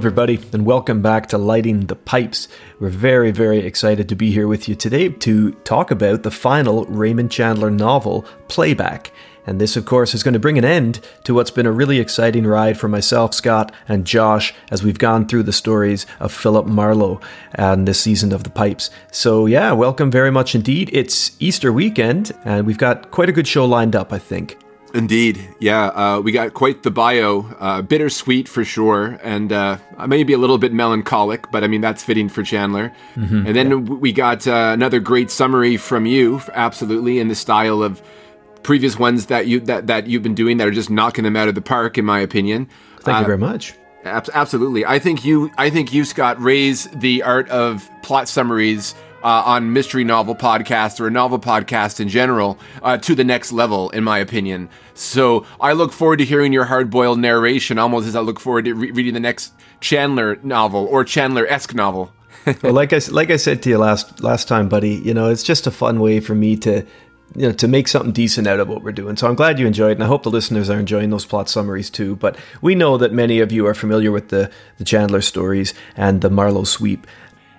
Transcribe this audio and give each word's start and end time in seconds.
everybody, 0.00 0.40
and 0.54 0.64
welcome 0.64 1.02
back 1.02 1.26
to 1.26 1.36
Lighting 1.36 1.80
the 1.80 1.94
Pipes. 1.94 2.48
We're 2.78 2.88
very, 2.88 3.32
very 3.32 3.58
excited 3.58 4.08
to 4.08 4.14
be 4.14 4.30
here 4.30 4.48
with 4.48 4.66
you 4.66 4.74
today 4.74 5.10
to 5.10 5.52
talk 5.52 5.90
about 5.90 6.22
the 6.22 6.30
final 6.30 6.86
Raymond 6.86 7.30
Chandler 7.30 7.70
novel, 7.70 8.24
Playback. 8.48 9.12
And 9.46 9.60
this, 9.60 9.76
of 9.76 9.84
course, 9.84 10.14
is 10.14 10.22
going 10.22 10.32
to 10.32 10.40
bring 10.40 10.56
an 10.56 10.64
end 10.64 11.06
to 11.24 11.34
what's 11.34 11.50
been 11.50 11.66
a 11.66 11.70
really 11.70 12.00
exciting 12.00 12.46
ride 12.46 12.80
for 12.80 12.88
myself, 12.88 13.34
Scott, 13.34 13.74
and 13.88 14.06
Josh 14.06 14.54
as 14.70 14.82
we've 14.82 14.98
gone 14.98 15.28
through 15.28 15.42
the 15.42 15.52
stories 15.52 16.06
of 16.18 16.32
Philip 16.32 16.64
Marlowe 16.64 17.20
and 17.52 17.86
this 17.86 18.00
season 18.00 18.32
of 18.32 18.42
The 18.42 18.48
Pipes. 18.48 18.88
So, 19.12 19.44
yeah, 19.44 19.72
welcome 19.72 20.10
very 20.10 20.30
much 20.30 20.54
indeed. 20.54 20.88
It's 20.94 21.36
Easter 21.42 21.74
weekend, 21.74 22.32
and 22.46 22.66
we've 22.66 22.78
got 22.78 23.10
quite 23.10 23.28
a 23.28 23.32
good 23.32 23.46
show 23.46 23.66
lined 23.66 23.94
up, 23.94 24.14
I 24.14 24.18
think. 24.18 24.56
Indeed, 24.94 25.54
yeah. 25.60 25.86
Uh, 25.86 26.20
we 26.20 26.32
got 26.32 26.54
quite 26.54 26.82
the 26.82 26.90
bio, 26.90 27.46
uh, 27.58 27.82
bittersweet 27.82 28.48
for 28.48 28.64
sure, 28.64 29.18
and 29.22 29.52
uh, 29.52 29.78
maybe 30.06 30.32
a 30.32 30.38
little 30.38 30.58
bit 30.58 30.72
melancholic, 30.72 31.50
but 31.50 31.62
I 31.62 31.68
mean 31.68 31.80
that's 31.80 32.02
fitting 32.02 32.28
for 32.28 32.42
Chandler. 32.42 32.92
Mm-hmm, 33.14 33.46
and 33.46 33.56
then 33.56 33.70
yeah. 33.70 33.76
we 33.76 34.12
got 34.12 34.46
uh, 34.46 34.70
another 34.72 35.00
great 35.00 35.30
summary 35.30 35.76
from 35.76 36.06
you, 36.06 36.40
absolutely 36.54 37.18
in 37.18 37.28
the 37.28 37.34
style 37.34 37.82
of 37.82 38.02
previous 38.62 38.98
ones 38.98 39.26
that 39.26 39.46
you 39.46 39.60
that 39.60 39.86
that 39.86 40.06
you've 40.06 40.22
been 40.22 40.34
doing 40.34 40.56
that 40.58 40.66
are 40.66 40.72
just 40.72 40.90
knocking 40.90 41.24
them 41.24 41.36
out 41.36 41.48
of 41.48 41.54
the 41.54 41.62
park, 41.62 41.96
in 41.96 42.04
my 42.04 42.20
opinion. 42.20 42.68
Thank 43.00 43.18
you 43.18 43.24
uh, 43.24 43.26
very 43.26 43.38
much. 43.38 43.74
Ab- 44.04 44.30
absolutely, 44.32 44.84
I 44.86 44.98
think 44.98 45.24
you, 45.24 45.50
I 45.58 45.70
think 45.70 45.92
you, 45.92 46.04
Scott, 46.04 46.40
raise 46.40 46.86
the 46.88 47.22
art 47.22 47.48
of 47.50 47.88
plot 48.02 48.28
summaries 48.28 48.94
uh, 49.22 49.42
on 49.46 49.72
mystery 49.72 50.04
novel 50.04 50.34
podcasts 50.34 51.00
or 51.00 51.06
a 51.06 51.10
novel 51.10 51.38
podcast 51.38 52.00
in 52.00 52.08
general 52.08 52.58
uh, 52.82 52.96
to 52.98 53.14
the 53.14 53.24
next 53.24 53.52
level, 53.52 53.90
in 53.90 54.04
my 54.04 54.18
opinion. 54.18 54.68
So 54.94 55.46
I 55.60 55.72
look 55.72 55.92
forward 55.92 56.18
to 56.18 56.24
hearing 56.24 56.52
your 56.52 56.64
hard 56.64 56.90
boiled 56.90 57.18
narration 57.18 57.78
almost 57.78 58.06
as 58.06 58.16
I 58.16 58.20
look 58.20 58.40
forward 58.40 58.64
to 58.66 58.74
re- 58.74 58.90
reading 58.90 59.14
the 59.14 59.20
next 59.20 59.52
Chandler 59.80 60.38
novel 60.42 60.86
or 60.86 61.04
Chandler 61.04 61.46
esque 61.46 61.74
novel. 61.74 62.12
well, 62.62 62.72
like 62.72 62.92
I 62.92 63.00
like 63.10 63.30
I 63.30 63.36
said 63.36 63.62
to 63.64 63.70
you 63.70 63.78
last 63.78 64.22
last 64.22 64.48
time, 64.48 64.68
buddy, 64.68 64.94
you 64.94 65.12
know 65.12 65.28
it's 65.28 65.42
just 65.42 65.66
a 65.66 65.70
fun 65.70 66.00
way 66.00 66.20
for 66.20 66.34
me 66.34 66.56
to 66.58 66.86
you 67.34 67.48
know 67.48 67.52
to 67.52 67.68
make 67.68 67.86
something 67.86 68.12
decent 68.12 68.46
out 68.46 68.60
of 68.60 68.68
what 68.68 68.82
we're 68.82 68.92
doing. 68.92 69.16
So 69.16 69.28
I'm 69.28 69.34
glad 69.34 69.58
you 69.58 69.66
enjoyed, 69.66 69.90
it, 69.90 69.94
and 69.94 70.04
I 70.04 70.06
hope 70.06 70.22
the 70.22 70.30
listeners 70.30 70.70
are 70.70 70.78
enjoying 70.78 71.10
those 71.10 71.26
plot 71.26 71.50
summaries 71.50 71.90
too. 71.90 72.16
But 72.16 72.38
we 72.62 72.74
know 72.74 72.96
that 72.96 73.12
many 73.12 73.40
of 73.40 73.52
you 73.52 73.66
are 73.66 73.74
familiar 73.74 74.10
with 74.10 74.28
the 74.28 74.50
the 74.78 74.84
Chandler 74.84 75.20
stories 75.20 75.74
and 75.96 76.22
the 76.22 76.30
Marlowe 76.30 76.64
sweep. 76.64 77.06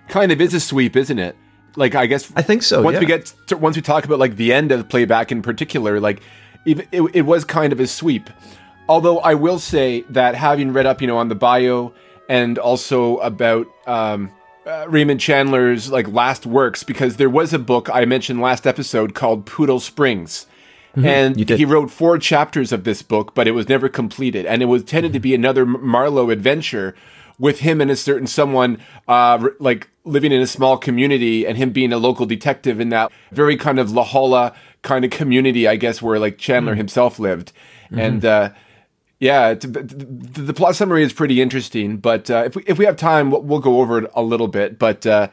Kind 0.08 0.32
of 0.32 0.42
is 0.42 0.54
a 0.54 0.60
sweep, 0.60 0.96
isn't 0.96 1.20
it? 1.20 1.36
Like 1.76 1.96
I 1.96 2.06
guess 2.06 2.32
I 2.36 2.42
think 2.42 2.64
so. 2.64 2.82
Once 2.82 2.96
yeah. 2.96 3.00
we 3.00 3.06
get 3.06 3.34
to, 3.48 3.58
once 3.58 3.76
we 3.76 3.82
talk 3.82 4.06
about 4.06 4.20
like 4.20 4.36
the 4.36 4.54
end 4.54 4.72
of 4.72 4.90
playback 4.90 5.32
in 5.32 5.42
particular, 5.42 6.00
like 6.00 6.22
even 6.66 6.88
it, 6.92 7.02
it 7.14 7.22
was 7.22 7.46
kind 7.46 7.74
of 7.74 7.80
a 7.80 7.88
sweep. 7.88 8.30
Although 8.90 9.20
I 9.20 9.36
will 9.36 9.60
say 9.60 10.02
that 10.10 10.36
having 10.36 10.74
read 10.74 10.86
up, 10.86 11.02
you 11.02 11.08
know, 11.08 11.18
on 11.18 11.30
the 11.30 11.36
bio 11.36 11.94
and 12.28 12.58
also 12.58 13.18
about 13.18 13.68
um, 13.88 14.32
uh, 14.66 14.86
Raymond 14.90 15.20
Chandler's 15.20 15.92
like 15.92 16.08
last 16.08 16.46
works, 16.46 16.84
because 16.84 17.18
there 17.18 17.30
was 17.30 17.54
a 17.54 17.60
book 17.60 17.90
I 17.92 18.06
mentioned 18.06 18.42
last 18.42 18.68
episode 18.68 19.14
called 19.14 19.46
Poodle 19.46 19.80
Springs. 19.80 20.48
Mm-hmm. 20.96 21.08
And 21.08 21.50
he 21.50 21.64
wrote 21.64 21.90
four 21.90 22.18
chapters 22.18 22.74
of 22.74 22.84
this 22.84 23.02
book, 23.02 23.34
but 23.34 23.48
it 23.48 23.52
was 23.52 23.70
never 23.70 23.88
completed. 23.88 24.46
And 24.46 24.62
it 24.62 24.66
was 24.66 24.84
tended 24.84 25.12
mm-hmm. 25.12 25.14
to 25.14 25.20
be 25.22 25.34
another 25.34 25.66
Marlowe 25.66 26.30
adventure 26.30 26.96
with 27.42 27.60
him 27.60 27.82
and 27.82 27.90
a 27.90 27.96
certain 27.96 28.28
someone 28.28 28.78
uh, 29.08 29.50
like 29.60 29.90
living 30.06 30.32
in 30.32 30.42
a 30.42 30.48
small 30.48 30.78
community 30.78 31.46
and 31.46 31.58
him 31.58 31.72
being 31.72 31.92
a 31.92 31.98
local 31.98 32.28
detective 32.28 32.80
in 32.80 32.90
that 32.90 33.12
very 33.32 33.58
kind 33.58 33.80
of 33.80 33.92
La 33.92 34.06
Jolla 34.06 34.54
kind 34.84 35.04
of 35.04 35.10
community, 35.10 35.68
I 35.68 35.76
guess, 35.76 36.02
where 36.04 36.20
like 36.20 36.38
Chandler 36.38 36.76
mm. 36.76 36.78
himself 36.78 37.18
lived. 37.18 37.52
Mm-hmm. 37.86 38.00
And 38.00 38.26
uh, 38.26 38.50
yeah, 39.20 39.56
the 39.56 40.54
plot 40.56 40.76
summary 40.76 41.02
is 41.02 41.14
pretty 41.14 41.42
interesting. 41.42 41.98
But 41.98 42.30
uh, 42.30 42.44
if 42.46 42.56
we 42.56 42.64
if 42.68 42.78
we 42.78 42.86
have 42.86 42.96
time, 42.96 43.32
we'll, 43.32 43.42
we'll, 43.42 43.60
go 43.60 43.82
over 43.82 43.98
it 43.98 44.12
a 44.14 44.22
little 44.22 44.48
bit. 44.48 44.78
But 44.78 45.08
uh, 45.08 45.30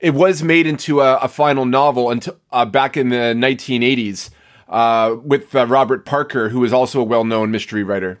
it 0.00 0.14
was 0.14 0.42
made 0.42 0.66
into 0.66 1.02
a, 1.02 1.16
a 1.18 1.28
final 1.28 1.66
novel 1.66 2.10
until 2.10 2.38
uh, 2.50 2.64
back 2.64 2.96
in 2.96 3.10
the 3.10 3.34
1980s 3.36 4.30
uh, 4.70 5.16
with 5.22 5.54
uh, 5.54 5.66
Robert 5.66 6.06
Parker, 6.06 6.48
who 6.48 6.64
is 6.64 6.72
also 6.72 7.02
a 7.02 7.04
well 7.04 7.24
known 7.24 7.50
mystery 7.50 7.82
writer. 7.82 8.20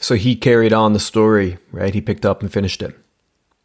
So 0.00 0.16
he 0.16 0.36
carried 0.36 0.72
on 0.72 0.92
the 0.92 1.00
story, 1.00 1.58
right? 1.72 1.94
He 1.94 2.00
picked 2.00 2.26
up 2.26 2.42
and 2.42 2.52
finished 2.52 2.82
it. 2.82 2.98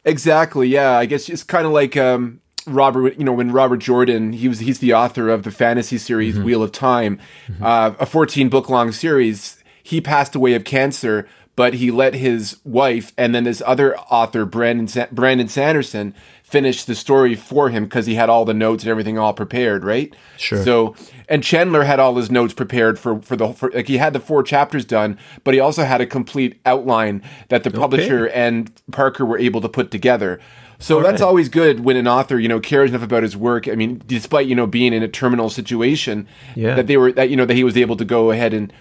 Exactly. 0.04 0.68
Yeah, 0.68 0.96
I 0.96 1.06
guess 1.06 1.28
it's 1.28 1.42
kind 1.42 1.66
of 1.66 1.72
like 1.72 1.96
um, 1.96 2.40
Robert. 2.66 3.18
You 3.18 3.24
know, 3.24 3.32
when 3.32 3.52
Robert 3.52 3.78
Jordan, 3.78 4.32
he 4.32 4.48
was 4.48 4.60
he's 4.60 4.78
the 4.78 4.94
author 4.94 5.28
of 5.28 5.42
the 5.42 5.50
fantasy 5.50 5.98
series 5.98 6.34
mm-hmm. 6.34 6.44
Wheel 6.44 6.62
of 6.62 6.72
Time, 6.72 7.18
mm-hmm. 7.46 7.62
uh, 7.62 7.92
a 7.98 8.06
14 8.06 8.48
book 8.48 8.70
long 8.70 8.92
series. 8.92 9.62
He 9.82 10.00
passed 10.00 10.34
away 10.34 10.54
of 10.54 10.64
cancer, 10.64 11.28
but 11.56 11.74
he 11.74 11.90
let 11.90 12.14
his 12.14 12.58
wife 12.64 13.12
and 13.18 13.34
then 13.34 13.44
this 13.44 13.62
other 13.66 13.98
author, 13.98 14.46
Brandon 14.46 14.88
Sa- 14.88 15.08
Brandon 15.12 15.48
Sanderson, 15.48 16.14
finish 16.50 16.82
the 16.82 16.96
story 16.96 17.36
for 17.36 17.70
him 17.70 17.84
because 17.84 18.06
he 18.06 18.16
had 18.16 18.28
all 18.28 18.44
the 18.44 18.52
notes 18.52 18.82
and 18.82 18.90
everything 18.90 19.16
all 19.16 19.32
prepared, 19.32 19.84
right? 19.84 20.14
Sure. 20.36 20.62
So, 20.64 20.96
and 21.28 21.44
Chandler 21.44 21.84
had 21.84 22.00
all 22.00 22.16
his 22.16 22.30
notes 22.30 22.52
prepared 22.52 22.98
for 22.98 23.22
for 23.22 23.36
the 23.36 23.52
for, 23.52 23.70
like 23.70 23.86
he 23.86 23.98
had 23.98 24.12
the 24.12 24.20
four 24.20 24.42
chapters 24.42 24.84
done, 24.84 25.16
but 25.44 25.54
he 25.54 25.60
also 25.60 25.84
had 25.84 26.00
a 26.00 26.06
complete 26.06 26.60
outline 26.66 27.22
that 27.48 27.62
the 27.62 27.70
publisher 27.70 28.26
and 28.28 28.70
Parker 28.90 29.24
were 29.24 29.38
able 29.38 29.60
to 29.60 29.68
put 29.68 29.90
together. 29.90 30.40
So 30.80 30.96
all 30.96 31.02
that's 31.02 31.20
right. 31.20 31.28
always 31.28 31.48
good 31.48 31.80
when 31.80 31.96
an 31.96 32.08
author, 32.08 32.38
you 32.38 32.48
know, 32.48 32.58
cares 32.58 32.90
enough 32.90 33.02
about 33.02 33.22
his 33.22 33.36
work. 33.36 33.68
I 33.68 33.74
mean, 33.74 34.02
despite 34.06 34.46
you 34.46 34.54
know 34.54 34.66
being 34.66 34.92
in 34.92 35.02
a 35.02 35.08
terminal 35.08 35.50
situation, 35.50 36.26
yeah. 36.56 36.74
that 36.74 36.88
they 36.88 36.96
were 36.96 37.12
that 37.12 37.30
you 37.30 37.36
know 37.36 37.46
that 37.46 37.54
he 37.54 37.64
was 37.64 37.76
able 37.76 37.96
to 37.96 38.04
go 38.04 38.32
ahead 38.32 38.52
and 38.52 38.72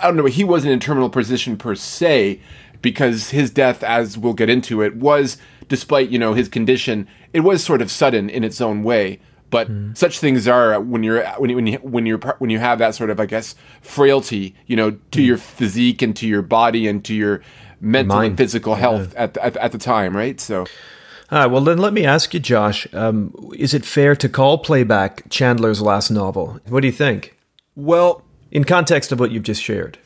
I 0.00 0.08
don't 0.08 0.16
know, 0.16 0.24
he 0.24 0.42
wasn't 0.42 0.72
in 0.72 0.80
terminal 0.80 1.10
position 1.10 1.56
per 1.56 1.74
se 1.74 2.40
because 2.82 3.30
his 3.30 3.50
death, 3.50 3.82
as 3.82 4.18
we'll 4.18 4.34
get 4.34 4.50
into 4.50 4.82
it, 4.82 4.96
was 4.96 5.38
despite 5.68 6.10
you 6.10 6.18
know 6.18 6.34
his 6.34 6.48
condition, 6.48 7.08
it 7.32 7.40
was 7.40 7.62
sort 7.62 7.82
of 7.82 7.90
sudden 7.90 8.30
in 8.30 8.44
its 8.44 8.60
own 8.60 8.82
way. 8.82 9.20
But 9.50 9.70
mm. 9.70 9.96
such 9.96 10.18
things 10.18 10.48
are 10.48 10.80
when 10.80 11.02
you're 11.02 11.24
when 11.38 11.50
you, 11.50 11.56
when 11.56 11.66
you 11.66 11.78
when 11.78 12.06
you're 12.06 12.18
when 12.38 12.50
you 12.50 12.58
have 12.58 12.78
that 12.78 12.94
sort 12.94 13.10
of 13.10 13.20
I 13.20 13.26
guess 13.26 13.54
frailty, 13.82 14.54
you 14.66 14.76
know, 14.76 14.92
to 14.92 15.20
mm. 15.20 15.26
your 15.26 15.36
physique 15.36 16.02
and 16.02 16.16
to 16.16 16.26
your 16.26 16.42
body 16.42 16.88
and 16.88 17.04
to 17.04 17.14
your 17.14 17.42
mental 17.80 18.16
Mind. 18.16 18.30
and 18.30 18.38
physical 18.38 18.74
health 18.74 19.12
yeah. 19.12 19.22
at, 19.22 19.34
the, 19.34 19.44
at, 19.44 19.56
at 19.58 19.72
the 19.72 19.78
time, 19.78 20.16
right? 20.16 20.40
So. 20.40 20.66
Ah, 21.30 21.48
well, 21.48 21.62
then 21.62 21.78
let 21.78 21.92
me 21.92 22.04
ask 22.04 22.34
you, 22.34 22.40
Josh. 22.40 22.86
Um, 22.92 23.34
is 23.56 23.74
it 23.74 23.84
fair 23.84 24.14
to 24.16 24.28
call 24.28 24.58
Playback 24.58 25.28
Chandler's 25.30 25.80
last 25.80 26.10
novel? 26.10 26.60
What 26.68 26.80
do 26.80 26.86
you 26.86 26.92
think? 26.92 27.36
Well, 27.74 28.22
in 28.50 28.64
context 28.64 29.10
of 29.10 29.18
what 29.18 29.30
you've 29.30 29.42
just 29.42 29.62
shared 29.62 29.98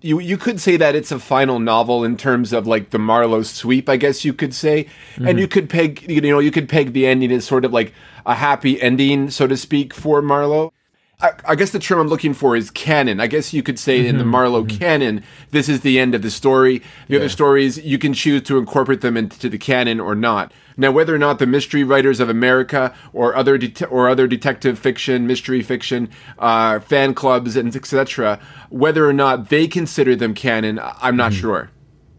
you 0.00 0.18
you 0.18 0.36
could 0.36 0.60
say 0.60 0.76
that 0.76 0.94
it's 0.94 1.12
a 1.12 1.18
final 1.18 1.58
novel 1.58 2.04
in 2.04 2.16
terms 2.16 2.52
of 2.52 2.66
like 2.66 2.90
the 2.90 2.98
Marlowe 2.98 3.42
sweep, 3.42 3.88
I 3.88 3.96
guess 3.96 4.24
you 4.24 4.32
could 4.32 4.54
say, 4.54 4.84
mm-hmm. 4.84 5.28
and 5.28 5.38
you 5.38 5.48
could 5.48 5.68
peg 5.68 6.10
you 6.10 6.20
know 6.20 6.38
you 6.38 6.50
could 6.50 6.68
peg 6.68 6.92
the 6.92 7.06
ending 7.06 7.32
as 7.32 7.44
sort 7.44 7.64
of 7.64 7.72
like 7.72 7.92
a 8.24 8.34
happy 8.34 8.80
ending, 8.80 9.30
so 9.30 9.46
to 9.46 9.56
speak, 9.56 9.94
for 9.94 10.20
Marlowe. 10.20 10.72
I, 11.20 11.32
I, 11.46 11.54
guess 11.54 11.70
the 11.70 11.78
term 11.78 11.98
I'm 11.98 12.08
looking 12.08 12.34
for 12.34 12.56
is 12.56 12.70
canon. 12.70 13.20
I 13.20 13.26
guess 13.26 13.54
you 13.54 13.62
could 13.62 13.78
say 13.78 14.00
mm-hmm. 14.00 14.08
in 14.08 14.16
the 14.18 14.22
mm-hmm. 14.22 14.32
Marlowe 14.32 14.64
mm-hmm. 14.64 14.78
canon, 14.78 15.22
this 15.50 15.68
is 15.68 15.80
the 15.80 15.98
end 15.98 16.14
of 16.14 16.20
the 16.20 16.30
story. 16.30 16.80
The 17.08 17.14
yeah. 17.14 17.18
other 17.20 17.28
stories, 17.30 17.78
you 17.78 17.98
can 17.98 18.12
choose 18.12 18.42
to 18.42 18.58
incorporate 18.58 19.00
them 19.00 19.16
into 19.16 19.48
the 19.48 19.56
canon 19.56 19.98
or 19.98 20.14
not. 20.14 20.52
Now, 20.76 20.90
whether 20.90 21.14
or 21.14 21.18
not 21.18 21.38
the 21.38 21.46
mystery 21.46 21.84
writers 21.84 22.20
of 22.20 22.28
America 22.28 22.94
or 23.14 23.34
other 23.34 23.58
or 23.88 24.08
other 24.10 24.26
detective 24.26 24.78
fiction, 24.78 25.26
mystery 25.26 25.62
fiction, 25.62 26.10
uh, 26.38 26.80
fan 26.80 27.14
clubs, 27.14 27.56
and 27.56 27.74
etc., 27.74 28.38
whether 28.68 29.08
or 29.08 29.14
not 29.14 29.48
they 29.48 29.66
consider 29.66 30.14
them 30.16 30.34
canon, 30.34 30.78
I'm 31.00 31.16
not 31.16 31.32
mm. 31.32 31.40
sure. 31.40 31.70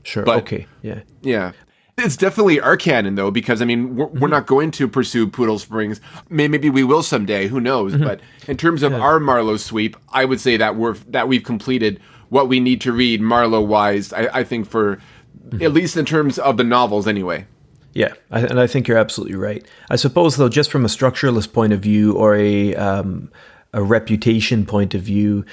Sure. 0.01 0.23
But, 0.23 0.37
okay. 0.39 0.65
Yeah. 0.81 1.01
Yeah. 1.21 1.51
It's 1.99 2.15
definitely 2.15 2.59
our 2.59 2.77
canon, 2.77 3.15
though, 3.15 3.31
because 3.31 3.59
I 3.59 3.65
mean, 3.65 3.95
we're, 3.95 4.05
mm-hmm. 4.05 4.19
we're 4.19 4.27
not 4.27 4.45
going 4.45 4.69
to 4.71 4.87
pursue 4.87 5.27
Poodle 5.27 5.57
Springs. 5.57 5.99
Maybe 6.29 6.69
we 6.69 6.83
will 6.83 7.01
someday. 7.01 7.47
Who 7.47 7.59
knows? 7.59 7.93
Mm-hmm. 7.93 8.03
But 8.03 8.19
in 8.47 8.55
terms 8.55 8.83
of 8.83 8.91
yeah. 8.91 8.99
our 8.99 9.19
Marlowe 9.19 9.57
sweep, 9.57 9.97
I 10.09 10.25
would 10.25 10.39
say 10.39 10.57
that 10.57 10.75
we're 10.75 10.93
that 11.07 11.27
we've 11.27 11.43
completed 11.43 11.99
what 12.29 12.47
we 12.47 12.59
need 12.59 12.81
to 12.81 12.91
read 12.91 13.19
Marlowe 13.19 13.61
wise. 13.61 14.13
I, 14.13 14.27
I 14.31 14.43
think 14.43 14.69
for 14.69 14.97
mm-hmm. 14.97 15.63
at 15.63 15.73
least 15.73 15.97
in 15.97 16.05
terms 16.05 16.37
of 16.37 16.57
the 16.57 16.63
novels, 16.63 17.07
anyway. 17.07 17.47
Yeah, 17.93 18.13
I, 18.29 18.41
and 18.41 18.59
I 18.59 18.67
think 18.67 18.87
you're 18.87 18.99
absolutely 18.99 19.35
right. 19.35 19.65
I 19.89 19.95
suppose, 19.95 20.35
though, 20.35 20.49
just 20.49 20.69
from 20.69 20.85
a 20.85 20.89
structuralist 20.89 21.51
point 21.51 21.73
of 21.73 21.79
view 21.79 22.13
or 22.13 22.35
a 22.35 22.75
um, 22.75 23.31
a 23.73 23.81
reputation 23.81 24.67
point 24.67 24.93
of 24.93 25.01
view, 25.01 25.45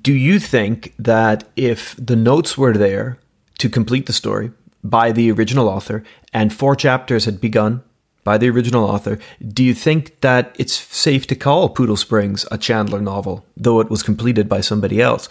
do 0.00 0.14
you 0.14 0.38
think 0.38 0.94
that 0.98 1.44
if 1.54 1.94
the 1.98 2.16
notes 2.16 2.56
were 2.56 2.72
there 2.72 3.18
to 3.58 3.68
complete 3.68 4.06
the 4.06 4.14
story, 4.14 4.52
by 4.82 5.12
the 5.12 5.30
original 5.30 5.68
author 5.68 6.02
and 6.32 6.52
four 6.52 6.74
chapters 6.74 7.24
had 7.24 7.40
begun 7.40 7.82
by 8.24 8.38
the 8.38 8.48
original 8.48 8.84
author, 8.84 9.18
do 9.46 9.64
you 9.64 9.74
think 9.74 10.20
that 10.20 10.54
it's 10.58 10.72
safe 10.72 11.26
to 11.26 11.34
call 11.34 11.68
Poodle 11.68 11.96
Springs 11.96 12.46
a 12.50 12.58
Chandler 12.58 13.00
novel, 13.00 13.44
though 13.56 13.80
it 13.80 13.90
was 13.90 14.02
completed 14.02 14.48
by 14.48 14.60
somebody 14.60 15.00
else? 15.00 15.28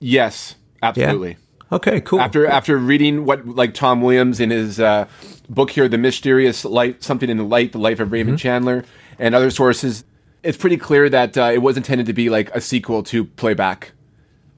Yes, 0.00 0.54
absolutely. 0.82 1.30
Yeah? 1.30 1.36
Okay, 1.72 2.00
cool. 2.00 2.20
After 2.20 2.46
after 2.46 2.76
reading 2.76 3.24
what 3.24 3.46
like 3.46 3.74
Tom 3.74 4.02
Williams 4.02 4.40
in 4.40 4.50
his 4.50 4.80
uh, 4.80 5.06
book 5.48 5.70
here, 5.70 5.88
The 5.88 5.98
Mysterious 5.98 6.64
Light, 6.64 7.02
something 7.02 7.30
in 7.30 7.36
the 7.36 7.44
light, 7.44 7.72
the 7.72 7.78
life 7.78 8.00
of 8.00 8.10
Raymond 8.10 8.38
mm-hmm. 8.38 8.42
Chandler, 8.42 8.84
and 9.18 9.34
other 9.34 9.50
sources, 9.50 10.04
it's 10.42 10.58
pretty 10.58 10.76
clear 10.76 11.08
that 11.08 11.38
uh, 11.38 11.50
it 11.52 11.58
was 11.58 11.76
intended 11.76 12.06
to 12.06 12.12
be 12.12 12.28
like 12.28 12.54
a 12.54 12.60
sequel 12.60 13.02
to 13.04 13.24
Playback. 13.24 13.92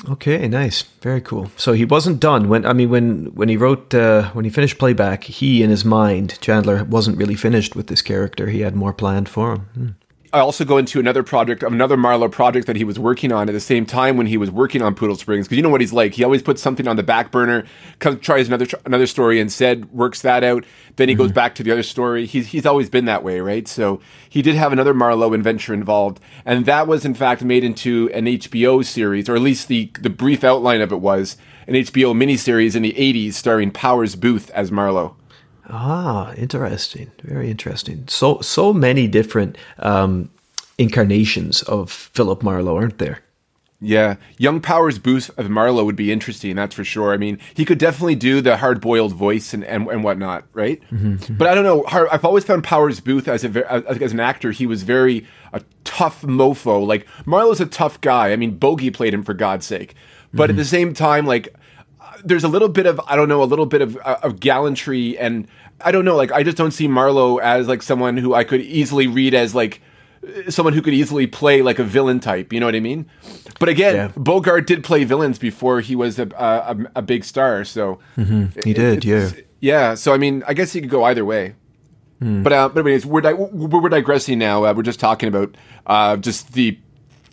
Okay, 0.08 0.48
nice, 0.48 0.82
very 1.00 1.20
cool. 1.20 1.50
So 1.56 1.72
he 1.72 1.84
wasn't 1.84 2.18
done 2.20 2.48
when 2.48 2.66
I 2.66 2.72
mean 2.72 2.90
when 2.90 3.26
when 3.34 3.48
he 3.48 3.56
wrote 3.56 3.94
uh, 3.94 4.30
when 4.30 4.44
he 4.44 4.50
finished 4.50 4.78
playback, 4.78 5.24
he 5.24 5.62
in 5.62 5.70
his 5.70 5.84
mind 5.84 6.40
Chandler 6.40 6.84
wasn't 6.84 7.18
really 7.18 7.36
finished 7.36 7.76
with 7.76 7.86
this 7.86 8.02
character. 8.02 8.48
He 8.48 8.60
had 8.60 8.74
more 8.74 8.92
planned 8.92 9.28
for 9.28 9.52
him. 9.52 9.96
I 10.34 10.38
also 10.38 10.64
go 10.64 10.78
into 10.78 10.98
another 10.98 11.22
project, 11.22 11.62
another 11.62 11.96
Marlowe 11.96 12.28
project 12.28 12.66
that 12.66 12.76
he 12.76 12.84
was 12.84 12.98
working 12.98 13.32
on 13.32 13.50
at 13.50 13.52
the 13.52 13.60
same 13.60 13.84
time 13.84 14.16
when 14.16 14.26
he 14.26 14.38
was 14.38 14.50
working 14.50 14.80
on 14.80 14.94
Poodle 14.94 15.16
Springs. 15.16 15.46
Because 15.46 15.56
you 15.58 15.62
know 15.62 15.68
what 15.68 15.82
he's 15.82 15.92
like. 15.92 16.14
He 16.14 16.24
always 16.24 16.42
puts 16.42 16.62
something 16.62 16.88
on 16.88 16.96
the 16.96 17.02
back 17.02 17.30
burner, 17.30 17.66
comes, 17.98 18.20
tries 18.20 18.48
another 18.48 18.66
another 18.86 19.06
story 19.06 19.40
instead, 19.40 19.92
works 19.92 20.22
that 20.22 20.42
out. 20.42 20.64
Then 20.96 21.08
he 21.08 21.14
mm-hmm. 21.14 21.22
goes 21.22 21.32
back 21.32 21.54
to 21.56 21.62
the 21.62 21.70
other 21.70 21.82
story. 21.82 22.24
He's 22.24 22.48
he's 22.48 22.64
always 22.64 22.88
been 22.88 23.04
that 23.04 23.22
way, 23.22 23.40
right? 23.40 23.68
So 23.68 24.00
he 24.26 24.40
did 24.40 24.54
have 24.54 24.72
another 24.72 24.94
Marlowe 24.94 25.34
adventure 25.34 25.74
involved, 25.74 26.18
and 26.46 26.64
that 26.64 26.86
was 26.86 27.04
in 27.04 27.14
fact 27.14 27.42
made 27.42 27.62
into 27.62 28.08
an 28.14 28.24
HBO 28.24 28.82
series, 28.82 29.28
or 29.28 29.36
at 29.36 29.42
least 29.42 29.68
the 29.68 29.90
the 30.00 30.10
brief 30.10 30.44
outline 30.44 30.80
of 30.80 30.92
it 30.92 31.00
was 31.00 31.36
an 31.66 31.74
HBO 31.74 32.14
miniseries 32.14 32.74
in 32.74 32.82
the 32.82 32.94
'80s 32.94 33.34
starring 33.34 33.70
Powers 33.70 34.16
Boothe 34.16 34.48
as 34.50 34.72
Marlowe. 34.72 35.14
Ah, 35.72 36.34
interesting. 36.34 37.10
Very 37.22 37.50
interesting. 37.50 38.04
So 38.06 38.40
so 38.40 38.74
many 38.74 39.08
different 39.08 39.56
um, 39.78 40.30
incarnations 40.76 41.62
of 41.62 41.90
Philip 41.90 42.42
Marlowe, 42.42 42.76
aren't 42.76 42.98
there? 42.98 43.22
Yeah, 43.80 44.16
young 44.38 44.60
Powers 44.60 44.98
Boothe 45.00 45.30
of 45.36 45.50
Marlowe 45.50 45.84
would 45.84 45.96
be 45.96 46.12
interesting. 46.12 46.54
That's 46.54 46.74
for 46.74 46.84
sure. 46.84 47.12
I 47.12 47.16
mean, 47.16 47.38
he 47.54 47.64
could 47.64 47.78
definitely 47.78 48.14
do 48.14 48.40
the 48.40 48.58
hard 48.58 48.80
boiled 48.80 49.12
voice 49.14 49.52
and, 49.54 49.64
and, 49.64 49.88
and 49.88 50.04
whatnot, 50.04 50.44
right? 50.52 50.80
Mm-hmm. 50.92 51.34
But 51.34 51.48
I 51.48 51.54
don't 51.54 51.64
know. 51.64 51.84
I've 51.86 52.24
always 52.24 52.44
found 52.44 52.62
Powers 52.62 53.00
Boothe 53.00 53.26
as 53.26 53.42
a 53.42 53.66
as 53.66 54.12
an 54.12 54.20
actor, 54.20 54.52
he 54.52 54.66
was 54.66 54.82
very 54.82 55.26
a 55.54 55.62
tough 55.84 56.22
mofo. 56.22 56.86
Like 56.86 57.06
Marlowe's 57.24 57.60
a 57.60 57.66
tough 57.66 58.00
guy. 58.02 58.30
I 58.32 58.36
mean, 58.36 58.56
Bogey 58.56 58.90
played 58.90 59.14
him 59.14 59.24
for 59.24 59.34
God's 59.34 59.66
sake. 59.66 59.94
But 60.34 60.44
mm-hmm. 60.44 60.50
at 60.50 60.56
the 60.56 60.64
same 60.64 60.94
time, 60.94 61.26
like 61.26 61.54
there's 62.24 62.44
a 62.44 62.48
little 62.48 62.68
bit 62.68 62.86
of 62.86 63.00
I 63.06 63.16
don't 63.16 63.28
know 63.28 63.42
a 63.42 63.44
little 63.44 63.66
bit 63.66 63.82
of 63.82 63.96
uh, 64.04 64.18
of 64.22 64.40
gallantry 64.40 65.18
and 65.18 65.46
I 65.80 65.92
don't 65.92 66.04
know 66.04 66.16
like 66.16 66.32
I 66.32 66.42
just 66.42 66.56
don't 66.56 66.70
see 66.70 66.88
Marlowe 66.88 67.38
as 67.38 67.68
like 67.68 67.82
someone 67.82 68.16
who 68.16 68.34
I 68.34 68.44
could 68.44 68.60
easily 68.60 69.06
read 69.06 69.34
as 69.34 69.54
like 69.54 69.80
someone 70.48 70.72
who 70.72 70.82
could 70.82 70.94
easily 70.94 71.26
play 71.26 71.62
like 71.62 71.78
a 71.78 71.84
villain 71.84 72.20
type. 72.20 72.52
You 72.52 72.60
know 72.60 72.66
what 72.66 72.76
I 72.76 72.80
mean? 72.80 73.06
But 73.58 73.68
again, 73.68 73.94
yeah. 73.94 74.12
Bogart 74.16 74.66
did 74.66 74.84
play 74.84 75.04
villains 75.04 75.38
before 75.38 75.80
he 75.80 75.96
was 75.96 76.18
a 76.18 76.28
a, 76.36 76.76
a 76.96 77.02
big 77.02 77.24
star. 77.24 77.64
So 77.64 77.98
mm-hmm. 78.16 78.60
he 78.60 78.72
did, 78.72 79.04
yeah, 79.04 79.30
yeah. 79.60 79.94
So 79.94 80.12
I 80.12 80.18
mean, 80.18 80.42
I 80.46 80.54
guess 80.54 80.72
he 80.72 80.80
could 80.80 80.90
go 80.90 81.04
either 81.04 81.24
way. 81.24 81.54
Mm. 82.20 82.42
But 82.42 82.52
uh, 82.52 82.68
but 82.68 82.80
anyways, 82.80 83.04
we're 83.04 83.20
di- 83.20 83.32
we're 83.32 83.88
digressing 83.88 84.38
now. 84.38 84.64
Uh, 84.64 84.74
we're 84.74 84.82
just 84.82 85.00
talking 85.00 85.28
about 85.28 85.56
uh, 85.86 86.16
just 86.16 86.52
the 86.52 86.78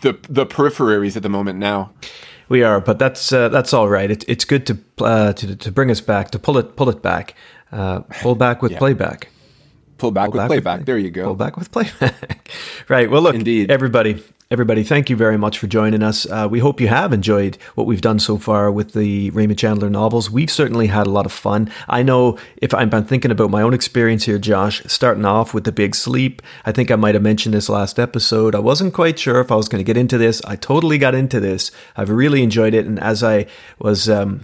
the 0.02 0.18
the 0.28 0.46
peripheries 0.46 1.16
at 1.16 1.24
the 1.24 1.30
moment 1.30 1.60
now. 1.60 1.92
We 2.50 2.64
are, 2.64 2.82
but 2.82 2.98
that's 2.98 3.32
uh, 3.32 3.50
that's 3.50 3.74
all 3.74 3.88
right. 3.88 4.10
It, 4.10 4.26
it's 4.28 4.44
good 4.44 4.66
to, 4.68 4.78
uh, 5.00 5.34
to 5.34 5.56
to 5.56 5.72
bring 5.72 5.92
us 5.92 6.02
back 6.02 6.32
to 6.32 6.40
pull 6.40 6.58
it 6.58 6.76
pull 6.76 6.90
it 6.90 7.02
back, 7.04 7.36
uh, 7.72 8.00
pull 8.22 8.36
back 8.36 8.64
with 8.64 8.72
yeah. 8.72 8.80
playback. 8.80 9.30
Pull 10.00 10.12
back 10.12 10.26
pull 10.26 10.32
with 10.32 10.40
back 10.40 10.48
playback. 10.48 10.80
With, 10.80 10.86
there 10.88 10.98
you 10.98 11.12
go. 11.12 11.26
Pull 11.26 11.36
back 11.36 11.58
with 11.58 11.72
playback. 11.72 12.50
right. 12.90 13.10
Well, 13.10 13.22
look, 13.22 13.36
Indeed. 13.36 13.70
everybody, 13.70 14.24
Everybody, 14.52 14.84
thank 14.84 15.12
you 15.12 15.16
very 15.16 15.38
much 15.38 15.60
for 15.60 15.68
joining 15.68 16.02
us. 16.02 16.26
Uh, 16.26 16.48
we 16.50 16.58
hope 16.58 16.82
you 16.82 16.88
have 16.88 17.14
enjoyed 17.14 17.60
what 17.76 17.86
we've 17.86 18.02
done 18.02 18.18
so 18.18 18.40
far 18.40 18.72
with 18.72 18.94
the 18.94 19.30
Raymond 19.30 19.60
Chandler 19.60 19.92
novels. 19.92 20.32
We've 20.32 20.50
certainly 20.50 20.88
had 20.88 21.06
a 21.06 21.12
lot 21.12 21.28
of 21.28 21.32
fun. 21.32 21.72
I 21.88 22.02
know 22.02 22.36
if 22.58 22.74
I'm, 22.74 22.90
thinking 22.90 23.30
about 23.30 23.52
my 23.52 23.62
own 23.62 23.76
experience 23.76 24.24
here, 24.24 24.40
Josh, 24.40 24.82
starting 24.88 25.24
off 25.24 25.54
with 25.54 25.66
The 25.66 25.72
Big 25.72 25.94
Sleep, 25.94 26.42
I 26.66 26.72
think 26.72 26.90
I 26.90 26.96
might 26.96 27.14
have 27.14 27.22
mentioned 27.22 27.54
this 27.54 27.70
last 27.70 28.00
episode. 28.00 28.56
I 28.56 28.60
wasn't 28.60 28.96
quite 28.96 29.20
sure 29.20 29.40
if 29.40 29.52
I 29.52 29.56
was 29.56 29.70
going 29.70 29.82
to 29.82 29.88
get 29.88 29.98
into 29.98 30.18
this. 30.18 30.42
I 30.46 30.56
totally 30.56 30.98
got 30.98 31.14
into 31.14 31.40
this. 31.40 31.70
I've 31.96 32.10
really 32.10 32.42
enjoyed 32.42 32.74
it. 32.74 32.88
And 32.88 33.00
as 33.00 33.24
I 33.24 33.46
was 33.78 34.10
um, 34.10 34.42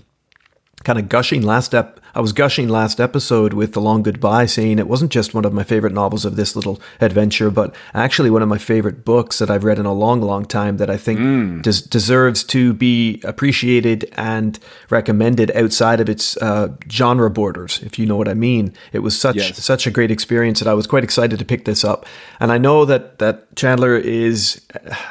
kind 0.83 0.99
of 0.99 1.09
gushing 1.09 1.41
last 1.41 1.73
ep- 1.73 1.99
I 2.15 2.21
was 2.21 2.31
gushing 2.31 2.69
last 2.69 3.01
episode 3.01 3.51
with 3.51 3.73
The 3.73 3.81
Long 3.81 4.01
Goodbye, 4.01 4.45
saying 4.45 4.79
it 4.79 4.87
wasn't 4.87 5.11
just 5.11 5.33
one 5.33 5.43
of 5.43 5.51
my 5.51 5.63
favorite 5.63 5.91
novels 5.91 6.23
of 6.23 6.37
this 6.37 6.55
little 6.55 6.79
adventure, 7.01 7.51
but 7.51 7.75
actually 7.93 8.29
one 8.29 8.41
of 8.41 8.47
my 8.47 8.57
favorite 8.57 9.03
books 9.03 9.39
that 9.39 9.49
I've 9.49 9.65
read 9.65 9.79
in 9.79 9.85
a 9.85 9.91
long, 9.91 10.21
long 10.21 10.45
time 10.45 10.77
that 10.77 10.89
I 10.89 10.95
think 10.95 11.19
mm. 11.19 11.61
des- 11.61 11.85
deserves 11.89 12.45
to 12.45 12.73
be 12.73 13.19
appreciated 13.25 14.09
and 14.13 14.57
recommended 14.89 15.51
outside 15.51 15.99
of 15.99 16.07
its 16.07 16.37
uh, 16.37 16.69
genre 16.89 17.29
borders, 17.29 17.81
if 17.83 17.99
you 17.99 18.05
know 18.05 18.15
what 18.15 18.29
I 18.29 18.33
mean. 18.33 18.73
It 18.93 18.99
was 18.99 19.19
such 19.19 19.35
yes. 19.35 19.61
such 19.61 19.85
a 19.85 19.91
great 19.91 20.09
experience 20.09 20.59
that 20.59 20.69
I 20.69 20.73
was 20.73 20.87
quite 20.87 21.03
excited 21.03 21.37
to 21.39 21.45
pick 21.45 21.65
this 21.65 21.83
up. 21.83 22.05
And 22.39 22.49
I 22.49 22.57
know 22.57 22.85
that 22.85 23.19
that 23.19 23.53
Chandler 23.57 23.97
is 23.97 24.61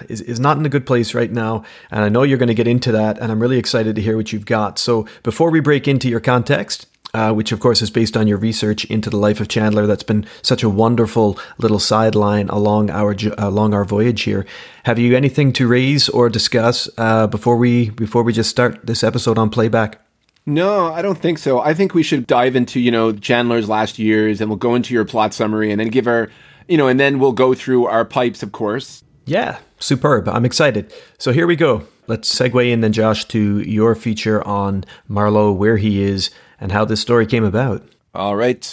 is 0.09 0.23
is 0.23 0.41
not 0.41 0.57
in 0.57 0.65
a 0.65 0.71
good 0.71 0.87
place 0.87 1.13
right 1.13 1.31
now, 1.31 1.65
and 1.91 2.03
I 2.03 2.09
know 2.09 2.23
you're 2.23 2.39
going 2.39 2.49
to 2.49 2.55
get 2.55 2.67
into 2.67 2.93
that, 2.93 3.19
and 3.19 3.31
I'm 3.31 3.41
really 3.41 3.59
excited 3.59 3.95
to 3.95 4.01
hear 4.01 4.17
what 4.17 4.33
you've 4.33 4.47
got. 4.47 4.79
So 4.79 5.07
before 5.23 5.51
we 5.51 5.61
break 5.61 5.87
into 5.87 6.09
your 6.09 6.21
context, 6.21 6.87
uh, 7.15 7.33
which 7.33 7.53
of 7.53 7.61
course 7.61 7.81
is 7.81 7.91
based 7.91 8.17
on 8.17 8.27
your 8.27 8.39
research 8.39 8.85
into 8.87 9.09
the 9.09 9.17
life 9.17 9.41
of 9.41 9.49
Chandler. 9.49 9.87
That's 9.87 10.03
been 10.03 10.27
such 10.43 10.63
a 10.63 10.69
wonderful 10.69 11.39
little 11.59 11.79
sideline 11.79 12.49
along 12.49 12.91
our 12.91 13.15
along 13.39 13.73
our 13.73 13.85
voyage 13.85 14.23
here. 14.23 14.45
Have 14.85 14.99
you 14.99 15.17
anything 15.17 15.53
to 15.55 15.67
raise 15.67 16.09
or 16.09 16.29
discuss 16.29 16.89
uh, 16.99 17.27
before 17.27 17.57
we 17.57 17.91
before 17.91 18.23
we 18.23 18.33
just 18.33 18.51
start 18.51 18.87
this 18.87 19.03
episode 19.03 19.39
on 19.39 19.49
playback? 19.49 20.01
No, 20.47 20.93
I 20.93 21.01
don't 21.01 21.19
think 21.19 21.39
so. 21.39 21.61
I 21.61 21.73
think 21.73 21.95
we 21.95 22.03
should 22.03 22.27
dive 22.27 22.55
into 22.55 22.79
you 22.81 22.91
know 22.91 23.13
Chandler's 23.13 23.69
last 23.69 23.99
years, 23.99 24.41
and 24.41 24.51
we'll 24.51 24.59
go 24.59 24.75
into 24.75 24.93
your 24.93 25.05
plot 25.05 25.33
summary, 25.33 25.71
and 25.71 25.81
then 25.81 25.89
give 25.89 26.07
our 26.07 26.29
you 26.69 26.77
know, 26.77 26.89
and 26.89 26.99
then 26.99 27.19
we'll 27.19 27.33
go 27.33 27.55
through 27.55 27.87
our 27.87 28.05
pipes, 28.05 28.43
of 28.43 28.53
course. 28.53 29.03
Yeah, 29.27 29.59
superb. 29.79 30.29
I'm 30.29 30.45
excited. 30.45 30.93
So 31.19 31.33
here 31.33 31.47
we 31.47 31.57
go. 31.57 31.87
Let's 32.07 32.35
segue 32.35 32.71
in 32.71 32.83
then, 32.83 32.93
Josh, 32.93 33.25
to 33.27 33.61
your 33.61 33.95
feature 33.95 34.47
on 34.47 34.85
Marlowe, 35.09 35.53
where 35.53 35.79
he 35.79 36.03
is, 36.03 36.31
and 36.65 36.73
how 36.73 36.83
this 36.83 36.99
story 36.99 37.27
came 37.27 37.45
about. 37.45 37.83
All 38.15 38.37
right. 38.37 38.65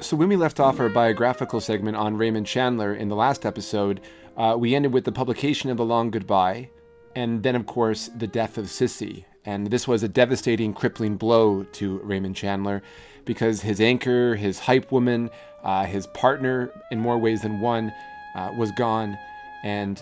So, 0.00 0.16
when 0.16 0.28
we 0.28 0.34
left 0.34 0.58
off 0.58 0.80
our 0.80 0.88
biographical 0.88 1.60
segment 1.60 1.96
on 1.96 2.16
Raymond 2.16 2.46
Chandler 2.48 2.92
in 2.92 3.08
the 3.08 3.14
last 3.14 3.46
episode, 3.46 4.00
uh, 4.36 4.56
we 4.58 4.74
ended 4.74 4.92
with 4.92 5.04
the 5.04 5.12
publication 5.12 5.70
of 5.70 5.76
The 5.76 5.84
Long 5.84 6.10
Goodbye, 6.10 6.70
and 7.16 7.42
then, 7.42 7.56
of 7.56 7.64
course, 7.64 8.10
the 8.14 8.26
death 8.26 8.58
of 8.58 8.70
Cissy. 8.70 9.24
And 9.46 9.68
this 9.68 9.88
was 9.88 10.02
a 10.02 10.08
devastating, 10.08 10.74
crippling 10.74 11.16
blow 11.16 11.64
to 11.64 11.98
Raymond 12.00 12.36
Chandler 12.36 12.82
because 13.24 13.62
his 13.62 13.80
anchor, 13.80 14.36
his 14.36 14.58
hype 14.58 14.92
woman, 14.92 15.30
uh, 15.64 15.86
his 15.86 16.06
partner, 16.08 16.70
in 16.90 17.00
more 17.00 17.16
ways 17.16 17.40
than 17.40 17.60
one, 17.60 17.92
uh, 18.34 18.52
was 18.56 18.70
gone. 18.72 19.16
And 19.64 20.00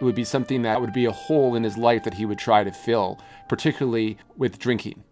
it 0.00 0.04
would 0.04 0.16
be 0.16 0.24
something 0.24 0.62
that 0.62 0.80
would 0.80 0.92
be 0.92 1.04
a 1.04 1.12
hole 1.12 1.54
in 1.54 1.62
his 1.62 1.78
life 1.78 2.02
that 2.02 2.14
he 2.14 2.26
would 2.26 2.38
try 2.38 2.64
to 2.64 2.72
fill, 2.72 3.18
particularly 3.48 4.18
with 4.36 4.58
drinking. 4.58 5.04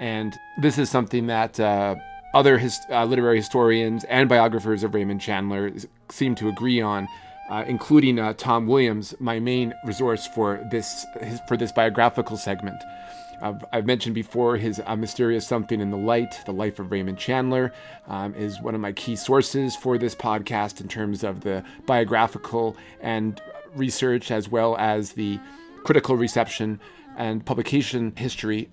And 0.00 0.36
this 0.56 0.78
is 0.78 0.88
something 0.88 1.26
that 1.26 1.60
uh, 1.60 1.96
other 2.32 2.56
his, 2.56 2.80
uh, 2.90 3.04
literary 3.04 3.36
historians 3.36 4.04
and 4.04 4.30
biographers 4.30 4.82
of 4.82 4.94
Raymond 4.94 5.20
Chandler 5.20 5.72
seem 6.08 6.34
to 6.36 6.48
agree 6.48 6.80
on 6.80 7.06
uh, 7.50 7.64
including 7.66 8.18
uh, 8.18 8.32
Tom 8.34 8.66
Williams, 8.66 9.14
my 9.18 9.40
main 9.40 9.74
resource 9.84 10.26
for 10.28 10.64
this 10.70 11.04
his, 11.20 11.40
for 11.48 11.56
this 11.56 11.72
biographical 11.72 12.36
segment. 12.36 12.80
I've 13.72 13.86
mentioned 13.86 14.14
before 14.14 14.58
his 14.58 14.82
uh, 14.84 14.96
Mysterious 14.96 15.46
Something 15.46 15.80
in 15.80 15.90
the 15.90 15.96
Light, 15.96 16.40
The 16.44 16.52
Life 16.52 16.78
of 16.78 16.90
Raymond 16.90 17.18
Chandler, 17.18 17.72
um, 18.06 18.34
is 18.34 18.60
one 18.60 18.74
of 18.74 18.82
my 18.82 18.92
key 18.92 19.16
sources 19.16 19.74
for 19.74 19.96
this 19.96 20.14
podcast 20.14 20.80
in 20.80 20.88
terms 20.88 21.24
of 21.24 21.40
the 21.40 21.64
biographical 21.86 22.76
and 23.00 23.40
research 23.74 24.30
as 24.30 24.50
well 24.50 24.76
as 24.76 25.12
the 25.12 25.40
critical 25.84 26.16
reception 26.16 26.80
and 27.16 27.44
publication 27.44 28.12
history. 28.16 28.68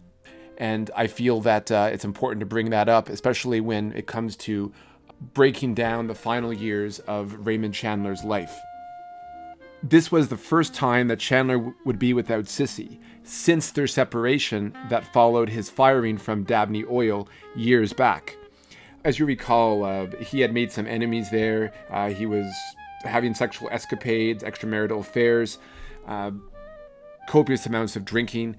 And 0.57 0.91
I 0.95 1.07
feel 1.07 1.39
that 1.41 1.71
uh, 1.71 1.89
it's 1.93 2.03
important 2.03 2.41
to 2.41 2.45
bring 2.45 2.71
that 2.71 2.89
up, 2.89 3.07
especially 3.07 3.61
when 3.61 3.93
it 3.93 4.05
comes 4.05 4.35
to 4.37 4.73
breaking 5.33 5.75
down 5.75 6.07
the 6.07 6.15
final 6.15 6.51
years 6.51 6.99
of 6.99 7.47
Raymond 7.47 7.73
Chandler's 7.73 8.23
life. 8.23 8.53
This 9.83 10.11
was 10.11 10.27
the 10.27 10.37
first 10.37 10.73
time 10.73 11.07
that 11.07 11.19
Chandler 11.19 11.73
would 11.85 11.99
be 11.99 12.13
without 12.13 12.47
Cissy 12.47 12.99
since 13.23 13.71
their 13.71 13.87
separation 13.87 14.75
that 14.89 15.13
followed 15.13 15.49
his 15.49 15.69
firing 15.69 16.17
from 16.17 16.43
Dabney 16.43 16.83
Oil 16.89 17.27
years 17.55 17.93
back. 17.93 18.37
As 19.03 19.19
you 19.19 19.25
recall, 19.25 19.83
uh, 19.83 20.07
he 20.19 20.39
had 20.39 20.53
made 20.53 20.71
some 20.71 20.87
enemies 20.87 21.29
there. 21.29 21.73
Uh, 21.91 22.09
he 22.09 22.25
was 22.25 22.51
having 23.03 23.35
sexual 23.35 23.69
escapades, 23.69 24.43
extramarital 24.43 24.99
affairs, 24.99 25.59
uh, 26.07 26.31
copious 27.27 27.65
amounts 27.67 27.95
of 27.95 28.03
drinking, 28.03 28.55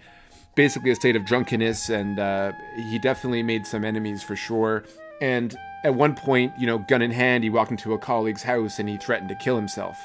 basically 0.54 0.90
a 0.90 0.94
state 0.94 1.16
of 1.16 1.24
drunkenness, 1.24 1.88
and 1.88 2.20
uh, 2.20 2.52
he 2.76 2.98
definitely 2.98 3.42
made 3.42 3.66
some 3.66 3.84
enemies 3.84 4.22
for 4.22 4.36
sure. 4.36 4.84
And 5.20 5.56
at 5.82 5.94
one 5.94 6.14
point, 6.14 6.52
you 6.58 6.66
know, 6.66 6.78
gun 6.78 7.02
in 7.02 7.10
hand, 7.10 7.42
he 7.42 7.50
walked 7.50 7.72
into 7.72 7.92
a 7.92 7.98
colleague's 7.98 8.44
house 8.44 8.78
and 8.78 8.88
he 8.88 8.96
threatened 8.96 9.30
to 9.30 9.34
kill 9.34 9.56
himself. 9.56 9.98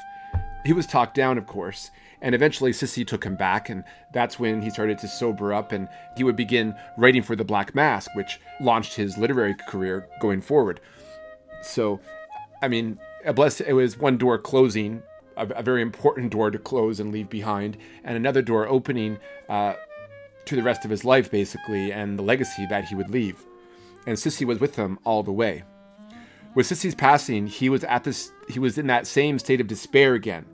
He 0.66 0.74
was 0.74 0.86
talked 0.88 1.16
down, 1.16 1.38
of 1.38 1.46
course, 1.46 1.92
and 2.22 2.34
eventually 2.34 2.72
Cissy 2.72 3.04
took 3.04 3.26
him 3.26 3.36
back, 3.36 3.70
and 3.70 3.84
that's 4.14 4.40
when 4.40 4.62
he 4.62 4.70
started 4.70 4.98
to 5.00 5.08
sober 5.10 5.54
up 5.54 5.74
and 5.74 5.90
he 6.16 6.24
would 6.24 6.38
begin 6.38 6.74
writing 6.98 7.22
for 7.22 7.36
The 7.36 7.44
Black 7.44 7.76
Mask, 7.76 8.10
which 8.16 8.40
launched 8.62 8.96
his 8.96 9.18
literary 9.18 9.56
career 9.68 10.08
going 10.22 10.42
forward. 10.42 10.80
So, 11.62 12.00
I 12.62 12.70
mean, 12.70 12.98
blessed, 13.36 13.62
it 13.62 13.74
was 13.74 13.98
one 13.98 14.18
door 14.18 14.38
closing, 14.38 15.04
a, 15.36 15.48
a, 15.48 15.64
very 15.64 15.82
important 15.82 16.32
door 16.32 16.50
to 16.50 16.58
close 16.58 17.00
and 17.00 17.12
leave 17.12 17.30
behind, 17.30 17.78
and 18.06 18.16
another 18.16 18.42
door 18.42 18.68
opening 18.68 19.20
uh, 19.50 19.74
to 20.46 20.56
the 20.56 20.64
rest 20.64 20.86
of 20.86 20.92
his 20.92 21.04
life, 21.04 21.30
basically, 21.30 21.92
and 21.92 22.18
the 22.18 22.24
legacy 22.24 22.66
that 22.68 22.86
he 22.86 22.96
would 22.96 23.10
leave. 23.10 23.44
And 24.08 24.18
Cissy 24.18 24.46
was 24.46 24.60
with 24.60 24.78
him 24.78 24.98
all 25.04 25.24
the 25.24 25.32
way. 25.32 25.64
With 26.56 26.68
Cissy's 26.68 26.96
passing, 26.96 27.48
he 27.48 27.68
was 27.68 27.84
at 27.84 28.04
this 28.04 28.32
he 28.48 28.60
was 28.60 28.78
in 28.78 28.88
that 28.88 29.08
same 29.08 29.40
state 29.40 29.60
of 29.60 29.68
despair 29.68 30.14
again, 30.14 30.46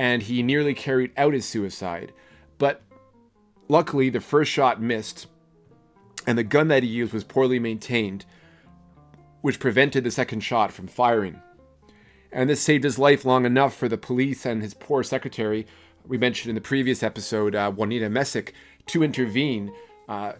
and 0.00 0.22
he 0.22 0.42
nearly 0.42 0.72
carried 0.72 1.12
out 1.18 1.34
his 1.34 1.44
suicide. 1.44 2.10
But 2.56 2.80
luckily 3.68 4.08
the 4.08 4.18
first 4.18 4.50
shot 4.50 4.80
missed, 4.80 5.26
and 6.26 6.38
the 6.38 6.42
gun 6.42 6.68
that 6.68 6.82
he 6.82 6.88
used 6.88 7.12
was 7.12 7.22
poorly 7.22 7.58
maintained, 7.58 8.24
which 9.42 9.60
prevented 9.60 10.02
the 10.02 10.10
second 10.10 10.40
shot 10.40 10.72
from 10.72 10.86
firing. 10.86 11.42
And 12.32 12.48
this 12.48 12.62
saved 12.62 12.84
his 12.84 12.98
life 12.98 13.26
long 13.26 13.44
enough 13.44 13.76
for 13.76 13.88
the 13.88 13.98
police 13.98 14.46
and 14.46 14.62
his 14.62 14.72
poor 14.72 15.02
secretary, 15.02 15.66
we 16.06 16.16
mentioned 16.16 16.48
in 16.48 16.54
the 16.54 16.62
previous 16.62 17.02
episode, 17.02 17.54
uh, 17.54 17.70
Juanita 17.70 18.08
Messick, 18.08 18.54
to 18.86 19.02
intervene 19.02 19.70
uh, 20.08 20.32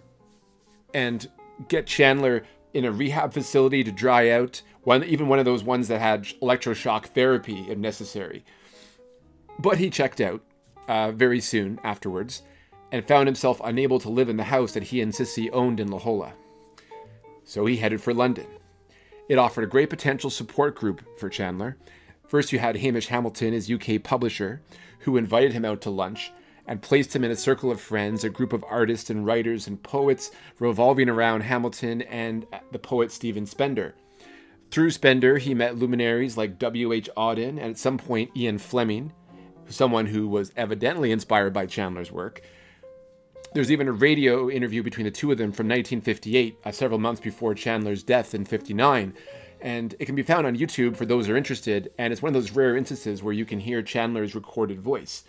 and 0.94 1.28
get 1.68 1.86
Chandler 1.86 2.44
in 2.72 2.86
a 2.86 2.92
rehab 2.92 3.34
facility 3.34 3.84
to 3.84 3.92
dry 3.92 4.30
out, 4.30 4.62
one 4.84 5.04
even 5.04 5.28
one 5.28 5.38
of 5.38 5.44
those 5.44 5.62
ones 5.62 5.88
that 5.88 6.00
had 6.00 6.24
electroshock 6.40 7.08
therapy 7.08 7.66
if 7.68 7.76
necessary. 7.76 8.42
But 9.59 9.78
he 9.78 9.90
checked 9.90 10.21
out 10.21 10.42
uh, 10.88 11.12
very 11.12 11.40
soon 11.40 11.78
afterwards 11.85 12.42
and 12.92 13.07
found 13.07 13.28
himself 13.28 13.61
unable 13.62 13.99
to 14.00 14.09
live 14.09 14.28
in 14.28 14.37
the 14.37 14.45
house 14.45 14.73
that 14.73 14.85
he 14.85 15.00
and 15.00 15.14
Cissy 15.14 15.50
owned 15.50 15.80
in 15.80 15.88
La 15.88 15.99
Jolla. 15.99 16.33
So 17.45 17.66
he 17.66 17.76
headed 17.76 18.00
for 18.00 18.14
London. 18.14 18.47
It 19.28 19.38
offered 19.38 19.64
a 19.64 19.69
great 19.69 19.90
potential 19.90 20.30
support 20.30 20.75
group 20.75 21.02
for 21.19 21.28
Chandler. 21.28 21.76
First, 22.26 22.52
you 22.52 22.59
had 22.59 22.76
Hamish 22.76 23.09
Hamilton, 23.09 23.52
his 23.52 23.71
UK 23.71 24.02
publisher, 24.02 24.62
who 25.00 25.16
invited 25.16 25.52
him 25.52 25.64
out 25.64 25.80
to 25.83 25.90
lunch 25.90 26.33
and 26.66 26.83
placed 26.83 27.14
him 27.14 27.25
in 27.25 27.30
a 27.30 27.37
circle 27.37 27.71
of 27.71 27.80
friends, 27.80 28.23
a 28.23 28.28
group 28.28 28.52
of 28.52 28.64
artists 28.69 29.11
and 29.11 29.26
writers 29.26 29.66
and 29.66 29.83
poets 29.83 30.30
revolving 30.59 31.09
around 31.09 31.40
Hamilton 31.40 32.02
and 32.02 32.47
the 32.71 32.78
poet 32.78 33.11
Stephen 33.11 33.47
Spender. 33.47 33.95
Through 34.71 34.90
Spender, 34.92 35.38
he 35.38 35.54
met 35.54 35.76
luminaries 35.76 36.37
like 36.37 36.59
W.H. 36.59 37.11
Auden 37.16 37.50
and 37.50 37.61
at 37.61 37.78
some 37.78 37.99
point 37.99 38.30
Ian 38.37 38.59
Fleming, 38.59 39.12
someone 39.70 40.06
who 40.06 40.28
was 40.28 40.52
evidently 40.56 41.12
inspired 41.12 41.52
by 41.52 41.66
Chandler's 41.66 42.12
work. 42.12 42.42
There's 43.52 43.72
even 43.72 43.88
a 43.88 43.92
radio 43.92 44.48
interview 44.48 44.82
between 44.82 45.04
the 45.04 45.10
two 45.10 45.32
of 45.32 45.38
them 45.38 45.52
from 45.52 45.66
1958, 45.66 46.58
uh, 46.64 46.70
several 46.70 47.00
months 47.00 47.20
before 47.20 47.54
Chandler's 47.54 48.02
death 48.02 48.34
in 48.34 48.44
59. 48.44 49.14
And 49.60 49.94
it 49.98 50.06
can 50.06 50.14
be 50.14 50.22
found 50.22 50.46
on 50.46 50.56
YouTube 50.56 50.96
for 50.96 51.04
those 51.04 51.26
who 51.26 51.34
are 51.34 51.36
interested. 51.36 51.90
And 51.98 52.12
it's 52.12 52.22
one 52.22 52.30
of 52.30 52.34
those 52.34 52.52
rare 52.52 52.76
instances 52.76 53.22
where 53.22 53.34
you 53.34 53.44
can 53.44 53.58
hear 53.58 53.82
Chandler's 53.82 54.34
recorded 54.34 54.80
voice. 54.80 55.24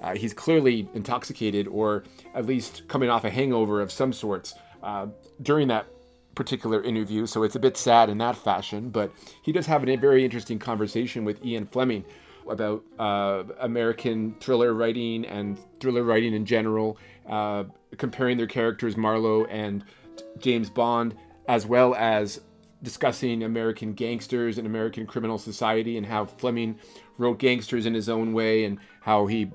Uh, 0.00 0.14
he's 0.14 0.32
clearly 0.32 0.88
intoxicated 0.94 1.68
or 1.68 2.04
at 2.34 2.46
least 2.46 2.88
coming 2.88 3.10
off 3.10 3.24
a 3.24 3.30
hangover 3.30 3.80
of 3.80 3.92
some 3.92 4.12
sorts 4.12 4.54
uh, 4.82 5.06
during 5.42 5.68
that 5.68 5.86
particular 6.34 6.82
interview. 6.82 7.26
So 7.26 7.42
it's 7.42 7.56
a 7.56 7.60
bit 7.60 7.76
sad 7.76 8.08
in 8.08 8.18
that 8.18 8.36
fashion. 8.36 8.90
But 8.90 9.12
he 9.42 9.52
does 9.52 9.66
have 9.66 9.86
a 9.86 9.96
very 9.96 10.24
interesting 10.24 10.58
conversation 10.58 11.24
with 11.24 11.44
Ian 11.44 11.66
Fleming 11.66 12.04
about 12.48 12.84
uh, 12.98 13.44
American 13.60 14.34
thriller 14.40 14.74
writing 14.74 15.24
and 15.26 15.58
thriller 15.80 16.02
writing 16.02 16.34
in 16.34 16.44
general, 16.44 16.98
uh, 17.28 17.64
comparing 17.96 18.36
their 18.36 18.46
characters, 18.46 18.96
Marlowe 18.96 19.44
and 19.46 19.84
James 20.38 20.70
Bond, 20.70 21.16
as 21.48 21.66
well 21.66 21.94
as 21.94 22.40
discussing 22.82 23.42
American 23.42 23.94
gangsters 23.94 24.58
and 24.58 24.66
American 24.66 25.06
criminal 25.06 25.38
society 25.38 25.96
and 25.96 26.06
how 26.06 26.26
Fleming 26.26 26.78
wrote 27.18 27.38
gangsters 27.38 27.86
in 27.86 27.94
his 27.94 28.08
own 28.08 28.32
way 28.32 28.64
and 28.64 28.78
how 29.00 29.26
he 29.26 29.50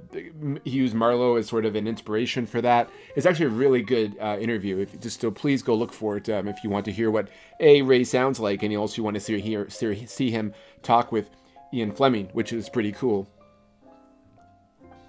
he 0.63 0.71
used 0.71 0.95
Marlowe 0.95 1.36
as 1.36 1.48
sort 1.48 1.65
of 1.65 1.75
an 1.75 1.88
inspiration 1.88 2.45
for 2.45 2.62
that. 2.62 2.89
It's 3.15 3.25
actually 3.25 3.45
a 3.45 3.50
really 3.50 3.83
good 3.83 4.17
uh, 4.19 4.38
interview. 4.39 4.79
If, 4.79 5.00
just 5.00 5.21
so 5.21 5.29
please 5.29 5.62
go 5.62 5.75
look 5.75 5.93
for 5.93 6.17
it 6.17 6.29
um, 6.29 6.48
if 6.48 6.63
you 6.63 6.69
want 6.69 6.86
to 6.86 6.91
hear 6.91 7.12
what 7.12 7.29
a 7.60 7.81
Ray 7.83 8.03
sounds 8.03 8.39
like, 8.39 8.63
and 8.63 8.71
you 8.71 8.79
also 8.79 9.01
want 9.03 9.15
to 9.15 9.21
see 9.21 9.39
hear 9.39 9.69
see 9.69 10.31
him 10.31 10.53
talk 10.81 11.12
with 11.12 11.29
Ian 11.74 11.92
Fleming, 11.92 12.30
which 12.34 12.54
is 12.54 12.70
pretty 12.70 12.92
cool. 12.92 13.28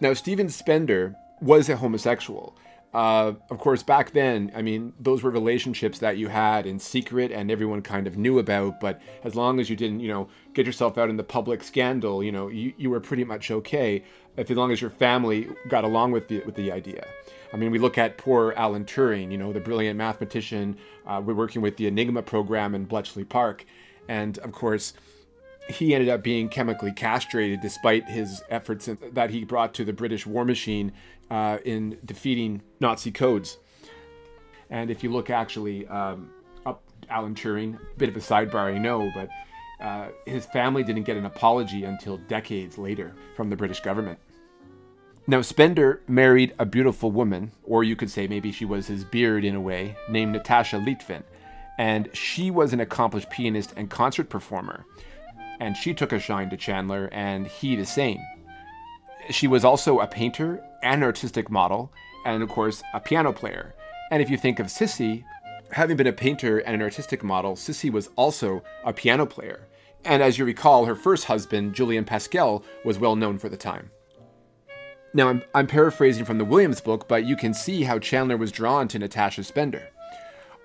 Now 0.01 0.15
Stephen 0.15 0.49
Spender 0.49 1.15
was 1.41 1.69
a 1.69 1.77
homosexual. 1.77 2.57
Uh, 2.95 3.33
of 3.49 3.59
course, 3.59 3.83
back 3.83 4.11
then, 4.11 4.53
I 4.55 4.61
mean, 4.61 4.93
those 5.01 5.23
were 5.23 5.31
relationships 5.31 5.99
that 6.01 6.19
you 6.19 6.29
had 6.29 6.67
in 6.67 6.79
secret 6.79 7.33
and 7.33 7.51
everyone 7.51 7.81
kind 7.81 8.07
of 8.07 8.19
knew 8.19 8.39
about. 8.39 8.81
But 8.81 9.01
as 9.25 9.35
long 9.35 9.61
as 9.61 9.71
you 9.71 9.77
didn't, 9.77 10.01
you 10.01 10.09
know, 10.09 10.29
get 10.53 10.67
yourself 10.67 10.99
out 10.99 11.09
in 11.09 11.17
the 11.17 11.25
public 11.25 11.63
scandal, 11.63 12.23
you 12.23 12.33
know, 12.33 12.49
you, 12.49 12.75
you 12.77 12.91
were 12.91 13.01
pretty 13.01 13.25
much 13.25 13.51
okay. 13.51 14.05
If 14.37 14.51
as 14.51 14.57
long 14.57 14.73
as 14.73 14.81
your 14.81 14.91
family 14.91 15.49
got 15.69 15.85
along 15.85 16.13
with 16.13 16.29
the 16.29 16.43
with 16.45 16.55
the 16.55 16.73
idea. 16.73 17.07
I 17.53 17.57
mean, 17.57 17.71
we 17.71 17.79
look 17.79 17.99
at 17.99 18.17
poor 18.17 18.55
Alan 18.57 18.85
Turing, 18.85 19.31
you 19.31 19.37
know, 19.37 19.53
the 19.53 19.61
brilliant 19.61 19.99
mathematician. 19.99 20.77
Uh, 21.07 21.21
we're 21.25 21.35
working 21.35 21.61
with 21.61 21.77
the 21.77 21.87
Enigma 21.87 22.23
program 22.23 22.75
in 22.75 22.87
Bletchley 22.87 23.25
Park, 23.25 23.67
and 24.09 24.39
of 24.39 24.53
course, 24.53 24.95
he 25.69 25.95
ended 25.95 26.09
up 26.09 26.23
being 26.23 26.49
chemically 26.49 26.93
castrated 26.93 27.61
despite 27.61 28.09
his 28.09 28.43
efforts 28.49 28.89
that 29.13 29.31
he 29.31 29.45
brought 29.45 29.75
to 29.75 29.85
the 29.85 29.93
British 29.93 30.27
war 30.27 30.45
machine 30.45 30.93
uh, 31.31 31.59
in 31.65 31.99
defeating 32.05 32.63
Nazi 32.81 33.11
codes. 33.11 33.59
And 34.71 34.91
if 34.91 35.03
you 35.03 35.11
look 35.11 35.31
actually 35.31 35.87
um, 35.89 36.31
up 36.67 36.83
Alan 37.09 37.35
Turing, 37.35 37.77
a 37.77 37.99
bit 37.99 38.09
of 38.09 38.17
a 38.17 38.21
sidebar, 38.21 38.75
I 38.75 38.79
know, 38.79 39.11
but 39.15 39.29
uh, 39.81 40.09
his 40.27 40.47
family 40.47 40.83
didn't 40.83 41.05
get 41.05 41.17
an 41.17 41.27
apology 41.27 41.85
until 41.85 42.17
decades 42.17 42.79
later 42.79 43.15
from 43.37 43.51
the 43.51 43.57
British 43.57 43.81
government. 43.81 44.19
Now, 45.27 45.41
Spender 45.41 46.01
married 46.09 46.55
a 46.59 46.67
beautiful 46.67 47.13
woman, 47.13 47.53
or 47.63 47.85
you 47.85 47.95
could 47.95 48.11
say 48.11 48.27
maybe 48.27 48.51
she 48.51 48.65
was 48.65 48.89
his 48.89 49.05
beard 49.05 49.45
in 49.45 49.55
a 49.55 49.61
way, 49.61 49.97
named 50.09 50.33
Natasha 50.33 50.77
Litvin. 50.77 51.23
And 51.79 52.09
she 52.13 52.51
was 52.51 52.73
an 52.73 52.81
accomplished 52.81 53.31
pianist 53.31 53.73
and 53.77 53.89
concert 53.89 54.29
performer. 54.29 54.85
And 55.63 55.77
she 55.77 55.95
took 55.95 56.11
a 56.13 56.19
shine 56.19 56.51
to 56.51 56.57
Chandler, 56.57 57.09
and 57.13 57.47
he 57.47 57.77
the 57.77 57.87
same. 57.87 58.19
She 59.31 59.47
was 59.47 59.65
also 59.65 60.01
a 60.01 60.09
painter 60.09 60.61
an 60.83 61.05
artistic 61.05 61.49
model, 61.49 61.93
and 62.27 62.43
of 62.43 62.49
course, 62.49 62.83
a 62.95 62.99
piano 62.99 63.33
player. 63.33 63.77
And 64.11 64.21
if 64.21 64.29
you 64.29 64.37
think 64.37 64.59
of 64.59 64.73
Cissy, 64.73 65.25
having 65.71 65.97
been 65.97 66.09
a 66.09 66.13
painter 66.13 66.59
and 66.59 66.75
an 66.75 66.83
artistic 66.83 67.23
model, 67.23 67.55
Cissy 67.55 67.91
was 67.91 68.11
also 68.17 68.65
a 68.85 68.93
piano 68.93 69.25
player. 69.25 69.69
And 70.05 70.21
as 70.21 70.37
you 70.37 70.45
recall, 70.45 70.85
her 70.85 70.97
first 70.97 71.27
husband, 71.27 71.77
Julian 71.77 72.05
Pascal, 72.05 72.65
was 72.85 72.99
well 72.99 73.15
known 73.15 73.39
for 73.39 73.49
the 73.49 73.57
time. 73.57 73.93
Now, 75.15 75.29
I'm, 75.29 75.43
I'm 75.55 75.69
paraphrasing 75.69 76.25
from 76.25 76.39
the 76.39 76.45
Williams 76.45 76.81
book, 76.81 77.07
but 77.07 77.25
you 77.25 77.37
can 77.37 77.55
see 77.55 77.85
how 77.85 78.01
Chandler 78.01 78.37
was 78.37 78.51
drawn 78.51 78.89
to 78.89 78.99
Natasha 78.99 79.45
Spender. 79.45 79.91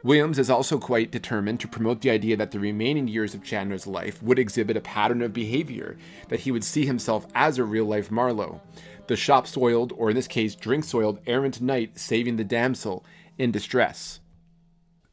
Williams 0.04 0.40
is 0.40 0.50
also 0.50 0.78
quite 0.78 1.12
determined 1.12 1.60
to 1.60 1.68
promote 1.68 2.02
the 2.02 2.10
idea 2.10 2.38
that 2.38 2.52
the 2.52 2.60
remaining 2.60 3.08
years 3.08 3.34
of 3.34 3.44
Chandler's 3.44 3.88
life 3.88 4.22
would 4.22 4.40
exhibit 4.40 4.78
a 4.78 4.82
pattern 4.82 5.22
of 5.22 5.34
behavior, 5.34 5.98
that 6.30 6.42
he 6.42 6.52
would 6.52 6.64
see 6.64 6.86
himself 6.86 7.26
as 7.34 7.58
a 7.58 7.64
real 7.64 7.86
life 7.86 8.12
Marlowe 8.12 8.62
the 9.08 9.16
shop 9.16 9.48
soiled, 9.48 9.94
or 9.98 10.10
in 10.10 10.16
this 10.16 10.28
case, 10.28 10.56
drink 10.56 10.84
soiled, 10.84 11.20
errant 11.26 11.62
knight 11.62 11.98
saving 11.98 12.36
the 12.36 12.44
damsel 12.44 13.06
in 13.38 13.52
distress. 13.52 14.20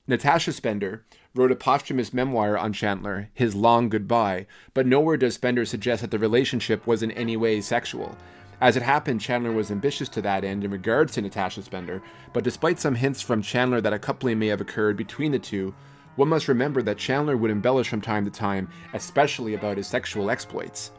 Natasha 0.07 0.53
Spender 0.53 1.05
wrote 1.35 1.51
a 1.51 1.57
posthumous 1.57 2.13
memoir 2.13 2.59
on 2.59 2.73
Chandler, 2.73 3.31
His 3.33 3.55
Long 3.55 3.89
Goodbye, 3.89 4.47
but 4.75 4.87
nowhere 4.87 5.17
does 5.17 5.35
Spender 5.35 5.65
suggest 5.65 6.03
that 6.03 6.11
the 6.11 6.19
relationship 6.19 6.87
was 6.87 7.03
in 7.03 7.11
any 7.13 7.37
way 7.37 7.61
sexual. 7.61 8.17
As 8.61 8.77
it 8.77 8.83
happened, 8.83 9.21
Chandler 9.21 9.53
was 9.53 9.71
ambitious 9.71 10.09
to 10.11 10.23
that 10.23 10.45
end 10.45 10.65
in 10.65 10.71
regards 10.71 11.13
to 11.13 11.23
Natasha 11.23 11.63
Spender, 11.63 12.03
but 12.33 12.45
despite 12.45 12.79
some 12.79 12.95
hints 12.95 13.21
from 13.21 13.43
Chandler 13.43 13.81
that 13.81 13.93
a 13.93 13.99
coupling 13.99 14.39
may 14.39 14.47
have 14.47 14.61
occurred 14.61 14.97
between 14.97 15.33
the 15.33 15.39
two, 15.39 15.75
one 16.17 16.29
must 16.29 16.49
remember 16.49 16.81
that 16.83 16.99
Chandler 16.99 17.37
would 17.37 17.51
embellish 17.51 17.89
from 17.89 18.01
time 18.01 18.25
to 18.25 18.31
time, 18.31 18.69
especially 18.93 19.55
about 19.55 19.77
his 19.77 19.89
sexual 19.89 20.31
exploits. 20.31 20.93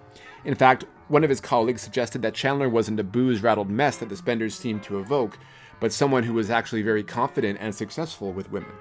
In 0.44 0.56
fact, 0.56 0.86
one 1.08 1.24
of 1.24 1.30
his 1.30 1.40
colleagues 1.40 1.82
suggested 1.82 2.22
that 2.22 2.34
Chandler 2.34 2.68
wasn't 2.68 3.00
a 3.00 3.04
booze 3.04 3.42
rattled 3.42 3.70
mess 3.70 3.98
that 3.98 4.10
the 4.10 4.18
Spenders 4.18 4.56
seemed 4.56 4.84
to 4.84 5.00
evoke, 5.00 5.38
but 5.80 5.94
someone 5.94 6.24
who 6.24 6.34
was 6.34 6.50
actually 6.50 6.82
very 6.82 7.04
confident 7.04 7.58
and 7.62 7.74
successful 7.74 8.34
with 8.34 8.52
women. 8.52 8.72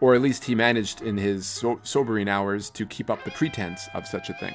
Or 0.00 0.14
at 0.14 0.22
least 0.22 0.44
he 0.44 0.54
managed 0.54 1.02
in 1.02 1.16
his 1.16 1.46
so- 1.46 1.80
sobering 1.82 2.28
hours 2.28 2.70
to 2.70 2.86
keep 2.86 3.08
up 3.08 3.22
the 3.24 3.30
pretense 3.30 3.88
of 3.94 4.06
such 4.06 4.28
a 4.28 4.34
thing. 4.34 4.54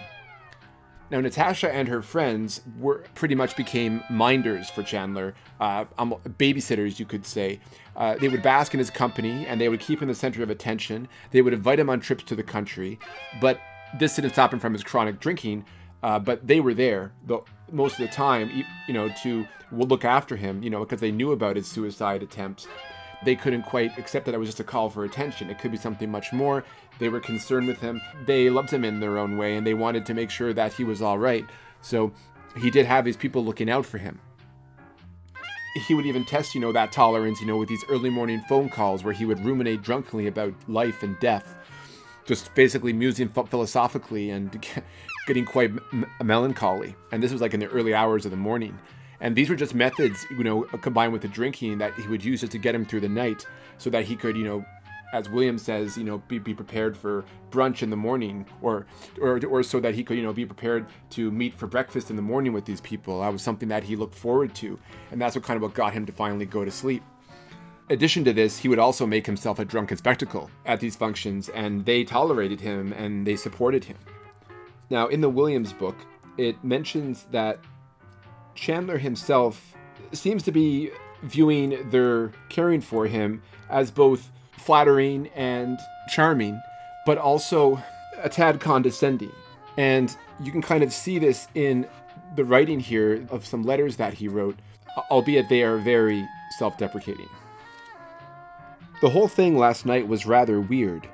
Now, 1.12 1.22
Natasha 1.22 1.74
and 1.74 1.88
her 1.88 2.04
friends 2.04 2.62
were 2.80 3.04
pretty 3.16 3.34
much 3.34 3.56
became 3.56 4.04
minders 4.12 4.70
for 4.70 4.84
Chandler, 4.84 5.34
uh, 5.60 5.86
um, 5.98 6.16
babysitters, 6.38 7.00
you 7.00 7.06
could 7.06 7.25
say. 7.25 7.60
Uh, 7.96 8.16
they 8.16 8.30
would 8.30 8.44
bask 8.44 8.74
in 8.74 8.80
his 8.80 8.92
company 8.92 9.46
and 9.48 9.60
they 9.60 9.70
would 9.70 9.80
keep 9.80 10.01
him 10.01 10.08
the 10.08 10.16
center 10.16 10.44
of 10.44 10.50
attention. 10.50 11.08
They 11.32 11.42
would 11.42 11.54
invite 11.54 11.80
him 11.80 11.89
on 11.89 12.00
trips 12.00 12.24
to 12.25 12.36
the 12.36 12.44
country, 12.44 13.00
but 13.42 13.60
this 13.98 14.16
didn't 14.16 14.32
stop 14.32 14.54
him 14.54 14.60
from 14.60 14.74
his 14.74 14.84
chronic 14.84 15.20
drinking, 15.20 15.66
uh, 16.04 16.20
but 16.20 16.46
they 16.46 16.60
were 16.60 16.75
there 16.75 17.12
the, 17.25 17.39
most 17.72 18.00
of 18.00 18.08
the 18.08 18.13
time, 18.13 18.63
you 18.88 18.94
know, 18.94 19.10
to 19.24 19.48
look 19.72 20.06
after 20.06 20.36
him, 20.36 20.62
you 20.63 20.70
know, 20.70 20.80
because 20.80 21.00
they 21.00 21.12
knew 21.12 21.32
about 21.32 21.56
his 21.56 21.68
suicide 21.68 22.22
attempts. 22.24 22.68
They 23.25 23.36
couldn't 23.36 23.63
quite 23.63 23.98
accept 23.98 24.25
that 24.28 24.36
it 24.36 24.38
was 24.38 24.48
just 24.48 24.62
a 24.62 24.63
call 24.63 24.89
for 24.89 25.04
attention. 25.04 25.50
It 25.50 25.60
could 25.60 25.72
be 25.72 25.78
something 25.78 26.10
much 26.10 26.32
more. 26.32 26.63
They 27.00 27.10
were 27.10 27.20
concerned 27.20 27.68
with 27.68 27.79
him. 27.79 28.01
They 28.25 28.50
loved 28.50 28.72
him 28.72 28.84
in 28.84 29.00
their 29.00 29.18
own 29.18 29.38
way, 29.38 29.56
and 29.56 29.65
they 29.65 29.74
wanted 29.74 30.06
to 30.08 30.13
make 30.13 30.29
sure 30.29 30.53
that 30.53 30.74
he 30.74 30.84
was 30.84 31.01
all 31.01 31.18
right. 31.18 31.46
So 31.82 32.12
he 32.58 32.70
did 32.70 32.86
have 32.86 33.06
his 33.06 33.18
people 33.18 33.44
looking 33.44 33.70
out 33.70 33.86
for 33.86 33.98
him. 33.98 34.20
He 35.88 35.94
would 35.94 36.06
even 36.06 36.25
test, 36.25 36.56
you 36.56 36.62
know, 36.62 36.72
that 36.74 36.91
tolerance, 36.91 37.39
you 37.39 37.48
know, 37.48 37.58
with 37.58 37.70
these 37.70 37.86
early 37.89 38.10
morning 38.10 38.41
phone 38.50 38.70
calls 38.70 39.03
where 39.03 39.13
he 39.13 39.25
would 39.25 39.44
ruminate 39.46 39.82
drunkenly 39.82 40.27
about 40.27 40.53
life 40.68 41.03
and 41.03 41.18
death, 41.20 41.56
just 42.25 42.53
basically 42.53 42.91
musing 42.91 43.29
philosophically 43.29 44.32
and 44.32 44.68
getting 45.27 45.46
quite 45.46 45.72
m- 45.94 46.06
melancholy. 46.22 46.96
And 47.12 47.24
this 47.24 47.32
was 47.32 47.39
like 47.39 47.53
in 47.53 47.60
the 47.60 47.68
early 47.68 47.94
hours 47.94 48.25
of 48.25 48.32
the 48.32 48.38
morning. 48.38 48.77
And 49.22 49.36
these 49.36 49.50
were 49.50 49.56
just 49.56 49.75
methods, 49.75 50.25
you 50.32 50.44
know, 50.44 50.63
combined 50.82 51.13
with 51.13 51.22
the 51.22 51.27
drinking 51.27 51.77
that 51.77 51.94
he 51.94 52.08
would 52.08 52.24
use 52.24 52.41
just 52.41 52.51
to 52.53 52.58
get 52.58 52.74
him 52.74 52.86
through 52.86 53.01
the 53.01 53.10
night 53.10 53.46
so 53.77 53.89
that 53.89 54.06
he 54.06 54.15
could, 54.15 54.36
you 54.36 54.44
know, 54.44 54.65
as 55.13 55.30
William 55.30 55.58
says, 55.58 55.98
you 55.98 56.04
know, 56.04 56.20
be, 56.28 56.38
be 56.38 56.54
prepared 56.54 56.96
for 56.96 57.25
brunch 57.51 57.82
in 57.82 57.89
the 57.89 57.96
morning, 57.96 58.46
or, 58.62 58.86
or 59.20 59.39
or 59.46 59.63
so 59.63 59.80
that 59.80 59.96
he 59.96 60.04
could, 60.04 60.18
you 60.18 60.24
know, 60.24 60.34
be 60.34 60.46
prepared 60.46 60.86
to 61.12 61.32
meet 61.32 61.54
for 61.54 61.68
breakfast 61.68 62.10
in 62.10 62.16
the 62.16 62.22
morning 62.22 62.54
with 62.54 62.66
these 62.66 62.82
people. 62.82 63.22
That 63.22 63.32
was 63.32 63.42
something 63.42 63.70
that 63.70 63.84
he 63.84 63.96
looked 63.96 64.16
forward 64.16 64.54
to, 64.56 64.80
and 65.12 65.22
that's 65.22 65.36
what 65.36 65.44
kind 65.44 65.58
of 65.58 65.63
what 65.63 65.74
got 65.74 65.94
him 65.94 66.06
to 66.06 66.12
finally 66.12 66.46
go 66.46 66.63
to 66.63 66.72
sleep. 66.72 67.04
Addition 67.92 68.24
to 68.24 68.34
this, 68.34 68.60
he 68.60 68.68
would 68.68 68.78
also 68.78 69.08
make 69.08 69.25
himself 69.25 69.58
a 69.58 69.66
drunken 69.66 69.98
spectacle 69.98 70.51
at 70.68 70.80
these 70.80 70.96
functions, 70.96 71.50
and 71.50 71.86
they 71.86 72.04
tolerated 72.04 72.62
him 72.62 72.94
and 72.94 73.25
they 73.25 73.36
supported 73.36 73.84
him. 73.84 73.98
Now, 74.92 75.08
in 75.08 75.22
the 75.22 75.30
Williams 75.30 75.74
book, 75.74 75.96
it 76.38 76.63
mentions 76.63 77.25
that 77.32 77.60
Chandler 78.54 79.00
himself 79.00 79.75
seems 80.12 80.44
to 80.44 80.51
be 80.51 80.92
viewing 81.24 81.89
their 81.89 82.32
caring 82.50 82.82
for 82.82 83.08
him 83.08 83.42
as 83.70 83.89
both 83.89 84.32
flattering 84.60 85.30
and 85.36 85.80
charming, 86.08 86.62
but 87.06 87.18
also 87.18 87.82
a 88.22 88.30
tad 88.30 88.60
condescending. 88.60 89.32
And 89.78 90.16
you 90.42 90.51
can 90.51 90.62
kind 90.62 90.84
of 90.84 90.94
see 90.94 91.20
this 91.20 91.48
in 91.56 91.88
the 92.36 92.44
writing 92.44 92.80
here 92.80 93.25
of 93.30 93.46
some 93.46 93.63
letters 93.63 93.96
that 93.98 94.13
he 94.13 94.28
wrote, 94.28 94.58
albeit 95.10 95.50
they 95.50 95.63
are 95.63 95.78
very 95.78 96.28
self 96.58 96.78
deprecating. 96.78 97.30
The 99.01 99.10
whole 99.10 99.30
thing 99.30 99.58
last 99.58 99.86
night 99.86 100.08
was 100.08 100.25
rather 100.25 100.60
weird. 100.60 101.08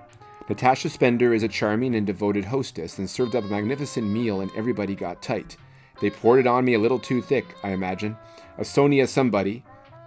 Natasha 0.50 0.90
Spender 0.90 1.34
is 1.34 1.44
a 1.44 1.48
charming 1.48 1.96
and 1.96 2.06
devoted 2.06 2.46
hostess 2.46 2.98
and 2.98 3.10
served 3.10 3.36
up 3.36 3.44
a 3.44 3.48
magnificent 3.48 4.08
meal, 4.08 4.42
and 4.42 4.52
everybody 4.56 4.96
got 4.96 5.22
tight. 5.22 5.58
They 6.02 6.10
poured 6.10 6.40
it 6.40 6.48
on 6.48 6.66
me 6.66 6.74
a 6.74 6.80
little 6.80 7.00
too 7.00 7.22
thick, 7.22 7.46
I 7.64 7.70
imagine. 7.70 8.18
A 8.58 8.66
Sonia 8.66 9.08
somebody, 9.08 9.64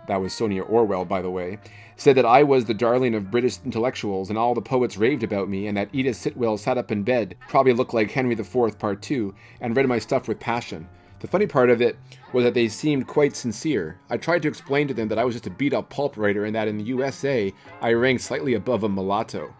that 0.08 0.20
was 0.20 0.32
Sonia 0.32 0.62
Orwell, 0.62 1.04
by 1.04 1.22
the 1.22 1.30
way, 1.30 1.58
said 1.96 2.16
that 2.16 2.26
I 2.26 2.42
was 2.42 2.64
the 2.64 2.74
darling 2.74 3.14
of 3.14 3.30
British 3.30 3.58
intellectuals 3.64 4.28
and 4.28 4.38
all 4.38 4.54
the 4.54 4.60
poets 4.60 4.96
raved 4.96 5.22
about 5.22 5.48
me, 5.48 5.66
and 5.66 5.76
that 5.76 5.90
Edith 5.92 6.16
Sitwell 6.16 6.58
sat 6.58 6.76
up 6.76 6.90
in 6.90 7.04
bed, 7.04 7.36
probably 7.48 7.72
looked 7.72 7.94
like 7.94 8.10
Henry 8.10 8.34
IV 8.34 8.78
Part 8.78 9.02
2, 9.02 9.34
and 9.60 9.76
read 9.76 9.86
my 9.86 9.98
stuff 9.98 10.26
with 10.26 10.40
passion. 10.40 10.88
The 11.20 11.26
funny 11.26 11.46
part 11.46 11.70
of 11.70 11.82
it 11.82 11.98
was 12.32 12.44
that 12.44 12.54
they 12.54 12.68
seemed 12.68 13.06
quite 13.06 13.34
sincere. 13.34 13.98
I 14.08 14.16
tried 14.16 14.42
to 14.42 14.48
explain 14.48 14.86
to 14.88 14.94
them 14.94 15.08
that 15.08 15.18
I 15.18 15.24
was 15.24 15.34
just 15.34 15.46
a 15.46 15.50
beat 15.50 15.74
up 15.74 15.90
pulp 15.90 16.16
writer 16.16 16.44
and 16.44 16.54
that 16.54 16.68
in 16.68 16.78
the 16.78 16.84
USA 16.84 17.52
I 17.80 17.92
ranked 17.92 18.22
slightly 18.22 18.54
above 18.54 18.84
a 18.84 18.88
mulatto. 18.88 19.54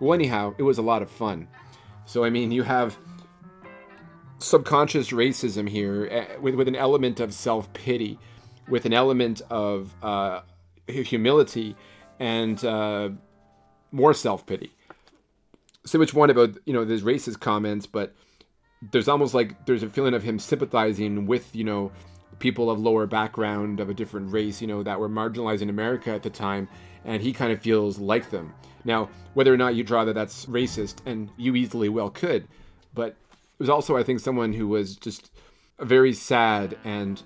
Well, 0.00 0.12
anyhow, 0.12 0.54
it 0.58 0.64
was 0.64 0.78
a 0.78 0.82
lot 0.82 1.00
of 1.00 1.10
fun. 1.10 1.48
So, 2.04 2.24
I 2.24 2.30
mean, 2.30 2.50
you 2.50 2.62
have 2.64 2.98
subconscious 4.38 5.10
racism 5.10 5.68
here 5.68 6.08
eh, 6.10 6.36
with, 6.40 6.56
with 6.56 6.68
an 6.68 6.76
element 6.76 7.20
of 7.20 7.32
self 7.32 7.72
pity, 7.72 8.18
with 8.68 8.84
an 8.84 8.92
element 8.92 9.42
of 9.50 9.94
uh, 10.02 10.42
humility, 10.86 11.76
and 12.18 12.64
uh, 12.64 13.10
more 13.90 14.14
self 14.14 14.46
pity. 14.46 14.72
So 15.84 15.98
much 15.98 16.14
one 16.14 16.30
about, 16.30 16.56
you 16.64 16.72
know, 16.72 16.84
there's 16.84 17.02
racist 17.02 17.40
comments, 17.40 17.86
but 17.86 18.14
there's 18.90 19.08
almost 19.08 19.34
like 19.34 19.66
there's 19.66 19.82
a 19.82 19.88
feeling 19.88 20.14
of 20.14 20.22
him 20.22 20.38
sympathizing 20.38 21.26
with, 21.26 21.54
you 21.54 21.64
know, 21.64 21.90
people 22.38 22.70
of 22.70 22.78
lower 22.78 23.06
background, 23.06 23.80
of 23.80 23.90
a 23.90 23.94
different 23.94 24.32
race, 24.32 24.60
you 24.60 24.66
know, 24.66 24.82
that 24.82 24.98
were 24.98 25.08
marginalized 25.08 25.62
in 25.62 25.68
America 25.68 26.10
at 26.10 26.22
the 26.22 26.30
time, 26.30 26.68
and 27.04 27.22
he 27.22 27.32
kind 27.32 27.52
of 27.52 27.60
feels 27.60 27.98
like 27.98 28.30
them. 28.30 28.54
Now, 28.84 29.08
whether 29.34 29.52
or 29.52 29.56
not 29.56 29.74
you 29.74 29.84
draw 29.84 30.04
that 30.04 30.14
that's 30.14 30.46
racist, 30.46 30.96
and 31.06 31.30
you 31.36 31.54
easily 31.54 31.88
well 31.88 32.10
could, 32.10 32.48
but 32.94 33.08
it 33.08 33.58
was 33.58 33.68
also, 33.68 33.96
I 33.96 34.02
think, 34.02 34.20
someone 34.20 34.52
who 34.52 34.68
was 34.68 34.96
just 34.96 35.30
very 35.80 36.12
sad 36.12 36.76
and 36.84 37.22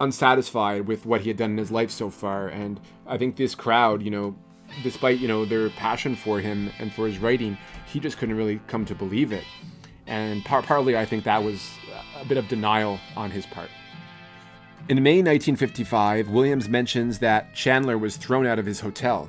unsatisfied 0.00 0.86
with 0.86 1.06
what 1.06 1.20
he 1.20 1.28
had 1.28 1.36
done 1.36 1.52
in 1.52 1.58
his 1.58 1.70
life 1.70 1.90
so 1.90 2.10
far. 2.10 2.48
And 2.48 2.80
I 3.06 3.18
think 3.18 3.36
this 3.36 3.54
crowd, 3.54 4.02
you 4.02 4.10
know, 4.10 4.36
despite 4.82 5.18
you 5.18 5.28
know 5.28 5.44
their 5.44 5.70
passion 5.70 6.16
for 6.16 6.40
him 6.40 6.70
and 6.78 6.92
for 6.92 7.06
his 7.06 7.18
writing, 7.18 7.58
he 7.86 8.00
just 8.00 8.18
couldn't 8.18 8.36
really 8.36 8.60
come 8.66 8.84
to 8.86 8.94
believe 8.94 9.32
it. 9.32 9.44
And 10.06 10.44
par- 10.44 10.62
partly, 10.62 10.96
I 10.96 11.04
think 11.04 11.24
that 11.24 11.42
was 11.42 11.70
a 12.20 12.24
bit 12.24 12.38
of 12.38 12.48
denial 12.48 12.98
on 13.16 13.30
his 13.30 13.46
part. 13.46 13.70
In 14.88 15.00
May 15.02 15.18
1955, 15.18 16.28
Williams 16.28 16.68
mentions 16.68 17.20
that 17.20 17.54
Chandler 17.54 17.96
was 17.96 18.16
thrown 18.16 18.46
out 18.46 18.58
of 18.58 18.66
his 18.66 18.80
hotel 18.80 19.28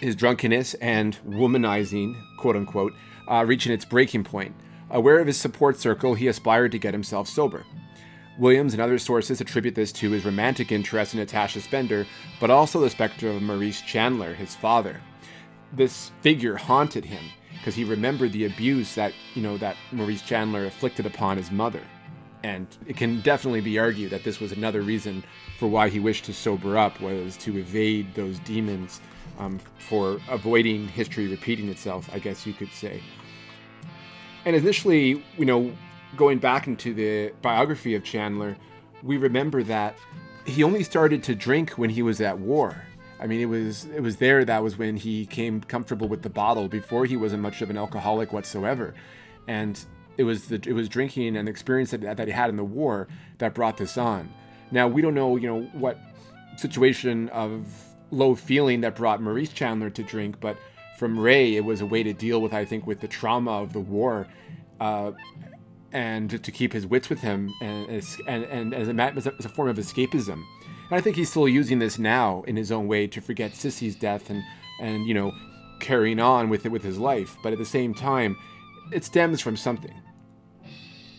his 0.00 0.16
drunkenness 0.16 0.74
and 0.74 1.18
womanizing, 1.26 2.16
quote 2.36 2.56
unquote, 2.56 2.94
uh, 3.28 3.44
reaching 3.46 3.72
its 3.72 3.84
breaking 3.84 4.24
point. 4.24 4.54
Aware 4.90 5.18
of 5.18 5.26
his 5.26 5.36
support 5.36 5.78
circle, 5.78 6.14
he 6.14 6.28
aspired 6.28 6.72
to 6.72 6.78
get 6.78 6.94
himself 6.94 7.28
sober. 7.28 7.64
Williams 8.38 8.72
and 8.72 8.80
other 8.80 8.98
sources 8.98 9.40
attribute 9.40 9.74
this 9.74 9.90
to 9.92 10.10
his 10.12 10.24
romantic 10.24 10.70
interest 10.70 11.12
in 11.12 11.20
Natasha 11.20 11.60
Spender, 11.60 12.06
but 12.40 12.50
also 12.50 12.80
the 12.80 12.88
specter 12.88 13.28
of 13.28 13.42
Maurice 13.42 13.82
Chandler, 13.82 14.32
his 14.32 14.54
father. 14.54 15.00
This 15.72 16.12
figure 16.22 16.56
haunted 16.56 17.04
him 17.04 17.24
because 17.58 17.74
he 17.74 17.84
remembered 17.84 18.32
the 18.32 18.46
abuse 18.46 18.94
that, 18.94 19.12
you 19.34 19.42
know, 19.42 19.58
that 19.58 19.76
Maurice 19.90 20.22
Chandler 20.22 20.64
inflicted 20.64 21.04
upon 21.04 21.36
his 21.36 21.50
mother. 21.50 21.82
And 22.44 22.68
it 22.86 22.96
can 22.96 23.20
definitely 23.22 23.60
be 23.60 23.80
argued 23.80 24.12
that 24.12 24.22
this 24.22 24.38
was 24.38 24.52
another 24.52 24.82
reason 24.82 25.24
for 25.58 25.66
why 25.66 25.88
he 25.88 25.98
wished 25.98 26.24
to 26.26 26.32
sober 26.32 26.78
up 26.78 27.00
was 27.00 27.36
to 27.38 27.58
evade 27.58 28.14
those 28.14 28.38
demons 28.40 29.00
um, 29.40 29.58
for 29.78 30.20
avoiding 30.28 30.86
history 30.86 31.26
repeating 31.26 31.68
itself, 31.68 32.08
I 32.12 32.20
guess 32.20 32.46
you 32.46 32.52
could 32.52 32.72
say. 32.72 33.02
And 34.44 34.54
initially, 34.54 35.24
you 35.36 35.44
know, 35.44 35.72
going 36.16 36.38
back 36.38 36.66
into 36.66 36.94
the 36.94 37.32
biography 37.42 37.94
of 37.94 38.04
Chandler, 38.04 38.56
we 39.02 39.16
remember 39.16 39.62
that 39.64 39.96
he 40.44 40.62
only 40.62 40.82
started 40.82 41.22
to 41.24 41.34
drink 41.34 41.72
when 41.72 41.90
he 41.90 42.02
was 42.02 42.20
at 42.20 42.38
war. 42.38 42.82
I 43.20 43.26
mean, 43.26 43.40
it 43.40 43.46
was 43.46 43.86
it 43.86 44.00
was 44.00 44.16
there 44.16 44.44
that 44.44 44.62
was 44.62 44.78
when 44.78 44.96
he 44.96 45.26
came 45.26 45.60
comfortable 45.60 46.08
with 46.08 46.22
the 46.22 46.30
bottle. 46.30 46.68
Before 46.68 47.04
he 47.04 47.16
wasn't 47.16 47.42
much 47.42 47.62
of 47.62 47.70
an 47.70 47.76
alcoholic 47.76 48.32
whatsoever, 48.32 48.94
and 49.46 49.78
it 50.16 50.24
was 50.24 50.46
the 50.46 50.56
it 50.66 50.72
was 50.72 50.88
drinking 50.88 51.36
and 51.36 51.48
the 51.48 51.50
experience 51.50 51.90
that, 51.90 52.02
that 52.02 52.26
he 52.26 52.32
had 52.32 52.48
in 52.48 52.56
the 52.56 52.64
war 52.64 53.08
that 53.38 53.54
brought 53.54 53.76
this 53.76 53.98
on. 53.98 54.32
Now 54.70 54.86
we 54.86 55.02
don't 55.02 55.14
know, 55.14 55.36
you 55.36 55.48
know, 55.48 55.62
what 55.72 55.98
situation 56.56 57.28
of 57.30 57.66
low 58.10 58.34
feeling 58.34 58.80
that 58.82 58.94
brought 58.94 59.20
Maurice 59.20 59.52
Chandler 59.52 59.90
to 59.90 60.02
drink, 60.02 60.40
but 60.40 60.56
from 60.98 61.18
Ray, 61.18 61.56
it 61.56 61.64
was 61.64 61.80
a 61.80 61.86
way 61.86 62.02
to 62.02 62.12
deal 62.12 62.40
with, 62.42 62.52
I 62.52 62.64
think, 62.64 62.86
with 62.86 63.00
the 63.00 63.06
trauma 63.06 63.62
of 63.62 63.72
the 63.72 63.80
war, 63.80 64.26
uh, 64.80 65.12
and 65.92 66.42
to 66.42 66.52
keep 66.52 66.72
his 66.72 66.86
wits 66.86 67.08
with 67.08 67.20
him, 67.20 67.52
and 67.60 67.88
and, 68.26 68.44
and 68.44 68.74
as, 68.74 68.88
a, 68.88 69.34
as 69.38 69.44
a 69.44 69.48
form 69.48 69.68
of 69.68 69.76
escapism. 69.76 70.44
And 70.90 70.98
I 70.98 71.00
think 71.00 71.16
he's 71.16 71.30
still 71.30 71.48
using 71.48 71.78
this 71.78 71.98
now 71.98 72.42
in 72.46 72.56
his 72.56 72.72
own 72.72 72.88
way 72.88 73.06
to 73.06 73.20
forget 73.20 73.54
Cissy's 73.54 73.96
death 73.96 74.30
and 74.30 74.42
and 74.80 75.06
you 75.06 75.14
know 75.14 75.32
carrying 75.80 76.20
on 76.20 76.48
with 76.48 76.66
it 76.66 76.72
with 76.72 76.82
his 76.82 76.98
life. 76.98 77.36
But 77.42 77.52
at 77.52 77.58
the 77.58 77.64
same 77.64 77.94
time, 77.94 78.36
it 78.92 79.04
stems 79.04 79.40
from 79.40 79.56
something. 79.56 79.94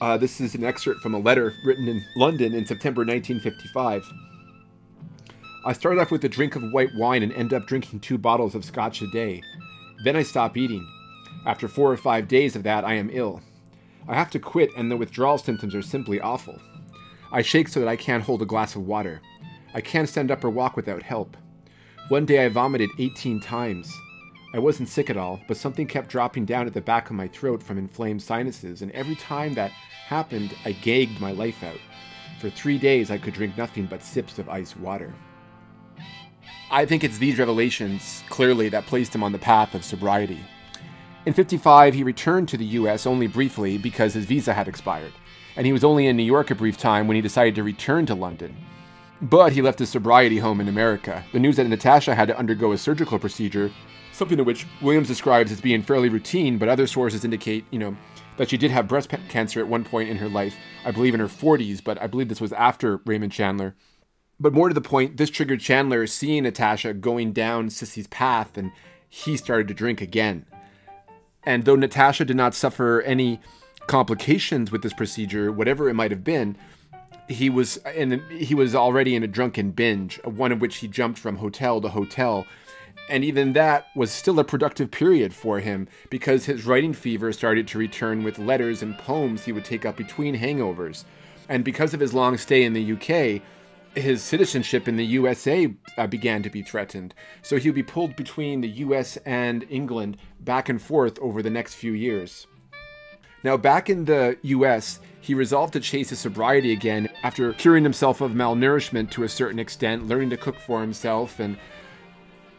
Uh, 0.02 0.18
this 0.18 0.40
is 0.40 0.56
an 0.56 0.64
excerpt 0.64 1.02
from 1.02 1.14
a 1.14 1.20
letter 1.20 1.54
written 1.66 1.88
in 1.88 2.04
London 2.16 2.54
in 2.54 2.66
September 2.66 3.02
1955. 3.02 4.04
I 5.66 5.74
start 5.74 5.98
off 6.00 6.10
with 6.10 6.24
a 6.24 6.30
drink 6.30 6.56
of 6.56 6.64
white 6.72 6.96
wine 6.96 7.22
and 7.22 7.34
end 7.34 7.54
up 7.54 7.68
drinking 7.68 8.00
two 8.00 8.18
bottles 8.18 8.56
of 8.56 8.64
scotch 8.64 9.02
a 9.02 9.08
day. 9.08 9.42
Then 10.06 10.16
I 10.16 10.24
stop 10.24 10.56
eating. 10.56 10.88
After 11.46 11.68
four 11.68 11.92
or 11.92 11.98
five 11.98 12.30
days 12.30 12.56
of 12.56 12.64
that, 12.64 12.86
I 12.86 12.94
am 12.94 13.10
ill. 13.12 13.42
I 14.10 14.16
have 14.16 14.32
to 14.32 14.40
quit, 14.40 14.72
and 14.76 14.90
the 14.90 14.98
withdrawal 14.98 15.38
symptoms 15.38 15.76
are 15.76 15.84
simply 15.84 16.20
awful. 16.20 16.60
I 17.32 17.44
shake 17.44 17.68
so 17.68 17.80
that 17.80 17.88
I 17.88 17.96
can't 17.96 18.24
hold 18.24 18.42
a 18.42 18.46
glass 18.46 18.76
of 18.76 18.88
water. 18.88 19.22
I 19.76 19.82
can't 19.82 20.10
stand 20.10 20.32
up 20.32 20.44
or 20.44 20.50
walk 20.50 20.76
without 20.76 21.04
help. 21.04 21.38
One 22.08 22.26
day 22.26 22.44
I 22.44 22.50
vomited 22.50 22.90
18 22.98 23.40
times. 23.40 23.96
I 24.52 24.58
wasn't 24.58 24.90
sick 24.90 25.12
at 25.12 25.18
all, 25.18 25.40
but 25.48 25.58
something 25.58 25.86
kept 25.86 26.10
dropping 26.10 26.46
down 26.46 26.66
at 26.66 26.74
the 26.74 26.82
back 26.82 27.12
of 27.12 27.16
my 27.16 27.28
throat 27.28 27.62
from 27.62 27.78
inflamed 27.78 28.24
sinuses, 28.24 28.82
and 28.82 28.92
every 28.94 29.16
time 29.16 29.54
that 29.54 29.70
happened, 29.70 30.56
I 30.66 30.72
gagged 30.72 31.22
my 31.22 31.32
life 31.32 31.64
out. 31.64 31.80
For 32.42 32.50
three 32.50 32.80
days, 32.80 33.12
I 33.12 33.20
could 33.20 33.36
drink 33.36 33.56
nothing 33.58 33.86
but 33.86 34.02
sips 34.02 34.40
of 34.40 34.50
ice 34.50 34.76
water. 34.76 35.14
I 36.72 36.88
think 36.88 37.04
it's 37.04 37.20
these 37.20 37.38
revelations, 37.38 38.24
clearly, 38.28 38.70
that 38.70 38.88
placed 38.88 39.14
him 39.14 39.22
on 39.22 39.34
the 39.34 39.38
path 39.38 39.76
of 39.76 39.86
sobriety. 39.86 40.40
In 41.30 41.36
55, 41.36 41.94
he 41.94 42.02
returned 42.02 42.50
to 42.50 42.58
the 42.58 42.66
US 42.66 43.06
only 43.06 43.28
briefly 43.28 43.78
because 43.78 44.16
his 44.16 44.26
visa 44.26 44.52
had 44.52 44.68
expired, 44.68 45.12
and 45.56 45.64
he 45.64 45.72
was 45.72 45.84
only 45.84 46.08
in 46.08 46.18
New 46.18 46.24
York 46.24 46.50
a 46.50 46.56
brief 46.56 46.76
time 46.76 47.08
when 47.08 47.14
he 47.14 47.22
decided 47.22 47.54
to 47.54 47.62
return 47.62 48.08
to 48.08 48.16
London. 48.16 48.58
But 49.22 49.54
he 49.54 49.62
left 49.62 49.78
his 49.78 49.90
sobriety 49.90 50.40
home 50.40 50.60
in 50.60 50.68
America. 50.68 51.24
The 51.32 51.38
news 51.38 51.58
that 51.58 51.68
Natasha 51.68 52.16
had 52.16 52.30
to 52.30 52.38
undergo 52.40 52.72
a 52.72 52.80
surgical 52.80 53.20
procedure, 53.20 53.72
something 54.12 54.38
to 54.38 54.44
which 54.44 54.66
Williams 54.82 55.08
describes 55.08 55.52
as 55.52 55.62
being 55.62 55.84
fairly 55.84 56.10
routine, 56.10 56.58
but 56.58 56.68
other 56.68 56.88
sources 56.88 57.24
indicate, 57.24 57.64
you 57.70 57.78
know, 57.78 57.96
that 58.38 58.50
she 58.50 58.58
did 58.58 58.72
have 58.72 58.88
breast 58.88 59.10
cancer 59.30 59.60
at 59.60 59.68
one 59.68 59.84
point 59.84 60.10
in 60.10 60.18
her 60.18 60.30
life, 60.30 60.56
I 60.84 60.90
believe 60.90 61.14
in 61.14 61.20
her 61.20 61.28
40s, 61.28 61.84
but 61.84 62.02
I 62.02 62.08
believe 62.08 62.30
this 62.30 62.42
was 62.42 62.54
after 62.54 63.02
Raymond 63.06 63.34
Chandler. 63.34 63.76
But 64.40 64.54
more 64.54 64.68
to 64.68 64.74
the 64.74 64.82
point, 64.82 65.18
this 65.18 65.30
triggered 65.30 65.62
Chandler 65.62 66.08
seeing 66.08 66.42
Natasha 66.42 66.96
going 66.96 67.34
down 67.34 67.70
Cissy's 67.70 68.08
path, 68.08 68.58
and 68.58 68.72
he 69.08 69.38
started 69.38 69.68
to 69.68 69.76
drink 69.76 70.02
again. 70.02 70.48
And 71.44 71.66
though 71.66 71.76
Natasha 71.76 72.26
did 72.26 72.38
not 72.38 72.54
suffer 72.54 73.02
any 73.02 73.40
complications 73.88 74.72
with 74.72 74.84
this 74.84 74.94
procedure, 74.94 75.52
whatever 75.52 75.90
it 75.90 75.94
might 75.94 76.12
have 76.12 76.24
been, 76.24 76.58
he 77.28 77.50
was 77.50 77.78
in 77.96 78.22
he 78.30 78.56
was 78.56 78.76
already 78.76 79.16
in 79.16 79.24
a 79.24 79.28
drunken 79.28 79.72
binge, 79.72 80.20
one 80.24 80.52
of 80.52 80.62
which 80.62 80.78
he 80.78 80.88
jumped 80.88 81.20
from 81.20 81.38
hotel 81.38 81.80
to 81.82 81.90
hotel. 81.90 82.46
And 83.10 83.24
even 83.24 83.54
that 83.54 83.88
was 83.96 84.12
still 84.12 84.40
a 84.40 84.44
productive 84.44 84.92
period 84.92 85.34
for 85.34 85.60
him 85.60 85.88
because 86.12 86.46
his 86.46 86.66
writing 86.66 86.94
fever 86.94 87.32
started 87.34 87.68
to 87.70 87.80
return 87.80 88.24
with 88.24 88.38
letters 88.38 88.84
and 88.84 88.98
poems 88.98 89.46
he 89.46 89.52
would 89.52 89.66
take 89.66 89.86
up 89.86 89.98
between 89.98 90.38
hangovers. 90.38 91.06
And 91.48 91.64
because 91.64 91.96
of 91.96 92.00
his 92.00 92.14
long 92.14 92.38
stay 92.38 92.64
in 92.64 92.74
the 92.74 92.94
UK, 92.94 93.42
his 93.96 94.24
citizenship 94.24 94.88
in 94.88 94.98
the 94.98 95.06
USA 95.06 95.74
uh, 95.98 96.08
began 96.08 96.44
to 96.44 96.50
be 96.50 96.62
threatened. 96.62 97.14
So 97.42 97.58
he 97.58 97.70
would 97.70 97.76
be 97.76 97.84
pulled 97.84 98.16
between 98.16 98.62
the 98.62 98.70
US 98.70 99.18
and 99.26 99.66
England 99.70 100.18
back 100.40 100.70
and 100.70 100.82
forth 100.82 101.20
over 101.20 101.42
the 101.42 101.50
next 101.50 101.76
few 101.76 101.94
years. 101.94 102.48
Now, 103.44 103.56
back 103.58 103.90
in 103.90 104.06
the 104.06 104.38
US, 104.42 105.00
he 105.22 105.34
resolved 105.34 105.74
to 105.74 105.80
chase 105.80 106.10
his 106.10 106.20
sobriety 106.20 106.72
again 106.72 107.10
after 107.24 107.54
curing 107.54 107.84
himself 107.84 108.22
of 108.22 108.32
malnourishment 108.32 109.12
to 109.12 109.24
a 109.24 109.30
certain 109.30 109.60
extent, 109.60 110.08
learning 110.08 110.30
to 110.32 110.38
cook 110.38 110.60
for 110.60 110.82
himself, 110.82 111.40
and 111.40 111.58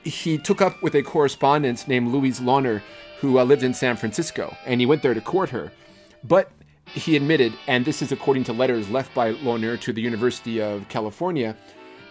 he 0.03 0.39
took 0.39 0.63
up 0.63 0.83
with 0.83 0.95
a 0.95 1.03
correspondent 1.03 1.87
named 1.87 2.09
Louise 2.09 2.41
Launer, 2.41 2.83
who 3.21 3.39
uh, 3.39 3.45
lived 3.45 3.63
in 3.63 3.75
San 3.75 3.97
Francisco, 3.97 4.57
and 4.65 4.81
he 4.81 4.87
went 4.87 5.03
there 5.03 5.13
to 5.13 5.21
court 5.21 5.51
her. 5.51 5.71
But 6.25 6.51
he 6.95 7.17
admitted, 7.17 7.53
and 7.67 7.85
this 7.85 8.03
is 8.03 8.13
according 8.13 8.45
to 8.45 8.53
letters 8.53 8.91
left 8.91 9.15
by 9.15 9.35
Launer 9.35 9.81
to 9.81 9.93
the 9.93 10.03
University 10.03 10.61
of 10.61 10.89
California, 10.89 11.57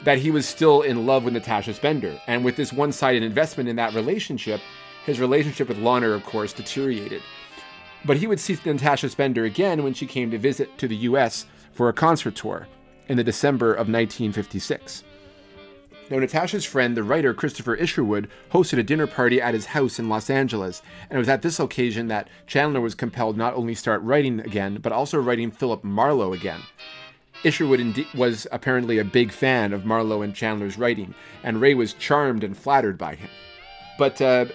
that 0.03 0.17
he 0.17 0.31
was 0.31 0.47
still 0.47 0.81
in 0.81 1.05
love 1.05 1.23
with 1.23 1.33
Natasha 1.33 1.73
Spender. 1.73 2.19
And 2.27 2.45
with 2.45 2.55
this 2.55 2.71
one 2.71 2.91
sided 2.91 3.23
investment 3.23 3.67
in 3.67 3.75
that 3.75 3.93
relationship, 3.93 4.61
his 5.05 5.19
relationship 5.19 5.67
with 5.67 5.77
Launer, 5.77 6.15
of 6.15 6.23
course, 6.23 6.53
deteriorated. 6.53 7.21
But 8.05 8.17
he 8.17 8.27
would 8.27 8.39
see 8.39 8.57
Natasha 8.63 9.09
Spender 9.09 9.43
again 9.43 9.83
when 9.83 9.93
she 9.93 10.05
came 10.05 10.31
to 10.31 10.37
visit 10.37 10.77
to 10.77 10.87
the 10.87 10.95
US 10.97 11.45
for 11.73 11.89
a 11.89 11.93
concert 11.93 12.35
tour 12.35 12.67
in 13.07 13.17
the 13.17 13.23
December 13.23 13.71
of 13.71 13.89
1956. 13.89 15.03
Now, 16.09 16.17
Natasha's 16.17 16.65
friend, 16.65 16.97
the 16.97 17.03
writer 17.03 17.35
Christopher 17.35 17.75
Isherwood, 17.75 18.29
hosted 18.51 18.79
a 18.79 18.83
dinner 18.83 19.05
party 19.05 19.39
at 19.39 19.53
his 19.53 19.67
house 19.67 19.99
in 19.99 20.09
Los 20.09 20.29
Angeles, 20.29 20.81
and 21.07 21.17
it 21.17 21.19
was 21.19 21.29
at 21.29 21.43
this 21.43 21.59
occasion 21.59 22.07
that 22.07 22.27
Chandler 22.47 22.81
was 22.81 22.95
compelled 22.95 23.37
not 23.37 23.53
only 23.53 23.75
start 23.75 24.01
writing 24.01 24.39
again, 24.39 24.79
but 24.81 24.91
also 24.91 25.19
writing 25.19 25.51
Philip 25.51 25.83
Marlowe 25.83 26.33
again. 26.33 26.61
Isherwood 27.43 27.79
indi- 27.79 28.07
was 28.15 28.47
apparently 28.51 28.97
a 28.97 29.03
big 29.03 29.31
fan 29.31 29.71
of 29.71 29.85
Marlowe 29.85 30.23
and 30.23 30.33
Chandler's 30.33 30.79
writing, 30.79 31.13
and 31.43 31.61
Ray 31.61 31.75
was 31.75 31.93
charmed 31.93 32.43
and 32.43 32.57
flattered 32.57 32.97
by 32.97 33.13
him. 33.13 33.29
But 33.99 34.19
uh, 34.19 34.45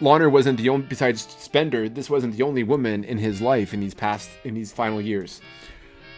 Launer 0.00 0.30
wasn't 0.30 0.58
the 0.58 0.70
only, 0.70 0.86
besides 0.86 1.22
Spender, 1.22 1.88
this 1.88 2.10
wasn't 2.10 2.36
the 2.36 2.42
only 2.42 2.64
woman 2.64 3.04
in 3.04 3.18
his 3.18 3.40
life 3.40 3.72
in 3.72 3.78
these 3.78 3.94
past, 3.94 4.28
in 4.42 4.54
these 4.54 4.72
final 4.72 5.00
years. 5.00 5.40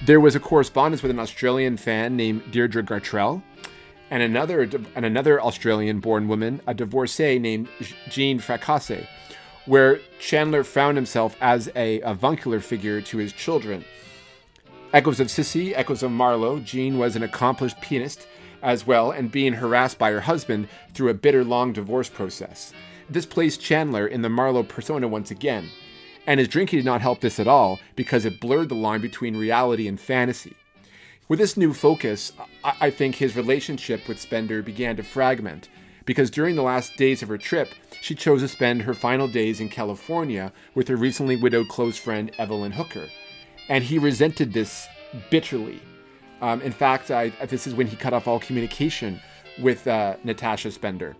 There 0.06 0.18
was 0.18 0.34
a 0.34 0.40
correspondence 0.40 1.02
with 1.02 1.10
an 1.10 1.20
Australian 1.20 1.76
fan 1.76 2.16
named 2.16 2.50
Deirdre 2.50 2.82
Gartrell, 2.82 3.42
and 4.12 4.22
another 4.22 4.60
and 4.94 5.06
another 5.06 5.40
Australian-born 5.40 6.28
woman, 6.28 6.60
a 6.66 6.74
divorcee 6.74 7.38
named 7.38 7.66
Jean 8.10 8.38
Fracasse, 8.38 9.06
where 9.64 10.00
Chandler 10.20 10.64
found 10.64 10.98
himself 10.98 11.34
as 11.40 11.70
a 11.74 12.02
avuncular 12.02 12.60
figure 12.60 13.00
to 13.00 13.16
his 13.16 13.32
children. 13.32 13.82
Echoes 14.92 15.18
of 15.18 15.30
Cissy, 15.30 15.74
echoes 15.74 16.02
of 16.02 16.10
Marlowe, 16.10 16.60
Jean 16.60 16.98
was 16.98 17.16
an 17.16 17.22
accomplished 17.22 17.80
pianist 17.80 18.26
as 18.62 18.86
well 18.86 19.12
and 19.12 19.32
being 19.32 19.54
harassed 19.54 19.98
by 19.98 20.10
her 20.10 20.20
husband 20.20 20.68
through 20.92 21.08
a 21.08 21.14
bitter 21.14 21.42
long 21.42 21.72
divorce 21.72 22.10
process. 22.10 22.74
This 23.08 23.24
placed 23.24 23.62
Chandler 23.62 24.06
in 24.06 24.20
the 24.20 24.28
Marlowe 24.28 24.62
persona 24.62 25.08
once 25.08 25.30
again, 25.30 25.70
and 26.26 26.38
his 26.38 26.48
drinking 26.48 26.80
did 26.80 26.84
not 26.84 27.00
help 27.00 27.22
this 27.22 27.40
at 27.40 27.48
all 27.48 27.80
because 27.96 28.26
it 28.26 28.40
blurred 28.40 28.68
the 28.68 28.74
line 28.74 29.00
between 29.00 29.38
reality 29.38 29.88
and 29.88 29.98
fantasy. 29.98 30.54
With 31.32 31.38
this 31.38 31.56
new 31.56 31.72
focus, 31.72 32.30
I 32.62 32.90
think 32.90 33.14
his 33.14 33.36
relationship 33.36 34.06
with 34.06 34.20
Spender 34.20 34.60
began 34.60 34.96
to 34.96 35.02
fragment 35.02 35.70
because 36.04 36.30
during 36.30 36.56
the 36.56 36.62
last 36.62 36.98
days 36.98 37.22
of 37.22 37.30
her 37.30 37.38
trip, 37.38 37.70
she 38.02 38.14
chose 38.14 38.42
to 38.42 38.48
spend 38.48 38.82
her 38.82 38.92
final 38.92 39.26
days 39.26 39.58
in 39.58 39.70
California 39.70 40.52
with 40.74 40.88
her 40.88 40.96
recently 40.96 41.36
widowed 41.36 41.70
close 41.70 41.96
friend 41.96 42.32
Evelyn 42.36 42.70
Hooker. 42.70 43.08
And 43.70 43.82
he 43.82 43.98
resented 43.98 44.52
this 44.52 44.86
bitterly. 45.30 45.80
Um, 46.42 46.60
in 46.60 46.70
fact, 46.70 47.10
I, 47.10 47.30
this 47.46 47.66
is 47.66 47.74
when 47.74 47.86
he 47.86 47.96
cut 47.96 48.12
off 48.12 48.28
all 48.28 48.38
communication 48.38 49.18
with 49.58 49.88
uh, 49.88 50.16
Natasha 50.24 50.70
Spender, 50.70 51.16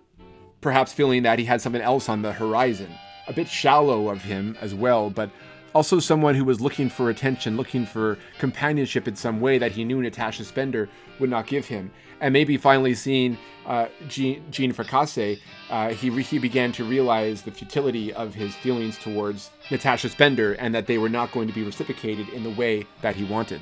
perhaps 0.61 0.93
feeling 0.93 1.23
that 1.23 1.39
he 1.39 1.45
had 1.45 1.59
something 1.59 1.81
else 1.81 2.07
on 2.07 2.21
the 2.21 2.33
horizon. 2.33 2.91
A 3.27 3.33
bit 3.33 3.47
shallow 3.47 4.09
of 4.09 4.21
him 4.21 4.55
as 4.61 4.75
well, 4.75 5.09
but 5.09 5.31
also 5.73 5.99
someone 5.99 6.35
who 6.35 6.45
was 6.45 6.61
looking 6.61 6.89
for 6.89 7.09
attention, 7.09 7.57
looking 7.57 7.85
for 7.85 8.17
companionship 8.37 9.07
in 9.07 9.15
some 9.15 9.41
way 9.41 9.57
that 9.57 9.71
he 9.71 9.83
knew 9.83 10.01
Natasha 10.01 10.45
Spender 10.45 10.89
would 11.19 11.29
not 11.29 11.47
give 11.47 11.67
him. 11.67 11.91
And 12.21 12.31
maybe 12.31 12.57
finally 12.57 12.93
seeing 12.93 13.37
uh, 13.65 13.87
Jean, 14.07 14.43
Fracasse, 14.51 15.39
uh, 15.69 15.89
he, 15.89 16.09
re- 16.09 16.23
he 16.23 16.39
began 16.39 16.71
to 16.73 16.83
realize 16.83 17.41
the 17.41 17.51
futility 17.51 18.13
of 18.13 18.33
his 18.33 18.55
feelings 18.55 18.97
towards 18.97 19.49
Natasha 19.71 20.09
Spender 20.09 20.53
and 20.53 20.73
that 20.75 20.87
they 20.87 20.97
were 20.97 21.09
not 21.09 21.31
going 21.31 21.47
to 21.47 21.53
be 21.53 21.63
reciprocated 21.63 22.29
in 22.29 22.43
the 22.43 22.51
way 22.51 22.85
that 23.01 23.15
he 23.15 23.23
wanted. 23.23 23.61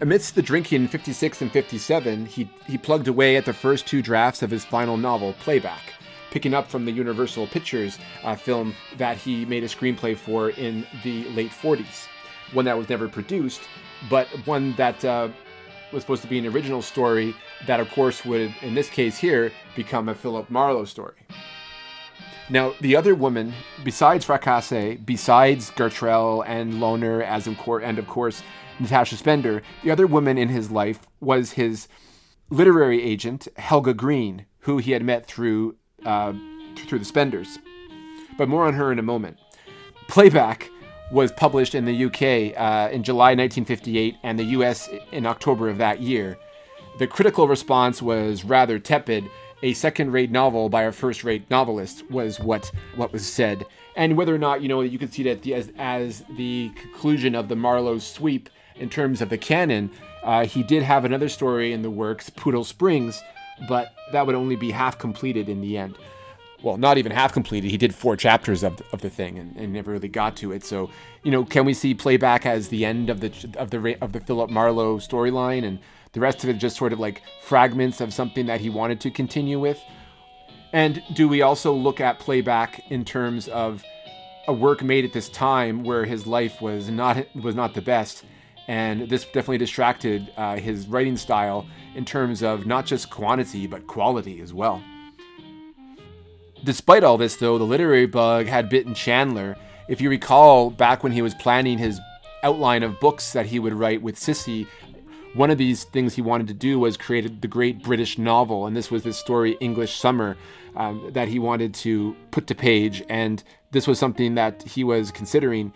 Amidst 0.00 0.34
the 0.34 0.42
drinking 0.42 0.82
in 0.82 0.88
56 0.88 1.42
and 1.42 1.50
57, 1.50 2.26
he, 2.26 2.48
he 2.66 2.78
plugged 2.78 3.08
away 3.08 3.36
at 3.36 3.44
the 3.44 3.52
first 3.52 3.86
two 3.86 4.00
drafts 4.00 4.42
of 4.42 4.50
his 4.50 4.64
final 4.64 4.96
novel, 4.96 5.32
Playback 5.40 5.94
picking 6.30 6.54
up 6.54 6.68
from 6.68 6.84
the 6.84 6.92
Universal 6.92 7.46
Pictures 7.48 7.98
uh, 8.24 8.34
film 8.34 8.74
that 8.96 9.16
he 9.16 9.44
made 9.44 9.64
a 9.64 9.68
screenplay 9.68 10.16
for 10.16 10.50
in 10.50 10.86
the 11.02 11.28
late 11.30 11.50
40s. 11.50 12.06
One 12.52 12.64
that 12.64 12.76
was 12.76 12.88
never 12.88 13.08
produced, 13.08 13.62
but 14.08 14.26
one 14.46 14.74
that 14.76 15.04
uh, 15.04 15.28
was 15.92 16.02
supposed 16.02 16.22
to 16.22 16.28
be 16.28 16.38
an 16.38 16.46
original 16.46 16.82
story 16.82 17.34
that, 17.66 17.80
of 17.80 17.90
course, 17.90 18.24
would, 18.24 18.54
in 18.62 18.74
this 18.74 18.88
case 18.88 19.18
here, 19.18 19.52
become 19.74 20.08
a 20.08 20.14
Philip 20.14 20.50
Marlowe 20.50 20.84
story. 20.84 21.14
Now, 22.50 22.74
the 22.80 22.96
other 22.96 23.14
woman, 23.14 23.52
besides 23.84 24.24
Fracasse, 24.24 25.04
besides 25.04 25.70
Gartrell 25.72 26.44
and 26.46 26.80
Loner, 26.80 27.22
as 27.22 27.46
of 27.46 27.58
course, 27.58 27.82
and 27.84 27.98
of 27.98 28.06
course 28.06 28.42
Natasha 28.80 29.16
Spender, 29.16 29.62
the 29.82 29.90
other 29.90 30.06
woman 30.06 30.38
in 30.38 30.48
his 30.48 30.70
life 30.70 31.00
was 31.20 31.52
his 31.52 31.88
literary 32.48 33.02
agent, 33.02 33.48
Helga 33.56 33.92
Greene, 33.92 34.46
who 34.60 34.78
he 34.78 34.92
had 34.92 35.04
met 35.04 35.26
through 35.26 35.76
uh, 36.04 36.32
through 36.86 36.98
the 36.98 37.04
Spenders. 37.04 37.58
But 38.36 38.48
more 38.48 38.66
on 38.66 38.74
her 38.74 38.92
in 38.92 38.98
a 38.98 39.02
moment. 39.02 39.38
Playback 40.08 40.70
was 41.10 41.32
published 41.32 41.74
in 41.74 41.84
the 41.84 42.04
UK 42.04 42.58
uh, 42.58 42.90
in 42.92 43.02
July 43.02 43.34
1958 43.34 44.16
and 44.22 44.38
the 44.38 44.44
US 44.44 44.88
in 45.12 45.26
October 45.26 45.68
of 45.68 45.78
that 45.78 46.00
year. 46.00 46.38
The 46.98 47.06
critical 47.06 47.48
response 47.48 48.02
was 48.02 48.44
rather 48.44 48.78
tepid. 48.78 49.24
A 49.62 49.72
second-rate 49.72 50.30
novel 50.30 50.68
by 50.68 50.82
a 50.82 50.92
first-rate 50.92 51.50
novelist 51.50 52.08
was 52.10 52.38
what 52.38 52.70
what 52.94 53.12
was 53.12 53.26
said, 53.26 53.66
and 53.96 54.16
whether 54.16 54.32
or 54.32 54.38
not 54.38 54.62
you 54.62 54.68
know 54.68 54.82
you 54.82 54.98
could 54.98 55.12
see 55.12 55.24
that 55.24 55.44
as 55.48 55.72
as 55.78 56.24
the 56.36 56.70
conclusion 56.80 57.34
of 57.34 57.48
the 57.48 57.56
Marlowe 57.56 57.98
sweep 57.98 58.48
in 58.76 58.88
terms 58.88 59.20
of 59.20 59.30
the 59.30 59.38
canon, 59.38 59.90
uh, 60.22 60.44
he 60.44 60.62
did 60.62 60.84
have 60.84 61.04
another 61.04 61.28
story 61.28 61.72
in 61.72 61.82
the 61.82 61.90
works, 61.90 62.30
Poodle 62.30 62.62
Springs, 62.62 63.20
but 63.66 63.94
that 64.12 64.26
would 64.26 64.34
only 64.34 64.56
be 64.56 64.70
half 64.70 64.98
completed 64.98 65.48
in 65.48 65.60
the 65.60 65.78
end. 65.78 65.96
Well, 66.62 66.76
not 66.76 66.98
even 66.98 67.12
half 67.12 67.32
completed. 67.32 67.70
He 67.70 67.76
did 67.76 67.94
four 67.94 68.16
chapters 68.16 68.62
of 68.64 68.82
of 68.92 69.00
the 69.00 69.10
thing 69.10 69.38
and, 69.38 69.56
and 69.56 69.72
never 69.72 69.92
really 69.92 70.08
got 70.08 70.36
to 70.38 70.52
it. 70.52 70.64
So, 70.64 70.90
you 71.22 71.30
know, 71.30 71.44
can 71.44 71.64
we 71.64 71.72
see 71.72 71.94
playback 71.94 72.46
as 72.46 72.68
the 72.68 72.84
end 72.84 73.10
of 73.10 73.20
the 73.20 73.32
of 73.56 73.70
the 73.70 73.96
of 74.02 74.12
the 74.12 74.20
Philip 74.20 74.50
Marlowe 74.50 74.98
storyline, 74.98 75.64
and 75.64 75.78
the 76.12 76.20
rest 76.20 76.42
of 76.42 76.50
it 76.50 76.54
just 76.54 76.76
sort 76.76 76.92
of 76.92 76.98
like 76.98 77.22
fragments 77.42 78.00
of 78.00 78.12
something 78.12 78.46
that 78.46 78.60
he 78.60 78.70
wanted 78.70 79.00
to 79.02 79.10
continue 79.10 79.60
with? 79.60 79.80
And 80.72 81.02
do 81.14 81.28
we 81.28 81.42
also 81.42 81.72
look 81.72 82.00
at 82.00 82.18
playback 82.18 82.82
in 82.90 83.04
terms 83.04 83.48
of 83.48 83.84
a 84.48 84.52
work 84.52 84.82
made 84.82 85.04
at 85.04 85.12
this 85.12 85.28
time 85.28 85.84
where 85.84 86.04
his 86.04 86.26
life 86.26 86.60
was 86.60 86.90
not 86.90 87.24
was 87.36 87.54
not 87.54 87.74
the 87.74 87.82
best, 87.82 88.24
and 88.68 89.08
this 89.08 89.24
definitely 89.24 89.58
distracted 89.58 90.30
uh, 90.36 90.56
his 90.56 90.86
writing 90.86 91.16
style 91.16 91.66
in 91.94 92.04
terms 92.04 92.42
of 92.42 92.66
not 92.66 92.86
just 92.86 93.10
quantity 93.10 93.66
but 93.66 93.86
quality 93.86 94.40
as 94.40 94.54
well. 94.54 94.82
Despite 96.64 97.02
all 97.02 97.16
this, 97.16 97.36
though, 97.36 97.56
the 97.56 97.64
literary 97.64 98.06
bug 98.06 98.46
had 98.46 98.68
bitten 98.68 98.94
Chandler. 98.94 99.56
If 99.88 100.00
you 100.00 100.10
recall, 100.10 100.70
back 100.70 101.02
when 101.02 101.12
he 101.12 101.22
was 101.22 101.34
planning 101.34 101.78
his 101.78 102.00
outline 102.42 102.82
of 102.82 103.00
books 103.00 103.32
that 103.32 103.46
he 103.46 103.58
would 103.58 103.72
write 103.72 104.02
with 104.02 104.18
Cissy, 104.18 104.66
one 105.34 105.50
of 105.50 105.58
these 105.58 105.84
things 105.84 106.14
he 106.14 106.22
wanted 106.22 106.48
to 106.48 106.54
do 106.54 106.78
was 106.78 106.96
create 106.96 107.40
the 107.40 107.48
great 107.48 107.82
British 107.82 108.18
novel, 108.18 108.66
and 108.66 108.76
this 108.76 108.90
was 108.90 109.02
the 109.02 109.12
story 109.12 109.56
English 109.60 109.96
Summer 109.96 110.36
um, 110.76 111.10
that 111.12 111.28
he 111.28 111.38
wanted 111.38 111.74
to 111.74 112.16
put 112.32 112.46
to 112.48 112.54
page, 112.54 113.02
and 113.08 113.42
this 113.70 113.86
was 113.86 113.98
something 113.98 114.34
that 114.34 114.62
he 114.62 114.84
was 114.84 115.10
considering. 115.10 115.72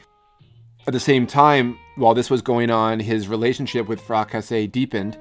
At 0.86 0.92
the 0.92 1.00
same 1.00 1.28
time, 1.28 1.78
while 1.96 2.14
this 2.14 2.30
was 2.30 2.42
going 2.42 2.70
on, 2.70 3.00
his 3.00 3.28
relationship 3.28 3.88
with 3.88 4.00
Fracasse 4.00 4.70
deepened, 4.70 5.18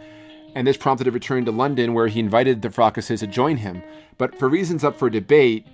and 0.56 0.68
this 0.68 0.78
prompted 0.78 1.08
a 1.08 1.12
return 1.12 1.46
to 1.46 1.52
London 1.52 1.94
where 1.94 2.08
he 2.08 2.20
invited 2.20 2.62
the 2.62 2.70
Fracasses 2.70 3.20
to 3.20 3.28
join 3.28 3.58
him. 3.58 3.82
But 4.18 4.38
for 4.38 4.50
reasons 4.50 4.84
up 4.84 4.98
for 4.98 5.10
debate, 5.10 5.68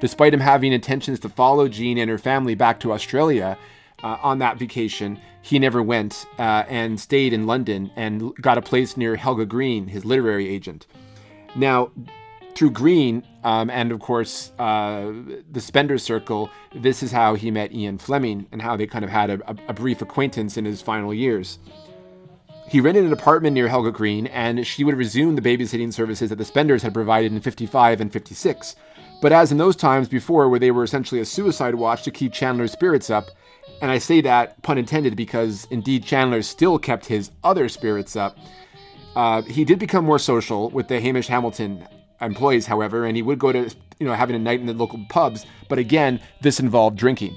despite 0.00 0.34
him 0.34 0.40
having 0.40 0.72
intentions 0.72 1.20
to 1.20 1.28
follow 1.28 1.68
Jean 1.68 1.98
and 1.98 2.10
her 2.10 2.18
family 2.18 2.54
back 2.54 2.80
to 2.80 2.92
Australia, 2.92 3.58
uh, 4.02 4.16
on 4.22 4.38
that 4.38 4.58
vacation, 4.58 5.20
he 5.42 5.58
never 5.58 5.82
went 5.82 6.26
uh, 6.38 6.64
and 6.68 7.00
stayed 7.00 7.32
in 7.32 7.46
London 7.46 7.90
and 7.96 8.34
got 8.36 8.58
a 8.58 8.62
place 8.62 8.96
near 8.96 9.16
Helga 9.16 9.46
Greene, 9.46 9.88
his 9.88 10.04
literary 10.04 10.48
agent. 10.48 10.86
Now, 11.56 11.90
through 12.54 12.70
Greene 12.70 13.22
um, 13.44 13.70
and, 13.70 13.92
of 13.92 14.00
course, 14.00 14.52
uh, 14.58 15.12
the 15.50 15.60
Spender 15.60 15.98
Circle, 15.98 16.50
this 16.74 17.02
is 17.02 17.12
how 17.12 17.34
he 17.34 17.50
met 17.50 17.72
Ian 17.72 17.98
Fleming 17.98 18.46
and 18.52 18.60
how 18.60 18.76
they 18.76 18.86
kind 18.86 19.04
of 19.04 19.10
had 19.10 19.30
a, 19.30 19.56
a 19.68 19.72
brief 19.72 20.02
acquaintance 20.02 20.56
in 20.56 20.64
his 20.64 20.82
final 20.82 21.14
years. 21.14 21.58
He 22.68 22.80
rented 22.80 23.04
an 23.04 23.12
apartment 23.12 23.54
near 23.54 23.68
Helga 23.68 23.92
Greene, 23.92 24.26
and 24.26 24.66
she 24.66 24.84
would 24.84 24.96
resume 24.96 25.36
the 25.36 25.42
babysitting 25.42 25.92
services 25.92 26.28
that 26.28 26.36
the 26.36 26.44
Spenders 26.44 26.82
had 26.82 26.92
provided 26.92 27.32
in 27.32 27.40
55 27.40 28.00
and 28.00 28.12
56. 28.12 28.76
But 29.22 29.32
as 29.32 29.50
in 29.50 29.58
those 29.58 29.74
times 29.74 30.08
before, 30.08 30.48
where 30.48 30.60
they 30.60 30.70
were 30.70 30.84
essentially 30.84 31.20
a 31.20 31.24
suicide 31.24 31.74
watch 31.74 32.02
to 32.02 32.10
keep 32.10 32.32
Chandler's 32.32 32.72
spirits 32.72 33.08
up, 33.08 33.30
and 33.80 33.90
I 33.90 33.98
say 33.98 34.20
that 34.20 34.60
pun 34.62 34.78
intended 34.78 35.16
because 35.16 35.66
indeed 35.70 36.04
Chandler 36.04 36.42
still 36.42 36.78
kept 36.78 37.06
his 37.06 37.30
other 37.42 37.68
spirits 37.68 38.16
up. 38.16 38.36
Uh, 39.16 39.42
he 39.42 39.64
did 39.64 39.78
become 39.78 40.04
more 40.04 40.18
social 40.18 40.68
with 40.70 40.88
the 40.88 41.00
Hamish 41.00 41.28
Hamilton 41.28 41.86
employees, 42.20 42.66
however, 42.66 43.04
and 43.04 43.16
he 43.16 43.22
would 43.22 43.38
go 43.38 43.52
to 43.52 43.70
you 43.98 44.06
know 44.06 44.14
having 44.14 44.36
a 44.36 44.38
night 44.38 44.60
in 44.60 44.66
the 44.66 44.72
local 44.72 45.04
pubs. 45.08 45.46
But 45.68 45.78
again, 45.78 46.20
this 46.40 46.60
involved 46.60 46.96
drinking, 46.96 47.36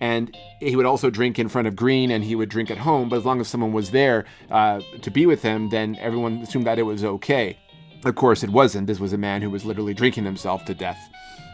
and 0.00 0.36
he 0.60 0.76
would 0.76 0.86
also 0.86 1.10
drink 1.10 1.38
in 1.38 1.48
front 1.48 1.68
of 1.68 1.76
Greene, 1.76 2.10
and 2.10 2.24
he 2.24 2.34
would 2.34 2.48
drink 2.48 2.70
at 2.70 2.78
home. 2.78 3.08
But 3.08 3.16
as 3.16 3.24
long 3.24 3.40
as 3.40 3.48
someone 3.48 3.72
was 3.72 3.90
there 3.90 4.24
uh, 4.50 4.80
to 5.02 5.10
be 5.10 5.26
with 5.26 5.42
him, 5.42 5.70
then 5.70 5.96
everyone 5.96 6.38
assumed 6.38 6.66
that 6.66 6.78
it 6.78 6.82
was 6.82 7.04
okay. 7.04 7.56
Of 8.04 8.14
course, 8.14 8.44
it 8.44 8.50
wasn't. 8.50 8.86
This 8.86 9.00
was 9.00 9.12
a 9.12 9.18
man 9.18 9.42
who 9.42 9.50
was 9.50 9.64
literally 9.64 9.94
drinking 9.94 10.24
himself 10.24 10.64
to 10.66 10.74
death, 10.74 11.00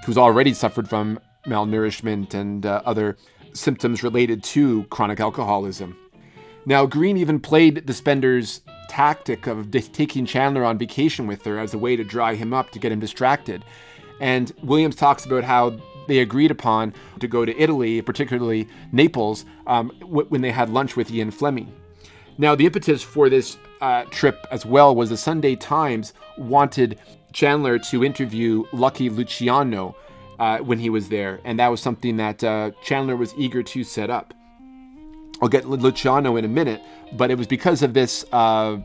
who's 0.04 0.18
already 0.18 0.52
suffered 0.52 0.88
from 0.88 1.18
malnourishment 1.46 2.34
and 2.34 2.66
uh, 2.66 2.82
other 2.84 3.16
symptoms 3.54 4.02
related 4.02 4.42
to 4.42 4.84
chronic 4.84 5.20
alcoholism. 5.20 5.96
Now, 6.66 6.86
Greene 6.86 7.16
even 7.16 7.40
played 7.40 7.86
the 7.86 7.92
Spender's 7.92 8.60
tactic 8.94 9.48
of 9.48 9.72
taking 9.92 10.24
Chandler 10.24 10.64
on 10.64 10.78
vacation 10.78 11.26
with 11.26 11.44
her 11.44 11.58
as 11.58 11.74
a 11.74 11.78
way 11.78 11.96
to 11.96 12.04
dry 12.04 12.36
him 12.36 12.54
up 12.54 12.70
to 12.70 12.78
get 12.78 12.92
him 12.92 13.00
distracted. 13.00 13.64
And 14.20 14.52
Williams 14.62 14.94
talks 14.94 15.26
about 15.26 15.42
how 15.42 15.76
they 16.06 16.20
agreed 16.20 16.52
upon 16.52 16.94
to 17.18 17.26
go 17.26 17.44
to 17.44 17.52
Italy, 17.60 18.02
particularly 18.02 18.68
Naples, 18.92 19.46
um, 19.66 19.90
w- 19.98 20.28
when 20.28 20.42
they 20.42 20.52
had 20.52 20.70
lunch 20.70 20.94
with 20.94 21.10
Ian 21.10 21.32
Fleming. 21.32 21.72
Now, 22.38 22.54
the 22.54 22.66
impetus 22.66 23.02
for 23.02 23.28
this 23.28 23.56
uh, 23.80 24.04
trip 24.10 24.46
as 24.52 24.64
well 24.64 24.94
was 24.94 25.10
the 25.10 25.16
Sunday 25.16 25.56
Times 25.56 26.12
wanted 26.38 26.98
Chandler 27.32 27.80
to 27.90 28.04
interview 28.04 28.62
Lucky 28.72 29.10
Luciano, 29.10 29.96
uh, 30.38 30.58
when 30.58 30.78
he 30.78 30.90
was 30.90 31.08
there, 31.08 31.40
and 31.44 31.58
that 31.58 31.68
was 31.68 31.80
something 31.80 32.16
that 32.18 32.44
uh, 32.44 32.70
Chandler 32.82 33.16
was 33.16 33.34
eager 33.36 33.62
to 33.62 33.82
set 33.82 34.10
up. 34.10 34.34
I'll 35.42 35.48
get 35.48 35.66
Luciano 35.68 36.36
in 36.36 36.44
a 36.44 36.48
minute, 36.48 36.80
but 37.12 37.30
it 37.30 37.38
was 37.38 37.46
because 37.46 37.82
of 37.82 37.92
this 37.92 38.24
uh, 38.32 38.78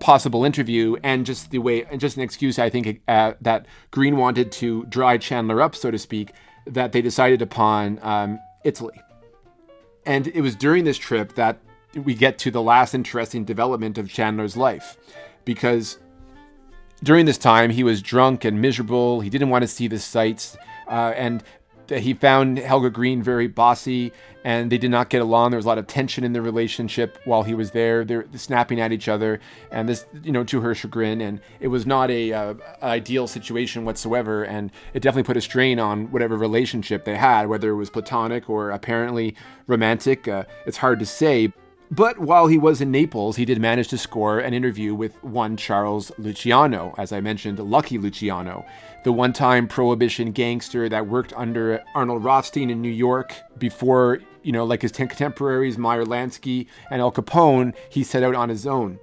possible 0.00 0.44
interview 0.44 0.96
and 1.02 1.26
just 1.26 1.50
the 1.50 1.58
way, 1.58 1.84
and 1.84 2.00
just 2.00 2.16
an 2.16 2.22
excuse, 2.22 2.58
I 2.58 2.70
think, 2.70 3.02
uh, 3.08 3.32
that 3.40 3.66
Greene 3.90 4.16
wanted 4.16 4.52
to 4.52 4.84
dry 4.86 5.18
Chandler 5.18 5.60
up, 5.60 5.74
so 5.74 5.90
to 5.90 5.98
speak, 5.98 6.32
that 6.66 6.92
they 6.92 7.02
decided 7.02 7.42
upon 7.42 7.98
um, 8.02 8.38
Italy. 8.64 9.00
And 10.06 10.28
it 10.28 10.40
was 10.40 10.54
during 10.54 10.84
this 10.84 10.98
trip 10.98 11.34
that 11.34 11.58
we 11.94 12.14
get 12.14 12.38
to 12.38 12.50
the 12.50 12.62
last 12.62 12.94
interesting 12.94 13.44
development 13.44 13.98
of 13.98 14.08
Chandler's 14.08 14.56
life, 14.56 14.96
because 15.44 15.98
during 17.02 17.26
this 17.26 17.38
time 17.38 17.70
he 17.70 17.84
was 17.84 18.02
drunk 18.02 18.44
and 18.44 18.60
miserable. 18.60 19.20
He 19.20 19.30
didn't 19.30 19.50
want 19.50 19.62
to 19.62 19.68
see 19.68 19.88
the 19.88 19.98
sights 19.98 20.56
uh, 20.88 21.12
and 21.16 21.42
he 21.88 22.14
found 22.14 22.58
Helga 22.58 22.90
Greene 22.90 23.22
very 23.22 23.48
bossy, 23.48 24.12
and 24.44 24.70
they 24.70 24.78
did 24.78 24.90
not 24.90 25.10
get 25.10 25.22
along. 25.22 25.50
There 25.50 25.58
was 25.58 25.64
a 25.64 25.68
lot 25.68 25.78
of 25.78 25.86
tension 25.86 26.24
in 26.24 26.32
the 26.32 26.42
relationship 26.42 27.18
while 27.24 27.42
he 27.42 27.54
was 27.54 27.70
there. 27.72 28.04
They're 28.04 28.26
snapping 28.34 28.80
at 28.80 28.92
each 28.92 29.08
other, 29.08 29.40
and 29.70 29.88
this, 29.88 30.06
you 30.22 30.32
know, 30.32 30.44
to 30.44 30.60
her 30.60 30.74
chagrin. 30.74 31.20
And 31.20 31.40
it 31.60 31.68
was 31.68 31.86
not 31.86 32.10
a 32.10 32.32
uh, 32.32 32.54
ideal 32.82 33.26
situation 33.26 33.84
whatsoever, 33.84 34.44
and 34.44 34.70
it 34.94 35.00
definitely 35.00 35.26
put 35.26 35.36
a 35.36 35.40
strain 35.40 35.78
on 35.78 36.10
whatever 36.10 36.36
relationship 36.36 37.04
they 37.04 37.16
had, 37.16 37.48
whether 37.48 37.70
it 37.70 37.76
was 37.76 37.90
platonic 37.90 38.48
or 38.48 38.70
apparently 38.70 39.34
romantic. 39.66 40.28
Uh, 40.28 40.44
it's 40.66 40.78
hard 40.78 40.98
to 41.00 41.06
say. 41.06 41.52
But 41.90 42.18
while 42.18 42.48
he 42.48 42.58
was 42.58 42.82
in 42.82 42.90
Naples, 42.90 43.36
he 43.36 43.46
did 43.46 43.60
manage 43.60 43.88
to 43.88 43.98
score 43.98 44.40
an 44.40 44.52
interview 44.52 44.94
with 44.94 45.22
one 45.24 45.56
Charles 45.56 46.12
Luciano, 46.18 46.94
as 46.98 47.12
I 47.12 47.22
mentioned, 47.22 47.58
Lucky 47.58 47.96
Luciano, 47.96 48.66
the 49.04 49.12
one 49.12 49.32
time 49.32 49.68
prohibition 49.68 50.32
gangster 50.32 50.88
that 50.88 51.06
worked 51.06 51.32
under 51.36 51.82
Arnold 51.94 52.24
Rothstein 52.24 52.70
in 52.70 52.82
New 52.82 52.90
York 52.90 53.34
before, 53.58 54.20
you 54.42 54.52
know, 54.52 54.64
like 54.64 54.82
his 54.82 54.92
contemporaries, 54.92 55.78
Meyer 55.78 56.04
Lansky 56.04 56.66
and 56.90 57.00
Al 57.00 57.12
Capone, 57.12 57.74
he 57.88 58.02
set 58.02 58.22
out 58.22 58.34
on 58.34 58.48
his 58.48 58.66
own. 58.66 58.98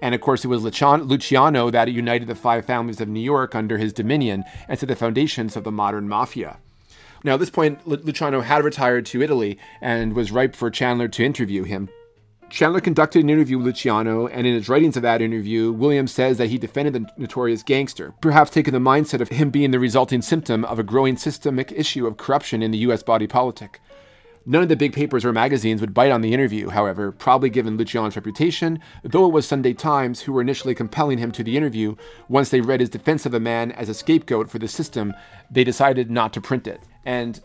And 0.00 0.14
of 0.14 0.20
course, 0.20 0.44
it 0.44 0.48
was 0.48 0.62
Luciano 0.62 1.70
that 1.70 1.92
united 1.92 2.28
the 2.28 2.34
five 2.34 2.66
families 2.66 3.00
of 3.00 3.08
New 3.08 3.20
York 3.20 3.54
under 3.54 3.78
his 3.78 3.92
dominion 3.92 4.44
and 4.68 4.78
set 4.78 4.88
the 4.88 4.96
foundations 4.96 5.56
of 5.56 5.64
the 5.64 5.72
modern 5.72 6.08
mafia. 6.08 6.58
Now, 7.24 7.34
at 7.34 7.40
this 7.40 7.50
point, 7.50 7.86
Luciano 7.88 8.42
had 8.42 8.64
retired 8.64 9.06
to 9.06 9.22
Italy 9.22 9.58
and 9.80 10.12
was 10.12 10.30
ripe 10.30 10.54
for 10.54 10.70
Chandler 10.70 11.08
to 11.08 11.24
interview 11.24 11.62
him. 11.62 11.88
Chandler 12.50 12.80
conducted 12.80 13.24
an 13.24 13.30
interview 13.30 13.58
with 13.58 13.66
Luciano, 13.66 14.28
and 14.28 14.46
in 14.46 14.54
his 14.54 14.68
writings 14.68 14.96
of 14.96 15.02
that 15.02 15.20
interview, 15.20 15.72
Williams 15.72 16.12
says 16.12 16.38
that 16.38 16.50
he 16.50 16.58
defended 16.58 16.94
the 16.94 17.06
notorious 17.16 17.62
gangster, 17.64 18.14
perhaps 18.20 18.50
taking 18.50 18.72
the 18.72 18.78
mindset 18.78 19.20
of 19.20 19.28
him 19.28 19.50
being 19.50 19.72
the 19.72 19.78
resulting 19.80 20.22
symptom 20.22 20.64
of 20.64 20.78
a 20.78 20.84
growing 20.84 21.16
systemic 21.16 21.72
issue 21.72 22.06
of 22.06 22.16
corruption 22.16 22.62
in 22.62 22.70
the 22.70 22.78
U.S. 22.78 23.02
body 23.02 23.26
politic. 23.26 23.80
None 24.46 24.62
of 24.62 24.68
the 24.68 24.76
big 24.76 24.92
papers 24.92 25.24
or 25.24 25.32
magazines 25.32 25.80
would 25.80 25.94
bite 25.94 26.12
on 26.12 26.20
the 26.20 26.34
interview, 26.34 26.68
however, 26.68 27.10
probably 27.10 27.48
given 27.48 27.78
Luciano's 27.78 28.14
reputation, 28.14 28.78
though 29.02 29.26
it 29.26 29.32
was 29.32 29.48
Sunday 29.48 29.72
Times 29.72 30.20
who 30.20 30.32
were 30.32 30.42
initially 30.42 30.74
compelling 30.74 31.18
him 31.18 31.32
to 31.32 31.42
the 31.42 31.56
interview. 31.56 31.96
Once 32.28 32.50
they 32.50 32.60
read 32.60 32.80
his 32.80 32.90
defense 32.90 33.24
of 33.24 33.32
the 33.32 33.40
man 33.40 33.72
as 33.72 33.88
a 33.88 33.94
scapegoat 33.94 34.50
for 34.50 34.58
the 34.58 34.68
system, 34.68 35.14
they 35.50 35.64
decided 35.64 36.10
not 36.10 36.34
to 36.34 36.42
print 36.42 36.66
it. 36.66 36.82
And 37.06 37.40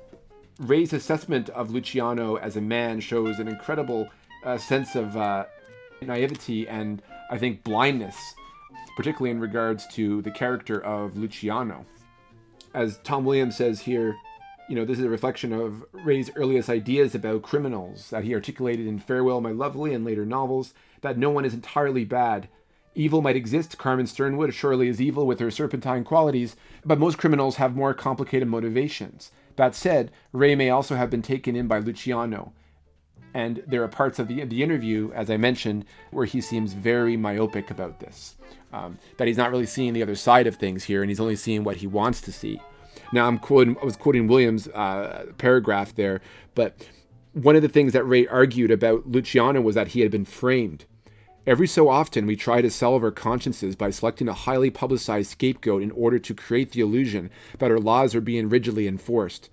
Ray's 0.59 0.91
assessment 0.91 1.47
of 1.49 1.71
Luciano 1.71 2.35
as 2.35 2.57
a 2.57 2.61
man 2.61 2.99
shows 2.99 3.39
an 3.39 3.47
incredible 3.47 4.09
a 4.43 4.57
sense 4.57 4.95
of 4.95 5.15
uh, 5.17 5.45
naivety 6.01 6.67
and 6.67 7.01
I 7.29 7.37
think 7.37 7.63
blindness, 7.63 8.15
particularly 8.95 9.31
in 9.31 9.39
regards 9.39 9.87
to 9.93 10.21
the 10.21 10.31
character 10.31 10.83
of 10.83 11.17
Luciano. 11.17 11.85
As 12.73 12.99
Tom 13.03 13.25
Williams 13.25 13.55
says 13.55 13.81
here, 13.81 14.15
you 14.69 14.75
know, 14.75 14.85
this 14.85 14.99
is 14.99 15.05
a 15.05 15.09
reflection 15.09 15.51
of 15.51 15.83
Ray's 15.91 16.29
earliest 16.35 16.69
ideas 16.69 17.15
about 17.15 17.41
criminals 17.41 18.11
that 18.11 18.23
he 18.23 18.35
articulated 18.35 18.85
in 18.85 18.99
Farewell, 18.99 19.41
My 19.41 19.51
Lovely 19.51 19.93
and 19.93 20.05
later 20.05 20.25
novels, 20.25 20.73
that 21.01 21.17
no 21.17 21.31
one 21.31 21.43
is 21.43 21.55
entirely 21.55 22.05
bad. 22.05 22.47
Evil 22.93 23.21
might 23.21 23.35
exist, 23.35 23.77
Carmen 23.77 24.05
Sternwood 24.05 24.53
surely 24.53 24.87
is 24.87 25.01
evil 25.01 25.25
with 25.25 25.39
her 25.39 25.49
serpentine 25.49 26.03
qualities, 26.03 26.55
but 26.85 26.99
most 26.99 27.17
criminals 27.17 27.55
have 27.55 27.75
more 27.75 27.93
complicated 27.93 28.47
motivations. 28.47 29.31
That 29.55 29.73
said, 29.73 30.11
Ray 30.31 30.53
may 30.55 30.69
also 30.69 30.95
have 30.95 31.09
been 31.09 31.21
taken 31.21 31.55
in 31.55 31.67
by 31.67 31.79
Luciano, 31.79 32.53
and 33.33 33.63
there 33.67 33.83
are 33.83 33.87
parts 33.87 34.19
of 34.19 34.27
the, 34.27 34.43
the 34.45 34.63
interview, 34.63 35.11
as 35.13 35.29
I 35.29 35.37
mentioned, 35.37 35.85
where 36.11 36.25
he 36.25 36.41
seems 36.41 36.73
very 36.73 37.17
myopic 37.17 37.71
about 37.71 37.99
this. 37.99 38.35
Um, 38.71 38.99
that 39.17 39.27
he's 39.27 39.37
not 39.37 39.51
really 39.51 39.65
seeing 39.65 39.93
the 39.93 40.03
other 40.03 40.15
side 40.15 40.47
of 40.47 40.55
things 40.55 40.83
here, 40.83 41.01
and 41.01 41.09
he's 41.09 41.19
only 41.19 41.35
seeing 41.35 41.63
what 41.63 41.77
he 41.77 41.87
wants 41.87 42.21
to 42.21 42.31
see. 42.31 42.61
Now, 43.11 43.27
I'm 43.27 43.39
quoting, 43.39 43.75
I 43.81 43.85
was 43.85 43.95
quoting 43.95 44.27
Williams' 44.27 44.67
uh, 44.67 45.25
paragraph 45.37 45.95
there, 45.95 46.21
but 46.53 46.87
one 47.33 47.55
of 47.55 47.61
the 47.61 47.69
things 47.69 47.93
that 47.93 48.03
Ray 48.03 48.27
argued 48.27 48.71
about 48.71 49.07
Luciano 49.07 49.61
was 49.61 49.75
that 49.75 49.89
he 49.89 50.01
had 50.01 50.11
been 50.11 50.25
framed. 50.25 50.85
Every 51.47 51.67
so 51.67 51.89
often, 51.89 52.27
we 52.27 52.35
try 52.35 52.61
to 52.61 52.69
salve 52.69 53.03
our 53.03 53.11
consciences 53.11 53.75
by 53.75 53.89
selecting 53.89 54.27
a 54.27 54.33
highly 54.33 54.69
publicized 54.69 55.31
scapegoat 55.31 55.81
in 55.81 55.91
order 55.91 56.19
to 56.19 56.33
create 56.35 56.71
the 56.71 56.81
illusion 56.81 57.31
that 57.57 57.71
our 57.71 57.79
laws 57.79 58.13
are 58.13 58.21
being 58.21 58.49
rigidly 58.49 58.87
enforced. 58.87 59.49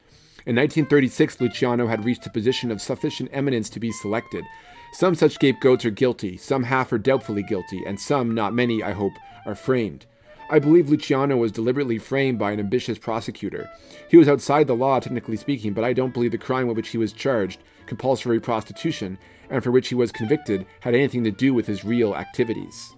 In 0.46 0.54
1936, 0.54 1.40
Luciano 1.40 1.88
had 1.88 2.04
reached 2.04 2.24
a 2.24 2.30
position 2.30 2.70
of 2.70 2.80
sufficient 2.80 3.30
eminence 3.32 3.68
to 3.70 3.80
be 3.80 3.90
selected. 3.90 4.44
Some 4.92 5.16
such 5.16 5.32
scapegoats 5.32 5.84
are 5.84 5.90
guilty, 5.90 6.36
some 6.36 6.62
half 6.62 6.92
or 6.92 6.98
doubtfully 6.98 7.42
guilty, 7.42 7.82
and 7.84 7.98
some, 7.98 8.32
not 8.32 8.54
many, 8.54 8.80
I 8.80 8.92
hope, 8.92 9.14
are 9.44 9.56
framed. 9.56 10.06
I 10.48 10.60
believe 10.60 10.88
Luciano 10.88 11.36
was 11.36 11.50
deliberately 11.50 11.98
framed 11.98 12.38
by 12.38 12.52
an 12.52 12.60
ambitious 12.60 12.96
prosecutor. 12.96 13.68
He 14.08 14.16
was 14.16 14.28
outside 14.28 14.68
the 14.68 14.76
law, 14.76 15.00
technically 15.00 15.36
speaking, 15.36 15.72
but 15.72 15.82
I 15.82 15.92
don't 15.92 16.14
believe 16.14 16.30
the 16.30 16.38
crime 16.38 16.68
with 16.68 16.76
which 16.76 16.90
he 16.90 16.98
was 16.98 17.12
charged, 17.12 17.58
compulsory 17.86 18.38
prostitution, 18.38 19.18
and 19.50 19.64
for 19.64 19.72
which 19.72 19.88
he 19.88 19.96
was 19.96 20.12
convicted, 20.12 20.64
had 20.78 20.94
anything 20.94 21.24
to 21.24 21.32
do 21.32 21.54
with 21.54 21.66
his 21.66 21.84
real 21.84 22.14
activities. 22.14 22.94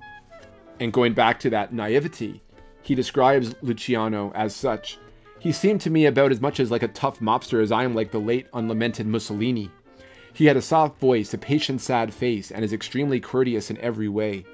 And 0.80 0.92
going 0.92 1.14
back 1.14 1.40
to 1.40 1.50
that 1.50 1.72
naivety, 1.72 2.42
he 2.82 2.94
describes 2.94 3.54
Luciano 3.62 4.32
as 4.34 4.54
such. 4.54 4.98
He 5.40 5.53
seemed 5.53 5.81
to 5.83 5.90
me 5.90 6.07
about 6.07 6.33
as 6.33 6.40
much 6.40 6.59
as 6.59 6.70
like 6.70 6.83
a 6.83 6.88
tough 6.88 7.20
mobster 7.20 7.62
as 7.62 7.70
I 7.70 7.85
am 7.85 7.94
like 7.94 8.11
the 8.11 8.18
late 8.18 8.48
unlamented 8.53 9.07
Mussolini. 9.07 9.70
He 10.33 10.46
had 10.46 10.57
a 10.57 10.62
soft 10.62 10.98
voice, 10.98 11.33
a 11.33 11.38
patient, 11.38 11.81
sad 11.81 12.12
face, 12.12 12.51
and 12.51 12.64
is 12.64 12.72
extremely 12.72 13.20
courteous 13.20 13.70
in 13.70 13.79
every 13.79 14.09
way. 14.09 14.44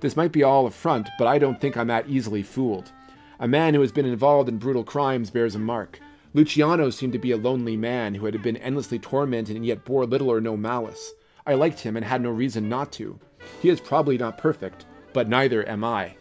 This 0.00 0.16
might 0.16 0.32
be 0.32 0.42
all 0.42 0.66
a 0.66 0.70
front, 0.70 1.08
but 1.18 1.26
I 1.26 1.38
don't 1.38 1.60
think 1.60 1.76
I'm 1.76 1.86
that 1.86 2.08
easily 2.08 2.42
fooled. 2.42 2.92
A 3.40 3.48
man 3.48 3.74
who 3.74 3.80
has 3.80 3.92
been 3.92 4.06
involved 4.06 4.48
in 4.48 4.58
brutal 4.58 4.84
crimes 4.84 5.30
bears 5.30 5.54
a 5.54 5.58
mark. 5.58 5.98
Luciano 6.34 6.90
seemed 6.90 7.12
to 7.14 7.18
be 7.18 7.30
a 7.30 7.36
lonely 7.36 7.76
man 7.76 8.14
who 8.14 8.26
had 8.26 8.42
been 8.42 8.56
endlessly 8.58 8.98
tormented 8.98 9.56
and 9.56 9.64
yet 9.64 9.84
bore 9.84 10.04
little 10.04 10.30
or 10.30 10.40
no 10.40 10.56
malice. 10.56 11.12
I 11.46 11.54
liked 11.54 11.80
him 11.80 11.96
and 11.96 12.04
had 12.04 12.20
no 12.20 12.30
reason 12.30 12.68
not 12.68 12.92
to. 12.92 13.18
He 13.62 13.68
is 13.68 13.80
probably 13.80 14.18
not 14.18 14.38
perfect, 14.38 14.84
but 15.12 15.28
neither 15.28 15.66
am 15.68 15.84
I. 15.84 16.16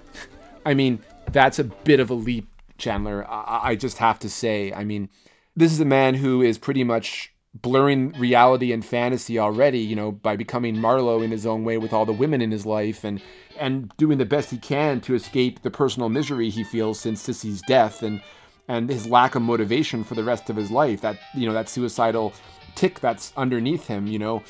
I 0.66 0.74
mean, 0.74 1.00
that's 1.30 1.58
a 1.58 1.64
bit 1.64 2.00
of 2.00 2.10
a 2.10 2.14
leap, 2.14 2.48
Chandler. 2.84 3.26
I, 3.28 3.70
I 3.70 3.76
just 3.76 3.98
have 3.98 4.18
to 4.20 4.28
say. 4.28 4.72
I 4.72 4.84
mean, 4.84 5.08
this 5.56 5.72
is 5.72 5.80
a 5.80 5.84
man 5.84 6.14
who 6.14 6.42
is 6.42 6.58
pretty 6.58 6.84
much 6.84 7.32
blurring 7.54 8.12
reality 8.18 8.72
and 8.72 8.84
fantasy 8.84 9.38
already, 9.38 9.78
you 9.78 9.94
know, 9.94 10.10
by 10.12 10.36
becoming 10.36 10.78
Marlowe 10.78 11.22
in 11.22 11.30
his 11.30 11.46
own 11.46 11.64
way 11.64 11.78
with 11.78 11.92
all 11.92 12.04
the 12.04 12.12
women 12.12 12.42
in 12.42 12.50
his 12.50 12.66
life 12.66 13.04
and 13.04 13.22
and 13.58 13.96
doing 13.96 14.18
the 14.18 14.24
best 14.24 14.50
he 14.50 14.58
can 14.58 15.00
to 15.00 15.14
escape 15.14 15.62
the 15.62 15.70
personal 15.70 16.08
misery 16.08 16.50
he 16.50 16.64
feels 16.64 16.98
since 16.98 17.20
Cissy's 17.20 17.62
death 17.62 18.02
and 18.02 18.20
and 18.66 18.88
his 18.88 19.06
lack 19.06 19.34
of 19.34 19.42
motivation 19.42 20.02
for 20.04 20.14
the 20.14 20.24
rest 20.24 20.50
of 20.50 20.56
his 20.56 20.70
life. 20.70 21.00
That 21.00 21.18
you 21.34 21.46
know, 21.46 21.54
that 21.54 21.68
suicidal 21.68 22.32
tick 22.74 23.00
that's 23.00 23.32
underneath 23.36 23.86
him, 23.86 24.06
you 24.06 24.18
know, 24.18 24.42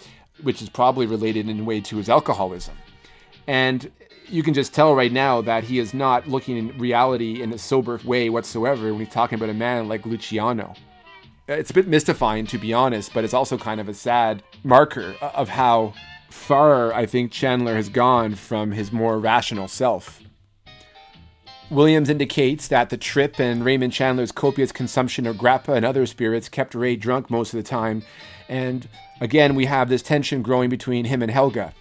which 0.42 0.62
is 0.62 0.68
probably 0.68 1.06
related 1.06 1.48
in 1.48 1.60
a 1.60 1.64
way 1.64 1.80
to 1.82 1.96
his 1.98 2.08
alcoholism. 2.08 2.74
And 3.46 3.90
you 4.28 4.42
can 4.42 4.54
just 4.54 4.74
tell 4.74 4.94
right 4.94 5.12
now 5.12 5.40
that 5.42 5.64
he 5.64 5.78
is 5.78 5.94
not 5.94 6.26
looking 6.28 6.56
in 6.56 6.78
reality 6.78 7.42
in 7.42 7.52
a 7.52 7.58
sober 7.58 8.00
way 8.04 8.30
whatsoever 8.30 8.90
when 8.92 9.04
he's 9.04 9.12
talking 9.12 9.36
about 9.36 9.50
a 9.50 9.54
man 9.54 9.88
like 9.88 10.06
Luciano 10.06 10.74
it's 11.48 11.70
a 11.70 11.74
bit 11.74 11.86
mystifying 11.86 12.46
to 12.46 12.58
be 12.58 12.72
honest, 12.72 13.12
but 13.12 13.24
it's 13.24 13.34
also 13.34 13.58
kind 13.58 13.80
of 13.80 13.88
a 13.88 13.94
sad 13.94 14.42
marker 14.62 15.14
of 15.20 15.48
how 15.48 15.92
far 16.30 16.92
I 16.92 17.06
think 17.06 17.32
Chandler 17.32 17.74
has 17.74 17.88
gone 17.88 18.34
from 18.34 18.72
his 18.72 18.92
more 18.92 19.18
rational 19.18 19.68
self. 19.68 20.20
Williams 21.70 22.10
indicates 22.10 22.68
that 22.68 22.90
the 22.90 22.96
trip 22.96 23.40
and 23.40 23.64
Raymond 23.64 23.92
Chandler's 23.92 24.32
copious 24.32 24.70
consumption 24.70 25.26
of 25.26 25.36
grappa 25.36 25.74
and 25.74 25.84
other 25.84 26.06
spirits 26.06 26.48
kept 26.48 26.74
Ray 26.74 26.96
drunk 26.96 27.30
most 27.30 27.54
of 27.54 27.58
the 27.58 27.68
time, 27.68 28.02
and 28.48 28.88
again 29.20 29.54
we 29.54 29.66
have 29.66 29.88
this 29.88 30.02
tension 30.02 30.42
growing 30.42 30.70
between 30.70 31.06
him 31.06 31.22
and 31.22 31.30
Helga. 31.30 31.74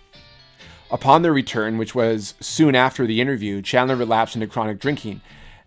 Upon 0.94 1.24
their 1.24 1.34
return, 1.34 1.80
which 1.80 1.96
was 1.96 2.36
soon 2.40 2.76
after 2.76 3.08
the 3.08 3.20
interview, 3.20 3.64
Chandler 3.64 3.96
relapsed 3.96 4.36
into 4.36 4.46
chronic 4.46 4.80
drinking, 4.80 5.22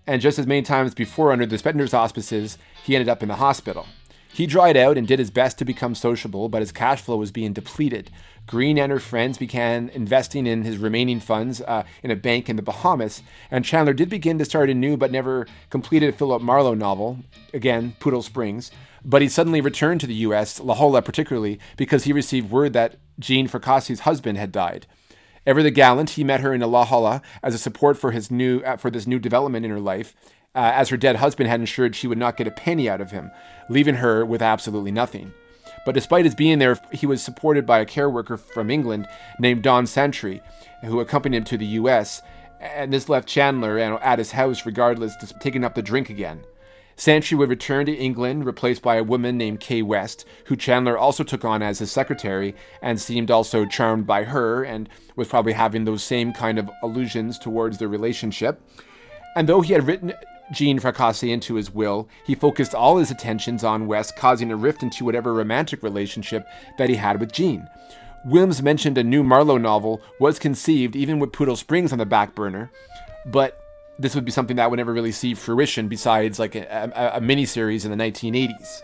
and 0.07 0.23
just 0.23 0.39
as 0.39 0.47
many 0.47 0.63
times 0.63 0.95
before 0.95 1.33
under 1.33 1.45
the 1.45 1.59
Spender's 1.59 1.93
auspices, 1.93 2.59
he 2.85 2.95
ended 2.95 3.09
up 3.09 3.25
in 3.25 3.29
the 3.29 3.35
hospital. 3.35 3.89
He 4.33 4.47
dried 4.47 4.77
out 4.77 4.97
and 4.97 5.05
did 5.05 5.19
his 5.19 5.33
best 5.33 5.59
to 5.59 5.65
become 5.65 5.97
sociable, 5.97 6.49
but 6.49 6.63
his 6.63 6.71
cash 6.71 7.01
flow 7.01 7.17
was 7.17 7.33
being 7.33 7.53
depleted. 7.53 8.13
Greene 8.47 8.79
and 8.79 8.93
her 8.93 9.01
friends 9.01 9.37
began 9.37 9.89
investing 9.89 10.47
in 10.47 10.63
his 10.63 10.79
remaining 10.79 11.19
funds 11.19 11.61
uh, 11.63 11.83
in 12.05 12.13
a 12.13 12.17
bank 12.17 12.49
in 12.49 12.55
the 12.55 12.63
Bahamas, 12.63 13.25
and 13.51 13.65
Chandler 13.65 13.95
did 13.95 14.09
begin 14.09 14.39
to 14.39 14.45
start 14.45 14.71
a 14.71 14.75
new 14.75 14.97
but 14.97 15.11
never 15.11 15.49
completed 15.71 16.15
Philip 16.15 16.41
Marlowe 16.41 16.75
novel, 16.75 17.19
again, 17.53 17.97
Poodle 17.99 18.23
Springs. 18.23 18.71
But 19.05 19.23
he 19.23 19.29
suddenly 19.29 19.61
returned 19.61 20.03
to 20.03 20.07
the 20.07 20.15
U.S., 20.15 20.61
La 20.61 20.75
Jolla 20.75 21.03
particularly, 21.03 21.59
because 21.77 22.05
he 22.05 22.13
received 22.13 22.49
word 22.49 22.75
that 22.75 22.95
Jean 23.19 23.49
Fracassi's 23.49 24.01
husband 24.01 24.39
had 24.39 24.53
died. 24.53 24.87
Ever 25.47 25.63
the 25.63 25.71
gallant, 25.71 26.11
he 26.11 26.25
met 26.25 26.41
her 26.41 26.53
in 26.53 26.61
La 26.61 26.85
Jolla 26.85 27.23
as 27.43 27.55
a 27.55 27.59
support 27.59 27.97
for 27.97 28.11
his 28.11 28.31
new 28.31 28.61
uh, 28.61 28.77
for 28.77 28.91
this 28.91 29.07
new 29.07 29.21
development 29.21 29.65
in 29.65 29.71
her 29.71 29.81
life, 29.81 30.15
uh, 30.57 30.73
as 30.75 30.89
her 30.89 30.97
dead 30.97 31.17
husband 31.17 31.49
had 31.49 31.61
ensured 31.61 31.95
she 31.95 32.09
would 32.09 32.19
not 32.19 32.37
get 32.37 32.49
a 32.49 32.51
penny 32.51 32.89
out 32.89 33.01
of 33.01 33.13
him, 33.13 33.31
leaving 33.69 33.97
her 33.97 34.27
with 34.27 34.43
absolutely 34.43 34.91
nothing. 34.91 35.33
But 35.85 35.95
despite 35.95 36.25
his 36.25 36.35
being 36.35 36.59
there, 36.59 36.77
he 36.91 37.07
was 37.07 37.23
supported 37.23 37.65
by 37.65 37.79
a 37.79 37.87
care 37.87 38.11
worker 38.11 38.37
from 38.37 38.71
England 38.71 39.07
named 39.39 39.63
Don 39.63 39.87
Santry, 39.87 40.43
who 40.85 40.99
accompanied 40.99 41.37
him 41.37 41.45
to 41.45 41.57
the 41.57 41.67
U.S. 41.67 42.23
And 42.61 42.93
this 42.93 43.09
left 43.09 43.29
Chandler 43.29 43.79
at 43.79 44.19
his 44.19 44.33
house, 44.33 44.67
regardless, 44.67 45.15
taking 45.39 45.63
up 45.63 45.77
the 45.77 45.83
drink 45.83 46.11
again. 46.11 46.43
Santry 46.99 47.37
would 47.37 47.51
return 47.51 47.85
to 47.87 47.95
England, 47.95 48.47
replaced 48.47 48.81
by 48.81 48.97
a 48.97 49.05
woman 49.05 49.37
named 49.37 49.61
Kay 49.61 49.83
West, 49.83 50.25
who 50.47 50.57
Chandler 50.57 50.97
also 50.97 51.23
took 51.23 51.45
on 51.45 51.63
as 51.63 51.79
his 51.79 51.93
secretary 51.93 52.55
and 52.81 52.99
seemed 52.99 53.31
also 53.31 53.67
charmed 53.67 54.07
by 54.07 54.25
her 54.25 54.65
and 54.65 54.89
was 55.15 55.29
probably 55.29 55.53
having 55.53 55.85
those 55.85 56.03
same 56.03 56.33
kind 56.33 56.59
of 56.59 56.71
allusions 56.83 57.39
towards 57.39 57.77
their 57.77 57.89
relationship. 57.89 58.63
And 59.37 59.47
though 59.47 59.61
he 59.61 59.75
had 59.75 59.87
written 59.87 60.15
Jean 60.53 60.79
Fracassi 60.79 61.31
into 61.31 61.57
his 61.57 61.71
will, 61.71 62.09
he 62.25 62.35
focused 62.35 62.75
all 62.75 62.97
his 62.97 63.11
attentions 63.11 63.63
on 63.63 63.87
West, 63.87 64.17
causing 64.17 64.51
a 64.51 64.57
rift 64.57 64.83
into 64.83 65.05
whatever 65.05 65.35
romantic 65.35 65.83
relationship 65.83 66.47
that 66.79 66.89
he 66.89 66.97
had 66.97 67.21
with 67.21 67.33
Jean. 67.33 67.69
Williams 68.25 68.63
mentioned 68.63 68.97
a 68.97 69.05
new 69.05 69.23
Marlowe 69.23 69.59
novel 69.59 70.01
was 70.19 70.39
conceived 70.39 70.97
even 70.97 71.19
with 71.19 71.33
Poodle 71.33 71.57
Springs 71.57 71.93
on 71.93 71.99
the 71.99 72.07
back 72.07 72.35
burner, 72.35 72.71
but 73.27 73.61
this 73.99 74.15
would 74.15 74.25
be 74.25 74.31
something 74.31 74.57
that 74.57 74.71
would 74.71 74.77
never 74.77 74.93
really 74.93 75.13
see 75.13 75.35
fruition 75.35 75.89
besides 75.89 76.39
like 76.39 76.55
a, 76.55 76.91
a, 76.95 77.19
a 77.19 77.21
miniseries 77.21 77.85
in 77.85 77.97
the 77.97 77.97
1980s. 77.97 78.83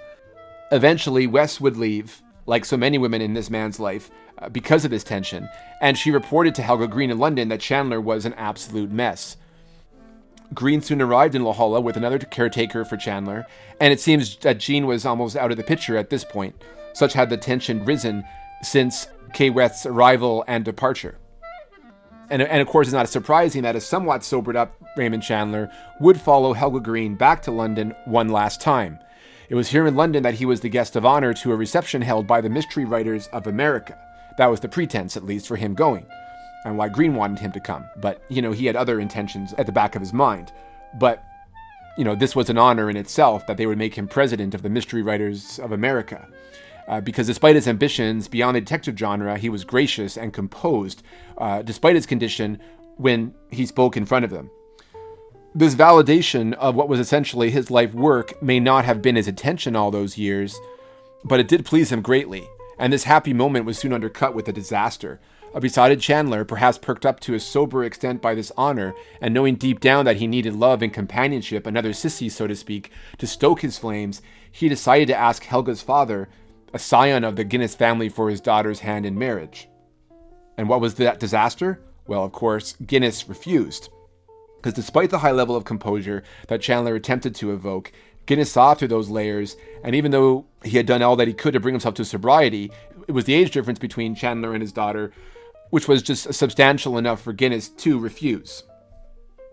Eventually, 0.71 1.27
Wes 1.27 1.61
would 1.61 1.77
leave, 1.77 2.23
like 2.47 2.65
so 2.65 2.77
many 2.77 2.99
women 2.99 3.21
in 3.21 3.35
this 3.35 3.51
man's 3.51 3.79
life, 3.79 4.11
uh, 4.39 4.49
because 4.49 4.85
of 4.85 4.91
this 4.91 5.05
tension, 5.05 5.49
and 5.81 5.99
she 5.99 6.11
reported 6.11 6.55
to 6.55 6.63
Helga 6.63 6.89
Greene 6.89 7.11
in 7.11 7.19
London 7.19 7.49
that 7.49 7.61
Chandler 7.61 8.01
was 8.01 8.25
an 8.25 8.35
absolute 8.35 8.91
mess. 8.91 9.37
Greene 10.55 10.81
soon 10.83 11.01
arrived 11.01 11.35
in 11.35 11.45
La 11.45 11.79
with 11.79 11.97
another 11.97 12.19
caretaker 12.19 12.85
for 12.85 12.97
Chandler, 12.97 13.47
and 13.81 13.93
it 13.93 14.01
seems 14.01 14.37
that 14.39 14.59
Jean 14.59 14.87
was 14.87 15.07
almost 15.07 15.37
out 15.37 15.51
of 15.51 15.57
the 15.57 15.63
picture 15.63 15.97
at 15.97 16.11
this 16.11 16.25
point. 16.25 16.55
Such 16.95 17.13
had 17.13 17.31
the 17.31 17.37
tension 17.37 17.85
risen 17.85 18.25
since 18.63 19.09
Kay 19.33 19.51
West's 19.51 19.87
arrival 19.87 20.45
and 20.47 20.65
departure. 20.65 21.19
And, 22.31 22.43
and 22.43 22.63
of 22.63 22.69
course, 22.69 22.87
it's 22.87 22.95
not 22.95 23.09
surprising 23.09 23.63
that 23.63 23.77
a 23.77 23.81
somewhat 23.81 24.25
sobered 24.25 24.57
up 24.57 24.75
Raymond 24.97 25.23
Chandler 25.23 25.71
would 26.01 26.21
follow 26.21 26.53
Helga 26.53 26.81
Greene 26.81 27.15
back 27.15 27.43
to 27.43 27.51
London 27.51 27.95
one 28.05 28.29
last 28.29 28.61
time. 28.61 28.99
It 29.49 29.55
was 29.55 29.69
here 29.69 29.87
in 29.87 29.97
London 29.97 30.23
that 30.23 30.35
he 30.35 30.47
was 30.47 30.61
the 30.61 30.71
guest 30.71 30.97
of 30.97 31.05
honor 31.05 31.35
to 31.35 31.53
a 31.53 31.57
reception 31.57 32.01
held 32.01 32.27
by 32.27 32.41
the 32.41 32.49
Mystery 32.49 32.87
Writers 32.87 33.29
of 33.33 33.47
America. 33.47 33.99
That 34.39 34.47
was 34.47 34.61
the 34.61 34.69
pretense, 34.69 35.17
at 35.17 35.27
least, 35.27 35.47
for 35.47 35.57
him 35.57 35.75
going, 35.75 36.07
and 36.65 36.79
why 36.79 36.89
Greene 36.89 37.17
wanted 37.17 37.39
him 37.39 37.53
to 37.53 37.61
come. 37.61 37.85
But, 38.01 38.23
you 38.31 38.41
know, 38.41 38.53
he 38.53 38.65
had 38.65 38.77
other 38.77 38.99
intentions 38.99 39.53
at 39.59 39.67
the 39.67 39.73
back 39.73 39.95
of 39.95 40.01
his 40.01 40.15
mind. 40.15 40.53
But, 40.99 41.23
you 41.99 42.05
know, 42.05 42.15
this 42.15 42.35
was 42.35 42.49
an 42.49 42.57
honor 42.57 42.89
in 42.89 42.97
itself 42.97 43.47
that 43.47 43.59
they 43.59 43.67
would 43.67 43.77
make 43.77 43.95
him 43.95 44.09
president 44.09 44.55
of 44.55 44.63
the 44.63 44.71
Mystery 44.71 45.03
Writers 45.03 45.59
of 45.59 45.73
America 45.73 46.27
uh, 46.93 47.01
because 47.01 47.27
despite 47.27 47.55
his 47.55 47.67
ambitions 47.67 48.29
beyond 48.29 48.55
the 48.55 48.61
detective 48.61 48.99
genre, 48.99 49.39
he 49.39 49.49
was 49.49 49.65
gracious 49.65 50.19
and 50.19 50.35
composed, 50.35 51.03
uh, 51.39 51.63
despite 51.63 51.95
his 51.95 52.05
condition, 52.05 52.61
when 52.97 53.35
he 53.51 53.65
spoke 53.65 53.97
in 53.97 54.05
front 54.05 54.27
of 54.27 54.31
them. 54.31 54.51
This 55.55 55.75
validation 55.75 56.53
of 56.53 56.75
what 56.75 56.91
was 56.91 57.01
essentially 57.01 57.51
his 57.51 57.71
life 57.71 57.95
work 57.95 58.43
may 58.43 58.61
not 58.61 58.85
have 58.85 59.01
been 59.01 59.17
his 59.17 59.27
intention 59.27 59.75
all 59.75 59.91
those 59.91 60.19
years, 60.19 60.55
but 61.25 61.41
it 61.41 61.49
did 61.49 61.65
please 61.65 61.91
him 61.91 62.03
greatly, 62.03 62.47
and 62.79 62.93
this 62.93 63.05
happy 63.05 63.33
moment 63.33 63.65
was 63.65 63.79
soon 63.79 63.95
undercut 63.95 64.35
with 64.35 64.47
a 64.49 64.53
disaster. 64.53 65.19
A 65.55 65.61
besotted 65.61 66.01
Chandler, 66.01 66.45
perhaps 66.45 66.77
perked 66.77 67.07
up 67.07 67.21
to 67.21 67.35
a 67.35 67.41
sober 67.41 67.85
extent 67.85 68.21
by 68.21 68.35
this 68.35 68.53
honor, 68.55 68.95
and 69.19 69.33
knowing 69.33 69.55
deep 69.55 69.81
down 69.81 70.05
that 70.05 70.17
he 70.17 70.27
needed 70.27 70.55
love 70.55 70.83
and 70.83 70.93
companionship, 70.93 71.67
another 71.67 71.95
Cissy, 71.95 72.29
so 72.29 72.47
to 72.47 72.55
speak, 72.55 72.91
to 73.17 73.27
stoke 73.27 73.63
his 73.63 73.79
flames, 73.79 74.21
he 74.51 74.69
decided 74.69 75.09
to 75.09 75.17
ask 75.17 75.45
Helga's 75.45 75.81
father 75.81 76.29
a 76.73 76.79
scion 76.79 77.25
of 77.25 77.37
the 77.37 77.45
Guinness 77.45 77.75
family 77.75 78.09
for 78.09 78.31
his 78.31 78.41
daughter's 78.41 78.81
hand 78.81 79.05
in 79.05 79.19
marriage. 79.19 79.69
And 80.57 80.69
what 80.69 80.81
was 80.81 80.95
that 80.95 81.21
disaster? 81.21 81.81
Well, 82.07 82.25
of 82.25 82.33
course, 82.33 82.75
Guinness 82.87 83.29
refused. 83.29 83.91
Because 84.57 84.75
despite 84.75 85.11
the 85.11 85.19
high 85.19 85.33
level 85.33 85.57
of 85.57 85.65
composure 85.65 86.23
that 86.49 86.61
Chandler 86.61 86.95
attempted 86.95 87.35
to 87.37 87.53
evoke, 87.53 87.93
Guinness 88.27 88.53
saw 88.53 88.75
through 88.75 88.89
those 88.89 89.11
layers, 89.11 89.57
and 89.83 89.95
even 89.95 90.13
though 90.13 90.47
he 90.65 90.77
had 90.77 90.87
done 90.87 91.03
all 91.03 91.17
that 91.17 91.29
he 91.29 91.35
could 91.35 91.55
to 91.55 91.61
bring 91.61 91.75
himself 91.75 91.95
to 91.97 92.05
sobriety, 92.05 92.71
it 93.09 93.13
was 93.13 93.25
the 93.25 93.35
age 93.35 93.51
difference 93.51 93.81
between 93.81 94.15
Chandler 94.15 94.53
and 94.53 94.63
his 94.63 94.73
daughter, 94.73 95.13
which 95.71 95.89
was 95.89 96.03
just 96.03 96.33
substantial 96.33 96.97
enough 96.97 97.21
for 97.21 97.33
Guinness 97.33 97.69
to 97.69 97.99
refuse. 97.99 98.63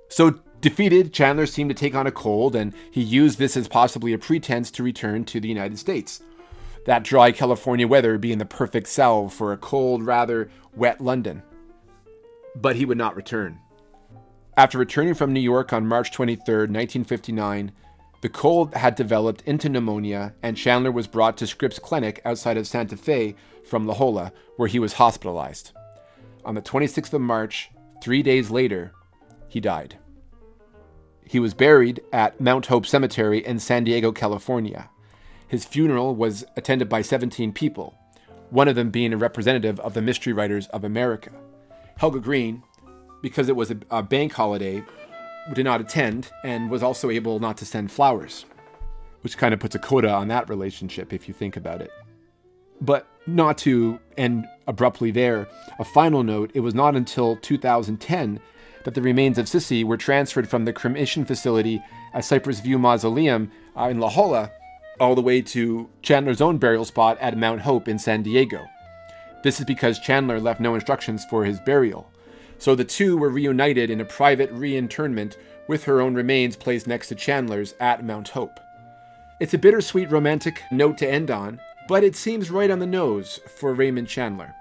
So, 0.10 0.40
defeated, 0.62 1.14
Chandler 1.14 1.48
seemed 1.48 1.72
to 1.72 1.76
take 1.76 1.96
on 1.96 2.06
a 2.06 2.12
cold, 2.12 2.56
and 2.56 2.74
he 2.92 3.02
used 3.02 3.40
this 3.40 3.58
as 3.58 3.68
possibly 3.68 4.14
a 4.14 4.20
pretense 4.20 4.70
to 4.72 4.84
return 4.84 5.26
to 5.26 5.40
the 5.40 5.48
United 5.48 5.80
States 5.80 6.22
that 6.86 7.04
dry 7.04 7.32
California 7.32 7.88
weather 7.88 8.18
being 8.18 8.38
the 8.38 8.46
perfect 8.46 8.88
salve 8.88 9.34
for 9.34 9.52
a 9.52 9.58
cold, 9.58 10.04
rather 10.04 10.50
wet 10.76 11.02
London. 11.02 11.44
But 12.56 12.76
he 12.76 12.86
would 12.86 12.98
not 12.98 13.16
return. 13.16 13.60
After 14.58 14.78
returning 14.78 15.14
from 15.14 15.32
New 15.32 15.40
York 15.40 15.72
on 15.72 15.88
March 15.88 16.12
23, 16.12 16.54
1959, 16.54 17.72
the 18.22 18.30
cold 18.30 18.74
had 18.76 18.96
developed 18.96 19.42
into 19.46 19.70
pneumonia, 19.70 20.34
and 20.44 20.58
Chandler 20.58 20.92
was 20.92 21.08
brought 21.08 21.38
to 21.38 21.48
Scripps 21.48 21.80
Clinic 21.80 22.22
outside 22.26 22.58
of 22.58 22.68
Santa 22.68 22.98
Fe 22.98 23.36
from 23.64 23.88
La 23.88 23.94
Jolla, 23.94 24.34
where 24.58 24.68
he 24.68 24.80
was 24.80 24.94
hospitalized. 24.94 25.72
On 26.44 26.56
the 26.56 26.62
26th 26.62 27.14
of 27.14 27.22
March, 27.22 27.70
three 28.02 28.22
days 28.22 28.50
later, 28.50 28.92
he 29.48 29.62
died. 29.62 29.98
He 31.24 31.40
was 31.40 31.54
buried 31.54 32.02
at 32.12 32.42
Mount 32.42 32.66
Hope 32.66 32.86
Cemetery 32.86 33.46
in 33.46 33.60
San 33.60 33.84
Diego, 33.84 34.12
California. 34.12 34.90
His 35.50 35.66
funeral 35.66 36.16
was 36.16 36.46
attended 36.56 36.88
by 36.90 37.02
17 37.02 37.54
people, 37.54 37.96
one 38.52 38.68
of 38.68 38.76
them 38.76 38.92
being 38.92 39.14
a 39.14 39.18
representative 39.18 39.80
of 39.80 39.96
the 39.96 40.02
Mystery 40.02 40.32
Writers 40.32 40.68
of 40.68 40.84
America. 40.84 41.32
Helga 41.98 42.20
Greene, 42.20 42.62
because 43.24 43.50
it 43.50 43.56
was 43.56 43.72
a, 43.72 43.78
a 43.90 44.04
bank 44.04 44.32
holiday, 44.32 44.84
did 45.54 45.66
not 45.66 45.82
attend 45.82 46.30
and 46.44 46.70
was 46.70 46.84
also 46.84 47.10
able 47.10 47.40
not 47.40 47.58
to 47.58 47.66
send 47.66 47.92
flowers, 47.92 48.46
which 49.22 49.40
kind 49.40 49.52
of 49.52 49.60
puts 49.60 49.74
a 49.74 49.80
coda 49.80 50.12
on 50.12 50.28
that 50.28 50.48
relationship 50.50 51.12
if 51.12 51.28
you 51.28 51.34
think 51.34 51.58
about 51.58 51.82
it. 51.82 51.90
But 52.80 53.08
not 53.26 53.58
to 53.60 54.00
end 54.18 54.46
abruptly 54.68 55.10
there, 55.10 55.48
a 55.80 55.84
final 55.84 56.22
note 56.22 56.52
it 56.54 56.60
was 56.60 56.76
not 56.76 56.96
until 56.96 57.38
2010 57.38 58.40
that 58.84 58.94
the 58.94 59.02
remains 59.02 59.40
of 59.40 59.50
Cissy 59.50 59.84
were 59.84 59.98
transferred 59.98 60.48
from 60.48 60.66
the 60.66 60.74
cremation 60.74 61.26
facility 61.26 61.82
at 62.14 62.24
Cypress 62.24 62.60
View 62.60 62.78
Mausoleum 62.78 63.52
uh, 63.76 63.86
in 63.86 64.00
La 64.00 64.10
Jolla 64.10 64.52
all 65.00 65.16
the 65.16 65.22
way 65.22 65.42
to 65.42 65.90
Chandler's 66.02 66.42
own 66.42 66.58
burial 66.58 66.86
spot 66.86 67.18
at 67.20 67.38
Mount 67.38 67.62
Hope 67.62 67.88
in 67.88 68.00
San 68.00 68.24
Diego. 68.24 68.68
This 69.44 69.60
is 69.60 69.66
because 69.66 70.00
Chandler 70.00 70.40
left 70.40 70.60
no 70.60 70.76
instructions 70.76 71.26
for 71.26 71.46
his 71.46 71.60
burial. 71.60 72.12
So 72.58 72.76
the 72.76 72.84
two 72.84 73.18
were 73.18 73.30
reunited 73.30 73.90
in 73.90 74.02
a 74.02 74.06
private 74.06 74.52
reinterment 74.52 75.38
with 75.68 75.86
her 75.86 76.02
own 76.02 76.14
remains 76.14 76.56
placed 76.56 76.88
next 76.88 77.08
to 77.08 77.16
Chandler's 77.16 77.74
at 77.80 78.04
Mount 78.04 78.30
Hope. 78.30 78.60
It's 79.40 79.54
a 79.54 79.58
bittersweet 79.58 80.12
romantic 80.12 80.62
note 80.72 80.98
to 80.98 81.10
end 81.10 81.32
on, 81.32 81.62
but 81.88 82.04
it 82.04 82.16
seems 82.16 82.52
right 82.52 82.70
on 82.70 82.80
the 82.80 82.86
nose 82.86 83.40
for 83.58 83.74
Raymond 83.74 84.10
Chandler. 84.10 84.54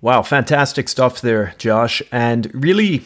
Wow, 0.00 0.22
fantastic 0.22 0.88
stuff 0.88 1.20
there, 1.20 1.54
Josh, 1.58 2.02
and 2.12 2.50
really, 2.54 3.02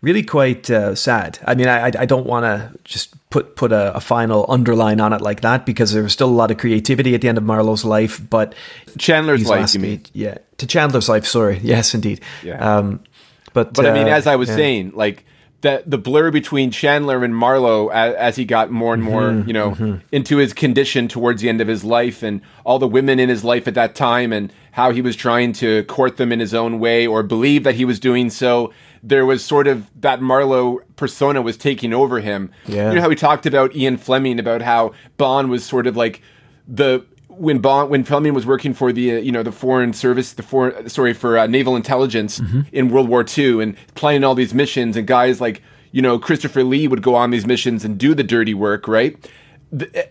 really 0.00 0.22
quite 0.22 0.68
uh, 0.68 0.94
sad. 0.94 1.38
I 1.46 1.54
mean, 1.54 1.68
I, 1.68 1.92
I 1.96 2.06
don't 2.06 2.26
want 2.26 2.44
to 2.44 2.76
just 2.82 3.14
put 3.30 3.54
put 3.56 3.72
a, 3.72 3.94
a, 3.96 4.00
final 4.00 4.44
underline 4.48 5.00
on 5.00 5.12
it 5.12 5.20
like 5.20 5.42
that 5.42 5.64
because 5.64 5.92
there 5.92 6.02
was 6.02 6.12
still 6.12 6.28
a 6.28 6.30
lot 6.30 6.50
of 6.50 6.58
creativity 6.58 7.14
at 7.14 7.20
the 7.20 7.28
end 7.28 7.38
of 7.38 7.44
Marlowe's 7.44 7.84
life, 7.84 8.20
but 8.30 8.54
Chandler's 8.98 9.46
life, 9.46 9.74
you 9.74 9.80
mean? 9.80 10.02
Yeah, 10.12 10.38
to 10.58 10.66
Chandler's 10.66 11.08
life. 11.08 11.26
Sorry, 11.26 11.58
yes, 11.62 11.94
indeed. 11.94 12.20
Yeah. 12.42 12.58
Um, 12.58 13.04
but 13.52 13.72
but 13.72 13.86
uh, 13.86 13.90
I 13.90 13.94
mean, 13.94 14.08
uh, 14.08 14.16
as 14.16 14.26
I 14.26 14.36
was 14.36 14.48
yeah. 14.48 14.56
saying, 14.56 14.92
like 14.94 15.24
that 15.62 15.90
the 15.90 15.98
blur 15.98 16.30
between 16.30 16.70
Chandler 16.70 17.24
and 17.24 17.34
Marlowe 17.34 17.88
as, 17.88 18.14
as 18.14 18.36
he 18.36 18.44
got 18.44 18.70
more 18.70 18.94
and 18.94 19.02
more, 19.02 19.22
mm-hmm, 19.22 19.48
you 19.48 19.52
know, 19.52 19.70
mm-hmm. 19.70 20.06
into 20.12 20.36
his 20.36 20.52
condition 20.52 21.08
towards 21.08 21.42
the 21.42 21.48
end 21.48 21.60
of 21.60 21.68
his 21.68 21.82
life, 21.82 22.22
and 22.22 22.40
all 22.64 22.78
the 22.78 22.88
women 22.88 23.18
in 23.18 23.28
his 23.28 23.42
life 23.42 23.66
at 23.66 23.74
that 23.74 23.94
time, 23.94 24.32
and 24.32 24.52
how 24.74 24.90
he 24.90 25.00
was 25.00 25.14
trying 25.14 25.52
to 25.52 25.84
court 25.84 26.16
them 26.16 26.32
in 26.32 26.40
his 26.40 26.52
own 26.52 26.80
way 26.80 27.06
or 27.06 27.22
believe 27.22 27.62
that 27.62 27.76
he 27.76 27.84
was 27.84 28.00
doing 28.00 28.28
so. 28.28 28.72
There 29.04 29.24
was 29.24 29.44
sort 29.44 29.68
of 29.68 29.88
that 30.00 30.20
Marlowe 30.20 30.80
persona 30.96 31.40
was 31.40 31.56
taking 31.56 31.94
over 31.94 32.18
him. 32.18 32.50
Yeah. 32.66 32.88
You 32.88 32.96
know 32.96 33.00
how 33.00 33.08
we 33.08 33.14
talked 33.14 33.46
about 33.46 33.76
Ian 33.76 33.98
Fleming 33.98 34.40
about 34.40 34.62
how 34.62 34.92
Bond 35.16 35.48
was 35.48 35.64
sort 35.64 35.86
of 35.86 35.96
like 35.96 36.22
the 36.66 37.06
when 37.28 37.60
Bond 37.60 37.88
when 37.88 38.02
Fleming 38.02 38.34
was 38.34 38.46
working 38.46 38.74
for 38.74 38.92
the 38.92 39.12
uh, 39.12 39.18
you 39.18 39.30
know 39.30 39.44
the 39.44 39.52
foreign 39.52 39.92
service 39.92 40.32
the 40.32 40.42
foreign 40.42 40.88
sorry 40.88 41.14
for 41.14 41.38
uh, 41.38 41.46
naval 41.46 41.76
intelligence 41.76 42.40
mm-hmm. 42.40 42.62
in 42.72 42.88
World 42.88 43.08
War 43.08 43.24
II 43.24 43.62
and 43.62 43.76
planning 43.94 44.24
all 44.24 44.34
these 44.34 44.52
missions 44.52 44.96
and 44.96 45.06
guys 45.06 45.40
like 45.40 45.62
you 45.92 46.02
know 46.02 46.18
Christopher 46.18 46.64
Lee 46.64 46.88
would 46.88 47.00
go 47.00 47.14
on 47.14 47.30
these 47.30 47.46
missions 47.46 47.84
and 47.84 47.96
do 47.96 48.12
the 48.12 48.24
dirty 48.24 48.54
work 48.54 48.88
right 48.88 49.16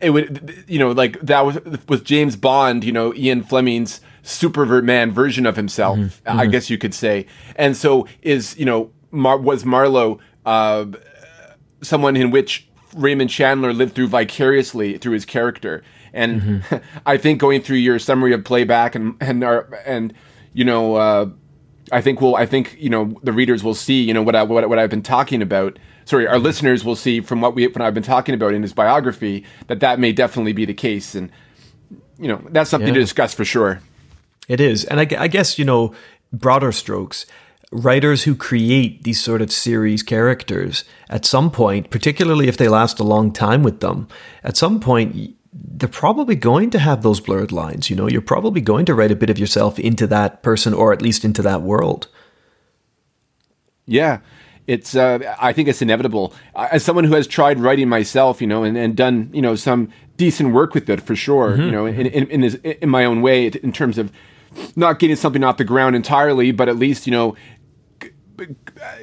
it 0.01 0.13
would 0.13 0.63
you 0.69 0.79
know 0.79 0.91
like 0.91 1.19
that 1.19 1.45
was 1.45 1.59
with 1.89 2.05
James 2.05 2.37
Bond 2.37 2.85
you 2.85 2.93
know 2.93 3.13
Ian 3.13 3.43
Fleming's 3.43 3.99
superman 4.23 5.11
version 5.11 5.45
of 5.45 5.55
himself 5.55 5.97
mm-hmm. 5.97 6.29
I 6.39 6.43
mm-hmm. 6.43 6.51
guess 6.51 6.69
you 6.69 6.77
could 6.77 6.93
say 6.93 7.27
and 7.55 7.77
so 7.77 8.07
is 8.21 8.57
you 8.57 8.65
know 8.65 8.91
Mar- 9.11 9.37
was 9.37 9.63
Marlowe 9.63 10.19
uh, 10.45 10.85
someone 11.81 12.15
in 12.15 12.31
which 12.31 12.67
Raymond 12.95 13.29
Chandler 13.29 13.73
lived 13.73 13.95
through 13.95 14.07
vicariously 14.07 14.97
through 14.97 15.13
his 15.13 15.25
character 15.25 15.83
and 16.13 16.41
mm-hmm. 16.41 16.75
I 17.05 17.17
think 17.17 17.39
going 17.39 17.61
through 17.61 17.77
your 17.77 17.99
summary 17.99 18.33
of 18.33 18.43
playback 18.43 18.95
and 18.95 19.15
and 19.19 19.43
our, 19.43 19.81
and 19.85 20.13
you 20.53 20.63
know, 20.63 20.95
uh, 20.95 21.29
I 21.91 22.01
think 22.01 22.21
we'll 22.21 22.35
I 22.35 22.45
think 22.45 22.77
you 22.79 22.89
know 22.89 23.19
the 23.23 23.33
readers 23.33 23.63
will 23.63 23.73
see 23.73 24.01
you 24.01 24.13
know 24.13 24.23
what 24.23 24.35
I 24.35 24.43
what, 24.43 24.69
what 24.69 24.79
I've 24.79 24.89
been 24.89 25.03
talking 25.03 25.41
about. 25.41 25.77
Sorry, 26.05 26.27
our 26.27 26.39
listeners 26.39 26.83
will 26.83 26.95
see 26.95 27.21
from 27.21 27.41
what 27.41 27.55
we 27.55 27.67
what 27.67 27.81
I've 27.81 27.93
been 27.93 28.03
talking 28.03 28.35
about 28.35 28.53
in 28.53 28.61
his 28.61 28.73
biography 28.73 29.43
that 29.67 29.79
that 29.79 29.99
may 29.99 30.13
definitely 30.13 30.53
be 30.53 30.65
the 30.65 30.73
case, 30.73 31.15
and 31.15 31.31
you 32.19 32.27
know 32.27 32.41
that's 32.49 32.69
something 32.69 32.89
yeah. 32.89 32.95
to 32.95 32.99
discuss 32.99 33.33
for 33.33 33.45
sure. 33.45 33.81
It 34.47 34.59
is, 34.59 34.83
and 34.85 34.99
I, 34.99 35.07
I 35.17 35.27
guess 35.27 35.57
you 35.57 35.65
know 35.65 35.93
broader 36.31 36.71
strokes 36.71 37.25
writers 37.73 38.23
who 38.23 38.35
create 38.35 39.03
these 39.03 39.19
sort 39.19 39.41
of 39.41 39.51
series 39.51 40.03
characters 40.03 40.83
at 41.09 41.25
some 41.25 41.49
point, 41.49 41.89
particularly 41.89 42.47
if 42.47 42.57
they 42.57 42.67
last 42.67 42.99
a 42.99 43.03
long 43.03 43.33
time 43.33 43.63
with 43.63 43.79
them, 43.79 44.07
at 44.43 44.55
some 44.55 44.79
point 44.79 45.35
they're 45.51 45.89
probably 45.89 46.35
going 46.35 46.69
to 46.71 46.79
have 46.79 47.03
those 47.03 47.19
blurred 47.19 47.51
lines. 47.51 47.89
You 47.89 47.95
know, 47.95 48.07
you're 48.07 48.21
probably 48.21 48.61
going 48.61 48.85
to 48.85 48.93
write 48.93 49.11
a 49.11 49.15
bit 49.15 49.29
of 49.29 49.37
yourself 49.37 49.79
into 49.79 50.07
that 50.07 50.41
person 50.43 50.73
or 50.73 50.93
at 50.93 51.01
least 51.01 51.25
into 51.25 51.41
that 51.41 51.61
world. 51.61 52.07
Yeah. 53.85 54.19
It's, 54.65 54.95
uh, 54.95 55.35
I 55.39 55.51
think 55.51 55.67
it's 55.67 55.81
inevitable. 55.81 56.33
As 56.55 56.83
someone 56.83 57.03
who 57.03 57.15
has 57.15 57.27
tried 57.27 57.59
writing 57.59 57.89
myself, 57.89 58.39
you 58.39 58.47
know, 58.47 58.63
and, 58.63 58.77
and 58.77 58.95
done, 58.95 59.29
you 59.33 59.41
know, 59.41 59.55
some 59.55 59.89
decent 60.15 60.53
work 60.53 60.73
with 60.73 60.89
it 60.89 61.01
for 61.01 61.15
sure, 61.15 61.51
mm-hmm. 61.51 61.63
you 61.63 61.71
know, 61.71 61.85
in, 61.85 62.07
in, 62.07 62.27
in, 62.29 62.41
his, 62.41 62.55
in 62.55 62.89
my 62.89 63.03
own 63.03 63.21
way, 63.21 63.47
in 63.47 63.73
terms 63.73 63.97
of 63.97 64.11
not 64.75 64.99
getting 64.99 65.15
something 65.15 65.43
off 65.43 65.57
the 65.57 65.63
ground 65.63 65.95
entirely, 65.95 66.51
but 66.51 66.69
at 66.69 66.77
least, 66.77 67.07
you 67.07 67.11
know, 67.11 67.35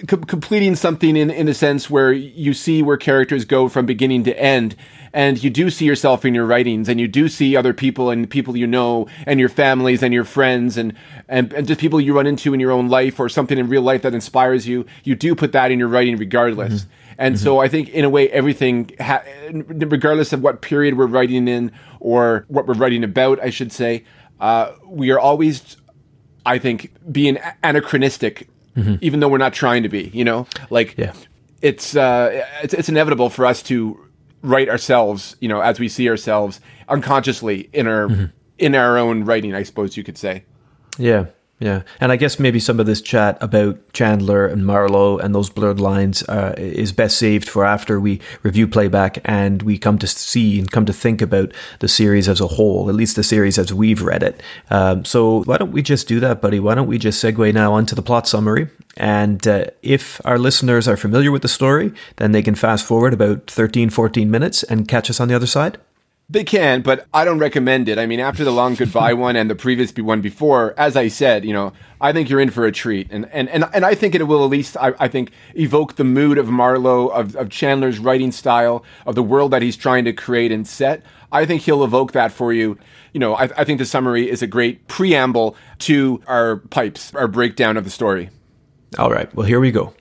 completing 0.06 0.74
something 0.74 1.16
in 1.16 1.30
in 1.30 1.48
a 1.48 1.54
sense 1.54 1.88
where 1.88 2.12
you 2.12 2.52
see 2.52 2.82
where 2.82 2.96
characters 2.96 3.44
go 3.44 3.68
from 3.68 3.86
beginning 3.86 4.24
to 4.24 4.38
end 4.38 4.74
and 5.12 5.42
you 5.42 5.50
do 5.50 5.70
see 5.70 5.84
yourself 5.84 6.24
in 6.24 6.34
your 6.34 6.46
writings 6.46 6.88
and 6.88 7.00
you 7.00 7.08
do 7.08 7.28
see 7.28 7.56
other 7.56 7.72
people 7.72 8.10
and 8.10 8.28
people 8.28 8.56
you 8.56 8.66
know 8.66 9.06
and 9.26 9.40
your 9.40 9.48
families 9.48 10.02
and 10.02 10.12
your 10.14 10.24
friends 10.24 10.76
and, 10.76 10.94
and, 11.28 11.52
and 11.52 11.66
just 11.66 11.80
people 11.80 12.00
you 12.00 12.14
run 12.14 12.26
into 12.26 12.54
in 12.54 12.60
your 12.60 12.70
own 12.70 12.88
life 12.88 13.18
or 13.18 13.28
something 13.28 13.58
in 13.58 13.68
real 13.68 13.82
life 13.82 14.02
that 14.02 14.14
inspires 14.14 14.66
you 14.66 14.84
you 15.04 15.14
do 15.14 15.34
put 15.34 15.52
that 15.52 15.70
in 15.70 15.78
your 15.78 15.88
writing 15.88 16.16
regardless 16.16 16.82
mm-hmm. 16.82 17.14
and 17.18 17.36
mm-hmm. 17.36 17.44
so 17.44 17.60
i 17.60 17.68
think 17.68 17.88
in 17.90 18.04
a 18.04 18.10
way 18.10 18.28
everything 18.30 18.90
ha- 19.00 19.22
regardless 19.52 20.32
of 20.32 20.42
what 20.42 20.60
period 20.60 20.96
we're 20.98 21.06
writing 21.06 21.46
in 21.46 21.70
or 22.00 22.44
what 22.48 22.66
we're 22.66 22.74
writing 22.74 23.04
about 23.04 23.40
i 23.40 23.50
should 23.50 23.72
say 23.72 24.04
uh, 24.40 24.72
we 24.86 25.10
are 25.10 25.18
always 25.18 25.76
i 26.46 26.58
think 26.58 26.92
being 27.10 27.38
anachronistic 27.62 28.48
mm-hmm. 28.76 28.96
even 29.00 29.20
though 29.20 29.28
we're 29.28 29.38
not 29.38 29.52
trying 29.52 29.82
to 29.82 29.88
be 29.88 30.10
you 30.14 30.24
know 30.24 30.46
like 30.70 30.96
yeah. 30.96 31.12
it's 31.62 31.96
uh, 31.96 32.44
it's, 32.62 32.74
it's 32.74 32.88
inevitable 32.88 33.30
for 33.30 33.46
us 33.46 33.62
to 33.62 33.98
write 34.42 34.68
ourselves, 34.68 35.36
you 35.40 35.48
know, 35.48 35.60
as 35.60 35.78
we 35.78 35.88
see 35.88 36.08
ourselves 36.08 36.60
unconsciously 36.88 37.68
in 37.72 37.86
our 37.86 38.08
mm-hmm. 38.08 38.24
in 38.58 38.74
our 38.74 38.98
own 38.98 39.24
writing, 39.24 39.54
I 39.54 39.62
suppose 39.62 39.96
you 39.96 40.04
could 40.04 40.18
say. 40.18 40.44
Yeah. 40.98 41.26
Yeah, 41.60 41.82
and 42.00 42.10
I 42.10 42.16
guess 42.16 42.38
maybe 42.38 42.58
some 42.58 42.80
of 42.80 42.86
this 42.86 43.02
chat 43.02 43.36
about 43.42 43.78
Chandler 43.92 44.46
and 44.46 44.64
Marlowe 44.64 45.18
and 45.18 45.34
those 45.34 45.50
blurred 45.50 45.78
lines 45.78 46.22
uh, 46.22 46.54
is 46.56 46.90
best 46.90 47.18
saved 47.18 47.50
for 47.50 47.66
after 47.66 48.00
we 48.00 48.18
review 48.42 48.66
playback 48.66 49.18
and 49.26 49.60
we 49.60 49.76
come 49.76 49.98
to 49.98 50.06
see 50.06 50.58
and 50.58 50.72
come 50.72 50.86
to 50.86 50.94
think 50.94 51.20
about 51.20 51.52
the 51.80 51.88
series 51.88 52.30
as 52.30 52.40
a 52.40 52.46
whole, 52.46 52.88
at 52.88 52.94
least 52.94 53.14
the 53.14 53.22
series 53.22 53.58
as 53.58 53.74
we've 53.74 54.00
read 54.00 54.22
it. 54.22 54.42
Um, 54.70 55.04
so 55.04 55.42
why 55.42 55.58
don't 55.58 55.72
we 55.72 55.82
just 55.82 56.08
do 56.08 56.18
that, 56.20 56.40
buddy? 56.40 56.60
Why 56.60 56.74
don't 56.74 56.88
we 56.88 56.96
just 56.96 57.22
segue 57.22 57.52
now 57.52 57.74
onto 57.74 57.94
the 57.94 58.00
plot 58.00 58.26
summary? 58.26 58.70
And 58.96 59.46
uh, 59.46 59.66
if 59.82 60.18
our 60.24 60.38
listeners 60.38 60.88
are 60.88 60.96
familiar 60.96 61.30
with 61.30 61.42
the 61.42 61.48
story, 61.48 61.92
then 62.16 62.32
they 62.32 62.42
can 62.42 62.54
fast 62.54 62.86
forward 62.86 63.12
about 63.12 63.50
13, 63.50 63.90
14 63.90 64.30
minutes 64.30 64.62
and 64.62 64.88
catch 64.88 65.10
us 65.10 65.20
on 65.20 65.28
the 65.28 65.34
other 65.34 65.46
side. 65.46 65.76
They 66.30 66.44
can, 66.44 66.82
but 66.82 67.08
I 67.12 67.24
don't 67.24 67.40
recommend 67.40 67.88
it. 67.88 67.98
I 67.98 68.06
mean, 68.06 68.20
after 68.20 68.44
the 68.44 68.52
long 68.52 68.76
goodbye 68.76 69.12
one 69.26 69.34
and 69.34 69.50
the 69.50 69.56
previous 69.56 69.92
one 69.96 70.20
before, 70.20 70.74
as 70.78 70.96
I 70.96 71.08
said, 71.08 71.44
you 71.44 71.52
know, 71.52 71.72
I 72.00 72.12
think 72.12 72.30
you're 72.30 72.38
in 72.38 72.50
for 72.50 72.64
a 72.66 72.70
treat, 72.70 73.08
and 73.10 73.28
and 73.32 73.48
and, 73.48 73.64
and 73.74 73.84
I 73.84 73.96
think 73.96 74.14
it 74.14 74.22
will 74.22 74.44
at 74.44 74.50
least, 74.50 74.76
I, 74.76 74.94
I 75.00 75.08
think, 75.08 75.32
evoke 75.56 75.96
the 75.96 76.04
mood 76.04 76.38
of 76.38 76.48
Marlowe, 76.48 77.08
of, 77.08 77.34
of 77.34 77.50
Chandler's 77.50 77.98
writing 77.98 78.30
style, 78.30 78.84
of 79.06 79.16
the 79.16 79.24
world 79.24 79.50
that 79.50 79.60
he's 79.60 79.76
trying 79.76 80.04
to 80.04 80.12
create 80.12 80.52
and 80.52 80.68
set. 80.68 81.02
I 81.32 81.46
think 81.46 81.62
he'll 81.62 81.82
evoke 81.82 82.12
that 82.12 82.30
for 82.30 82.52
you. 82.52 82.78
You 83.12 83.18
know, 83.18 83.34
I, 83.34 83.50
I 83.56 83.64
think 83.64 83.80
the 83.80 83.84
summary 83.84 84.30
is 84.30 84.40
a 84.40 84.46
great 84.46 84.86
preamble 84.86 85.56
to 85.80 86.22
our 86.28 86.58
pipes, 86.58 87.12
our 87.16 87.26
breakdown 87.26 87.76
of 87.76 87.82
the 87.82 87.90
story. 87.90 88.30
All 88.98 89.10
right. 89.10 89.32
Well, 89.34 89.46
here 89.46 89.58
we 89.58 89.72
go. 89.72 89.94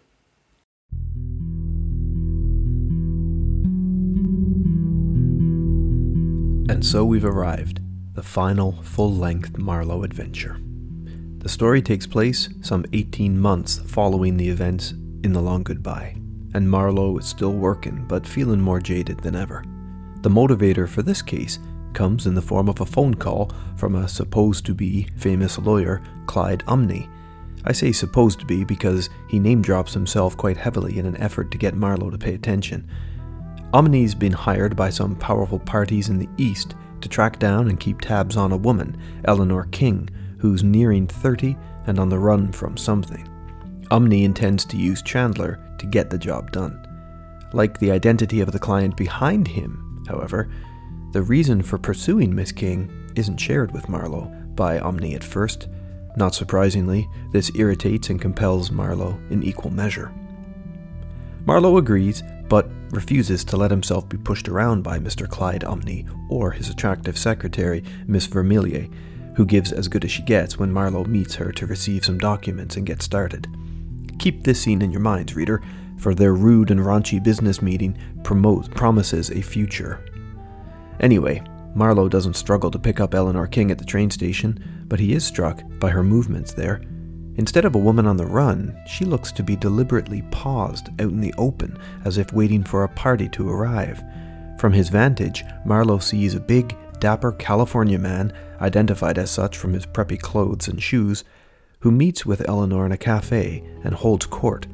And 6.70 6.86
so 6.86 7.04
we've 7.04 7.26
arrived, 7.26 7.82
the 8.14 8.22
final 8.22 8.74
full 8.84 9.12
length 9.12 9.58
Marlowe 9.58 10.04
adventure. 10.04 10.60
The 11.40 11.50
story 11.50 11.82
takes 11.82 12.06
place 12.06 12.48
some 12.62 12.86
18 12.94 13.40
months 13.40 13.80
following 13.88 14.38
the 14.38 14.50
events 14.50 14.92
in 15.24 15.34
The 15.34 15.42
Long 15.42 15.64
Goodbye, 15.64 16.16
and 16.54 16.70
Marlowe 16.70 17.18
is 17.18 17.26
still 17.26 17.54
working 17.54 18.06
but 18.08 18.28
feeling 18.28 18.62
more 18.62 18.80
jaded 18.80 19.20
than 19.22 19.36
ever. 19.36 19.64
The 20.22 20.30
motivator 20.30 20.88
for 20.88 21.02
this 21.02 21.24
case 21.24 21.58
comes 21.94 22.28
in 22.28 22.36
the 22.36 22.42
form 22.42 22.70
of 22.70 22.82
a 22.82 22.86
phone 22.86 23.16
call 23.16 23.52
from 23.76 23.96
a 23.96 24.08
supposed 24.08 24.64
to 24.68 24.76
be 24.76 25.08
famous 25.18 25.58
lawyer, 25.58 26.04
Clyde 26.28 26.64
Umney. 26.68 27.10
I 27.66 27.72
say 27.72 27.92
supposed 27.92 28.40
to 28.42 28.46
be 28.46 28.64
because 28.64 29.10
he 29.28 29.40
name 29.40 29.64
drops 29.64 29.96
himself 29.96 30.38
quite 30.38 30.58
heavily 30.58 31.00
in 31.00 31.08
an 31.08 31.18
effort 31.18 31.50
to 31.50 31.58
get 31.58 31.74
Marlowe 31.74 32.12
to 32.12 32.18
pay 32.20 32.36
attention. 32.36 32.88
Umney's 33.74 34.16
been 34.16 34.32
hired 34.32 34.76
by 34.76 34.90
some 34.90 35.16
powerful 35.16 35.60
parties 35.60 36.10
in 36.10 36.18
the 36.18 36.30
East 36.38 36.76
to 37.02 37.10
track 37.10 37.40
down 37.40 37.70
and 37.70 37.80
keep 37.80 38.02
tabs 38.02 38.36
on 38.36 38.52
a 38.52 38.58
woman, 38.58 38.98
Eleanor 39.26 39.68
King, 39.72 40.10
who's 40.40 40.64
nearing 40.64 41.08
30 41.08 41.56
and 41.86 42.00
on 42.00 42.10
the 42.10 42.20
run 42.20 42.52
from 42.52 42.78
something. 42.78 43.28
Umney 43.92 44.24
intends 44.24 44.66
to 44.66 44.78
use 44.78 45.02
Chandler 45.02 45.60
to 45.78 45.86
get 45.86 46.10
the 46.10 46.18
job 46.18 46.52
done. 46.52 46.86
Like 47.54 47.80
the 47.80 47.92
identity 47.92 48.42
of 48.42 48.52
the 48.52 48.60
client 48.60 48.96
behind 48.98 49.48
him, 49.48 49.90
However, 50.10 50.50
the 51.12 51.22
reason 51.22 51.62
for 51.62 51.78
pursuing 51.78 52.34
Miss 52.34 52.52
King 52.52 52.92
isn't 53.16 53.38
shared 53.38 53.72
with 53.72 53.88
Marlowe 53.88 54.32
by 54.56 54.80
Umney 54.80 55.16
at 55.16 55.24
first. 55.24 55.68
Not 56.18 56.34
surprisingly, 56.34 57.08
this 57.32 57.52
irritates 57.56 58.10
and 58.10 58.20
compels 58.20 58.72
Marlowe 58.72 59.20
in 59.30 59.44
equal 59.44 59.72
measure. 59.72 60.12
Marlowe 61.50 61.78
agrees, 61.78 62.22
but 62.48 62.70
refuses 62.92 63.44
to 63.44 63.58
let 63.58 63.72
himself 63.72 64.08
be 64.08 64.18
pushed 64.18 64.48
around 64.48 64.84
by 64.84 65.00
Mr. 65.00 65.28
Clyde 65.28 65.64
Umney 65.64 66.08
or 66.30 66.52
his 66.52 66.70
attractive 66.70 67.18
secretary, 67.18 67.84
Miss 68.06 68.28
Vermilyea, 68.28 68.88
who 69.36 69.48
gives 69.48 69.72
as 69.72 69.88
good 69.88 70.06
as 70.06 70.12
she 70.12 70.22
gets 70.22 70.60
when 70.60 70.72
Marlowe 70.72 71.06
meets 71.06 71.34
her 71.34 71.52
to 71.54 71.66
receive 71.66 72.06
some 72.06 72.20
documents 72.20 72.76
and 72.76 72.86
get 72.86 73.02
started. 73.02 73.48
Keep 74.20 74.44
this 74.44 74.62
scene 74.62 74.84
in 74.84 74.92
your 74.92 75.02
minds, 75.02 75.36
reader, 75.36 75.64
for 75.98 76.14
their 76.14 76.36
rude 76.36 76.70
and 76.70 76.82
raunchy 76.82 77.22
business 77.22 77.64
meeting 77.64 77.98
promotes, 78.24 78.68
promises 78.68 79.32
a 79.32 79.42
future. 79.42 80.06
Anyway, 81.00 81.42
Marlowe 81.74 82.10
doesn't 82.10 82.36
struggle 82.36 82.70
to 82.70 82.78
pick 82.78 83.00
up 83.00 83.16
Eleanor 83.16 83.48
King 83.48 83.72
at 83.72 83.80
the 83.80 83.86
train 83.86 84.12
station, 84.12 84.86
but 84.88 85.00
he 85.00 85.14
is 85.14 85.26
struck 85.26 85.64
by 85.80 85.90
her 85.90 86.04
movements 86.04 86.54
there. 86.54 86.84
Instead 87.40 87.64
of 87.64 87.74
a 87.74 87.80
woman 87.80 88.06
on 88.06 88.18
the 88.18 88.26
run, 88.26 88.78
she 88.86 89.06
looks 89.06 89.32
to 89.32 89.42
be 89.42 89.56
deliberately 89.56 90.22
paused 90.24 90.90
out 90.90 91.08
in 91.08 91.22
the 91.22 91.34
open, 91.38 91.80
as 92.04 92.18
if 92.18 92.34
waiting 92.34 92.66
for 92.66 92.84
a 92.84 92.90
party 92.90 93.30
to 93.30 93.50
arrive. 93.50 94.04
From 94.60 94.74
his 94.74 94.90
vantage, 94.90 95.46
Marlowe 95.64 96.00
sees 96.00 96.36
a 96.36 96.40
big, 96.42 96.76
dapper 97.00 97.32
California 97.32 97.98
man, 97.98 98.34
identified 98.60 99.18
as 99.18 99.32
such 99.32 99.56
from 99.56 99.72
his 99.72 99.86
preppy 99.86 100.20
clothes 100.20 100.68
and 100.68 100.84
shoes, 100.84 101.24
who 101.80 101.92
meets 101.92 102.26
with 102.26 102.46
Eleanor 102.46 102.86
in 102.86 102.92
a 102.92 102.98
cafe 102.98 103.64
and 103.86 103.94
holds 103.94 104.26
court. 104.26 104.68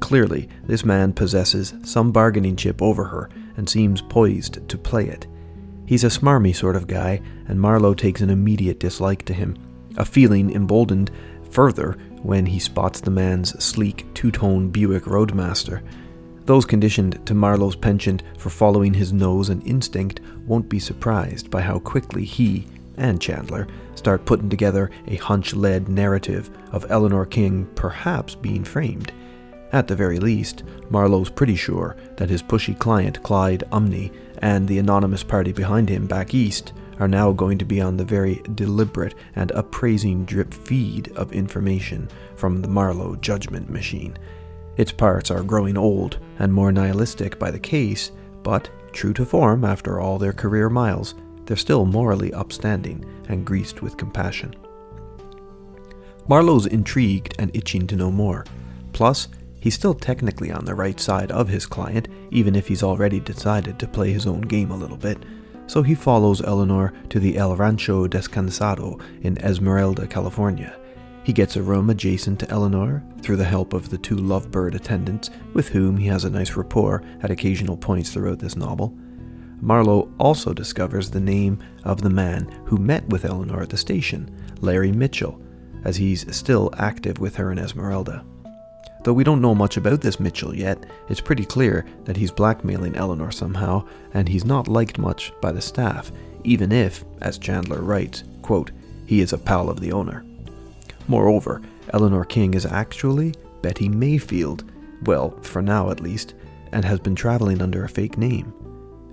Clearly, 0.00 0.48
this 0.64 0.86
man 0.86 1.12
possesses 1.12 1.74
some 1.84 2.10
bargaining 2.10 2.56
chip 2.56 2.80
over 2.80 3.04
her 3.04 3.28
and 3.58 3.68
seems 3.68 4.00
poised 4.00 4.66
to 4.66 4.78
play 4.78 5.08
it. 5.08 5.26
He's 5.84 6.04
a 6.04 6.08
smarmy 6.08 6.56
sort 6.56 6.76
of 6.76 6.86
guy, 6.86 7.20
and 7.48 7.60
Marlowe 7.60 7.92
takes 7.92 8.22
an 8.22 8.30
immediate 8.30 8.80
dislike 8.80 9.26
to 9.26 9.34
him, 9.34 9.58
a 9.98 10.06
feeling 10.06 10.54
emboldened 10.54 11.10
further 11.50 11.96
when 12.22 12.46
he 12.46 12.58
spots 12.58 13.00
the 13.00 13.10
man's 13.10 13.62
sleek 13.62 14.06
two 14.14 14.30
tone 14.30 14.70
Buick 14.70 15.04
Roadmaster. 15.06 15.82
Those 16.44 16.64
conditioned 16.64 17.24
to 17.26 17.34
Marlowe's 17.34 17.76
penchant 17.76 18.22
for 18.38 18.50
following 18.50 18.94
his 18.94 19.12
nose 19.12 19.50
and 19.50 19.66
instinct 19.66 20.20
won't 20.46 20.68
be 20.68 20.78
surprised 20.78 21.50
by 21.50 21.60
how 21.60 21.78
quickly 21.78 22.24
he 22.24 22.66
and 22.96 23.20
Chandler 23.20 23.66
start 23.94 24.24
putting 24.24 24.48
together 24.48 24.90
a 25.06 25.16
hunch 25.16 25.54
led 25.54 25.88
narrative 25.88 26.50
of 26.72 26.86
Eleanor 26.88 27.26
King 27.26 27.66
perhaps 27.74 28.34
being 28.34 28.64
framed. 28.64 29.12
At 29.72 29.86
the 29.86 29.96
very 29.96 30.18
least, 30.18 30.64
Marlowe's 30.88 31.28
pretty 31.28 31.56
sure 31.56 31.96
that 32.16 32.30
his 32.30 32.42
pushy 32.42 32.78
client 32.78 33.22
Clyde 33.22 33.64
Umney 33.70 34.12
and 34.38 34.66
the 34.66 34.78
anonymous 34.78 35.22
party 35.22 35.52
behind 35.52 35.88
him 35.88 36.06
back 36.06 36.32
east 36.32 36.72
are 36.98 37.08
now 37.08 37.32
going 37.32 37.58
to 37.58 37.64
be 37.64 37.80
on 37.80 37.96
the 37.96 38.04
very 38.04 38.42
deliberate 38.54 39.14
and 39.36 39.50
appraising 39.52 40.24
drip 40.24 40.52
feed 40.52 41.12
of 41.12 41.32
information 41.32 42.08
from 42.36 42.60
the 42.60 42.68
Marlowe 42.68 43.16
judgment 43.16 43.70
machine. 43.70 44.18
Its 44.76 44.92
parts 44.92 45.30
are 45.30 45.42
growing 45.42 45.76
old 45.76 46.18
and 46.38 46.52
more 46.52 46.72
nihilistic 46.72 47.38
by 47.38 47.50
the 47.50 47.58
case, 47.58 48.12
but, 48.42 48.70
true 48.92 49.12
to 49.12 49.24
form 49.24 49.64
after 49.64 50.00
all 50.00 50.18
their 50.18 50.32
career 50.32 50.68
miles, 50.68 51.14
they're 51.46 51.56
still 51.56 51.84
morally 51.84 52.32
upstanding 52.32 53.04
and 53.28 53.44
greased 53.46 53.82
with 53.82 53.96
compassion. 53.96 54.54
Marlowe's 56.28 56.66
intrigued 56.66 57.34
and 57.38 57.54
itching 57.54 57.86
to 57.86 57.96
know 57.96 58.10
more. 58.10 58.44
Plus, 58.92 59.28
He's 59.60 59.74
still 59.74 59.94
technically 59.94 60.52
on 60.52 60.64
the 60.64 60.74
right 60.74 60.98
side 61.00 61.32
of 61.32 61.48
his 61.48 61.66
client, 61.66 62.08
even 62.30 62.54
if 62.54 62.68
he's 62.68 62.82
already 62.82 63.20
decided 63.20 63.78
to 63.78 63.88
play 63.88 64.12
his 64.12 64.26
own 64.26 64.42
game 64.42 64.70
a 64.70 64.76
little 64.76 64.96
bit. 64.96 65.18
So 65.68 65.82
he 65.82 65.94
follows 65.94 66.42
Eleanor 66.42 66.92
to 67.10 67.20
the 67.20 67.36
El 67.36 67.54
Rancho 67.54 68.08
Descansado 68.08 69.00
in 69.20 69.38
Esmeralda, 69.38 70.06
California. 70.06 70.74
He 71.24 71.32
gets 71.34 71.56
a 71.56 71.62
room 71.62 71.90
adjacent 71.90 72.40
to 72.40 72.50
Eleanor 72.50 73.04
through 73.20 73.36
the 73.36 73.44
help 73.44 73.74
of 73.74 73.90
the 73.90 73.98
two 73.98 74.16
lovebird 74.16 74.74
attendants, 74.74 75.28
with 75.52 75.68
whom 75.68 75.98
he 75.98 76.06
has 76.06 76.24
a 76.24 76.30
nice 76.30 76.56
rapport 76.56 77.02
at 77.22 77.30
occasional 77.30 77.76
points 77.76 78.10
throughout 78.10 78.38
this 78.38 78.56
novel. 78.56 78.96
Marlowe 79.60 80.10
also 80.18 80.54
discovers 80.54 81.10
the 81.10 81.20
name 81.20 81.58
of 81.84 82.00
the 82.00 82.08
man 82.10 82.44
who 82.64 82.78
met 82.78 83.06
with 83.10 83.26
Eleanor 83.26 83.62
at 83.62 83.68
the 83.68 83.76
station, 83.76 84.34
Larry 84.62 84.90
Mitchell, 84.90 85.38
as 85.84 85.96
he's 85.96 86.34
still 86.34 86.70
active 86.78 87.18
with 87.18 87.36
her 87.36 87.52
in 87.52 87.58
Esmeralda. 87.58 88.24
Though 89.08 89.14
we 89.14 89.24
don't 89.24 89.40
know 89.40 89.54
much 89.54 89.78
about 89.78 90.02
this 90.02 90.20
Mitchell 90.20 90.54
yet, 90.54 90.84
it's 91.08 91.22
pretty 91.22 91.46
clear 91.46 91.86
that 92.04 92.18
he's 92.18 92.30
blackmailing 92.30 92.94
Eleanor 92.94 93.30
somehow, 93.30 93.86
and 94.12 94.28
he's 94.28 94.44
not 94.44 94.68
liked 94.68 94.98
much 94.98 95.32
by 95.40 95.50
the 95.50 95.62
staff, 95.62 96.12
even 96.44 96.72
if, 96.72 97.06
as 97.22 97.38
Chandler 97.38 97.80
writes, 97.80 98.24
quote, 98.42 98.70
he 99.06 99.22
is 99.22 99.32
a 99.32 99.38
pal 99.38 99.70
of 99.70 99.80
the 99.80 99.92
owner. 99.92 100.26
Moreover, 101.06 101.62
Eleanor 101.94 102.26
King 102.26 102.52
is 102.52 102.66
actually 102.66 103.32
Betty 103.62 103.88
Mayfield, 103.88 104.70
well, 105.04 105.30
for 105.40 105.62
now 105.62 105.88
at 105.88 106.00
least, 106.00 106.34
and 106.72 106.84
has 106.84 107.00
been 107.00 107.14
traveling 107.14 107.62
under 107.62 107.84
a 107.84 107.88
fake 107.88 108.18
name. 108.18 108.52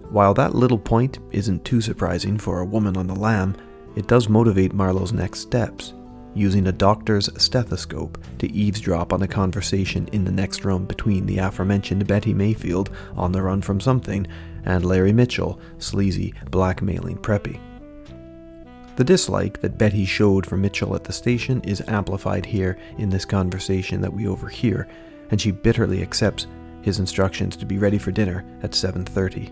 While 0.10 0.34
that 0.34 0.56
little 0.56 0.78
point 0.78 1.20
isn't 1.32 1.64
too 1.64 1.80
surprising 1.80 2.38
for 2.38 2.60
a 2.60 2.66
woman 2.66 2.98
on 2.98 3.08
the 3.08 3.16
lam, 3.16 3.56
it 3.96 4.08
does 4.08 4.28
motivate 4.28 4.74
Marlowe's 4.74 5.14
next 5.14 5.40
steps 5.40 5.94
using 6.36 6.68
a 6.68 6.72
doctor's 6.72 7.30
stethoscope 7.42 8.20
to 8.38 8.52
eavesdrop 8.52 9.12
on 9.12 9.24
a 9.24 9.28
conversation 9.28 10.08
in 10.12 10.26
the 10.26 10.32
next 10.32 10.64
room 10.64 10.86
between 10.86 11.26
the 11.26 11.40
aforementioned 11.40 12.06
Betty 12.06 12.34
Mayfield 12.34 12.92
on 13.16 13.32
the 13.32 13.42
run 13.42 13.62
from 13.62 13.80
something 13.80 14.28
and 14.66 14.86
Larry 14.86 15.14
Mitchell, 15.14 15.60
sleazy, 15.80 16.34
blackmailing 16.52 17.18
preppy. 17.18 17.60
The 18.98 19.04
dislike 19.04 19.62
that 19.62 19.78
Betty 19.78 20.06
showed 20.06 20.46
for 20.46 20.58
Mitchell 20.58 20.96
at 20.96 21.04
the 21.04 21.14
station 21.14 21.62
is 21.62 21.84
amplified 21.88 22.46
here 22.46 22.78
in 22.98 23.10
this 23.10 23.26
conversation 23.26 24.02
that 24.02 24.14
we 24.14 24.28
overhear, 24.28 24.88
and 25.32 25.40
she 25.40 25.52
bitterly 25.52 26.02
accepts 26.02 26.48
his 26.82 27.00
instructions 27.00 27.56
to 27.58 27.66
be 27.66 27.78
ready 27.78 27.98
for 27.98 28.12
dinner 28.12 28.46
at 28.62 28.76
7:30. 28.76 29.52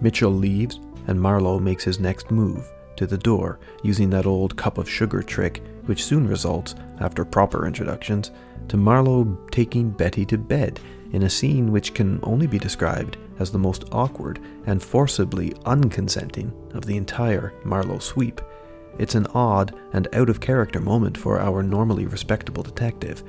Mitchell 0.00 0.32
leaves 0.32 0.80
and 1.06 1.20
Marlowe 1.20 1.58
makes 1.58 1.84
his 1.84 2.00
next 2.00 2.30
move 2.30 2.68
to 2.96 3.06
the 3.06 3.18
door 3.18 3.58
using 3.82 4.10
that 4.10 4.26
old 4.26 4.56
cup 4.56 4.78
of 4.78 4.90
sugar 4.90 5.22
trick 5.22 5.62
which 5.86 6.04
soon 6.04 6.28
results, 6.28 6.74
after 7.00 7.24
proper 7.24 7.66
introductions, 7.66 8.30
to 8.68 8.76
Marlowe 8.76 9.38
taking 9.50 9.90
Betty 9.90 10.24
to 10.26 10.38
bed 10.38 10.80
in 11.12 11.22
a 11.22 11.30
scene 11.30 11.72
which 11.72 11.94
can 11.94 12.20
only 12.22 12.46
be 12.46 12.58
described 12.58 13.16
as 13.38 13.50
the 13.50 13.58
most 13.58 13.84
awkward 13.92 14.40
and 14.66 14.82
forcibly 14.82 15.50
unconsenting 15.64 16.52
of 16.74 16.84
the 16.86 16.96
entire 16.96 17.52
Marlowe 17.64 17.98
sweep. 17.98 18.40
It's 18.98 19.14
an 19.14 19.26
odd 19.28 19.74
and 19.92 20.08
out 20.14 20.28
of 20.28 20.40
character 20.40 20.80
moment 20.80 21.16
for 21.16 21.40
our 21.40 21.62
normally 21.62 22.06
respectable 22.06 22.62
detective. 22.62 23.22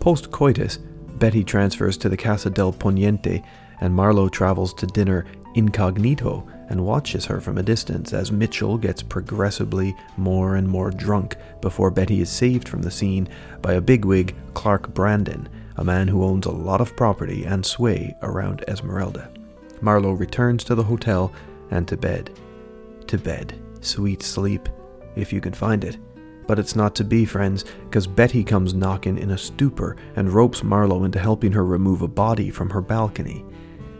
Post 0.00 0.30
coitus, 0.30 0.78
Betty 1.18 1.44
transfers 1.44 1.96
to 1.98 2.08
the 2.08 2.16
Casa 2.16 2.50
del 2.50 2.72
Poniente, 2.72 3.44
and 3.80 3.94
Marlowe 3.94 4.28
travels 4.28 4.72
to 4.74 4.86
dinner 4.86 5.26
incognito 5.54 6.46
and 6.68 6.84
watches 6.84 7.24
her 7.26 7.40
from 7.40 7.58
a 7.58 7.62
distance 7.62 8.12
as 8.12 8.32
Mitchell 8.32 8.78
gets 8.78 9.02
progressively 9.02 9.94
more 10.16 10.56
and 10.56 10.68
more 10.68 10.90
drunk 10.90 11.36
before 11.60 11.90
Betty 11.90 12.20
is 12.20 12.30
saved 12.30 12.68
from 12.68 12.82
the 12.82 12.90
scene 12.90 13.28
by 13.62 13.74
a 13.74 13.80
bigwig, 13.80 14.34
Clark 14.54 14.92
Brandon, 14.94 15.48
a 15.76 15.84
man 15.84 16.08
who 16.08 16.24
owns 16.24 16.46
a 16.46 16.50
lot 16.50 16.80
of 16.80 16.96
property 16.96 17.44
and 17.44 17.64
sway 17.64 18.16
around 18.22 18.64
Esmeralda. 18.68 19.30
Marlowe 19.80 20.12
returns 20.12 20.64
to 20.64 20.74
the 20.74 20.82
hotel 20.82 21.32
and 21.70 21.86
to 21.88 21.96
bed. 21.96 22.30
To 23.08 23.18
bed. 23.18 23.60
Sweet 23.80 24.22
sleep, 24.22 24.68
if 25.16 25.32
you 25.32 25.40
can 25.40 25.52
find 25.52 25.84
it. 25.84 25.98
But 26.46 26.58
it's 26.58 26.76
not 26.76 26.94
to 26.96 27.04
be, 27.04 27.24
friends, 27.24 27.64
because 27.84 28.06
Betty 28.06 28.44
comes 28.44 28.74
knocking 28.74 29.18
in 29.18 29.30
a 29.30 29.38
stupor 29.38 29.96
and 30.16 30.30
ropes 30.30 30.62
Marlowe 30.62 31.04
into 31.04 31.18
helping 31.18 31.52
her 31.52 31.64
remove 31.64 32.02
a 32.02 32.08
body 32.08 32.50
from 32.50 32.70
her 32.70 32.80
balcony. 32.80 33.44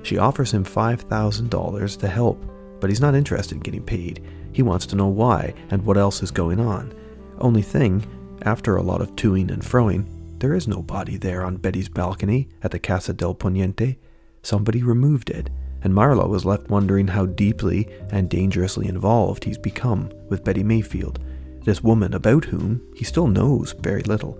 She 0.02 0.18
offers 0.18 0.52
him 0.52 0.64
$5,000 0.64 1.98
to 1.98 2.08
help, 2.08 2.44
but 2.84 2.90
he's 2.90 3.00
not 3.00 3.14
interested 3.14 3.54
in 3.54 3.62
getting 3.62 3.82
paid. 3.82 4.22
He 4.52 4.60
wants 4.60 4.84
to 4.84 4.94
know 4.94 5.06
why 5.06 5.54
and 5.70 5.82
what 5.86 5.96
else 5.96 6.22
is 6.22 6.30
going 6.30 6.60
on. 6.60 6.92
Only 7.38 7.62
thing, 7.62 8.04
after 8.42 8.76
a 8.76 8.82
lot 8.82 9.00
of 9.00 9.16
toing 9.16 9.50
and 9.50 9.62
froing, 9.62 10.06
there 10.38 10.52
is 10.52 10.68
no 10.68 10.82
body 10.82 11.16
there 11.16 11.46
on 11.46 11.56
Betty's 11.56 11.88
balcony 11.88 12.46
at 12.62 12.72
the 12.72 12.78
Casa 12.78 13.14
del 13.14 13.34
Poniente. 13.34 13.96
Somebody 14.42 14.82
removed 14.82 15.30
it, 15.30 15.48
and 15.82 15.94
Marlowe 15.94 16.34
is 16.34 16.44
left 16.44 16.68
wondering 16.68 17.08
how 17.08 17.24
deeply 17.24 17.88
and 18.10 18.28
dangerously 18.28 18.86
involved 18.86 19.44
he's 19.44 19.56
become 19.56 20.12
with 20.28 20.44
Betty 20.44 20.62
Mayfield, 20.62 21.20
this 21.62 21.82
woman 21.82 22.12
about 22.12 22.44
whom 22.44 22.82
he 22.94 23.06
still 23.06 23.28
knows 23.28 23.72
very 23.72 24.02
little. 24.02 24.38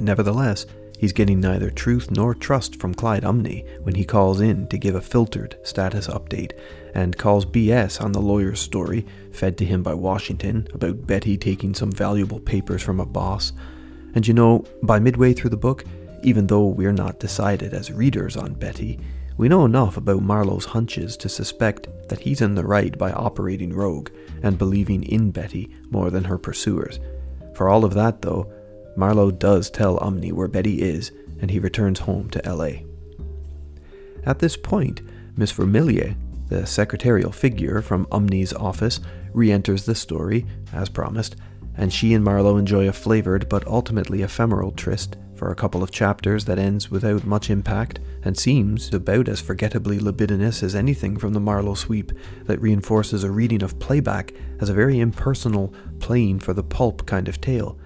Nevertheless, 0.00 0.66
he's 1.04 1.12
getting 1.12 1.38
neither 1.38 1.68
truth 1.68 2.10
nor 2.10 2.34
trust 2.34 2.80
from 2.80 2.94
Clyde 2.94 3.24
Umney 3.24 3.68
when 3.82 3.94
he 3.94 4.06
calls 4.06 4.40
in 4.40 4.66
to 4.68 4.78
give 4.78 4.94
a 4.94 5.02
filtered 5.02 5.54
status 5.62 6.06
update 6.06 6.52
and 6.94 7.18
calls 7.18 7.44
BS 7.44 8.00
on 8.00 8.12
the 8.12 8.22
lawyer's 8.22 8.58
story 8.58 9.04
fed 9.30 9.58
to 9.58 9.66
him 9.66 9.82
by 9.82 9.92
Washington 9.92 10.66
about 10.72 11.06
Betty 11.06 11.36
taking 11.36 11.74
some 11.74 11.92
valuable 11.92 12.40
papers 12.40 12.82
from 12.82 13.00
a 13.00 13.04
boss. 13.04 13.52
And 14.14 14.26
you 14.26 14.32
know, 14.32 14.64
by 14.82 14.98
midway 14.98 15.34
through 15.34 15.50
the 15.50 15.58
book, 15.58 15.84
even 16.22 16.46
though 16.46 16.68
we're 16.68 16.90
not 16.90 17.20
decided 17.20 17.74
as 17.74 17.92
readers 17.92 18.38
on 18.38 18.54
Betty, 18.54 18.98
we 19.36 19.50
know 19.50 19.66
enough 19.66 19.98
about 19.98 20.22
Marlowe's 20.22 20.64
hunches 20.64 21.18
to 21.18 21.28
suspect 21.28 21.86
that 22.08 22.20
he's 22.20 22.40
in 22.40 22.54
the 22.54 22.64
right 22.64 22.96
by 22.96 23.12
operating 23.12 23.74
rogue 23.74 24.08
and 24.42 24.56
believing 24.56 25.02
in 25.02 25.32
Betty 25.32 25.68
more 25.90 26.08
than 26.08 26.24
her 26.24 26.38
pursuers. 26.38 26.98
For 27.54 27.68
all 27.68 27.84
of 27.84 27.92
that, 27.92 28.22
though, 28.22 28.50
Marlowe 28.96 29.30
does 29.30 29.70
tell 29.70 29.98
Umney 29.98 30.32
where 30.32 30.48
Betty 30.48 30.82
is, 30.82 31.12
and 31.40 31.50
he 31.50 31.58
returns 31.58 32.00
home 32.00 32.30
to 32.30 32.44
L.A. 32.46 32.84
At 34.24 34.38
this 34.38 34.56
point, 34.56 35.00
Miss 35.36 35.52
Vermilyea, 35.52 36.16
the 36.48 36.66
secretarial 36.66 37.32
figure 37.32 37.82
from 37.82 38.06
Umney's 38.06 38.52
office, 38.52 39.00
re 39.32 39.50
enters 39.50 39.84
the 39.84 39.94
story, 39.94 40.46
as 40.72 40.88
promised, 40.88 41.36
and 41.76 41.92
she 41.92 42.14
and 42.14 42.24
Marlowe 42.24 42.56
enjoy 42.56 42.88
a 42.88 42.92
flavored 42.92 43.48
but 43.48 43.66
ultimately 43.66 44.22
ephemeral 44.22 44.70
tryst 44.70 45.16
for 45.34 45.50
a 45.50 45.56
couple 45.56 45.82
of 45.82 45.90
chapters 45.90 46.44
that 46.44 46.58
ends 46.58 46.90
without 46.90 47.24
much 47.24 47.50
impact 47.50 47.98
and 48.22 48.38
seems 48.38 48.94
about 48.94 49.28
as 49.28 49.40
forgettably 49.40 49.98
libidinous 49.98 50.62
as 50.62 50.74
anything 50.74 51.16
from 51.16 51.32
the 51.32 51.40
Marlowe 51.40 51.74
sweep 51.74 52.12
that 52.44 52.60
reinforces 52.60 53.24
a 53.24 53.30
reading 53.30 53.62
of 53.62 53.78
playback 53.80 54.32
as 54.60 54.68
a 54.68 54.74
very 54.74 55.00
impersonal, 55.00 55.74
plain 55.98 56.38
for 56.38 56.54
the 56.54 56.62
pulp 56.62 57.04
kind 57.06 57.28
of 57.28 57.40
tale. 57.40 57.76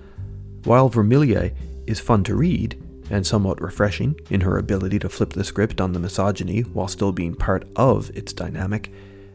While 0.64 0.90
Vermilyea 0.90 1.54
is 1.86 2.00
fun 2.00 2.24
to 2.24 2.34
read, 2.34 2.82
and 3.10 3.26
somewhat 3.26 3.60
refreshing 3.60 4.18
in 4.30 4.42
her 4.42 4.58
ability 4.58 4.98
to 4.98 5.08
flip 5.08 5.30
the 5.30 5.44
script 5.44 5.80
on 5.80 5.92
the 5.92 5.98
misogyny 5.98 6.60
while 6.60 6.88
still 6.88 7.12
being 7.12 7.34
part 7.34 7.66
of 7.76 8.10
its 8.14 8.32
dynamic, 8.32 8.92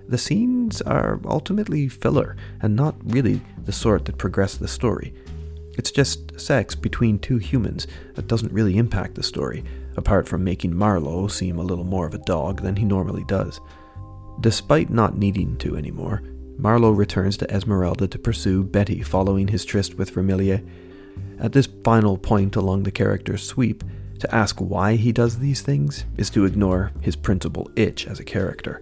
the 0.08 0.18
scenes 0.18 0.82
are 0.82 1.20
ultimately 1.26 1.88
filler 1.88 2.36
and 2.62 2.76
not 2.76 2.96
really 3.06 3.42
the 3.66 3.72
sort 3.72 4.06
that 4.06 4.18
progress 4.18 4.58
the 4.58 4.68
story. 4.68 5.14
It's 5.76 5.92
just 5.92 6.40
sex 6.40 6.76
between 6.76 7.18
two 7.18 7.38
humans 7.38 7.88
that 8.14 8.28
doesn't 8.28 8.54
really 8.54 8.78
impact 8.78 9.16
the 9.16 9.24
story, 9.24 9.64
apart 9.98 10.28
from 10.28 10.44
making 10.44 10.76
Marlowe 10.76 11.28
seem 11.28 11.58
a 11.58 11.64
little 11.64 11.84
more 11.84 12.06
of 12.06 12.14
a 12.14 12.20
dog 12.20 12.62
than 12.62 12.76
he 12.76 12.86
normally 12.86 13.24
does. 13.24 13.60
Despite 14.40 14.90
not 14.90 15.18
needing 15.18 15.58
to 15.58 15.76
anymore, 15.76 16.22
Marlowe 16.58 16.92
returns 16.92 17.38
to 17.38 17.52
Esmeralda 17.52 18.08
to 18.08 18.20
pursue 18.20 18.64
Betty 18.64 19.02
following 19.02 19.48
his 19.48 19.66
tryst 19.66 19.96
with 19.96 20.14
Vermilyea. 20.14 20.64
At 21.40 21.52
this 21.52 21.68
final 21.84 22.18
point 22.18 22.56
along 22.56 22.84
the 22.84 22.92
character's 22.92 23.44
sweep, 23.44 23.84
to 24.20 24.34
ask 24.34 24.60
why 24.60 24.96
he 24.96 25.12
does 25.12 25.38
these 25.38 25.62
things 25.62 26.06
is 26.16 26.30
to 26.30 26.46
ignore 26.46 26.92
his 27.02 27.16
principal 27.16 27.70
itch 27.76 28.08
as 28.08 28.20
a 28.20 28.24
character, 28.24 28.82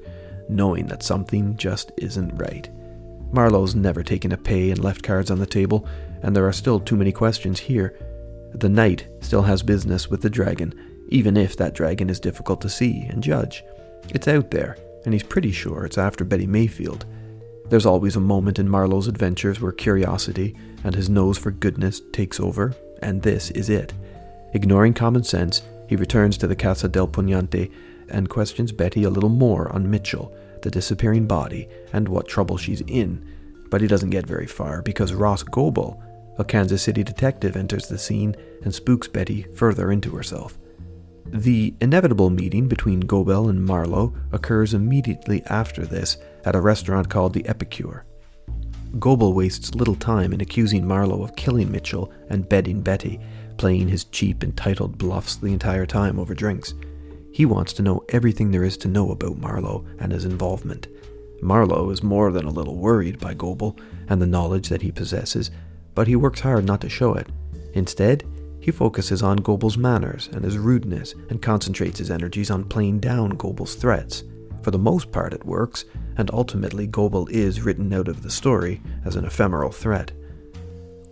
knowing 0.49 0.85
that 0.87 1.01
something 1.01 1.57
just 1.57 1.91
isn't 1.97 2.37
right. 2.37 2.69
Marlowe's 3.31 3.73
never 3.73 4.03
taken 4.03 4.33
a 4.33 4.37
pay 4.37 4.71
and 4.71 4.83
left 4.83 5.01
cards 5.01 5.31
on 5.31 5.39
the 5.39 5.45
table, 5.45 5.87
and 6.21 6.35
there 6.35 6.47
are 6.47 6.53
still 6.53 6.79
too 6.79 6.95
many 6.95 7.11
questions 7.11 7.59
here. 7.59 7.97
The 8.53 8.69
knight 8.69 9.07
still 9.21 9.41
has 9.43 9.63
business 9.63 10.09
with 10.09 10.21
the 10.21 10.29
dragon, 10.29 10.73
even 11.09 11.37
if 11.37 11.55
that 11.57 11.73
dragon 11.73 12.09
is 12.09 12.19
difficult 12.19 12.61
to 12.61 12.69
see 12.69 13.07
and 13.09 13.23
judge. 13.23 13.63
It's 14.09 14.27
out 14.27 14.51
there, 14.51 14.77
and 15.05 15.13
he's 15.13 15.23
pretty 15.23 15.51
sure 15.51 15.85
it's 15.85 15.97
after 15.97 16.23
Betty 16.25 16.45
Mayfield. 16.45 17.05
There's 17.71 17.85
always 17.85 18.17
a 18.17 18.19
moment 18.19 18.59
in 18.59 18.67
Marlowe's 18.67 19.07
adventures 19.07 19.61
where 19.61 19.71
curiosity 19.71 20.57
and 20.83 20.93
his 20.93 21.09
nose 21.09 21.37
for 21.37 21.51
goodness 21.51 22.01
takes 22.11 22.37
over, 22.37 22.75
and 23.01 23.21
this 23.21 23.49
is 23.51 23.69
it. 23.69 23.93
Ignoring 24.53 24.93
common 24.93 25.23
sense, 25.23 25.61
he 25.87 25.95
returns 25.95 26.37
to 26.39 26.47
the 26.47 26.55
Casa 26.55 26.89
del 26.89 27.07
Poniente 27.07 27.71
and 28.09 28.29
questions 28.29 28.73
Betty 28.73 29.05
a 29.05 29.09
little 29.09 29.29
more 29.29 29.71
on 29.71 29.89
Mitchell, 29.89 30.35
the 30.63 30.69
disappearing 30.69 31.27
body, 31.27 31.69
and 31.93 32.09
what 32.09 32.27
trouble 32.27 32.57
she's 32.57 32.81
in. 32.87 33.25
But 33.69 33.79
he 33.79 33.87
doesn't 33.87 34.09
get 34.09 34.27
very 34.27 34.47
far 34.47 34.81
because 34.81 35.13
Ross 35.13 35.41
Goble, 35.41 36.03
a 36.37 36.43
Kansas 36.43 36.81
City 36.83 37.05
detective, 37.05 37.55
enters 37.55 37.87
the 37.87 37.97
scene 37.97 38.35
and 38.65 38.75
spooks 38.75 39.07
Betty 39.07 39.43
further 39.55 39.93
into 39.93 40.13
herself. 40.13 40.57
The 41.25 41.73
inevitable 41.79 42.29
meeting 42.29 42.67
between 42.67 43.01
Goble 43.01 43.49
and 43.49 43.63
Marlowe 43.63 44.13
occurs 44.31 44.73
immediately 44.73 45.43
after 45.45 45.85
this 45.85 46.17
at 46.45 46.55
a 46.55 46.61
restaurant 46.61 47.09
called 47.09 47.33
the 47.33 47.47
Epicure. 47.47 48.05
Goble 48.99 49.33
wastes 49.33 49.73
little 49.73 49.95
time 49.95 50.33
in 50.33 50.41
accusing 50.41 50.85
Marlowe 50.85 51.23
of 51.23 51.35
killing 51.35 51.71
Mitchell 51.71 52.11
and 52.29 52.49
bedding 52.49 52.81
Betty, 52.81 53.19
playing 53.57 53.87
his 53.87 54.03
cheap, 54.05 54.43
entitled 54.43 54.97
bluffs 54.97 55.35
the 55.37 55.53
entire 55.53 55.85
time 55.85 56.19
over 56.19 56.33
drinks. 56.33 56.73
He 57.31 57.45
wants 57.45 57.71
to 57.73 57.81
know 57.81 58.03
everything 58.09 58.51
there 58.51 58.65
is 58.65 58.75
to 58.77 58.89
know 58.89 59.11
about 59.11 59.37
Marlowe 59.37 59.85
and 59.99 60.11
his 60.11 60.25
involvement. 60.25 60.87
Marlowe 61.41 61.89
is 61.89 62.03
more 62.03 62.31
than 62.31 62.45
a 62.45 62.51
little 62.51 62.75
worried 62.75 63.19
by 63.19 63.33
Goble 63.33 63.77
and 64.09 64.21
the 64.21 64.27
knowledge 64.27 64.67
that 64.69 64.81
he 64.81 64.91
possesses, 64.91 65.49
but 65.95 66.07
he 66.07 66.15
works 66.15 66.41
hard 66.41 66.65
not 66.65 66.81
to 66.81 66.89
show 66.89 67.13
it. 67.13 67.27
Instead, 67.73 68.25
he 68.61 68.71
focuses 68.71 69.23
on 69.23 69.37
Goble's 69.37 69.77
manners 69.77 70.29
and 70.31 70.45
his 70.45 70.57
rudeness 70.57 71.15
and 71.29 71.41
concentrates 71.41 71.99
his 71.99 72.11
energies 72.11 72.51
on 72.51 72.63
playing 72.63 72.99
down 72.99 73.31
Goble's 73.31 73.75
threats. 73.75 74.23
For 74.61 74.71
the 74.71 74.77
most 74.77 75.11
part, 75.11 75.33
it 75.33 75.45
works, 75.45 75.85
and 76.17 76.29
ultimately, 76.31 76.85
Goble 76.85 77.27
is 77.27 77.61
written 77.61 77.91
out 77.91 78.07
of 78.07 78.21
the 78.21 78.29
story 78.29 78.79
as 79.03 79.15
an 79.15 79.25
ephemeral 79.25 79.71
threat. 79.71 80.11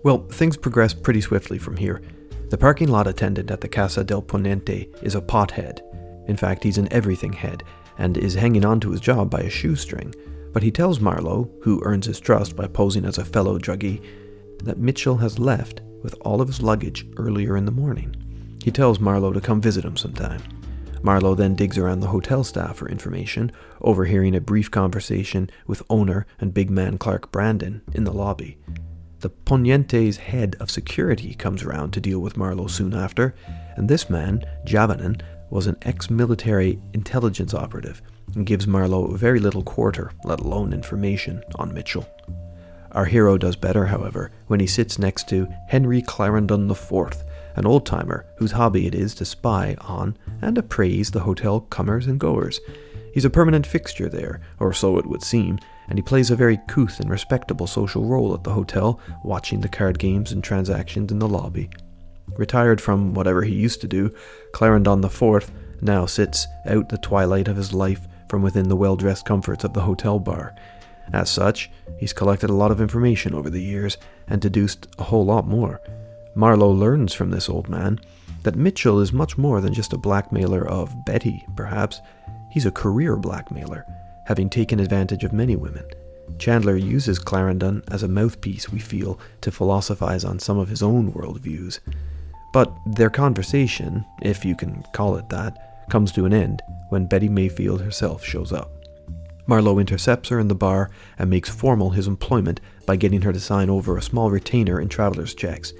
Well, 0.03 0.27
things 0.27 0.55
progress 0.55 0.93
pretty 0.93 1.21
swiftly 1.21 1.57
from 1.57 1.75
here. 1.75 2.01
The 2.49 2.57
parking 2.57 2.87
lot 2.87 3.07
attendant 3.07 3.51
at 3.51 3.61
the 3.61 3.67
Casa 3.67 4.03
del 4.03 4.21
Poniente 4.21 4.87
is 5.03 5.15
a 5.15 5.21
pothead. 5.21 5.81
In 6.27 6.37
fact, 6.37 6.63
he's 6.63 6.77
an 6.77 6.91
everything 6.91 7.33
head 7.33 7.63
and 7.97 8.17
is 8.17 8.35
hanging 8.35 8.63
on 8.63 8.79
to 8.81 8.91
his 8.91 9.01
job 9.01 9.29
by 9.29 9.41
a 9.41 9.49
shoestring. 9.49 10.13
But 10.53 10.63
he 10.63 10.71
tells 10.71 10.99
Marlowe, 10.99 11.49
who 11.61 11.81
earns 11.83 12.05
his 12.05 12.19
trust 12.19 12.55
by 12.55 12.67
posing 12.67 13.05
as 13.05 13.17
a 13.17 13.25
fellow 13.25 13.57
druggie, 13.59 14.01
that 14.63 14.77
Mitchell 14.77 15.17
has 15.17 15.39
left 15.39 15.81
with 16.01 16.15
all 16.21 16.41
of 16.41 16.47
his 16.47 16.61
luggage 16.61 17.05
earlier 17.17 17.57
in 17.57 17.65
the 17.65 17.71
morning. 17.71 18.15
He 18.63 18.71
tells 18.71 18.99
Marlowe 18.99 19.33
to 19.33 19.41
come 19.41 19.61
visit 19.61 19.85
him 19.85 19.97
sometime. 19.97 20.41
Marlowe 21.01 21.35
then 21.35 21.55
digs 21.55 21.77
around 21.77 22.01
the 22.01 22.07
hotel 22.07 22.43
staff 22.43 22.77
for 22.77 22.89
information, 22.89 23.51
overhearing 23.81 24.35
a 24.35 24.41
brief 24.41 24.69
conversation 24.69 25.49
with 25.65 25.83
owner 25.89 26.25
and 26.39 26.53
big 26.53 26.69
man 26.69 26.97
Clark 26.97 27.31
Brandon 27.31 27.81
in 27.93 28.03
the 28.03 28.11
lobby. 28.11 28.57
The 29.21 29.29
Poniente's 29.29 30.17
head 30.17 30.55
of 30.59 30.71
security 30.71 31.33
comes 31.35 31.63
around 31.63 31.91
to 31.91 32.01
deal 32.01 32.19
with 32.19 32.37
Marlowe 32.37 32.67
soon 32.67 32.93
after, 32.93 33.35
and 33.75 33.89
this 33.89 34.09
man, 34.09 34.43
Javonen, 34.65 35.21
was 35.49 35.67
an 35.67 35.77
ex 35.81 36.09
military 36.09 36.79
intelligence 36.93 37.53
operative 37.53 38.01
and 38.35 38.45
gives 38.45 38.67
Marlowe 38.67 39.07
very 39.15 39.39
little 39.39 39.63
quarter, 39.63 40.11
let 40.23 40.39
alone 40.39 40.73
information, 40.73 41.41
on 41.55 41.73
Mitchell. 41.73 42.05
Our 42.91 43.05
hero 43.05 43.37
does 43.37 43.55
better, 43.55 43.85
however, 43.85 44.31
when 44.47 44.59
he 44.59 44.67
sits 44.67 44.97
next 44.97 45.29
to 45.29 45.47
Henry 45.67 46.01
Clarendon 46.01 46.69
IV, 46.69 47.23
an 47.55 47.65
old 47.65 47.85
timer 47.85 48.25
whose 48.37 48.51
hobby 48.51 48.87
it 48.87 48.95
is 48.95 49.13
to 49.15 49.25
spy 49.25 49.75
on 49.81 50.17
and 50.41 50.57
appraise 50.57 51.11
the 51.11 51.19
hotel 51.19 51.61
comers 51.61 52.07
and 52.07 52.19
goers. 52.19 52.59
He's 53.13 53.25
a 53.25 53.29
permanent 53.29 53.65
fixture 53.65 54.09
there, 54.09 54.41
or 54.59 54.73
so 54.73 54.97
it 54.97 55.05
would 55.05 55.23
seem, 55.23 55.59
and 55.87 55.97
he 55.97 56.03
plays 56.03 56.31
a 56.31 56.35
very 56.35 56.59
couth 56.67 56.99
and 56.99 57.09
respectable 57.09 57.67
social 57.67 58.05
role 58.05 58.33
at 58.33 58.43
the 58.43 58.53
hotel, 58.53 58.99
watching 59.23 59.61
the 59.61 59.69
card 59.69 59.99
games 59.99 60.31
and 60.31 60.43
transactions 60.43 61.11
in 61.11 61.19
the 61.19 61.27
lobby. 61.27 61.69
Retired 62.37 62.79
from 62.79 63.13
whatever 63.13 63.41
he 63.41 63.53
used 63.53 63.81
to 63.81 63.87
do, 63.87 64.13
Clarendon 64.53 65.03
IV 65.03 65.51
now 65.81 66.05
sits 66.05 66.47
out 66.65 66.89
the 66.89 66.97
twilight 66.97 67.47
of 67.47 67.57
his 67.57 67.73
life 67.73 68.07
from 68.29 68.41
within 68.41 68.69
the 68.69 68.75
well 68.75 68.95
dressed 68.95 69.25
comforts 69.25 69.63
of 69.63 69.73
the 69.73 69.81
hotel 69.81 70.19
bar. 70.19 70.55
As 71.13 71.29
such, 71.29 71.69
he's 71.97 72.13
collected 72.13 72.49
a 72.49 72.55
lot 72.55 72.71
of 72.71 72.81
information 72.81 73.33
over 73.33 73.49
the 73.49 73.61
years 73.61 73.97
and 74.27 74.41
deduced 74.41 74.87
a 74.97 75.03
whole 75.03 75.25
lot 75.25 75.47
more. 75.47 75.81
Marlowe 76.35 76.71
learns 76.71 77.13
from 77.13 77.31
this 77.31 77.49
old 77.49 77.67
man 77.69 77.99
that 78.43 78.55
Mitchell 78.55 78.99
is 78.99 79.11
much 79.11 79.37
more 79.37 79.59
than 79.61 79.73
just 79.73 79.93
a 79.93 79.97
blackmailer 79.97 80.65
of 80.67 81.05
Betty, 81.05 81.45
perhaps. 81.55 82.01
He's 82.51 82.65
a 82.65 82.71
career 82.71 83.15
blackmailer, 83.17 83.85
having 84.25 84.49
taken 84.49 84.79
advantage 84.79 85.23
of 85.23 85.33
many 85.33 85.55
women. 85.55 85.85
Chandler 86.37 86.75
uses 86.75 87.19
Clarendon 87.19 87.83
as 87.89 88.03
a 88.03 88.07
mouthpiece, 88.07 88.69
we 88.69 88.79
feel, 88.79 89.19
to 89.41 89.51
philosophize 89.51 90.23
on 90.23 90.39
some 90.39 90.57
of 90.57 90.69
his 90.69 90.83
own 90.83 91.11
worldviews. 91.11 91.79
But 92.53 92.71
their 92.85 93.09
conversation, 93.09 94.05
if 94.21 94.45
you 94.45 94.55
can 94.55 94.83
call 94.93 95.17
it 95.17 95.29
that, 95.29 95.89
comes 95.89 96.11
to 96.13 96.25
an 96.25 96.33
end 96.33 96.61
when 96.89 97.07
Betty 97.07 97.27
Mayfield 97.27 97.81
herself 97.81 98.23
shows 98.23 98.53
up. 98.53 98.78
Marlowe 99.49 99.79
intercepts 99.79 100.29
her 100.29 100.39
in 100.39 100.47
the 100.47 100.53
bar 100.53 100.91
and 101.17 101.27
makes 101.27 101.49
formal 101.49 101.89
his 101.89 102.05
employment 102.05 102.61
by 102.85 102.95
getting 102.95 103.23
her 103.23 103.33
to 103.33 103.39
sign 103.39 103.67
over 103.67 103.97
a 103.97 104.01
small 104.01 104.29
retainer 104.29 104.79
in 104.79 104.87
traveler's 104.89 105.33
checks. 105.33 105.73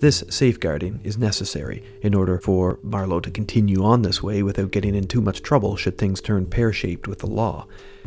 This 0.00 0.22
safeguarding 0.30 1.00
is 1.02 1.18
necessary 1.18 1.82
in 2.02 2.14
order 2.14 2.38
for 2.38 2.78
Marlowe 2.84 3.18
to 3.18 3.30
continue 3.32 3.82
on 3.82 4.02
this 4.02 4.22
way 4.22 4.44
without 4.44 4.70
getting 4.70 4.94
in 4.94 5.08
too 5.08 5.20
much 5.20 5.42
trouble 5.42 5.74
should 5.74 5.98
things 5.98 6.20
turn 6.20 6.46
pear 6.46 6.72
shaped 6.72 7.08
with 7.08 7.18
the 7.18 7.26
law. 7.26 7.66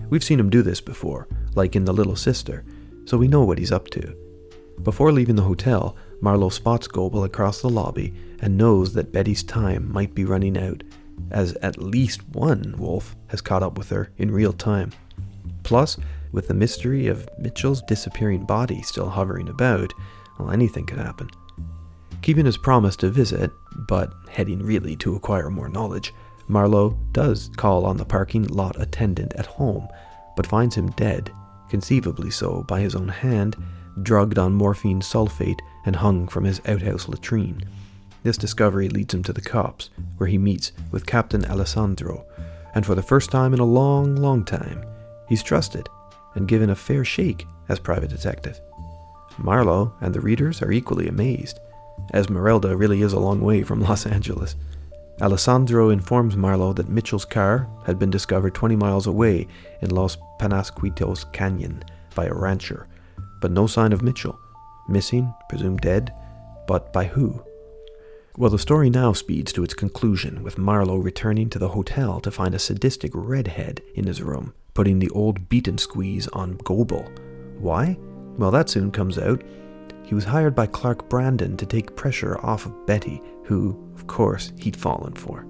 We've 0.09 0.23
seen 0.23 0.39
him 0.39 0.49
do 0.49 0.61
this 0.61 0.79
before, 0.79 1.27
like 1.53 1.75
in 1.75 1.83
The 1.83 1.93
Little 1.93 2.15
Sister, 2.15 2.63
so 3.03 3.17
we 3.17 3.27
know 3.27 3.43
what 3.43 3.57
he's 3.57 3.73
up 3.73 3.89
to. 3.89 4.15
Before 4.83 5.11
leaving 5.11 5.35
the 5.35 5.41
hotel, 5.41 5.97
Marlowe 6.21 6.47
spots 6.47 6.87
Goble 6.87 7.25
across 7.25 7.59
the 7.59 7.69
lobby 7.69 8.13
and 8.39 8.57
knows 8.57 8.93
that 8.93 9.11
Betty's 9.11 9.43
time 9.43 9.91
might 9.91 10.15
be 10.15 10.23
running 10.23 10.57
out, 10.57 10.81
as 11.29 11.55
at 11.55 11.83
least 11.83 12.25
one 12.29 12.73
wolf 12.77 13.17
has 13.27 13.41
caught 13.41 13.63
up 13.63 13.77
with 13.77 13.89
her 13.89 14.11
in 14.17 14.31
real 14.31 14.53
time. 14.53 14.93
Plus, 15.69 15.97
with 16.31 16.47
the 16.47 16.53
mystery 16.55 17.05
of 17.05 17.29
Mitchell's 17.37 17.83
disappearing 17.83 18.43
body 18.43 18.81
still 18.81 19.07
hovering 19.07 19.49
about, 19.49 19.93
well, 20.39 20.49
anything 20.49 20.83
could 20.83 20.97
happen. 20.97 21.29
Keeping 22.23 22.47
his 22.47 22.57
promise 22.57 22.95
to 22.95 23.09
visit, 23.11 23.51
but 23.87 24.11
heading 24.31 24.63
really 24.63 24.95
to 24.95 25.15
acquire 25.15 25.51
more 25.51 25.69
knowledge, 25.69 26.11
Marlowe 26.47 26.97
does 27.11 27.51
call 27.55 27.85
on 27.85 27.97
the 27.97 28.03
parking 28.03 28.47
lot 28.47 28.81
attendant 28.81 29.31
at 29.35 29.45
home, 29.45 29.87
but 30.35 30.47
finds 30.47 30.73
him 30.73 30.89
dead, 30.93 31.31
conceivably 31.69 32.31
so 32.31 32.63
by 32.63 32.79
his 32.79 32.95
own 32.95 33.09
hand, 33.09 33.55
drugged 34.01 34.39
on 34.39 34.53
morphine 34.53 35.01
sulfate 35.01 35.59
and 35.85 35.97
hung 35.97 36.27
from 36.27 36.45
his 36.45 36.59
outhouse 36.65 37.07
latrine. 37.07 37.61
This 38.23 38.39
discovery 38.39 38.89
leads 38.89 39.13
him 39.13 39.21
to 39.21 39.33
the 39.33 39.39
cops, 39.39 39.91
where 40.17 40.29
he 40.29 40.39
meets 40.39 40.71
with 40.89 41.05
Captain 41.05 41.45
Alessandro, 41.45 42.25
and 42.73 42.87
for 42.87 42.95
the 42.95 43.03
first 43.03 43.29
time 43.29 43.53
in 43.53 43.59
a 43.59 43.65
long, 43.65 44.15
long 44.15 44.43
time, 44.43 44.83
he's 45.29 45.43
trusted 45.43 45.87
and 46.35 46.47
given 46.47 46.69
a 46.69 46.75
fair 46.75 47.05
shake 47.05 47.47
as 47.69 47.79
private 47.79 48.09
detective. 48.09 48.59
Marlowe 49.37 49.93
and 50.01 50.13
the 50.13 50.19
readers 50.19 50.61
are 50.61 50.71
equally 50.71 51.07
amazed. 51.07 51.59
Esmeralda 52.13 52.75
really 52.75 53.01
is 53.01 53.13
a 53.13 53.19
long 53.19 53.41
way 53.41 53.63
from 53.63 53.81
Los 53.81 54.05
Angeles. 54.05 54.55
Alessandro 55.21 55.89
informs 55.89 56.35
Marlowe 56.35 56.73
that 56.73 56.89
Mitchell's 56.89 57.25
car 57.25 57.69
had 57.85 57.99
been 57.99 58.09
discovered 58.09 58.53
20 58.53 58.75
miles 58.75 59.07
away 59.07 59.47
in 59.81 59.89
Los 59.89 60.17
Penasquitos 60.39 61.31
Canyon 61.33 61.83
by 62.15 62.25
a 62.25 62.33
rancher, 62.33 62.87
but 63.41 63.51
no 63.51 63.67
sign 63.67 63.93
of 63.93 64.01
Mitchell. 64.01 64.39
Missing, 64.87 65.33
presumed 65.49 65.81
dead, 65.81 66.13
but 66.67 66.91
by 66.93 67.05
who? 67.05 67.43
Well, 68.37 68.49
the 68.49 68.57
story 68.57 68.89
now 68.89 69.11
speeds 69.11 69.51
to 69.53 69.63
its 69.63 69.73
conclusion 69.73 70.43
with 70.43 70.57
Marlowe 70.57 70.95
returning 70.95 71.49
to 71.49 71.59
the 71.59 71.69
hotel 71.69 72.21
to 72.21 72.31
find 72.31 72.55
a 72.55 72.59
sadistic 72.59 73.11
redhead 73.13 73.81
in 73.95 74.05
his 74.05 74.21
room, 74.21 74.53
putting 74.73 74.99
the 74.99 75.09
old 75.09 75.49
beat 75.49 75.67
and 75.67 75.79
squeeze 75.79 76.27
on 76.29 76.57
Goble. 76.63 77.11
Why? 77.59 77.97
Well, 78.37 78.51
that 78.51 78.69
soon 78.69 78.91
comes 78.91 79.17
out. 79.17 79.43
He 80.03 80.15
was 80.15 80.23
hired 80.23 80.55
by 80.55 80.67
Clark 80.67 81.09
Brandon 81.09 81.57
to 81.57 81.65
take 81.65 81.95
pressure 81.95 82.39
off 82.43 82.65
of 82.65 82.85
Betty, 82.85 83.21
who, 83.43 83.91
of 83.95 84.07
course, 84.07 84.53
he'd 84.57 84.75
fallen 84.75 85.13
for. 85.13 85.45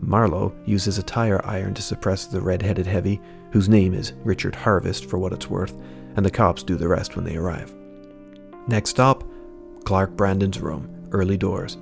Marlowe 0.00 0.54
uses 0.64 0.96
a 0.96 1.02
tire 1.02 1.44
iron 1.44 1.74
to 1.74 1.82
suppress 1.82 2.26
the 2.26 2.40
red-headed 2.40 2.86
heavy, 2.86 3.20
whose 3.52 3.68
name 3.68 3.92
is 3.92 4.14
Richard 4.24 4.54
Harvest 4.54 5.04
for 5.10 5.18
what 5.18 5.32
it's 5.32 5.50
worth, 5.50 5.76
and 6.16 6.24
the 6.24 6.30
cops 6.30 6.62
do 6.62 6.76
the 6.76 6.88
rest 6.88 7.16
when 7.16 7.24
they 7.24 7.36
arrive. 7.36 7.74
Next 8.66 8.90
stop, 8.90 9.24
Clark 9.84 10.16
Brandon's 10.16 10.60
room, 10.60 11.08
early 11.12 11.36
doors. 11.36 11.76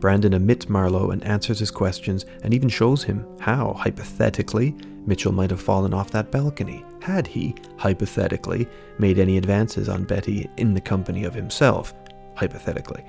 Brandon 0.00 0.34
admits 0.34 0.68
Marlowe 0.68 1.12
and 1.12 1.22
answers 1.24 1.60
his 1.60 1.70
questions 1.70 2.26
and 2.42 2.52
even 2.52 2.68
shows 2.68 3.04
him 3.04 3.24
how, 3.38 3.72
hypothetically, 3.74 4.74
Mitchell 5.06 5.32
might 5.32 5.50
have 5.50 5.60
fallen 5.60 5.92
off 5.92 6.10
that 6.10 6.30
balcony 6.30 6.84
had 7.00 7.26
he, 7.26 7.54
hypothetically, 7.76 8.68
made 8.98 9.18
any 9.18 9.36
advances 9.36 9.88
on 9.88 10.04
Betty 10.04 10.48
in 10.56 10.74
the 10.74 10.80
company 10.80 11.24
of 11.24 11.34
himself, 11.34 11.94
hypothetically. 12.36 13.04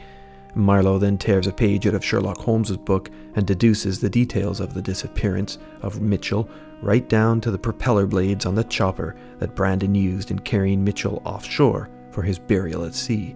Marlowe 0.55 0.99
then 0.99 1.17
tears 1.17 1.47
a 1.47 1.51
page 1.51 1.87
out 1.87 1.93
of 1.93 2.05
Sherlock 2.05 2.37
Holmes's 2.37 2.77
book 2.77 3.09
and 3.35 3.45
deduces 3.45 3.99
the 3.99 4.09
details 4.09 4.59
of 4.59 4.73
the 4.73 4.81
disappearance 4.81 5.57
of 5.81 6.01
Mitchell 6.01 6.47
right 6.81 7.07
down 7.07 7.41
to 7.41 7.51
the 7.51 7.57
propeller 7.57 8.05
blades 8.05 8.45
on 8.45 8.55
the 8.55 8.63
chopper 8.65 9.15
that 9.39 9.55
Brandon 9.55 9.95
used 9.95 10.31
in 10.31 10.39
carrying 10.39 10.83
Mitchell 10.83 11.21
offshore 11.25 11.89
for 12.11 12.21
his 12.21 12.37
burial 12.37 12.85
at 12.85 12.93
sea. 12.93 13.35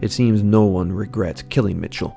It 0.00 0.12
seems 0.12 0.42
no 0.42 0.64
one 0.64 0.92
regrets 0.92 1.42
killing 1.42 1.80
Mitchell. 1.80 2.16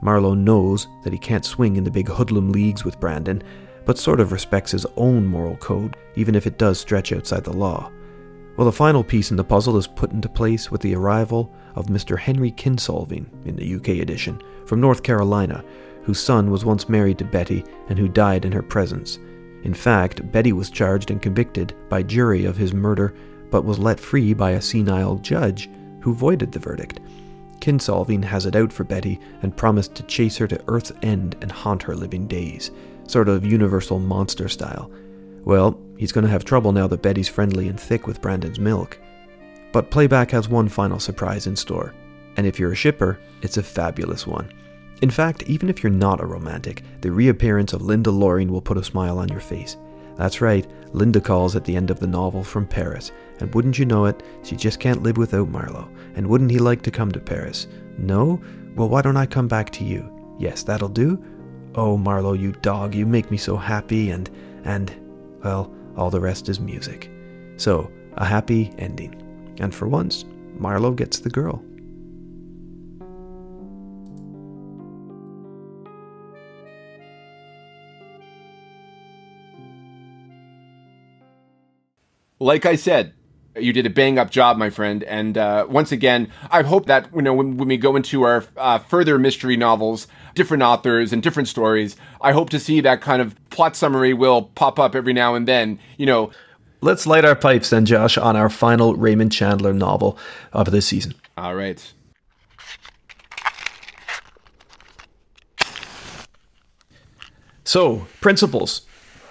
Marlowe 0.00 0.34
knows 0.34 0.88
that 1.04 1.12
he 1.12 1.18
can't 1.18 1.44
swing 1.44 1.76
in 1.76 1.84
the 1.84 1.90
big 1.90 2.08
hoodlum 2.08 2.50
leagues 2.52 2.84
with 2.84 3.00
Brandon, 3.00 3.42
but 3.84 3.98
sort 3.98 4.20
of 4.20 4.32
respects 4.32 4.72
his 4.72 4.86
own 4.96 5.26
moral 5.26 5.56
code, 5.56 5.96
even 6.14 6.34
if 6.34 6.46
it 6.46 6.58
does 6.58 6.78
stretch 6.78 7.12
outside 7.12 7.44
the 7.44 7.52
law. 7.52 7.90
Well, 8.56 8.66
the 8.66 8.72
final 8.72 9.02
piece 9.02 9.30
in 9.30 9.36
the 9.36 9.44
puzzle 9.44 9.78
is 9.78 9.86
put 9.86 10.12
into 10.12 10.28
place 10.28 10.70
with 10.70 10.82
the 10.82 10.94
arrival 10.94 11.52
of 11.74 11.86
Mr. 11.86 12.18
Henry 12.18 12.52
Kinsolving 12.52 13.26
in 13.46 13.56
the 13.56 13.74
UK 13.76 14.00
edition 14.00 14.42
from 14.66 14.80
North 14.80 15.02
Carolina, 15.02 15.64
whose 16.02 16.20
son 16.20 16.50
was 16.50 16.64
once 16.64 16.88
married 16.88 17.18
to 17.18 17.24
Betty 17.24 17.64
and 17.88 17.98
who 17.98 18.08
died 18.08 18.44
in 18.44 18.52
her 18.52 18.62
presence. 18.62 19.18
In 19.62 19.72
fact, 19.72 20.30
Betty 20.32 20.52
was 20.52 20.70
charged 20.70 21.10
and 21.10 21.22
convicted 21.22 21.74
by 21.88 22.02
jury 22.02 22.44
of 22.44 22.56
his 22.56 22.74
murder, 22.74 23.14
but 23.50 23.64
was 23.64 23.78
let 23.78 23.98
free 23.98 24.34
by 24.34 24.50
a 24.50 24.60
senile 24.60 25.16
judge 25.16 25.70
who 26.00 26.14
voided 26.14 26.52
the 26.52 26.58
verdict. 26.58 27.00
Kinsolving 27.60 28.24
has 28.24 28.44
it 28.44 28.56
out 28.56 28.72
for 28.72 28.84
Betty 28.84 29.20
and 29.42 29.56
promised 29.56 29.94
to 29.94 30.02
chase 30.02 30.36
her 30.36 30.48
to 30.48 30.62
Earth's 30.66 30.92
End 31.02 31.36
and 31.40 31.50
haunt 31.50 31.84
her 31.84 31.94
living 31.94 32.26
days 32.26 32.70
sort 33.06 33.28
of 33.28 33.44
universal 33.44 33.98
monster 33.98 34.48
style. 34.48 34.90
Well, 35.44 35.80
he's 35.96 36.12
going 36.12 36.24
to 36.24 36.30
have 36.30 36.44
trouble 36.44 36.72
now 36.72 36.86
that 36.86 37.02
Betty's 37.02 37.28
friendly 37.28 37.68
and 37.68 37.78
thick 37.78 38.06
with 38.06 38.20
Brandon's 38.20 38.60
milk. 38.60 38.98
But 39.72 39.90
Playback 39.90 40.30
has 40.30 40.48
one 40.48 40.68
final 40.68 41.00
surprise 41.00 41.46
in 41.46 41.56
store, 41.56 41.94
and 42.36 42.46
if 42.46 42.58
you're 42.58 42.72
a 42.72 42.76
shipper, 42.76 43.18
it's 43.40 43.56
a 43.56 43.62
fabulous 43.62 44.26
one. 44.26 44.52
In 45.00 45.10
fact, 45.10 45.42
even 45.44 45.68
if 45.68 45.82
you're 45.82 45.90
not 45.90 46.20
a 46.20 46.26
romantic, 46.26 46.82
the 47.00 47.10
reappearance 47.10 47.72
of 47.72 47.82
Linda 47.82 48.10
Loring 48.10 48.52
will 48.52 48.60
put 48.60 48.76
a 48.76 48.84
smile 48.84 49.18
on 49.18 49.28
your 49.28 49.40
face. 49.40 49.76
That's 50.16 50.40
right, 50.40 50.66
Linda 50.92 51.20
calls 51.20 51.56
at 51.56 51.64
the 51.64 51.74
end 51.74 51.90
of 51.90 51.98
the 51.98 52.06
novel 52.06 52.44
from 52.44 52.66
Paris, 52.66 53.10
and 53.40 53.52
wouldn't 53.54 53.78
you 53.78 53.84
know 53.84 54.04
it, 54.04 54.22
she 54.44 54.54
just 54.54 54.78
can't 54.78 55.02
live 55.02 55.16
without 55.16 55.48
Marlowe. 55.48 55.88
And 56.14 56.26
wouldn't 56.26 56.50
he 56.50 56.58
like 56.58 56.82
to 56.82 56.90
come 56.90 57.10
to 57.12 57.18
Paris? 57.18 57.66
No? 57.98 58.40
Well, 58.76 58.88
why 58.88 59.02
don't 59.02 59.16
I 59.16 59.26
come 59.26 59.48
back 59.48 59.70
to 59.70 59.84
you? 59.84 60.08
Yes, 60.38 60.62
that'll 60.62 60.88
do. 60.88 61.22
Oh, 61.74 61.96
Marlowe, 61.96 62.34
you 62.34 62.52
dog, 62.52 62.94
you 62.94 63.06
make 63.06 63.30
me 63.30 63.38
so 63.38 63.56
happy, 63.56 64.10
and, 64.10 64.28
and, 64.64 64.94
well, 65.42 65.72
all 65.96 66.10
the 66.10 66.20
rest 66.20 66.50
is 66.50 66.60
music. 66.60 67.10
So, 67.56 67.90
a 68.18 68.26
happy 68.26 68.70
ending. 68.78 69.54
And 69.58 69.74
for 69.74 69.88
once, 69.88 70.26
Marlowe 70.58 70.92
gets 70.92 71.20
the 71.20 71.30
girl. 71.30 71.64
Like 82.38 82.66
I 82.66 82.76
said, 82.76 83.14
you 83.56 83.72
did 83.72 83.86
a 83.86 83.90
bang 83.90 84.18
up 84.18 84.30
job, 84.30 84.56
my 84.56 84.70
friend. 84.70 85.04
And 85.04 85.36
uh, 85.38 85.66
once 85.68 85.92
again, 85.92 86.30
I 86.50 86.62
hope 86.62 86.86
that 86.86 87.08
you 87.14 87.22
know 87.22 87.34
when, 87.34 87.56
when 87.56 87.68
we 87.68 87.76
go 87.76 87.96
into 87.96 88.22
our 88.22 88.44
uh, 88.56 88.78
further 88.78 89.18
mystery 89.18 89.56
novels, 89.56 90.06
different 90.34 90.62
authors 90.62 91.12
and 91.12 91.22
different 91.22 91.48
stories, 91.48 91.96
I 92.20 92.32
hope 92.32 92.50
to 92.50 92.60
see 92.60 92.80
that 92.80 93.00
kind 93.00 93.22
of 93.22 93.34
plot 93.50 93.76
summary 93.76 94.14
will 94.14 94.42
pop 94.42 94.78
up 94.78 94.94
every 94.94 95.12
now 95.12 95.34
and 95.34 95.46
then. 95.46 95.78
You 95.96 96.06
know. 96.06 96.30
Let's 96.80 97.06
light 97.06 97.24
our 97.24 97.36
pipes 97.36 97.70
then, 97.70 97.86
Josh, 97.86 98.18
on 98.18 98.36
our 98.36 98.50
final 98.50 98.94
Raymond 98.96 99.32
Chandler 99.32 99.72
novel 99.72 100.18
of 100.52 100.70
this 100.70 100.86
season. 100.86 101.14
All 101.36 101.54
right. 101.54 101.92
So, 107.64 108.06
principles 108.20 108.82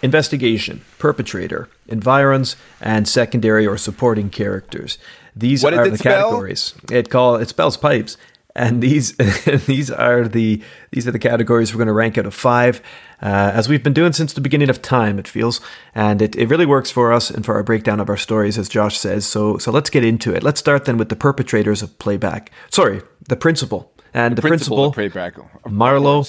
investigation, 0.01 0.81
perpetrator, 0.97 1.69
environs, 1.87 2.55
and 2.79 3.07
secondary 3.07 3.67
or 3.67 3.77
supporting 3.77 4.29
characters. 4.29 4.97
These 5.35 5.63
what 5.63 5.73
are 5.73 5.89
the 5.89 5.97
spell? 5.97 6.29
categories. 6.29 6.73
It 6.91 7.09
call 7.09 7.35
it 7.35 7.49
spells 7.49 7.77
pipes, 7.77 8.17
and 8.55 8.81
these 8.81 9.15
these 9.65 9.91
are 9.91 10.27
the 10.27 10.61
these 10.91 11.07
are 11.07 11.11
the 11.11 11.19
categories 11.19 11.73
we're 11.73 11.79
going 11.79 11.87
to 11.87 11.93
rank 11.93 12.17
out 12.17 12.25
of 12.25 12.33
five, 12.33 12.81
uh, 13.21 13.51
as 13.53 13.69
we've 13.69 13.83
been 13.83 13.93
doing 13.93 14.13
since 14.13 14.33
the 14.33 14.41
beginning 14.41 14.69
of 14.69 14.81
time. 14.81 15.19
It 15.19 15.27
feels, 15.27 15.61
and 15.95 16.21
it, 16.21 16.35
it 16.35 16.47
really 16.47 16.65
works 16.65 16.91
for 16.91 17.13
us 17.13 17.29
and 17.29 17.45
for 17.45 17.55
our 17.55 17.63
breakdown 17.63 17.99
of 17.99 18.09
our 18.09 18.17
stories, 18.17 18.57
as 18.57 18.69
Josh 18.69 18.97
says. 18.97 19.25
So 19.25 19.57
so 19.57 19.71
let's 19.71 19.89
get 19.89 20.03
into 20.03 20.33
it. 20.33 20.43
Let's 20.43 20.59
start 20.59 20.85
then 20.85 20.97
with 20.97 21.09
the 21.09 21.15
perpetrators 21.15 21.81
of 21.81 21.97
playback. 21.99 22.51
Sorry, 22.69 23.01
the 23.27 23.35
principal 23.35 23.93
and 24.13 24.33
the, 24.35 24.41
the 24.41 24.47
principal, 24.47 24.91
principal 24.91 25.21
playback. 25.31 25.71
Marlowe. 25.71 26.25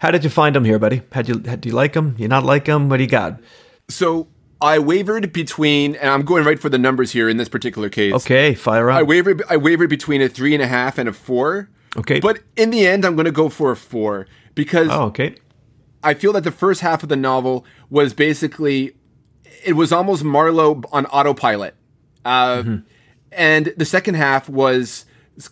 How 0.00 0.12
did 0.12 0.22
you 0.22 0.30
find 0.30 0.54
him 0.54 0.64
here, 0.64 0.78
buddy? 0.78 1.02
Had 1.12 1.28
you 1.28 1.42
had, 1.44 1.60
do 1.60 1.68
you 1.68 1.74
like 1.74 1.94
him? 1.94 2.14
You 2.18 2.28
not 2.28 2.44
like 2.44 2.66
him? 2.66 2.88
What 2.88 2.98
do 2.98 3.02
you 3.02 3.08
got? 3.08 3.40
So 3.88 4.28
I 4.60 4.78
wavered 4.78 5.32
between, 5.32 5.94
and 5.96 6.10
I'm 6.10 6.22
going 6.22 6.44
right 6.44 6.58
for 6.58 6.68
the 6.68 6.78
numbers 6.78 7.12
here 7.12 7.28
in 7.28 7.36
this 7.36 7.48
particular 7.48 7.88
case. 7.88 8.12
Okay, 8.14 8.54
fire 8.54 8.90
up. 8.90 8.98
I 8.98 9.02
wavered. 9.02 9.42
I 9.48 9.56
wavered 9.56 9.90
between 9.90 10.20
a 10.20 10.28
three 10.28 10.54
and 10.54 10.62
a 10.62 10.66
half 10.66 10.98
and 10.98 11.08
a 11.08 11.12
four. 11.12 11.68
Okay, 11.96 12.20
but 12.20 12.40
in 12.56 12.70
the 12.70 12.86
end, 12.86 13.04
I'm 13.04 13.14
going 13.14 13.26
to 13.26 13.32
go 13.32 13.48
for 13.48 13.70
a 13.70 13.76
four 13.76 14.26
because. 14.54 14.88
Oh, 14.90 15.04
okay. 15.04 15.36
I 16.00 16.14
feel 16.14 16.32
that 16.34 16.44
the 16.44 16.52
first 16.52 16.80
half 16.80 17.02
of 17.02 17.08
the 17.08 17.16
novel 17.16 17.64
was 17.90 18.14
basically 18.14 18.94
it 19.64 19.74
was 19.74 19.92
almost 19.92 20.24
Marlowe 20.24 20.82
on 20.92 21.06
autopilot. 21.06 21.74
Uh, 22.24 22.56
mm-hmm. 22.56 22.76
And 23.32 23.74
the 23.76 23.84
second 23.84 24.14
half 24.14 24.48
was 24.48 25.04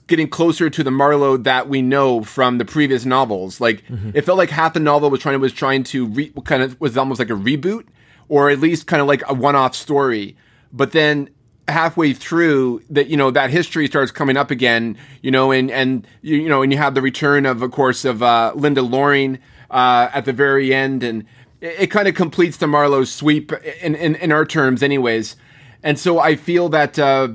getting 0.06 0.28
closer 0.28 0.68
to 0.68 0.82
the 0.82 0.90
Marlowe 0.90 1.36
that 1.36 1.68
we 1.68 1.82
know 1.82 2.22
from 2.22 2.58
the 2.58 2.64
previous 2.64 3.04
novels. 3.04 3.60
Like 3.60 3.84
mm-hmm. 3.86 4.10
it 4.14 4.24
felt 4.24 4.38
like 4.38 4.50
half 4.50 4.74
the 4.74 4.80
novel 4.80 5.10
was 5.10 5.20
trying 5.20 5.40
was 5.40 5.52
trying 5.52 5.84
to 5.84 6.06
re, 6.06 6.32
kind 6.44 6.62
of 6.62 6.80
was 6.80 6.96
almost 6.96 7.18
like 7.18 7.30
a 7.30 7.34
reboot 7.34 7.86
or 8.28 8.50
at 8.50 8.60
least 8.60 8.86
kind 8.86 9.00
of 9.00 9.06
like 9.06 9.22
a 9.28 9.34
one-off 9.34 9.74
story. 9.74 10.36
But 10.72 10.92
then 10.92 11.30
halfway 11.68 12.12
through 12.12 12.82
that 12.90 13.08
you 13.08 13.16
know 13.16 13.30
that 13.30 13.50
history 13.50 13.88
starts 13.88 14.12
coming 14.12 14.36
up 14.36 14.52
again 14.52 14.96
you 15.20 15.32
know 15.32 15.50
and 15.50 15.68
and 15.68 16.06
you, 16.22 16.48
know 16.48 16.62
and 16.62 16.70
you 16.70 16.78
have 16.78 16.94
the 16.94 17.02
return 17.02 17.44
of 17.44 17.60
of 17.60 17.72
course 17.72 18.04
of 18.04 18.22
uh, 18.22 18.52
Linda 18.54 18.82
Loring 18.82 19.40
uh, 19.68 20.08
at 20.14 20.26
the 20.26 20.32
very 20.32 20.72
end 20.72 21.02
and 21.02 21.24
it, 21.60 21.74
it 21.80 21.86
kind 21.88 22.06
of 22.06 22.14
completes 22.14 22.58
the 22.58 22.68
Marlowe 22.68 23.02
sweep 23.02 23.52
in, 23.82 23.96
in 23.96 24.14
in 24.14 24.30
our 24.30 24.44
terms 24.44 24.80
anyways 24.80 25.34
and 25.82 25.98
so 25.98 26.18
I 26.18 26.36
feel 26.36 26.68
that 26.70 26.98
uh, 26.98 27.28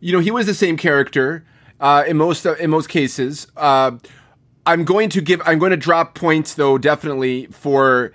you 0.00 0.12
know 0.12 0.20
he 0.20 0.30
was 0.30 0.46
the 0.46 0.54
same 0.54 0.76
character 0.76 1.44
uh, 1.80 2.04
in 2.06 2.16
most 2.16 2.46
in 2.46 2.70
most 2.70 2.88
cases. 2.88 3.48
Uh, 3.56 3.92
I'm 4.64 4.84
going 4.84 5.10
to 5.10 5.20
give 5.20 5.42
I'm 5.44 5.58
going 5.58 5.72
to 5.72 5.76
drop 5.76 6.14
points 6.14 6.54
though 6.54 6.78
definitely 6.78 7.46
for 7.46 8.12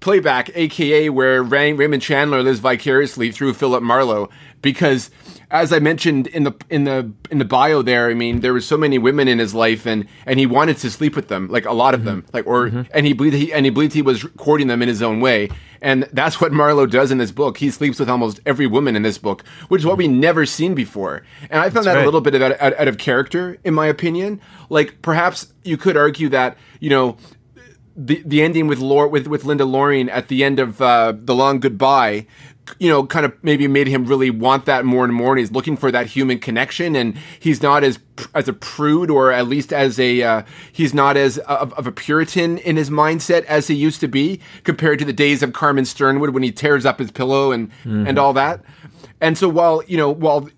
playback, 0.00 0.50
aka 0.54 1.08
where 1.08 1.42
Ray- 1.42 1.72
Raymond 1.72 2.02
Chandler 2.02 2.42
lives 2.42 2.60
vicariously 2.60 3.32
through 3.32 3.54
Philip 3.54 3.82
Marlowe, 3.82 4.30
because 4.62 5.10
as 5.50 5.72
I 5.72 5.78
mentioned 5.78 6.26
in 6.28 6.44
the 6.44 6.54
in 6.68 6.84
the 6.84 7.10
in 7.30 7.38
the 7.38 7.44
bio 7.44 7.82
there, 7.82 8.08
I 8.08 8.14
mean 8.14 8.40
there 8.40 8.52
were 8.52 8.60
so 8.60 8.76
many 8.76 8.98
women 8.98 9.28
in 9.28 9.38
his 9.38 9.54
life, 9.54 9.86
and 9.86 10.06
and 10.26 10.38
he 10.38 10.46
wanted 10.46 10.76
to 10.78 10.90
sleep 10.90 11.16
with 11.16 11.28
them, 11.28 11.48
like 11.48 11.64
a 11.64 11.72
lot 11.72 11.94
of 11.94 12.00
mm-hmm. 12.00 12.08
them, 12.08 12.26
like 12.32 12.46
or 12.46 12.68
mm-hmm. 12.68 12.82
and 12.92 13.06
he 13.06 13.12
believed 13.12 13.36
he 13.36 13.52
and 13.52 13.64
he 13.64 13.70
believed 13.70 13.94
he 13.94 14.02
was 14.02 14.24
courting 14.36 14.66
them 14.66 14.82
in 14.82 14.88
his 14.88 15.02
own 15.02 15.20
way, 15.20 15.48
and 15.80 16.08
that's 16.12 16.40
what 16.40 16.52
Marlowe 16.52 16.86
does 16.86 17.10
in 17.10 17.18
this 17.18 17.32
book. 17.32 17.58
He 17.58 17.70
sleeps 17.70 17.98
with 17.98 18.10
almost 18.10 18.40
every 18.44 18.66
woman 18.66 18.94
in 18.94 19.02
this 19.02 19.18
book, 19.18 19.44
which 19.68 19.80
is 19.82 19.86
what 19.86 19.96
we 19.96 20.06
never 20.06 20.44
seen 20.44 20.74
before, 20.74 21.22
and 21.50 21.60
I 21.60 21.64
found 21.64 21.76
that's 21.76 21.86
that 21.86 21.94
right. 21.94 22.02
a 22.02 22.04
little 22.04 22.20
bit 22.20 22.34
out, 22.40 22.60
out, 22.60 22.78
out 22.78 22.88
of 22.88 22.98
character, 22.98 23.58
in 23.64 23.74
my 23.74 23.86
opinion. 23.86 24.40
Like 24.68 25.00
perhaps 25.00 25.52
you 25.64 25.78
could 25.78 25.96
argue 25.96 26.28
that 26.28 26.58
you 26.80 26.90
know 26.90 27.16
the 27.98 28.22
the 28.24 28.42
ending 28.42 28.68
with 28.68 28.78
Lor- 28.78 29.08
with 29.08 29.26
with 29.26 29.44
Linda 29.44 29.64
Loring 29.64 30.08
at 30.08 30.28
the 30.28 30.44
end 30.44 30.58
of 30.58 30.80
uh, 30.80 31.12
the 31.16 31.34
Long 31.34 31.60
Goodbye 31.60 32.26
you 32.78 32.88
know, 32.88 33.06
kind 33.06 33.24
of 33.24 33.32
maybe 33.42 33.66
made 33.66 33.86
him 33.86 34.04
really 34.04 34.30
want 34.30 34.66
that 34.66 34.84
more 34.84 35.04
and 35.04 35.14
more. 35.14 35.32
And 35.32 35.38
he's 35.38 35.50
looking 35.50 35.76
for 35.76 35.90
that 35.90 36.06
human 36.06 36.38
connection. 36.38 36.94
And 36.96 37.16
he's 37.38 37.62
not 37.62 37.84
as 37.84 37.98
as 38.34 38.48
a 38.48 38.52
prude, 38.52 39.10
or 39.10 39.32
at 39.32 39.46
least 39.46 39.72
as 39.72 39.98
a 39.98 40.22
uh, 40.22 40.42
he's 40.72 40.92
not 40.92 41.16
as 41.16 41.38
of, 41.38 41.72
of, 41.74 41.86
a 41.86 41.92
Puritan 41.92 42.58
in 42.58 42.76
his 42.76 42.90
mindset 42.90 43.44
as 43.44 43.68
he 43.68 43.74
used 43.74 44.00
to 44.00 44.08
be, 44.08 44.40
compared 44.64 44.98
to 44.98 45.04
the 45.04 45.12
days 45.12 45.42
of 45.42 45.52
Carmen 45.52 45.84
Sternwood 45.84 46.30
when 46.30 46.42
he 46.42 46.52
tears 46.52 46.84
up 46.84 46.98
his 46.98 47.10
pillow 47.10 47.52
and 47.52 47.70
mm-hmm. 47.70 48.06
and 48.06 48.18
all 48.18 48.32
that. 48.32 48.62
And 49.20 49.38
so 49.38 49.48
while 49.48 49.82
you 49.86 49.96
know 49.96 50.10
while 50.10 50.48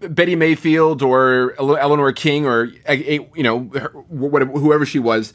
Betty 0.00 0.36
Mayfield 0.36 1.02
or 1.02 1.54
Eleanor 1.58 2.12
King 2.12 2.46
or 2.46 2.64
you 2.64 3.42
know 3.42 3.60
whoever 4.10 4.86
she 4.86 4.98
was. 4.98 5.32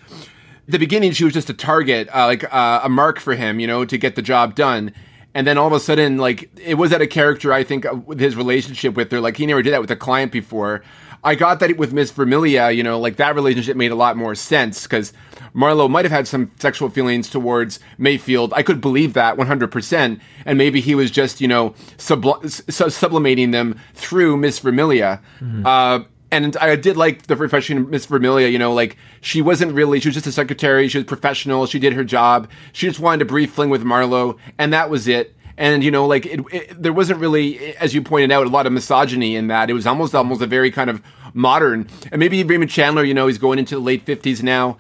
The 0.68 0.80
beginning, 0.80 1.12
she 1.12 1.24
was 1.24 1.34
just 1.34 1.50
a 1.50 1.54
target, 1.54 2.10
uh, 2.14 2.26
like 2.26 2.44
uh, 2.54 2.82
a 2.84 2.90
mark 2.90 3.20
for 3.20 3.36
him, 3.36 3.60
you 3.60 3.68
know, 3.68 3.86
to 3.86 3.98
get 3.98 4.16
the 4.16 4.22
job 4.22 4.56
done. 4.56 4.94
And 5.36 5.46
then 5.46 5.58
all 5.58 5.68
of 5.68 5.74
a 5.74 5.82
sudden 5.82 6.18
like 6.18 6.50
it 6.58 6.76
was 6.76 6.94
at 6.94 7.02
a 7.02 7.08
character 7.08 7.52
i 7.52 7.62
think 7.62 7.86
with 8.08 8.22
his 8.22 8.38
relationship 8.38 8.96
with 8.96 9.12
her. 9.12 9.20
Like 9.20 9.36
he 9.36 9.46
never 9.46 9.62
did 9.62 9.74
that 9.74 9.82
with 9.82 9.92
a 9.92 9.96
client 9.96 10.32
before. 10.32 10.82
I 11.26 11.36
got 11.36 11.60
that 11.60 11.76
with 11.76 11.92
miss 11.92 12.10
Vermilyea 12.12 12.74
you 12.74 12.84
know 12.84 12.98
like 12.98 13.18
that 13.18 13.36
relationship 13.36 13.76
made 13.76 13.92
a 13.92 13.96
lot 13.96 14.16
more 14.16 14.34
sense 14.34 14.84
because 14.84 15.12
marlowe 15.54 15.90
might 15.90 16.06
have 16.06 16.12
had 16.12 16.26
some 16.26 16.52
sexual 16.58 16.90
feelings 16.90 17.30
towards 17.30 17.82
mayfield. 17.98 18.54
I 18.56 18.64
could 18.64 18.80
believe 18.80 19.12
that 19.14 19.36
100% 19.36 20.20
and 20.46 20.58
maybe 20.58 20.80
he 20.80 20.96
was 20.96 21.12
just 21.12 21.42
you 21.42 21.50
know 21.50 21.72
subl- 21.98 22.42
sublimating 22.92 23.52
them 23.52 23.78
through 23.94 24.38
miss 24.38 24.62
Vermilyea. 24.62 25.20
Mm-hmm. 25.42 25.66
uh, 25.66 26.00
and 26.44 26.58
I 26.58 26.76
did 26.76 26.98
like 26.98 27.24
the 27.24 27.36
refreshing 27.36 27.90
Miss 27.90 28.08
Vermilyea. 28.08 28.52
You 28.52 28.60
know, 28.60 28.74
like 28.74 28.98
she 29.22 29.42
wasn't 29.42 29.74
really; 29.74 30.00
she 30.00 30.10
was 30.10 30.16
just 30.16 30.28
a 30.28 30.32
secretary. 30.32 30.88
She 30.88 30.98
was 30.98 31.06
professional. 31.06 31.66
She 31.66 31.80
did 31.80 31.94
her 31.94 32.04
job. 32.04 32.50
She 32.74 32.88
just 32.88 33.00
wanted 33.00 33.22
a 33.22 33.26
brief 33.26 33.54
fling 33.54 33.70
with 33.70 33.84
Marlowe, 33.84 34.38
and 34.58 34.74
that 34.74 34.90
was 34.90 35.08
it. 35.08 35.36
And 35.58 35.84
you 35.84 35.92
know, 35.92 36.06
like 36.06 36.26
it, 36.26 36.42
it, 36.52 36.82
there 36.82 36.94
wasn't 36.94 37.20
really, 37.20 37.76
as 37.78 37.94
you 37.94 38.02
pointed 38.02 38.32
out, 38.32 38.46
a 38.46 38.50
lot 38.50 38.66
of 38.66 38.74
misogyny 38.74 39.36
in 39.36 39.48
that. 39.48 39.70
It 39.70 39.74
was 39.74 39.88
almost 39.88 40.14
almost 40.14 40.42
a 40.42 40.48
very 40.48 40.72
kind 40.72 40.90
of 40.90 41.02
modern. 41.34 41.88
And 42.12 42.20
maybe 42.20 42.44
Raymond 42.44 42.72
Chandler, 42.72 43.04
you 43.04 43.14
know, 43.14 43.28
he's 43.28 43.38
going 43.38 43.60
into 43.60 43.76
the 43.76 43.82
late 43.82 44.04
fifties 44.04 44.44
now. 44.44 44.78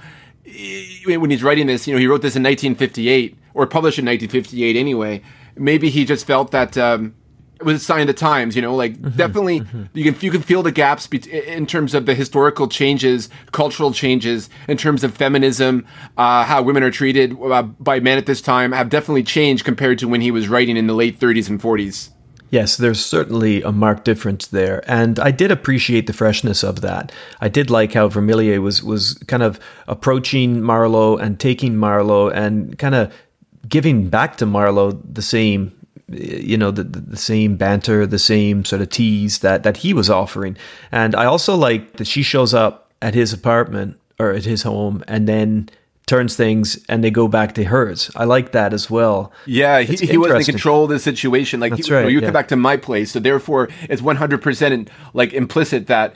When 1.05 1.29
he's 1.29 1.43
writing 1.43 1.67
this, 1.67 1.87
you 1.87 1.93
know, 1.93 1.99
he 1.99 2.07
wrote 2.07 2.21
this 2.21 2.35
in 2.35 2.43
1958 2.43 3.37
or 3.53 3.65
published 3.65 3.97
in 3.97 4.05
1958 4.05 4.75
anyway. 4.75 5.21
Maybe 5.55 5.89
he 5.89 6.05
just 6.05 6.27
felt 6.27 6.51
that. 6.51 6.77
Um, 6.77 7.15
was 7.63 7.81
a 7.81 7.83
sign 7.83 8.01
of 8.01 8.07
the 8.07 8.13
times, 8.13 8.55
you 8.55 8.61
know, 8.61 8.75
like 8.75 8.93
mm-hmm, 8.93 9.17
definitely 9.17 9.61
mm-hmm. 9.61 9.83
you 9.93 10.11
can 10.11 10.21
you 10.21 10.31
can 10.31 10.41
feel 10.41 10.63
the 10.63 10.71
gaps 10.71 11.07
be- 11.07 11.31
in 11.31 11.65
terms 11.65 11.93
of 11.93 12.05
the 12.05 12.15
historical 12.15 12.67
changes, 12.67 13.29
cultural 13.51 13.91
changes, 13.91 14.49
in 14.67 14.77
terms 14.77 15.03
of 15.03 15.13
feminism, 15.13 15.85
uh, 16.17 16.43
how 16.43 16.61
women 16.61 16.83
are 16.83 16.91
treated 16.91 17.37
uh, 17.41 17.63
by 17.63 17.99
men 17.99 18.17
at 18.17 18.25
this 18.25 18.41
time 18.41 18.71
have 18.71 18.89
definitely 18.89 19.23
changed 19.23 19.63
compared 19.63 19.99
to 19.99 20.07
when 20.07 20.21
he 20.21 20.31
was 20.31 20.47
writing 20.47 20.77
in 20.77 20.87
the 20.87 20.93
late 20.93 21.19
30s 21.19 21.49
and 21.49 21.61
40s. 21.61 22.09
Yes, 22.51 22.77
there's 22.77 23.03
certainly 23.03 23.63
a 23.63 23.71
marked 23.71 24.05
difference 24.05 24.47
there, 24.47 24.83
and 24.89 25.19
I 25.19 25.31
did 25.31 25.51
appreciate 25.51 26.07
the 26.07 26.13
freshness 26.13 26.63
of 26.63 26.81
that. 26.81 27.11
I 27.41 27.49
did 27.49 27.69
like 27.69 27.93
how 27.93 28.07
Vermilyea 28.07 28.61
was 28.61 28.83
was 28.83 29.15
kind 29.27 29.43
of 29.43 29.59
approaching 29.87 30.61
Marlowe 30.61 31.17
and 31.17 31.39
taking 31.39 31.75
Marlowe 31.75 32.29
and 32.29 32.77
kind 32.77 32.95
of 32.95 33.13
giving 33.67 34.09
back 34.09 34.37
to 34.37 34.45
Marlowe 34.45 34.91
the 34.91 35.21
same 35.21 35.73
you 36.09 36.57
know 36.57 36.71
the, 36.71 36.83
the 36.83 37.17
same 37.17 37.57
banter 37.57 38.05
the 38.05 38.19
same 38.19 38.63
sort 38.63 38.81
of 38.81 38.89
tease 38.89 39.39
that 39.39 39.63
that 39.63 39.77
he 39.77 39.93
was 39.93 40.09
offering 40.09 40.55
and 40.91 41.15
i 41.15 41.25
also 41.25 41.55
like 41.55 41.93
that 41.93 42.05
she 42.05 42.21
shows 42.21 42.53
up 42.53 42.91
at 43.01 43.13
his 43.13 43.33
apartment 43.33 43.97
or 44.19 44.31
at 44.31 44.45
his 44.45 44.63
home 44.63 45.03
and 45.07 45.27
then 45.27 45.69
turns 46.05 46.35
things 46.35 46.83
and 46.87 47.03
they 47.03 47.09
go 47.09 47.27
back 47.27 47.53
to 47.55 47.63
hers. 47.63 48.11
I 48.15 48.25
like 48.25 48.51
that 48.51 48.73
as 48.73 48.89
well. 48.89 49.31
Yeah, 49.45 49.81
he, 49.81 49.95
he 50.05 50.17
wasn't 50.17 50.41
in 50.41 50.45
control 50.45 50.83
of 50.83 50.89
the 50.89 50.99
situation. 50.99 51.59
Like 51.59 51.71
That's 51.71 51.87
he, 51.87 51.93
right, 51.93 52.09
you, 52.09 52.19
yeah. 52.19 52.27
come 52.27 52.33
back 52.33 52.47
to 52.49 52.55
my 52.55 52.77
place, 52.77 53.11
so 53.11 53.19
therefore 53.19 53.69
it's 53.89 54.01
one 54.01 54.17
hundred 54.17 54.41
percent 54.41 54.89
like 55.13 55.33
implicit 55.33 55.87
that 55.87 56.13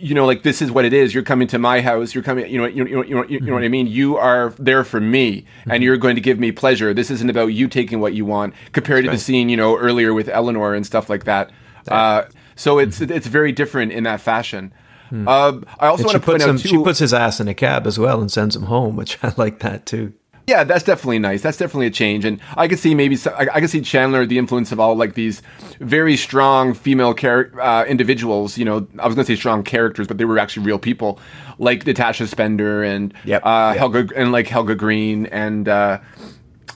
you 0.00 0.14
know, 0.14 0.26
like 0.26 0.42
this 0.42 0.62
is 0.62 0.70
what 0.70 0.84
it 0.84 0.92
is. 0.92 1.14
You're 1.14 1.22
coming 1.22 1.48
to 1.48 1.58
my 1.58 1.80
house. 1.80 2.14
You're 2.14 2.24
coming. 2.24 2.50
You 2.50 2.58
know. 2.58 2.66
You 2.66 2.84
know. 2.84 3.04
You 3.04 3.14
know. 3.14 3.24
You 3.24 3.40
know 3.40 3.54
what 3.54 3.62
I 3.62 3.68
mean. 3.68 3.86
You 3.86 4.16
are 4.16 4.54
there 4.58 4.84
for 4.84 5.00
me, 5.00 5.44
and 5.64 5.72
mm-hmm. 5.72 5.82
you're 5.82 5.96
going 5.96 6.14
to 6.14 6.20
give 6.20 6.38
me 6.38 6.52
pleasure. 6.52 6.94
This 6.94 7.10
isn't 7.10 7.28
about 7.28 7.48
you 7.48 7.68
taking 7.68 8.00
what 8.00 8.14
you 8.14 8.24
want, 8.24 8.54
compared 8.72 9.04
to 9.04 9.10
the 9.10 9.18
scene 9.18 9.48
you 9.48 9.56
know 9.56 9.76
earlier 9.76 10.14
with 10.14 10.28
Eleanor 10.28 10.74
and 10.74 10.86
stuff 10.86 11.10
like 11.10 11.24
that. 11.24 11.50
Uh, 11.88 12.24
so 12.56 12.78
it's 12.78 13.00
mm-hmm. 13.00 13.12
it's 13.12 13.26
very 13.26 13.52
different 13.52 13.92
in 13.92 14.04
that 14.04 14.20
fashion. 14.20 14.72
Hmm. 15.10 15.26
Uh, 15.26 15.60
I 15.78 15.88
also 15.88 16.04
want 16.04 16.14
to 16.14 16.20
point 16.20 16.42
out 16.42 16.58
too, 16.60 16.68
she 16.68 16.82
puts 16.82 17.00
his 17.00 17.12
ass 17.12 17.40
in 17.40 17.48
a 17.48 17.54
cab 17.54 17.86
as 17.86 17.98
well 17.98 18.20
and 18.20 18.30
sends 18.30 18.54
him 18.54 18.64
home, 18.64 18.96
which 18.96 19.18
I 19.24 19.34
like 19.36 19.58
that 19.60 19.86
too. 19.86 20.14
Yeah, 20.50 20.64
that's 20.64 20.82
definitely 20.82 21.20
nice. 21.20 21.42
That's 21.42 21.58
definitely 21.58 21.86
a 21.86 21.92
change, 21.92 22.24
and 22.24 22.40
I 22.56 22.66
can 22.66 22.76
see 22.76 22.92
maybe 22.92 23.16
I, 23.24 23.46
I 23.54 23.60
can 23.60 23.68
see 23.68 23.80
Chandler 23.80 24.26
the 24.26 24.36
influence 24.36 24.72
of 24.72 24.80
all 24.80 24.96
like 24.96 25.14
these 25.14 25.42
very 25.78 26.16
strong 26.16 26.74
female 26.74 27.14
char- 27.14 27.52
uh, 27.60 27.84
individuals. 27.84 28.58
You 28.58 28.64
know, 28.64 28.88
I 28.98 29.06
was 29.06 29.14
going 29.14 29.24
to 29.24 29.32
say 29.32 29.36
strong 29.36 29.62
characters, 29.62 30.08
but 30.08 30.18
they 30.18 30.24
were 30.24 30.40
actually 30.40 30.66
real 30.66 30.80
people, 30.80 31.20
like 31.60 31.86
Natasha 31.86 32.26
Spender 32.26 32.82
and 32.82 33.14
yep. 33.24 33.46
Uh, 33.46 33.70
yep. 33.74 33.78
Helga 33.78 34.08
and 34.16 34.32
like 34.32 34.48
Helga 34.48 34.74
Greene 34.74 35.26
and 35.26 35.68
uh, 35.68 36.00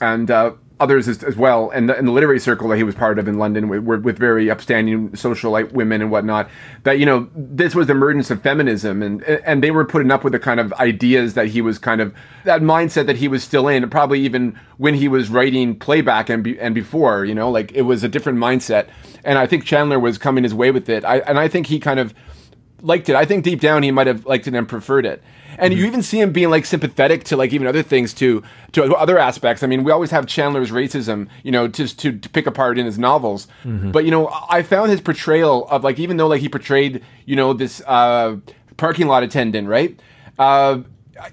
and 0.01 0.31
uh, 0.31 0.53
others 0.85 1.09
as, 1.09 1.25
as 1.25 1.35
well, 1.35 1.71
and 1.71 1.89
the, 1.89 1.97
and 1.97 2.07
the, 2.07 2.13
literary 2.13 2.39
circle 2.39 2.69
that 2.69 2.77
he 2.77 2.83
was 2.83 2.95
part 2.95 3.19
of 3.19 3.27
in 3.27 3.39
London 3.39 3.69
with, 3.69 4.03
with 4.05 4.19
very 4.19 4.51
upstanding 4.51 5.09
socialite 5.11 5.73
women 5.73 6.03
and 6.03 6.11
whatnot. 6.11 6.51
That 6.83 6.99
you 6.99 7.07
know, 7.07 7.29
this 7.35 7.75
was 7.75 7.87
the 7.87 7.95
emergence 7.95 8.31
of 8.31 8.43
feminism, 8.43 9.03
and 9.03 9.23
and 9.23 9.65
they 9.65 9.71
were 9.71 9.87
putting 9.87 10.11
up 10.11 10.23
with 10.23 10.35
the 10.35 10.39
kind 10.39 10.61
of 10.61 10.73
ideas 10.75 11.33
that 11.35 11.47
he 11.47 11.63
was 11.63 11.79
kind 11.79 12.03
of 12.03 12.15
that 12.45 12.61
mindset 12.61 13.07
that 13.07 13.17
he 13.17 13.29
was 13.29 13.43
still 13.43 13.67
in, 13.67 13.89
probably 13.89 14.21
even 14.21 14.59
when 14.77 14.93
he 14.93 15.09
was 15.09 15.31
writing 15.31 15.79
playback 15.79 16.29
and 16.29 16.45
be, 16.45 16.61
and 16.61 16.75
before. 16.75 17.25
You 17.25 17.35
know, 17.35 17.51
like 17.51 17.73
it 17.73 17.83
was 17.83 18.05
a 18.05 18.09
different 18.09 18.39
mindset, 18.39 18.89
and 19.25 19.39
I 19.39 19.47
think 19.47 19.65
Chandler 19.65 19.99
was 19.99 20.19
coming 20.19 20.45
his 20.45 20.53
way 20.53 20.71
with 20.71 20.89
it. 20.91 21.05
I 21.05 21.19
and 21.21 21.39
I 21.39 21.49
think 21.49 21.67
he 21.69 21.81
kind 21.81 21.99
of 21.99 22.13
liked 22.85 23.09
it. 23.09 23.17
I 23.17 23.25
think 23.25 23.45
deep 23.45 23.61
down 23.61 23.83
he 23.83 23.91
might 23.91 24.07
have 24.07 24.27
liked 24.27 24.47
it 24.47 24.55
and 24.55 24.69
preferred 24.69 25.07
it 25.07 25.23
and 25.59 25.73
mm-hmm. 25.73 25.81
you 25.81 25.87
even 25.87 26.03
see 26.03 26.21
him 26.21 26.33
being 26.33 26.51
like 26.51 26.65
sympathetic 26.65 27.25
to 27.25 27.37
like 27.37 27.53
even 27.53 27.67
other 27.67 27.83
things 27.83 28.13
too 28.15 28.43
to 28.73 28.95
other 28.95 29.19
aspects 29.19 29.63
i 29.63 29.67
mean 29.67 29.85
we 29.85 29.93
always 29.93 30.11
have 30.11 30.27
chandler's 30.27 30.71
racism 30.71 31.29
you 31.43 31.53
know 31.53 31.69
to, 31.69 31.87
to, 31.97 32.19
to 32.19 32.29
pick 32.29 32.47
apart 32.47 32.79
in 32.79 32.87
his 32.87 32.99
novels 32.99 33.47
mm-hmm. 33.65 33.91
but 33.91 34.05
you 34.05 34.11
know 34.11 34.29
i 34.49 34.63
found 34.63 34.91
his 34.91 35.01
portrayal 35.01 35.67
of 35.69 35.85
like 35.85 35.99
even 35.99 36.17
though 36.17 36.27
like 36.27 36.41
he 36.41 36.49
portrayed 36.49 37.03
you 37.27 37.37
know 37.37 37.53
this 37.53 37.81
uh, 37.87 38.37
parking 38.77 39.07
lot 39.07 39.23
attendant 39.23 39.69
right 39.69 39.99
uh, 40.39 40.81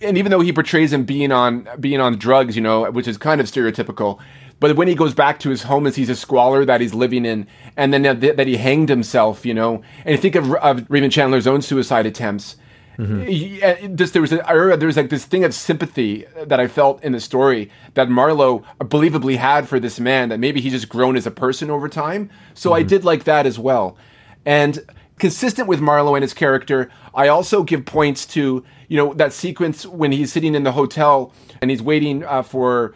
and 0.02 0.18
even 0.18 0.30
though 0.30 0.42
he 0.42 0.54
portrays 0.54 0.94
him 0.94 1.04
being 1.04 1.32
on 1.32 1.68
being 1.80 2.00
on 2.00 2.18
drugs 2.18 2.56
you 2.56 2.62
know 2.62 2.90
which 2.92 3.08
is 3.08 3.18
kind 3.18 3.42
of 3.42 3.48
stereotypical 3.48 4.20
but 4.62 4.78
when 4.78 4.88
he 4.88 4.96
goes 4.96 5.14
back 5.14 5.40
to 5.40 5.50
his 5.50 5.64
home 5.64 5.86
and 5.86 5.94
sees 5.94 6.08
a 6.08 6.16
squalor 6.16 6.64
that 6.64 6.80
he's 6.80 6.94
living 6.94 7.26
in, 7.26 7.48
and 7.76 7.92
then 7.92 8.04
that, 8.04 8.38
that 8.38 8.48
he 8.48 8.56
hanged 8.56 8.88
himself, 8.88 9.46
you 9.46 9.54
know, 9.54 9.82
and 10.06 10.18
think 10.20 10.36
of, 10.36 10.54
of 10.54 10.86
Raymond 10.88 11.12
Chandler's 11.12 11.48
own 11.48 11.62
suicide 11.62 12.06
attempts, 12.06 12.56
Mm-hmm. 12.98 13.96
Just 13.96 14.14
there 14.14 14.22
was 14.22 14.32
a, 14.32 14.48
I 14.48 14.76
there 14.76 14.86
was 14.86 14.98
like 14.98 15.10
this 15.10 15.26
thing 15.26 15.44
of 15.44 15.54
sympathy 15.54 16.26
that 16.46 16.60
I 16.60 16.68
felt 16.68 17.04
in 17.04 17.14
the 17.14 17.20
story 17.20 17.72
that 17.96 18.10
Marlowe 18.10 18.64
believably 18.80 19.38
had 19.38 19.68
for 19.68 19.80
this 19.80 20.00
man 20.00 20.30
that 20.30 20.40
maybe 20.40 20.62
he's 20.62 20.74
just 20.74 20.90
grown 20.90 21.16
as 21.16 21.26
a 21.26 21.32
person 21.32 21.72
over 21.72 21.90
time. 21.90 22.30
So 22.54 22.70
mm-hmm. 22.70 22.80
I 22.80 22.84
did 22.84 23.04
like 23.04 23.24
that 23.24 23.46
as 23.46 23.58
well, 23.58 23.98
and 24.46 24.86
consistent 25.18 25.68
with 25.68 25.80
Marlowe 25.80 26.16
and 26.16 26.22
his 26.22 26.34
character, 26.34 26.92
I 27.14 27.28
also 27.28 27.64
give 27.64 27.86
points 27.86 28.26
to 28.28 28.64
you 28.88 28.98
know 28.98 29.14
that 29.16 29.34
sequence 29.34 29.86
when 29.86 30.12
he's 30.12 30.32
sitting 30.32 30.54
in 30.54 30.64
the 30.64 30.74
hotel 30.74 31.34
and 31.62 31.72
he's 31.72 31.82
waiting 31.82 32.24
uh, 32.24 32.44
for 32.44 32.94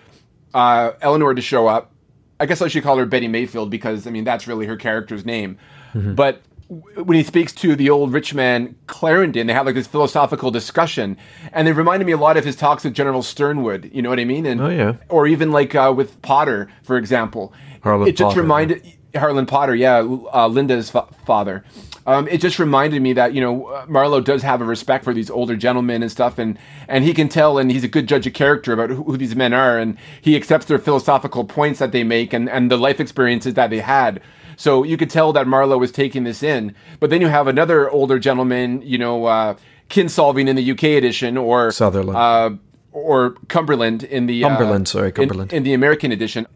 uh, 0.56 0.93
Eleanor 1.01 1.36
to 1.36 1.41
show 1.41 1.68
up. 1.68 1.91
I 2.39 2.45
guess 2.45 2.62
I 2.62 2.68
should 2.68 2.84
call 2.84 2.97
her 2.97 3.06
Betty 3.06 3.28
Mayfield 3.28 3.70
because 3.70 4.08
I 4.08 4.10
mean 4.10 4.24
that's 4.24 4.47
really 4.47 4.66
her 4.66 4.76
character's 4.76 5.26
name, 5.26 5.58
mm-hmm. 5.93 6.16
but 6.16 6.41
when 6.68 7.16
he 7.16 7.24
speaks 7.24 7.53
to 7.53 7.76
the 7.76 7.89
old 7.91 8.12
rich 8.12 8.34
man 8.34 8.76
Clarendon, 8.88 9.47
they 9.47 9.53
have 9.53 9.66
like 9.66 9.76
this 9.76 9.88
philosophical 9.88 10.49
discussion, 10.49 11.18
and 11.53 11.68
they 11.68 11.72
reminded 11.72 12.06
me 12.06 12.12
a 12.12 12.18
lot 12.18 12.38
of 12.38 12.43
his 12.43 12.56
talks 12.56 12.84
with 12.84 12.93
General 12.93 13.22
Sternwood. 13.22 13.91
You 13.93 14.01
know 14.01 14.10
what 14.10 14.20
I 14.20 14.26
mean? 14.26 14.45
And 14.45 14.60
oh 14.60 14.70
yeah, 14.70 14.95
or 15.10 15.28
even 15.28 15.51
like 15.51 15.76
uh, 15.76 15.93
with 15.95 16.22
Potter, 16.22 16.70
for 16.84 16.97
example. 16.97 17.53
Harlan 17.84 18.08
it 18.08 18.18
just 18.18 18.30
Potter, 18.30 18.41
reminded 18.41 18.82
yeah. 19.14 19.20
Harlan 19.20 19.45
Potter, 19.45 19.76
yeah, 19.76 19.99
uh, 19.99 20.47
Linda's 20.47 20.89
fa- 20.89 21.08
father. 21.26 21.64
Um, 22.08 22.28
it 22.28 22.39
just 22.39 22.60
reminded 22.60 23.01
me 23.01 23.14
that 23.14 23.34
you 23.34 23.41
know 23.41 23.86
Marlowe 23.88 24.22
does 24.22 24.43
have 24.43 24.62
a 24.62 24.66
respect 24.66 25.03
for 25.03 25.14
these 25.14 25.30
older 25.30 25.56
gentlemen 25.56 26.03
and 26.03 26.12
stuff, 26.12 26.38
and 26.38 26.58
and 26.88 27.03
he 27.03 27.14
can 27.14 27.30
tell, 27.30 27.58
and 27.58 27.72
he's 27.72 27.84
a 27.84 27.88
good 27.88 28.08
judge 28.08 28.28
of 28.28 28.34
character 28.34 28.74
about 28.74 28.91
who, 28.91 29.03
who 29.03 29.18
these 29.18 29.36
men 29.36 29.53
are, 29.53 29.80
and 29.80 29.97
he 30.22 30.36
accepts 30.36 30.66
their 30.68 30.78
philosophical 30.78 31.45
points 31.45 31.80
that 31.80 31.91
they 31.91 32.03
make 32.03 32.32
and 32.32 32.47
and 32.49 32.70
the 32.70 32.78
life 32.78 32.99
experiences 32.99 33.56
that 33.56 33.70
they 33.70 33.80
had. 33.80 34.22
So 34.58 34.84
you 34.84 34.97
could 34.97 35.10
tell 35.10 35.34
that 35.34 35.47
Marlowe 35.47 35.78
was 35.78 35.91
taking 35.91 36.24
this 36.24 36.43
in. 36.43 36.76
But 36.99 37.10
then 37.10 37.22
you 37.22 37.28
have 37.28 37.47
another 37.47 37.89
older 37.89 38.20
gentleman, 38.20 38.82
you 38.84 38.97
know, 38.97 39.26
uh, 39.26 39.56
Kinsolving 39.89 40.47
in 40.47 40.56
the 40.56 40.72
UK 40.72 40.84
edition, 40.84 41.38
or 41.38 41.72
Sutherland, 41.72 42.18
uh, 42.18 42.51
or 42.91 43.32
Cumberland 43.49 44.03
in 44.03 44.28
the 44.28 44.43
uh, 44.43 44.49
Cumberland, 44.49 44.88
uh, 44.88 44.89
sorry, 44.89 45.12
Cumberland 45.12 45.51
in, 45.51 45.58
in 45.58 45.64
the 45.64 45.74
American 45.74 46.12
edition. 46.12 46.47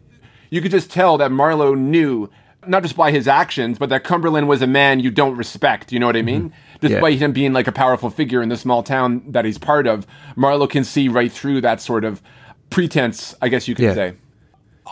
You 0.50 0.62
could 0.62 0.72
just 0.72 0.89
tell 0.89 1.18
that 1.18 1.32
Marlowe 1.32 1.76
knew 1.76 2.30
not 2.68 2.84
just 2.84 2.95
by 2.95 3.12
his 3.12 3.28
actions, 3.28 3.78
but 3.78 3.89
that 3.89 4.03
Cumberland 4.03 4.47
was 4.47 4.62
a 4.62 4.68
man 4.68 4.99
you 4.99 5.12
don't 5.12 5.36
respect. 5.36 5.91
You 5.91 5.99
know 5.99 6.05
what 6.05 6.18
I 6.18 6.22
mean? 6.22 6.49
Mm-hmm. 6.49 6.88
Despite 6.88 7.14
yeah. 7.14 7.20
him 7.20 7.32
being 7.34 7.53
like 7.53 7.68
a 7.68 7.72
powerful 7.72 8.10
figure 8.10 8.41
in 8.41 8.49
the 8.49 8.57
small 8.57 8.84
town 8.84 9.24
that 9.28 9.45
he's 9.45 9.57
part 9.57 9.88
of, 9.88 10.05
Marlowe 10.36 10.68
can 10.68 10.84
see 10.84 11.07
right 11.07 11.32
through 11.32 11.62
that 11.62 11.82
sort 11.82 12.05
of 12.05 12.22
pretense, 12.70 13.36
I 13.41 13.49
guess 13.49 13.68
you 13.68 13.76
could 13.76 13.86
yeah. 13.86 13.93
say. 13.93 14.14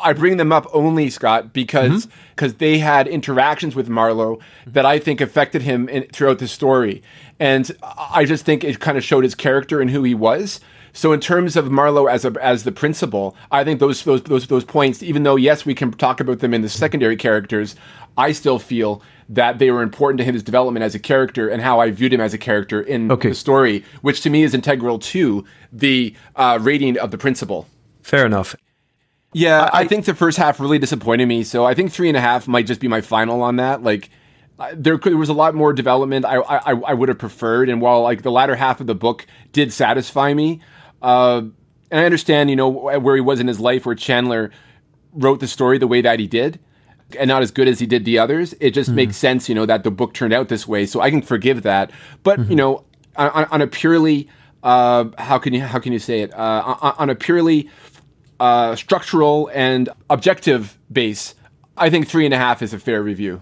I 0.03 0.13
bring 0.13 0.38
them 0.38 0.51
up 0.51 0.68
only, 0.74 1.09
Scott, 1.09 1.53
because 1.53 2.07
because 2.36 2.53
mm-hmm. 2.53 2.59
they 2.59 2.78
had 2.80 3.07
interactions 3.07 3.76
with 3.76 3.89
Marlowe 3.89 4.39
that 4.65 4.86
I 4.86 4.99
think 4.99 5.22
affected 5.22 5.63
him 5.63 5.89
in, 5.89 6.03
throughout 6.13 6.39
the 6.39 6.47
story, 6.47 7.01
and 7.39 7.76
I 7.82 8.26
just 8.26 8.45
think 8.45 8.63
it 8.63 8.80
kind 8.80 8.97
of 8.97 9.03
showed 9.03 9.24
his 9.24 9.34
character 9.34 9.82
and 9.82 9.89
who 9.89 10.03
he 10.03 10.13
was. 10.13 10.59
So 10.98 11.14
in 11.14 11.20
terms 11.20 11.56
of 11.56 11.70
Marlowe 11.70 12.08
as 12.08 12.26
a, 12.26 12.34
as 12.41 12.64
the 12.64 12.72
principal, 12.72 13.36
I 13.52 13.64
think 13.64 13.80
those 13.80 14.04
those 14.04 14.24
those 14.24 14.48
those 14.48 14.66
points, 14.66 15.04
even 15.04 15.22
though 15.22 15.36
yes, 15.36 15.64
we 15.64 15.76
can 15.76 15.91
talk 15.91 16.20
about 16.20 16.39
them 16.39 16.56
in 16.56 16.64
the 16.64 16.70
secondary 16.70 17.16
characters, 17.16 17.76
I 18.18 18.32
still 18.32 18.58
feel 18.58 19.04
that 19.30 19.60
they 19.60 19.70
were 19.70 19.84
important 19.84 20.18
to 20.18 20.24
his 20.24 20.41
development 20.41 20.84
as 20.84 20.95
a 20.95 21.00
character 21.00 21.50
and 21.50 21.62
how 21.62 21.80
I 21.80 21.91
viewed 21.91 22.14
him 22.14 22.20
as 22.20 22.34
a 22.34 22.39
character 22.39 22.82
in 22.82 23.12
okay. 23.12 23.30
the 23.30 23.36
story, 23.36 23.86
which 24.02 24.22
to 24.22 24.32
me 24.32 24.41
is 24.41 24.56
integral 24.56 24.98
to 24.98 25.45
the 25.72 26.16
uh, 26.36 26.58
rating 26.60 26.98
of 26.98 27.12
the 27.12 27.18
principal. 27.20 27.68
Fair 28.02 28.26
enough. 28.26 28.56
Yeah, 29.34 29.70
I, 29.72 29.82
I, 29.82 29.88
think 29.88 30.06
the 30.06 30.16
first 30.16 30.39
half 30.39 30.60
really 30.60 30.80
disappointed 30.80 31.28
me. 31.28 31.43
So 31.43 31.64
I 31.64 31.76
think 31.76 31.91
three 31.91 32.08
and 32.08 32.18
a 32.18 32.22
half 32.22 32.48
might 32.48 32.66
just 32.66 32.80
be 32.80 32.88
my 32.88 33.02
final 33.02 33.43
on 33.43 33.58
that. 33.58 33.84
Like, 33.84 34.10
there, 34.74 34.98
there 34.98 35.16
was 35.16 35.30
a 35.30 35.34
lot 35.34 35.54
more 35.54 35.74
development 35.74 36.26
I, 36.26 36.38
I, 36.38 36.72
I 36.72 36.93
would 36.95 37.10
have 37.10 37.20
preferred. 37.20 37.70
And 37.70 37.82
while 37.82 38.02
like 38.02 38.24
the 38.24 38.32
latter 38.32 38.56
half 38.56 38.82
of 38.82 38.88
the 38.88 38.95
book 38.95 39.28
did 39.52 39.72
satisfy 39.72 40.34
me, 40.34 40.62
uh, 41.08 41.41
and 41.89 42.01
I 42.01 42.03
understand, 42.03 42.49
you 42.49 42.58
know, 42.58 42.68
where 42.68 43.16
he 43.16 43.22
was 43.22 43.39
in 43.39 43.47
his 43.47 43.62
life, 43.62 43.86
where 43.86 43.95
Chandler 43.95 44.51
wrote 45.14 45.39
the 45.39 45.47
story 45.47 45.78
the 45.78 45.88
way 45.88 46.01
that 46.01 46.20
he 46.20 46.28
did, 46.28 46.60
and 47.18 47.30
not 47.30 47.41
as 47.41 47.51
good 47.51 47.70
as 47.70 47.80
he 47.80 47.86
did 47.86 48.03
the 48.03 48.20
others. 48.20 48.53
It 48.60 48.72
just 48.72 48.89
mm-hmm. 48.89 48.97
makes 48.97 49.16
sense, 49.16 49.47
you 49.47 49.55
know, 49.55 49.66
that 49.66 49.86
the 49.86 49.91
book 49.91 50.14
turned 50.14 50.34
out 50.34 50.49
this 50.49 50.68
way. 50.68 50.86
So 50.86 50.99
I 50.99 51.10
can 51.10 51.22
forgive 51.22 51.64
that. 51.64 51.91
But 52.24 52.39
mm-hmm. 52.39 52.51
you 52.51 52.55
know, 52.58 52.84
on, 53.16 53.45
on 53.45 53.62
a 53.62 53.68
purely 53.68 54.28
uh, 54.64 55.05
how 55.18 55.39
can 55.39 55.53
you 55.53 55.62
how 55.62 55.80
can 55.80 55.93
you 55.93 55.99
say 55.99 56.22
it 56.22 56.34
uh, 56.34 56.76
on, 56.82 56.95
on 56.97 57.10
a 57.10 57.16
purely 57.16 57.70
uh, 58.39 58.76
structural 58.76 59.49
and 59.53 59.88
objective 60.10 60.78
base, 60.91 61.36
I 61.78 61.89
think 61.89 62.10
three 62.10 62.26
and 62.26 62.34
a 62.34 62.38
half 62.38 62.62
is 62.62 62.74
a 62.74 62.80
fair 62.80 63.01
review. 63.01 63.41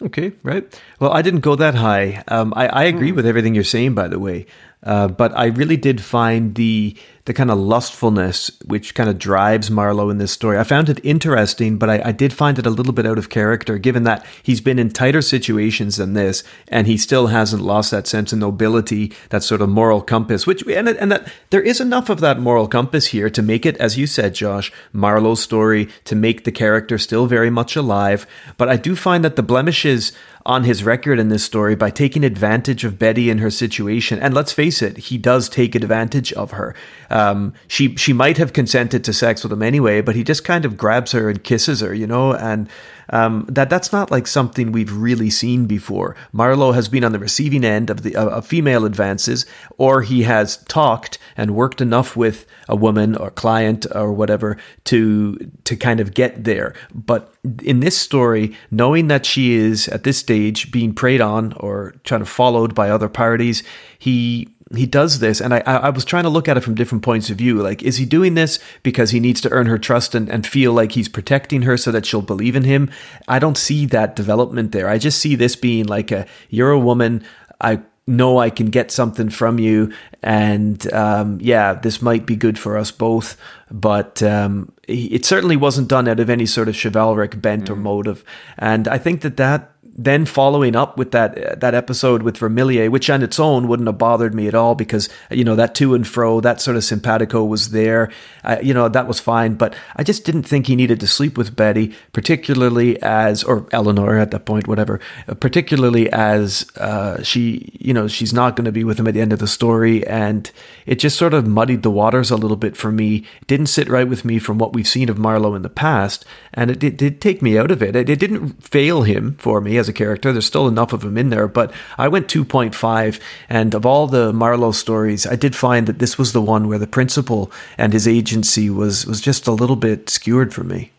Okay, 0.00 0.32
right. 0.42 0.80
Well, 1.00 1.12
I 1.12 1.22
didn't 1.22 1.40
go 1.40 1.56
that 1.56 1.74
high. 1.74 2.22
Um, 2.28 2.52
I, 2.54 2.68
I, 2.68 2.84
agree 2.84 3.10
mm. 3.10 3.16
with 3.16 3.26
everything 3.26 3.56
you're 3.56 3.64
saying, 3.64 3.94
by 3.94 4.06
the 4.06 4.20
way. 4.20 4.46
Uh, 4.82 5.08
but 5.08 5.36
I 5.36 5.46
really 5.46 5.76
did 5.76 6.00
find 6.00 6.54
the 6.54 6.96
the 7.28 7.34
kind 7.34 7.50
of 7.50 7.58
lustfulness 7.58 8.50
which 8.64 8.94
kind 8.94 9.10
of 9.10 9.18
drives 9.18 9.70
Marlowe 9.70 10.08
in 10.08 10.16
this 10.16 10.32
story. 10.32 10.58
I 10.58 10.64
found 10.64 10.88
it 10.88 10.98
interesting, 11.04 11.76
but 11.76 11.90
I, 11.90 12.00
I, 12.06 12.12
did 12.12 12.32
find 12.32 12.58
it 12.58 12.64
a 12.64 12.70
little 12.70 12.94
bit 12.94 13.04
out 13.04 13.18
of 13.18 13.28
character, 13.28 13.76
given 13.76 14.04
that 14.04 14.24
he's 14.42 14.62
been 14.62 14.78
in 14.78 14.88
tighter 14.88 15.20
situations 15.20 15.96
than 15.96 16.14
this, 16.14 16.42
and 16.68 16.86
he 16.86 16.96
still 16.96 17.26
hasn't 17.26 17.62
lost 17.62 17.90
that 17.90 18.06
sense 18.06 18.32
of 18.32 18.38
nobility, 18.38 19.12
that 19.28 19.42
sort 19.42 19.60
of 19.60 19.68
moral 19.68 20.00
compass. 20.00 20.46
Which 20.46 20.66
and 20.66 20.88
and 20.88 21.12
that 21.12 21.30
there 21.50 21.60
is 21.60 21.82
enough 21.82 22.08
of 22.08 22.20
that 22.20 22.40
moral 22.40 22.66
compass 22.66 23.08
here 23.08 23.28
to 23.28 23.42
make 23.42 23.66
it, 23.66 23.76
as 23.76 23.98
you 23.98 24.06
said, 24.06 24.34
Josh, 24.34 24.72
Marlowe's 24.94 25.42
story 25.42 25.90
to 26.04 26.16
make 26.16 26.44
the 26.44 26.50
character 26.50 26.96
still 26.96 27.26
very 27.26 27.50
much 27.50 27.76
alive. 27.76 28.26
But 28.56 28.70
I 28.70 28.76
do 28.76 28.96
find 28.96 29.22
that 29.22 29.36
the 29.36 29.42
blemishes 29.42 30.12
on 30.48 30.64
his 30.64 30.82
record 30.82 31.18
in 31.18 31.28
this 31.28 31.44
story 31.44 31.76
by 31.76 31.90
taking 31.90 32.24
advantage 32.24 32.82
of 32.82 32.98
Betty 32.98 33.28
and 33.28 33.38
her 33.38 33.50
situation. 33.50 34.18
And 34.18 34.32
let's 34.32 34.50
face 34.50 34.80
it, 34.80 34.96
he 34.96 35.18
does 35.18 35.46
take 35.48 35.74
advantage 35.74 36.32
of 36.32 36.52
her. 36.52 36.74
Uh, 37.10 37.14
Um, 37.18 37.52
she 37.66 37.96
she 37.96 38.12
might 38.12 38.38
have 38.38 38.52
consented 38.52 39.02
to 39.04 39.12
sex 39.12 39.42
with 39.42 39.52
him 39.52 39.62
anyway, 39.62 40.00
but 40.00 40.14
he 40.14 40.22
just 40.22 40.44
kind 40.44 40.64
of 40.64 40.76
grabs 40.76 41.12
her 41.12 41.28
and 41.28 41.42
kisses 41.42 41.80
her, 41.80 41.92
you 41.92 42.06
know, 42.06 42.32
and 42.32 42.68
um, 43.10 43.44
that 43.48 43.70
that's 43.70 43.92
not 43.92 44.10
like 44.10 44.26
something 44.26 44.70
we've 44.70 44.92
really 44.92 45.30
seen 45.30 45.66
before. 45.66 46.14
Marlowe 46.32 46.72
has 46.72 46.88
been 46.88 47.04
on 47.04 47.12
the 47.12 47.18
receiving 47.18 47.64
end 47.64 47.90
of 47.90 48.02
the 48.02 48.14
of 48.14 48.46
female 48.46 48.84
advances, 48.84 49.46
or 49.78 50.02
he 50.02 50.22
has 50.22 50.58
talked 50.68 51.18
and 51.36 51.56
worked 51.56 51.80
enough 51.80 52.16
with 52.16 52.46
a 52.68 52.76
woman 52.76 53.16
or 53.16 53.30
client 53.30 53.86
or 53.94 54.12
whatever 54.12 54.56
to 54.84 55.36
to 55.64 55.76
kind 55.76 56.00
of 56.00 56.14
get 56.14 56.44
there. 56.44 56.72
But 56.94 57.34
in 57.62 57.80
this 57.80 57.96
story, 57.98 58.56
knowing 58.70 59.08
that 59.08 59.26
she 59.26 59.54
is 59.54 59.88
at 59.88 60.04
this 60.04 60.18
stage 60.18 60.70
being 60.70 60.94
preyed 60.94 61.20
on 61.20 61.52
or 61.54 61.94
kind 62.04 62.22
of 62.22 62.28
followed 62.28 62.74
by 62.74 62.90
other 62.90 63.08
parties, 63.08 63.62
he 63.98 64.48
he 64.74 64.86
does 64.86 65.18
this 65.18 65.40
and 65.40 65.54
I, 65.54 65.60
I 65.60 65.90
was 65.90 66.04
trying 66.04 66.24
to 66.24 66.28
look 66.28 66.48
at 66.48 66.56
it 66.56 66.60
from 66.60 66.74
different 66.74 67.02
points 67.02 67.30
of 67.30 67.38
view. 67.38 67.62
Like 67.62 67.82
is 67.82 67.96
he 67.96 68.04
doing 68.04 68.34
this 68.34 68.58
because 68.82 69.10
he 69.10 69.20
needs 69.20 69.40
to 69.42 69.50
earn 69.50 69.66
her 69.66 69.78
trust 69.78 70.14
and, 70.14 70.28
and 70.28 70.46
feel 70.46 70.72
like 70.72 70.92
he's 70.92 71.08
protecting 71.08 71.62
her 71.62 71.76
so 71.76 71.90
that 71.90 72.04
she'll 72.04 72.22
believe 72.22 72.54
in 72.54 72.64
him? 72.64 72.90
I 73.26 73.38
don't 73.38 73.56
see 73.56 73.86
that 73.86 74.14
development 74.14 74.72
there. 74.72 74.88
I 74.88 74.98
just 74.98 75.20
see 75.20 75.34
this 75.34 75.56
being 75.56 75.86
like 75.86 76.10
a 76.10 76.26
you're 76.50 76.70
a 76.70 76.78
woman. 76.78 77.24
I 77.60 77.80
know 78.06 78.38
i 78.38 78.48
can 78.48 78.70
get 78.70 78.90
something 78.90 79.28
from 79.28 79.58
you 79.58 79.92
and 80.22 80.90
um, 80.94 81.38
yeah 81.42 81.74
this 81.74 82.00
might 82.00 82.24
be 82.24 82.36
good 82.36 82.58
for 82.58 82.76
us 82.76 82.90
both. 82.90 83.36
But 83.70 84.22
um, 84.22 84.72
it 84.84 85.26
certainly 85.26 85.56
wasn't 85.56 85.88
done 85.88 86.08
out 86.08 86.20
of 86.20 86.30
any 86.30 86.46
sort 86.46 86.68
of 86.68 86.76
chivalric 86.76 87.40
bent 87.40 87.66
mm. 87.66 87.70
or 87.70 87.76
motive. 87.76 88.24
And 88.58 88.88
i 88.88 88.98
think 88.98 89.22
that 89.22 89.36
that 89.38 89.72
then 89.98 90.24
following 90.24 90.76
up 90.76 90.96
with 90.96 91.10
that 91.10 91.60
that 91.60 91.74
episode 91.74 92.22
with 92.22 92.38
Vermilyea, 92.38 92.88
which 92.88 93.10
on 93.10 93.22
its 93.22 93.40
own 93.40 93.66
wouldn't 93.66 93.88
have 93.88 93.98
bothered 93.98 94.32
me 94.32 94.46
at 94.46 94.54
all 94.54 94.76
because 94.76 95.08
you 95.28 95.42
know 95.42 95.56
that 95.56 95.74
to 95.74 95.94
and 95.94 96.06
fro, 96.06 96.40
that 96.40 96.60
sort 96.60 96.76
of 96.76 96.84
simpatico 96.84 97.44
was 97.44 97.70
there. 97.70 98.10
Uh, 98.44 98.58
you 98.62 98.72
know 98.72 98.88
that 98.88 99.08
was 99.08 99.18
fine, 99.18 99.54
but 99.54 99.74
I 99.96 100.04
just 100.04 100.24
didn't 100.24 100.44
think 100.44 100.68
he 100.68 100.76
needed 100.76 101.00
to 101.00 101.08
sleep 101.08 101.36
with 101.36 101.56
Betty, 101.56 101.94
particularly 102.12 103.02
as 103.02 103.42
or 103.42 103.66
Eleanor 103.72 104.16
at 104.18 104.30
that 104.30 104.46
point, 104.46 104.68
whatever. 104.68 105.00
Uh, 105.28 105.34
particularly 105.34 106.10
as 106.12 106.64
uh, 106.76 107.20
she, 107.24 107.72
you 107.80 107.92
know, 107.92 108.06
she's 108.06 108.32
not 108.32 108.54
going 108.54 108.66
to 108.66 108.72
be 108.72 108.84
with 108.84 109.00
him 109.00 109.08
at 109.08 109.14
the 109.14 109.20
end 109.20 109.32
of 109.32 109.40
the 109.40 109.48
story, 109.48 110.06
and 110.06 110.52
it 110.86 111.00
just 111.00 111.18
sort 111.18 111.34
of 111.34 111.48
muddied 111.48 111.82
the 111.82 111.90
waters 111.90 112.30
a 112.30 112.36
little 112.36 112.56
bit 112.56 112.76
for 112.76 112.92
me. 112.92 113.26
It 113.40 113.48
didn't 113.48 113.66
sit 113.66 113.88
right 113.88 114.08
with 114.08 114.24
me 114.24 114.38
from 114.38 114.58
what 114.58 114.72
we've 114.72 114.86
seen 114.86 115.08
of 115.08 115.18
Marlowe 115.18 115.56
in 115.56 115.62
the 115.62 115.68
past, 115.68 116.24
and 116.54 116.70
it, 116.70 116.84
it 116.84 116.96
did 116.96 117.20
take 117.20 117.42
me 117.42 117.58
out 117.58 117.72
of 117.72 117.82
it. 117.82 117.96
It, 117.96 118.08
it 118.08 118.20
didn't 118.20 118.62
fail 118.62 119.02
him 119.02 119.34
for 119.40 119.60
me 119.60 119.76
as 119.76 119.87
a 119.88 119.92
character. 119.92 120.32
There's 120.32 120.46
still 120.46 120.68
enough 120.68 120.92
of 120.92 121.04
him 121.04 121.16
in 121.16 121.30
there, 121.30 121.48
but 121.48 121.72
I 121.96 122.08
went 122.08 122.28
2.5. 122.28 123.20
And 123.48 123.74
of 123.74 123.86
all 123.86 124.06
the 124.06 124.32
Marlowe 124.32 124.72
stories, 124.72 125.26
I 125.26 125.36
did 125.36 125.56
find 125.56 125.86
that 125.86 125.98
this 125.98 126.18
was 126.18 126.32
the 126.32 126.42
one 126.42 126.68
where 126.68 126.78
the 126.78 126.86
principal 126.86 127.50
and 127.76 127.92
his 127.92 128.06
agency 128.06 128.70
was 128.70 129.06
was 129.06 129.20
just 129.20 129.46
a 129.46 129.52
little 129.52 129.76
bit 129.76 130.10
skewered 130.10 130.52
for 130.52 130.64
me. 130.64 130.92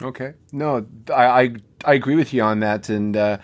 Okay, 0.00 0.34
no, 0.52 0.86
I 1.12 1.24
I, 1.24 1.54
I 1.84 1.94
agree 1.94 2.16
with 2.16 2.32
you 2.32 2.42
on 2.42 2.60
that, 2.60 2.88
and. 2.88 3.16
Uh, 3.16 3.38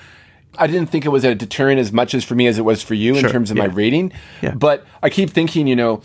I 0.60 0.66
didn't 0.66 0.86
think 0.86 1.04
it 1.04 1.10
was 1.10 1.24
a 1.24 1.36
deterrent 1.36 1.78
as 1.78 1.92
much 1.92 2.14
as 2.14 2.24
for 2.24 2.34
me 2.34 2.48
as 2.48 2.58
it 2.58 2.64
was 2.64 2.82
for 2.82 2.94
you 2.94 3.14
sure, 3.14 3.26
in 3.26 3.32
terms 3.32 3.50
of 3.52 3.56
yeah. 3.56 3.66
my 3.66 3.72
rating. 3.72 4.12
Yeah. 4.42 4.54
But 4.54 4.84
I 5.02 5.08
keep 5.08 5.30
thinking, 5.30 5.68
you 5.68 5.76
know, 5.76 6.02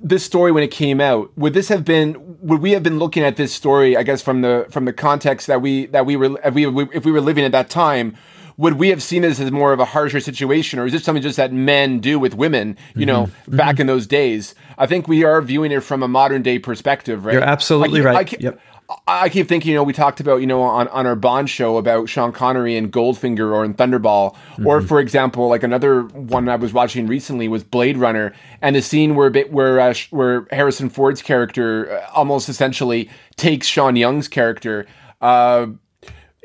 this 0.00 0.24
story 0.24 0.52
when 0.52 0.62
it 0.62 0.70
came 0.70 1.00
out 1.00 1.30
would 1.36 1.54
this 1.54 1.68
have 1.68 1.84
been 1.84 2.38
would 2.40 2.60
we 2.60 2.72
have 2.72 2.82
been 2.82 2.98
looking 2.98 3.22
at 3.22 3.36
this 3.36 3.52
story 3.52 3.96
i 3.96 4.02
guess 4.02 4.22
from 4.22 4.42
the 4.42 4.66
from 4.70 4.84
the 4.84 4.92
context 4.92 5.46
that 5.46 5.60
we 5.60 5.86
that 5.86 6.06
we 6.06 6.16
were 6.16 6.38
if 6.44 6.54
we, 6.54 6.66
if 6.92 7.04
we 7.04 7.12
were 7.12 7.20
living 7.20 7.44
at 7.44 7.52
that 7.52 7.68
time 7.70 8.16
would 8.58 8.74
we 8.74 8.88
have 8.88 9.02
seen 9.02 9.22
this 9.22 9.38
as 9.38 9.50
more 9.52 9.72
of 9.72 9.78
a 9.78 9.84
harsher 9.84 10.18
situation, 10.18 10.80
or 10.80 10.86
is 10.86 10.92
this 10.92 11.04
something 11.04 11.22
just 11.22 11.36
that 11.36 11.52
men 11.52 12.00
do 12.00 12.18
with 12.18 12.34
women? 12.34 12.76
You 12.96 13.06
know, 13.06 13.26
mm-hmm. 13.26 13.56
back 13.56 13.74
mm-hmm. 13.74 13.82
in 13.82 13.86
those 13.86 14.06
days. 14.06 14.56
I 14.76 14.86
think 14.86 15.06
we 15.06 15.22
are 15.22 15.40
viewing 15.40 15.70
it 15.70 15.80
from 15.84 16.02
a 16.02 16.08
modern 16.08 16.42
day 16.42 16.58
perspective, 16.58 17.24
right? 17.24 17.34
You're 17.34 17.42
absolutely 17.42 18.00
I, 18.00 18.04
right. 18.04 18.34
I, 18.34 18.36
yep. 18.40 18.60
I 19.06 19.28
keep 19.28 19.48
thinking, 19.48 19.70
you 19.70 19.74
know, 19.74 19.82
we 19.82 19.92
talked 19.92 20.18
about, 20.18 20.40
you 20.40 20.46
know, 20.46 20.62
on, 20.62 20.88
on 20.88 21.06
our 21.06 21.14
Bond 21.14 21.50
show 21.50 21.76
about 21.76 22.08
Sean 22.08 22.32
Connery 22.32 22.74
and 22.74 22.90
Goldfinger 22.90 23.52
or 23.52 23.62
in 23.62 23.74
Thunderball. 23.74 24.34
Mm-hmm. 24.34 24.66
Or, 24.66 24.80
for 24.80 24.98
example, 24.98 25.46
like 25.46 25.62
another 25.62 26.04
one 26.04 26.48
I 26.48 26.56
was 26.56 26.72
watching 26.72 27.06
recently 27.06 27.48
was 27.48 27.62
Blade 27.62 27.98
Runner, 27.98 28.32
and 28.62 28.74
the 28.74 28.80
scene 28.80 29.14
where 29.14 29.28
bit 29.28 29.52
where 29.52 29.78
uh, 29.78 29.94
where 30.08 30.46
Harrison 30.50 30.88
Ford's 30.88 31.20
character 31.20 31.98
uh, 31.98 32.10
almost 32.14 32.48
essentially 32.48 33.10
takes 33.36 33.66
Sean 33.66 33.94
Young's 33.94 34.26
character, 34.26 34.86
uh, 35.20 35.66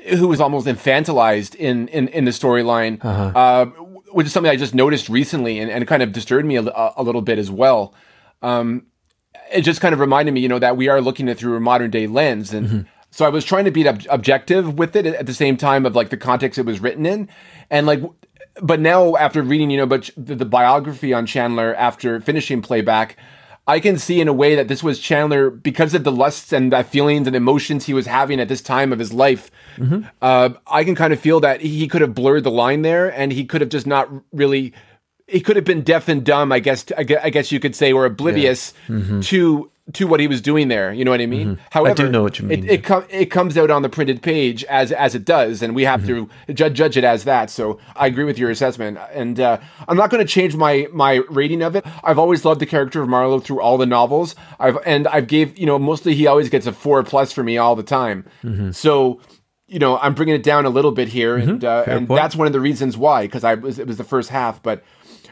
who 0.09 0.27
was 0.27 0.41
almost 0.41 0.67
infantilized 0.67 1.55
in 1.55 1.87
in, 1.87 2.09
in 2.09 2.25
the 2.25 2.31
storyline, 2.31 3.03
uh-huh. 3.05 3.39
uh, 3.39 3.65
which 4.11 4.27
is 4.27 4.33
something 4.33 4.51
I 4.51 4.57
just 4.57 4.75
noticed 4.75 5.07
recently 5.07 5.59
and, 5.59 5.71
and 5.71 5.87
kind 5.87 6.03
of 6.03 6.11
disturbed 6.11 6.45
me 6.45 6.57
a, 6.57 6.63
a 6.97 7.03
little 7.03 7.21
bit 7.21 7.39
as 7.39 7.49
well. 7.49 7.93
Um, 8.41 8.87
it 9.53 9.61
just 9.61 9.81
kind 9.81 9.93
of 9.93 9.99
reminded 9.99 10.33
me, 10.33 10.41
you 10.41 10.49
know, 10.49 10.59
that 10.59 10.77
we 10.77 10.87
are 10.87 11.01
looking 11.01 11.29
at 11.29 11.37
through 11.37 11.55
a 11.55 11.59
modern 11.59 11.91
day 11.91 12.07
lens. 12.07 12.53
And 12.53 12.67
mm-hmm. 12.67 12.81
so 13.11 13.25
I 13.25 13.29
was 13.29 13.45
trying 13.45 13.65
to 13.65 13.71
be 13.71 13.87
ob- 13.87 14.05
objective 14.09 14.77
with 14.77 14.95
it 14.95 15.05
at 15.05 15.25
the 15.25 15.33
same 15.33 15.57
time 15.57 15.85
of 15.85 15.95
like 15.95 16.09
the 16.09 16.17
context 16.17 16.59
it 16.59 16.65
was 16.65 16.79
written 16.79 17.05
in. 17.05 17.29
And 17.69 17.87
like, 17.87 18.01
but 18.61 18.79
now 18.79 19.15
after 19.15 19.41
reading, 19.41 19.69
you 19.69 19.77
know, 19.77 19.85
but 19.85 20.09
the, 20.15 20.35
the 20.35 20.45
biography 20.45 21.13
on 21.13 21.25
Chandler 21.25 21.73
after 21.75 22.19
finishing 22.21 22.61
playback, 22.61 23.17
I 23.65 23.79
can 23.79 23.97
see 23.97 24.19
in 24.19 24.27
a 24.27 24.33
way 24.33 24.55
that 24.55 24.67
this 24.67 24.83
was 24.83 24.99
Chandler 24.99 25.49
because 25.49 25.93
of 25.93 26.03
the 26.03 26.11
lusts 26.11 26.51
and 26.51 26.73
the 26.73 26.83
feelings 26.83 27.27
and 27.27 27.35
emotions 27.35 27.85
he 27.85 27.93
was 27.93 28.05
having 28.05 28.41
at 28.41 28.49
this 28.49 28.61
time 28.61 28.91
of 28.91 28.99
his 28.99 29.13
life. 29.13 29.49
Mm-hmm. 29.77 30.05
Uh, 30.21 30.49
I 30.67 30.83
can 30.83 30.95
kind 30.95 31.13
of 31.13 31.19
feel 31.19 31.39
that 31.39 31.61
he 31.61 31.87
could 31.87 32.01
have 32.01 32.13
blurred 32.13 32.43
the 32.43 32.51
line 32.51 32.81
there 32.81 33.07
and 33.11 33.31
he 33.31 33.45
could 33.45 33.61
have 33.61 33.69
just 33.69 33.87
not 33.87 34.09
really 34.33 34.73
he 35.33 35.41
could 35.41 35.55
have 35.55 35.65
been 35.65 35.81
deaf 35.81 36.07
and 36.07 36.23
dumb, 36.23 36.51
I 36.51 36.59
guess. 36.59 36.85
I 36.95 37.03
guess 37.03 37.51
you 37.51 37.59
could 37.59 37.75
say, 37.75 37.91
or 37.91 38.05
oblivious 38.05 38.73
yeah. 38.87 38.95
mm-hmm. 38.95 39.19
to 39.21 39.71
to 39.91 40.07
what 40.07 40.19
he 40.19 40.27
was 40.27 40.39
doing 40.39 40.69
there. 40.69 40.93
You 40.93 41.03
know 41.03 41.11
what 41.11 41.19
I 41.19 41.25
mean? 41.25 41.55
Mm-hmm. 41.55 41.63
However, 41.71 42.03
I 42.03 42.05
do 42.05 42.09
know 42.09 42.21
what 42.21 42.39
you 42.39 42.45
mean. 42.45 42.63
It 42.63 42.71
it, 42.71 42.83
com- 42.83 43.05
it, 43.09 43.25
comes 43.25 43.57
out 43.57 43.69
on 43.69 43.81
the 43.81 43.89
printed 43.89 44.21
page 44.21 44.63
as 44.65 44.91
as 44.91 45.15
it 45.15 45.25
does, 45.25 45.63
and 45.63 45.75
we 45.75 45.83
have 45.85 46.01
mm-hmm. 46.01 46.25
to 46.45 46.53
judge 46.53 46.75
judge 46.75 46.97
it 46.97 47.03
as 47.03 47.23
that. 47.23 47.49
So 47.49 47.79
I 47.95 48.07
agree 48.07 48.23
with 48.25 48.37
your 48.37 48.51
assessment, 48.51 48.99
and 49.11 49.39
uh, 49.39 49.59
I'm 49.87 49.97
not 49.97 50.11
going 50.11 50.25
to 50.25 50.31
change 50.31 50.55
my 50.55 50.87
my 50.93 51.15
rating 51.29 51.63
of 51.63 51.75
it. 51.75 51.83
I've 52.03 52.19
always 52.19 52.45
loved 52.45 52.61
the 52.61 52.67
character 52.67 53.01
of 53.01 53.09
Marlowe 53.09 53.39
through 53.39 53.59
all 53.59 53.79
the 53.79 53.87
novels. 53.87 54.35
I've 54.59 54.77
and 54.85 55.07
I've 55.07 55.27
gave 55.27 55.57
you 55.57 55.65
know 55.65 55.79
mostly 55.79 56.13
he 56.13 56.27
always 56.27 56.49
gets 56.49 56.67
a 56.67 56.71
four 56.71 57.03
plus 57.03 57.31
for 57.31 57.43
me 57.43 57.57
all 57.57 57.75
the 57.75 57.83
time. 57.83 58.25
Mm-hmm. 58.43 58.71
So 58.71 59.19
you 59.67 59.79
know, 59.79 59.97
I'm 59.97 60.13
bringing 60.13 60.35
it 60.35 60.43
down 60.43 60.65
a 60.65 60.69
little 60.69 60.91
bit 60.91 61.07
here, 61.07 61.37
mm-hmm. 61.37 61.49
and 61.49 61.65
uh, 61.65 61.83
and 61.87 62.07
point. 62.07 62.21
that's 62.21 62.35
one 62.35 62.45
of 62.45 62.53
the 62.53 62.59
reasons 62.59 62.95
why 62.95 63.23
because 63.23 63.43
I 63.43 63.55
was 63.55 63.79
it 63.79 63.87
was 63.87 63.97
the 63.97 64.03
first 64.03 64.29
half, 64.29 64.61
but 64.61 64.83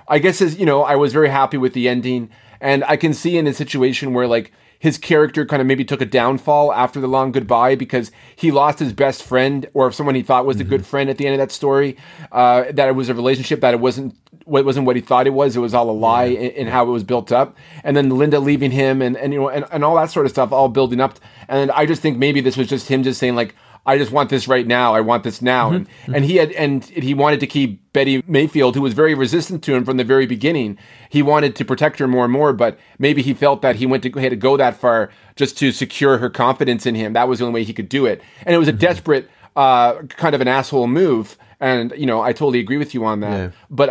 I 0.08 0.20
guess 0.20 0.42
as 0.42 0.58
you 0.58 0.66
know, 0.66 0.84
I 0.84 0.96
was 0.96 1.14
very 1.14 1.30
happy 1.30 1.58
with 1.58 1.74
the 1.74 1.88
ending, 1.88 2.30
and 2.60 2.84
I 2.86 2.98
can 2.98 3.14
see 3.14 3.38
in 3.38 3.48
a 3.48 3.54
situation 3.54 4.14
where 4.14 4.28
like 4.28 4.52
his 4.82 4.98
character 4.98 5.46
kind 5.46 5.62
of 5.62 5.68
maybe 5.68 5.86
took 5.86 6.02
a 6.02 6.06
downfall 6.08 6.74
after 6.74 7.00
the 7.00 7.08
long 7.08 7.32
goodbye 7.32 7.76
because 7.76 8.12
he 8.36 8.50
lost 8.50 8.80
his 8.80 8.92
best 8.94 9.22
friend 9.22 9.70
or 9.76 9.92
someone 9.92 10.16
he 10.16 10.24
thought 10.24 10.44
was 10.44 10.58
mm-hmm. 10.58 10.66
a 10.66 10.70
good 10.70 10.88
friend 10.88 11.08
at 11.08 11.20
the 11.20 11.28
end 11.28 11.36
of 11.36 11.40
that 11.40 11.52
story. 11.52 11.96
Uh, 12.32 12.64
that 12.72 12.88
it 12.88 12.96
was 12.96 13.08
a 13.08 13.14
relationship 13.14 13.62
that 13.62 13.76
it 13.76 13.80
wasn't 13.80 14.16
what 14.46 14.66
wasn't 14.66 14.84
what 14.88 14.96
he 14.96 15.02
thought 15.04 15.28
it 15.28 15.34
was. 15.34 15.56
It 15.56 15.60
was 15.60 15.76
all 15.76 15.88
a 15.88 15.92
lie 15.92 16.26
yeah. 16.26 16.40
in, 16.40 16.52
in, 16.52 16.68
how 16.68 16.88
it 16.88 16.90
was 16.90 17.04
built 17.04 17.32
up. 17.32 17.56
And 17.84 17.96
then 17.96 18.10
Linda 18.10 18.40
leaving 18.40 18.72
him 18.72 19.04
and, 19.04 19.16
and 19.16 19.32
you 19.34 19.40
know 19.40 19.50
and, 19.50 19.66
and 19.72 19.84
all 19.84 19.96
that 19.98 20.10
sort 20.10 20.26
of 20.26 20.32
stuff 20.32 20.52
all 20.52 20.68
building 20.68 21.00
up. 21.00 21.20
And 21.48 21.70
I 21.70 21.86
just 21.86 22.02
think 22.02 22.18
maybe 22.18 22.42
this 22.42 22.58
was 22.58 22.68
just 22.68 22.88
him 22.88 23.04
just 23.04 23.20
saying 23.20 23.36
like, 23.36 23.54
I 23.86 23.98
just 23.98 24.12
want 24.12 24.30
this 24.30 24.48
right 24.48 24.68
now. 24.68 24.94
I 24.94 25.02
want 25.02 25.24
this 25.24 25.42
now. 25.42 25.68
Mm-hmm. 25.68 25.76
And, 25.76 25.88
mm-hmm. 25.88 26.16
and 26.16 26.26
he 26.26 26.36
had, 26.36 26.52
and 26.52 26.84
he 26.84 27.14
wanted 27.14 27.40
to 27.40 27.48
keep 27.48 27.92
Betty 27.94 28.24
Mayfield, 28.28 28.76
who 28.76 28.82
was 28.82 28.94
very 28.94 29.16
resistant 29.16 29.64
to 29.64 29.74
him 29.74 29.86
from 29.86 29.98
the 29.98 30.04
very 30.04 30.26
beginning. 30.26 30.78
He 31.10 31.22
wanted 31.22 31.56
to 31.56 31.66
protect 31.66 31.98
her 32.00 32.08
more 32.08 32.26
and 32.26 32.32
more, 32.34 32.54
but 32.54 32.78
maybe 33.00 33.22
he 33.22 33.34
felt 33.34 33.62
that 33.64 33.78
he 33.78 33.86
went 33.86 34.04
to 34.04 34.12
had 34.12 34.30
to 34.30 34.36
go 34.36 34.56
that 34.58 34.76
far 34.76 35.10
just 35.36 35.58
to 35.58 35.72
secure 35.72 36.20
her 36.20 36.30
confidence 36.30 36.86
in 36.86 36.96
him. 36.96 37.14
That 37.14 37.28
was 37.28 37.40
the 37.40 37.46
only 37.46 37.62
way 37.62 37.64
he 37.64 37.74
could 37.74 37.90
do 37.90 38.06
it. 38.06 38.22
And 38.46 38.54
it 38.54 38.60
was 38.60 38.68
a 38.68 38.72
mm-hmm. 38.72 38.80
desperate, 38.80 39.30
uh, 39.56 39.96
kind 40.04 40.36
of 40.36 40.42
an 40.42 40.48
asshole 40.48 40.88
move. 40.88 41.38
And 41.60 41.94
you 41.98 42.06
know, 42.06 42.22
I 42.22 42.34
totally 42.34 42.60
agree 42.60 42.78
with 42.78 42.94
you 42.94 43.04
on 43.06 43.20
that. 43.22 43.38
Yeah. 43.38 43.52
But 43.70 43.90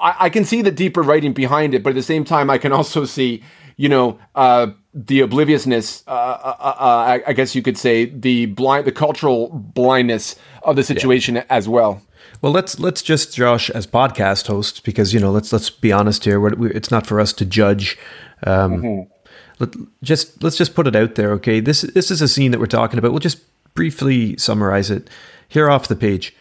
I, 0.00 0.16
I 0.20 0.30
can 0.30 0.44
see 0.44 0.62
the 0.62 0.70
deeper 0.70 1.02
writing 1.02 1.32
behind 1.32 1.74
it. 1.74 1.82
But 1.82 1.90
at 1.90 1.96
the 1.96 2.02
same 2.02 2.24
time, 2.24 2.50
I 2.50 2.58
can 2.58 2.72
also 2.72 3.04
see, 3.04 3.42
you 3.76 3.88
know, 3.88 4.18
uh, 4.34 4.68
the 5.06 5.20
obliviousness, 5.20 6.02
uh, 6.08 6.10
uh, 6.10 6.56
uh, 6.60 7.18
I 7.26 7.32
guess 7.32 7.54
you 7.54 7.62
could 7.62 7.78
say, 7.78 8.06
the 8.06 8.46
blind, 8.46 8.84
the 8.84 8.92
cultural 8.92 9.48
blindness 9.48 10.34
of 10.64 10.76
the 10.76 10.82
situation 10.82 11.36
yeah. 11.36 11.44
as 11.48 11.68
well. 11.68 12.02
Well, 12.42 12.52
let's 12.52 12.78
let's 12.78 13.02
just 13.02 13.34
Josh 13.34 13.70
as 13.70 13.86
podcast 13.86 14.48
hosts 14.48 14.80
because 14.80 15.14
you 15.14 15.20
know 15.20 15.30
let's 15.30 15.52
let's 15.52 15.70
be 15.70 15.92
honest 15.92 16.24
here. 16.24 16.40
We're, 16.40 16.68
it's 16.68 16.90
not 16.90 17.06
for 17.06 17.20
us 17.20 17.32
to 17.34 17.44
judge. 17.44 17.96
Um, 18.44 18.82
mm-hmm. 18.82 19.12
let, 19.58 19.74
just 20.02 20.42
let's 20.42 20.56
just 20.56 20.74
put 20.74 20.86
it 20.86 20.96
out 20.96 21.14
there, 21.14 21.32
okay? 21.32 21.60
This 21.60 21.82
this 21.82 22.10
is 22.10 22.20
a 22.20 22.28
scene 22.28 22.50
that 22.50 22.60
we're 22.60 22.66
talking 22.66 22.98
about. 22.98 23.12
We'll 23.12 23.20
just 23.20 23.42
briefly 23.74 24.36
summarize 24.36 24.90
it 24.90 25.08
here 25.48 25.70
off 25.70 25.88
the 25.88 25.96
page. 25.96 26.34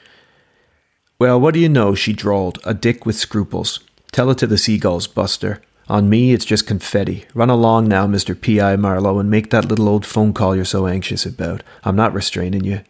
Well, 1.19 1.39
what 1.39 1.53
do 1.53 1.59
you 1.59 1.69
know? 1.69 1.95
She 1.95 2.13
drawled, 2.13 2.59
a 2.63 2.73
dick 2.73 3.05
with 3.05 3.15
scruples. 3.15 3.79
Tell 4.11 4.29
it 4.29 4.37
to 4.39 4.47
the 4.47 4.57
seagulls, 4.57 5.07
Buster. 5.07 5.61
On 5.89 6.09
me, 6.09 6.33
it's 6.33 6.43
just 6.43 6.67
confetti. 6.67 7.25
Run 7.33 7.49
along 7.49 7.87
now, 7.87 8.05
Mr. 8.07 8.39
P.I. 8.39 8.75
Marlowe, 8.75 9.19
and 9.19 9.31
make 9.31 9.51
that 9.51 9.65
little 9.65 9.87
old 9.87 10.05
phone 10.05 10.33
call 10.33 10.53
you're 10.53 10.65
so 10.65 10.85
anxious 10.85 11.25
about. 11.25 11.63
I'm 11.83 11.95
not 11.95 12.13
restraining 12.13 12.65
you. 12.65 12.81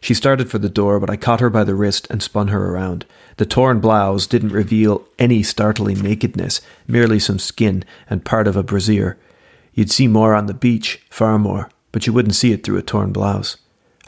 She 0.00 0.14
started 0.14 0.50
for 0.50 0.58
the 0.58 0.70
door, 0.70 0.98
but 0.98 1.10
I 1.10 1.16
caught 1.16 1.40
her 1.40 1.50
by 1.50 1.64
the 1.64 1.74
wrist 1.74 2.06
and 2.10 2.22
spun 2.22 2.48
her 2.48 2.70
around. 2.70 3.04
The 3.36 3.44
torn 3.44 3.80
blouse 3.80 4.26
didn't 4.26 4.52
reveal 4.52 5.06
any 5.18 5.42
startling 5.42 6.00
nakedness, 6.00 6.62
merely 6.86 7.18
some 7.18 7.38
skin 7.38 7.84
and 8.08 8.24
part 8.24 8.46
of 8.46 8.56
a 8.56 8.62
brassiere. 8.62 9.18
You'd 9.74 9.90
see 9.90 10.08
more 10.08 10.34
on 10.34 10.46
the 10.46 10.54
beach, 10.54 11.02
far 11.10 11.38
more, 11.38 11.68
but 11.92 12.06
you 12.06 12.12
wouldn't 12.14 12.36
see 12.36 12.52
it 12.52 12.62
through 12.64 12.78
a 12.78 12.82
torn 12.82 13.12
blouse. 13.12 13.58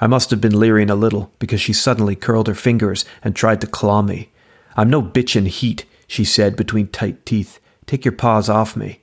I 0.01 0.07
must 0.07 0.31
have 0.31 0.41
been 0.41 0.59
leering 0.59 0.89
a 0.89 0.95
little, 0.95 1.31
because 1.39 1.61
she 1.61 1.73
suddenly 1.75 2.17
curled 2.17 2.47
her 2.47 2.55
fingers 2.55 3.05
and 3.23 3.35
tried 3.35 3.61
to 3.61 3.67
claw 3.67 4.01
me. 4.01 4.31
I'm 4.77 4.89
no 4.89 5.03
bitch 5.03 5.37
in 5.37 5.47
heat, 5.47 5.85
she 6.07 6.25
said 6.25 6.57
between 6.57 6.89
tight 6.89 7.27
teeth. 7.27 7.59
Take 7.89 8.05
your 8.05 8.13
paws 8.13 8.49
off 8.49 8.77
me. 8.77 9.01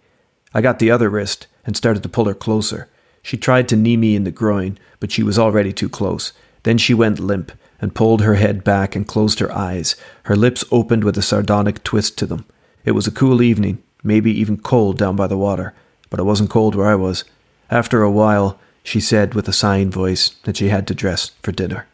I 0.53 0.61
got 0.61 0.79
the 0.79 0.91
other 0.91 1.09
wrist 1.09 1.47
and 1.65 1.75
started 1.75 2.03
to 2.03 2.09
pull 2.09 2.25
her 2.25 2.35
closer. 2.35 2.87
She 3.23 3.35
tried 3.35 3.67
to 3.69 3.75
knee 3.75 3.97
me 3.97 4.15
in 4.15 4.23
the 4.23 4.31
groin, 4.31 4.77
but 4.99 5.11
she 5.11 5.23
was 5.23 5.39
already 5.39 5.73
too 5.73 5.89
close. 5.89 6.31
Then 6.63 6.77
she 6.77 6.93
went 6.93 7.19
limp 7.19 7.51
and 7.81 7.95
pulled 7.95 8.21
her 8.21 8.35
head 8.35 8.63
back 8.63 8.95
and 8.95 9.07
closed 9.07 9.39
her 9.39 9.51
eyes. 9.51 9.95
Her 10.23 10.35
lips 10.35 10.63
opened 10.71 11.03
with 11.03 11.17
a 11.17 11.23
sardonic 11.23 11.83
twist 11.83 12.17
to 12.19 12.27
them. 12.27 12.45
It 12.85 12.91
was 12.91 13.07
a 13.07 13.11
cool 13.11 13.41
evening, 13.41 13.81
maybe 14.03 14.31
even 14.31 14.57
cold 14.57 14.99
down 14.99 15.15
by 15.15 15.25
the 15.25 15.37
water, 15.37 15.73
but 16.11 16.19
it 16.19 16.23
wasn't 16.23 16.51
cold 16.51 16.75
where 16.75 16.87
I 16.87 16.95
was. 16.95 17.23
After 17.71 18.03
a 18.03 18.11
while, 18.11 18.59
she 18.83 18.99
said 18.99 19.33
with 19.33 19.47
a 19.47 19.53
sighing 19.53 19.89
voice 19.89 20.29
that 20.43 20.57
she 20.57 20.69
had 20.69 20.85
to 20.87 20.93
dress 20.93 21.31
for 21.41 21.51
dinner. 21.51 21.87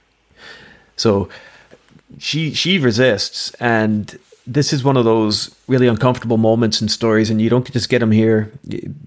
So 0.97 1.29
she 2.19 2.53
she 2.53 2.77
resists 2.77 3.53
and 3.61 4.19
this 4.53 4.73
is 4.73 4.83
one 4.83 4.97
of 4.97 5.05
those 5.05 5.55
really 5.67 5.87
uncomfortable 5.87 6.37
moments 6.37 6.81
in 6.81 6.89
stories, 6.89 7.29
and 7.29 7.41
you 7.41 7.49
don't 7.49 7.71
just 7.71 7.87
get 7.87 7.99
them 7.99 8.11
here. 8.11 8.51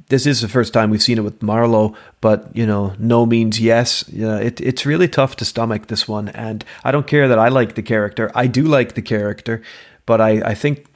This 0.08 0.26
is 0.26 0.40
the 0.40 0.48
first 0.48 0.72
time 0.72 0.88
we've 0.88 1.02
seen 1.02 1.18
it 1.18 1.24
with 1.24 1.42
Marlowe, 1.42 1.94
but 2.20 2.54
you 2.56 2.66
know, 2.66 2.94
no 2.98 3.26
means 3.26 3.60
yes. 3.60 4.04
Yeah, 4.08 4.38
it, 4.38 4.60
it's 4.60 4.86
really 4.86 5.06
tough 5.06 5.36
to 5.36 5.44
stomach 5.44 5.88
this 5.88 6.08
one, 6.08 6.28
and 6.30 6.64
I 6.82 6.90
don't 6.90 7.06
care 7.06 7.28
that 7.28 7.38
I 7.38 7.48
like 7.48 7.74
the 7.74 7.82
character. 7.82 8.30
I 8.34 8.46
do 8.46 8.62
like 8.62 8.94
the 8.94 9.02
character, 9.02 9.62
but 10.06 10.20
I, 10.20 10.40
I 10.40 10.54
think 10.54 10.86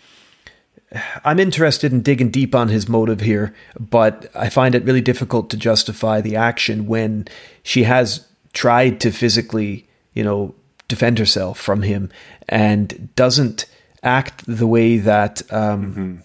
I'm 1.25 1.39
interested 1.39 1.93
in 1.93 2.01
digging 2.01 2.31
deep 2.31 2.55
on 2.55 2.69
his 2.69 2.89
motive 2.89 3.21
here, 3.21 3.55
but 3.79 4.31
I 4.35 4.49
find 4.49 4.75
it 4.75 4.85
really 4.85 5.03
difficult 5.03 5.51
to 5.51 5.59
justify 5.59 6.23
the 6.23 6.37
action 6.37 6.87
when 6.87 7.29
she 7.63 7.83
has 7.83 8.27
tried 8.55 8.99
to 9.01 9.11
physically, 9.11 9.87
you 10.15 10.25
know, 10.25 10.55
defend 10.89 11.19
herself 11.19 11.61
from 11.61 11.83
him 11.83 12.11
and 12.49 13.15
doesn't 13.15 13.67
act 14.03 14.45
the 14.47 14.67
way 14.67 14.99
that 14.99 15.43
um, 15.53 15.87
mm-hmm. 15.93 16.17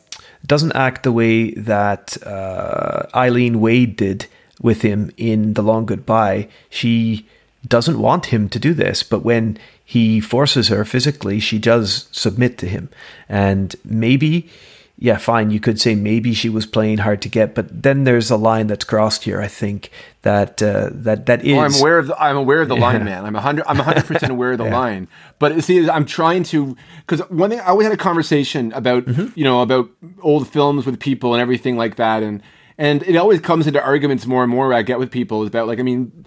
doesn't 0.46 0.74
act 0.74 1.04
the 1.04 1.12
way 1.12 1.52
that 1.52 2.22
uh, 2.26 3.08
Eileen 3.16 3.60
Wade 3.60 3.96
did 3.96 4.28
with 4.62 4.82
him 4.82 5.12
in 5.18 5.54
The 5.54 5.64
Long 5.64 5.86
Goodbye. 5.86 6.48
She 6.70 7.28
doesn't 7.68 8.00
want 8.00 8.28
him 8.28 8.50
to 8.50 8.60
do 8.60 8.74
this, 8.74 9.04
but 9.04 9.24
when 9.24 9.58
he 9.84 10.20
forces 10.20 10.68
her 10.70 10.86
physically, 10.86 11.40
she 11.40 11.60
does 11.60 12.08
submit 12.12 12.58
to 12.60 12.68
him. 12.68 12.90
And 13.30 13.76
maybe 13.84 14.50
yeah, 14.98 15.18
fine, 15.18 15.50
you 15.50 15.60
could 15.60 15.82
say 15.82 15.96
maybe 15.96 16.34
she 16.34 16.50
was 16.50 16.66
playing 16.68 17.00
hard 17.00 17.22
to 17.24 17.30
get, 17.30 17.56
but 17.56 17.84
then 17.84 18.04
there's 18.04 18.30
a 18.30 18.38
line 18.38 18.68
that's 18.68 18.86
crossed 18.86 19.24
here. 19.24 19.42
I 19.42 19.48
think 19.48 19.90
that 20.22 20.62
uh, 20.62 20.92
that 20.92 21.26
that 21.26 21.44
is. 21.44 21.58
Oh, 21.58 21.62
I'm 21.62 21.74
aware 21.74 21.98
of 21.98 22.08
the, 22.08 22.22
I'm 22.22 22.38
aware 22.38 22.62
of 22.62 22.70
the 22.70 22.76
yeah. 22.76 22.82
line, 22.82 23.04
man. 23.04 23.26
I'm 23.26 23.34
hundred 23.34 23.66
I'm 23.68 23.78
hundred 23.78 24.06
percent 24.06 24.32
aware 24.32 24.52
of 24.52 24.60
the 24.60 24.64
yeah. 24.66 24.78
line. 24.78 25.08
But 25.40 25.64
see, 25.64 25.90
I'm 25.90 26.06
trying 26.06 26.44
to 26.44 26.78
because 27.06 27.28
one 27.30 27.50
thing 27.50 27.60
I 27.60 27.66
always 27.66 27.86
had 27.86 27.94
a 27.94 27.98
conversation 27.98 28.72
about 28.74 29.06
mm-hmm. 29.06 29.38
you 29.38 29.44
know 29.44 29.62
about 29.62 29.90
old 30.22 30.48
films 30.48 30.86
with 30.86 31.00
people 31.00 31.34
and 31.34 31.42
everything 31.42 31.76
like 31.76 31.96
that, 31.96 32.22
and 32.22 32.44
and 32.78 33.02
it 33.04 33.16
always 33.16 33.42
comes 33.42 33.66
into 33.66 33.84
arguments 33.84 34.28
more 34.28 34.44
and 34.44 34.52
more 34.52 34.74
I 34.74 34.84
get 34.84 35.00
with 35.00 35.10
people 35.10 35.42
is 35.42 35.48
about 35.48 35.68
like 35.68 35.80
I 35.80 35.84
mean, 35.84 36.24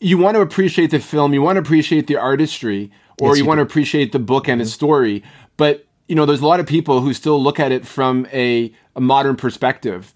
you 0.00 0.18
want 0.18 0.34
to 0.34 0.42
appreciate 0.42 0.90
the 0.90 1.00
film, 1.00 1.32
you 1.32 1.40
want 1.40 1.56
to 1.56 1.60
appreciate 1.60 2.08
the 2.08 2.18
artistry 2.18 2.92
or 3.20 3.30
Yes, 3.30 3.38
you 3.38 3.44
you 3.44 3.48
want 3.48 3.58
to 3.58 3.62
appreciate 3.62 4.12
the 4.12 4.18
book 4.18 4.48
and 4.48 4.60
its 4.60 4.72
story. 4.72 5.22
But 5.56 5.85
you 6.08 6.14
know, 6.14 6.26
there's 6.26 6.40
a 6.40 6.46
lot 6.46 6.60
of 6.60 6.66
people 6.66 7.00
who 7.00 7.12
still 7.14 7.42
look 7.42 7.58
at 7.60 7.72
it 7.72 7.86
from 7.86 8.26
a, 8.32 8.72
a 8.94 9.00
modern 9.00 9.36
perspective. 9.36 10.12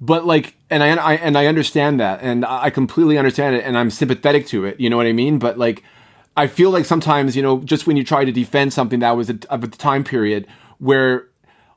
But 0.00 0.24
like, 0.26 0.54
and 0.70 0.82
I, 0.82 0.88
I 0.96 1.14
and 1.16 1.36
I 1.36 1.46
understand 1.46 2.00
that, 2.00 2.20
and 2.22 2.44
I 2.46 2.70
completely 2.70 3.18
understand 3.18 3.56
it, 3.56 3.64
and 3.64 3.76
I'm 3.76 3.90
sympathetic 3.90 4.46
to 4.48 4.64
it. 4.64 4.80
You 4.80 4.88
know 4.88 4.96
what 4.96 5.06
I 5.06 5.12
mean? 5.12 5.38
But 5.38 5.58
like, 5.58 5.82
I 6.36 6.46
feel 6.46 6.70
like 6.70 6.86
sometimes, 6.86 7.36
you 7.36 7.42
know, 7.42 7.60
just 7.60 7.86
when 7.86 7.96
you 7.98 8.04
try 8.04 8.24
to 8.24 8.32
defend 8.32 8.72
something 8.72 9.00
that 9.00 9.16
was 9.16 9.28
a, 9.28 9.38
of 9.50 9.62
a 9.62 9.68
time 9.68 10.02
period 10.04 10.46
where, 10.78 11.26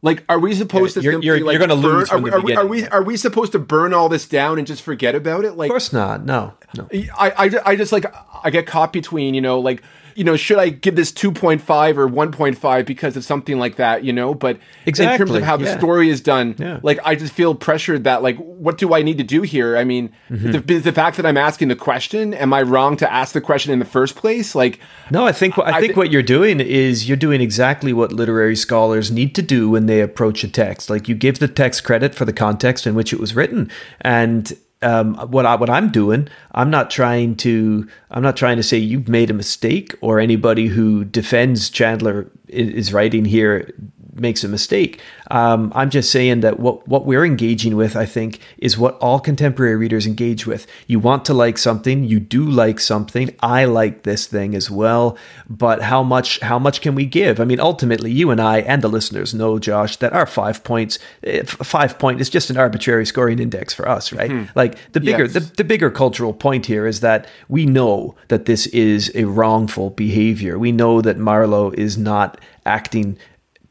like, 0.02 0.24
are 0.30 0.40
we 0.40 0.54
supposed 0.56 0.96
Yeah, 0.96 1.02
to? 1.02 1.04
you're- 1.04 1.14
simply, 1.16 1.26
you're- 1.28 1.40
like, 1.42 1.54
you're 1.60 1.68
gonna 1.68 1.82
burn- 1.82 1.96
lose 2.00 2.10
Are, 2.10 2.14
from 2.16 2.22
we- 2.24 2.30
the 2.30 2.36
are, 2.38 2.42
we, 2.42 2.56
are 2.56 2.66
we 2.66 2.88
are 2.88 3.04
we 3.04 3.18
supposed 3.18 3.52
to 3.54 3.60
burn 3.60 3.94
all 3.94 4.08
this 4.08 4.26
down 4.26 4.58
and 4.58 4.66
just 4.66 4.84
forget 4.84 5.16
about 5.16 5.44
it? 5.44 5.58
Like, 5.58 5.68
Of 5.70 5.74
course 5.74 5.92
not. 5.92 6.24
No, 6.24 6.54
no. 6.78 6.88
I, 7.18 7.32
I, 7.38 7.50
I 7.66 7.76
just 7.76 7.92
like 7.92 8.06
I 8.42 8.50
get 8.52 8.68
caught 8.68 8.94
between 8.94 9.34
you 9.34 9.42
know 9.42 9.60
like 9.60 9.84
you 10.16 10.24
know 10.24 10.36
should 10.36 10.58
I 10.60 10.70
give 10.70 10.96
this 10.96 11.12
two 11.12 11.32
point 11.32 11.62
five 11.62 11.98
or 11.98 12.08
one 12.08 12.32
point 12.32 12.58
five 12.58 12.86
because 12.86 13.16
of 13.18 13.24
something 13.24 13.58
like 13.60 13.76
that 13.78 14.04
you 14.04 14.14
know 14.14 14.34
but 14.34 14.58
in 14.86 14.94
terms 14.94 15.32
of 15.32 15.44
how 15.44 15.58
the 15.58 15.66
yeah. 15.66 15.78
story 15.78 16.10
is 16.10 16.22
done 16.22 16.56
Yeah. 16.58 16.80
like 16.84 17.00
I 17.04 17.16
just 17.16 17.34
feel 17.34 17.56
pressured 17.56 18.04
that 18.06 18.24
like 18.24 18.38
what 18.38 18.78
do 18.78 18.94
I 18.94 19.02
need 19.02 19.18
to 19.18 19.24
do 19.24 19.42
here 19.42 19.78
I 19.78 19.84
mean 19.84 20.12
Mm-hmm. 20.30 20.52
the, 20.66 20.80
the 20.80 20.92
fact 20.92 21.18
that 21.18 21.26
I'm 21.26 21.38
asking 21.38 21.68
the 21.68 21.76
question 21.76 22.34
am 22.34 22.54
I 22.54 22.62
wrong 22.64 22.98
to 22.98 23.12
ask 23.12 23.34
the 23.34 23.42
question 23.42 23.72
in 23.72 23.80
the 23.80 23.86
first 23.86 24.16
place 24.16 24.56
like 24.56 24.80
No, 25.12 25.26
I 25.26 25.32
think 25.32 25.58
I, 25.60 25.78
I 25.78 25.80
think 25.80 25.94
thi- 25.94 25.98
what 25.98 26.12
you're 26.12 26.24
doing 26.24 26.60
is 26.60 27.08
you're 27.08 27.18
doing 27.18 27.40
exactly 27.42 27.94
what 27.94 28.12
literary 28.12 28.56
scholars 28.56 29.12
need 29.12 29.36
to 29.36 29.42
do 29.42 29.70
when 29.70 29.86
they 29.86 30.02
approach 30.02 30.44
a 30.44 30.48
text. 30.48 30.90
Like 30.90 31.08
you 31.08 31.16
give 31.16 31.40
the 31.40 31.48
text 31.48 31.84
credit 31.84 32.16
for 32.16 32.26
the 32.26 32.34
context 32.34 32.88
in 32.88 32.96
which 32.96 33.14
it 33.14 33.20
was 33.20 33.36
written, 33.36 33.70
and 34.02 34.54
um, 34.84 35.16
what 35.32 35.46
I 35.46 35.56
what 35.56 35.70
I'm 35.70 35.90
doing, 35.90 36.28
I'm 36.54 36.70
not 36.70 36.90
trying 36.92 37.36
to 37.38 37.88
I'm 38.12 38.22
not 38.24 38.38
trying 38.38 38.58
to 38.58 38.64
say 38.64 38.78
you've 38.78 39.08
made 39.08 39.30
a 39.30 39.34
mistake 39.34 39.96
or 40.02 40.20
anybody 40.20 40.68
who 40.68 41.04
defends 41.06 41.70
Chandler 41.70 42.30
i- 42.50 42.52
is 42.52 42.94
writing 42.94 43.26
here 43.26 43.72
makes 44.14 44.44
a 44.44 44.48
mistake. 44.48 45.00
Um, 45.32 45.72
I'm 45.76 45.90
just 45.90 46.12
saying 46.12 46.42
that 46.42 46.60
what 46.60 46.88
what 46.88 47.06
we're 47.06 47.26
engaging 47.26 47.76
with, 47.76 47.96
I 47.96 48.06
think, 48.06 48.40
is 48.58 48.78
what 48.78 48.98
all 49.00 49.20
contemporary 49.20 49.76
readers 49.76 50.06
engage 50.06 50.46
with. 50.46 50.68
You 50.88 51.00
want 51.00 51.26
to 51.26 51.34
like 51.34 51.58
something, 51.58 52.04
you 52.04 52.20
do 52.20 52.44
like 52.46 52.80
something. 52.80 53.36
I 53.40 53.66
like 53.66 54.04
this 54.04 54.28
thing 54.28 54.54
as 54.56 54.70
well, 54.70 55.18
but 55.50 55.82
how 55.82 56.04
much 56.04 56.40
how 56.42 56.60
much 56.60 56.82
can 56.82 56.96
we 56.96 57.06
give? 57.06 57.40
I 57.40 57.46
mean, 57.46 57.60
ultimately, 57.60 58.12
you 58.12 58.30
and 58.30 58.40
I 58.42 58.60
and 58.60 58.82
the 58.82 58.88
listeners 58.90 59.34
know, 59.34 59.58
Josh, 59.60 59.98
that 59.98 60.14
our 60.14 60.26
five 60.26 60.64
points, 60.64 61.00
eh, 61.24 61.44
five 61.44 61.98
point 61.98 62.22
is 62.22 62.30
just 62.30 62.50
an 62.50 62.58
arbitrary 62.58 63.06
scoring 63.06 63.40
index 63.40 63.74
for 63.74 63.88
us, 63.90 64.14
right? 64.14 64.30
Like 64.56 64.78
the 64.92 65.00
bigger 65.00 65.14
Mm-hmm. 65.14 65.38
Yes. 65.38 65.50
the, 65.50 65.56
the 65.58 65.64
bigger 65.64 65.90
cultural 65.92 66.34
point 66.34 66.66
here 66.66 66.86
is 66.88 67.00
that 67.00 67.28
we 67.48 67.66
know 67.66 68.16
that 68.28 68.46
this 68.46 68.68
is 68.68 69.12
a 69.16 69.24
wrongful 69.26 69.92
behavior. 69.92 70.60
We 70.60 70.72
know 70.72 71.02
that 71.02 71.18
Marlowe 71.18 71.72
is 71.72 71.98
not 71.98 72.40
acting 72.66 73.18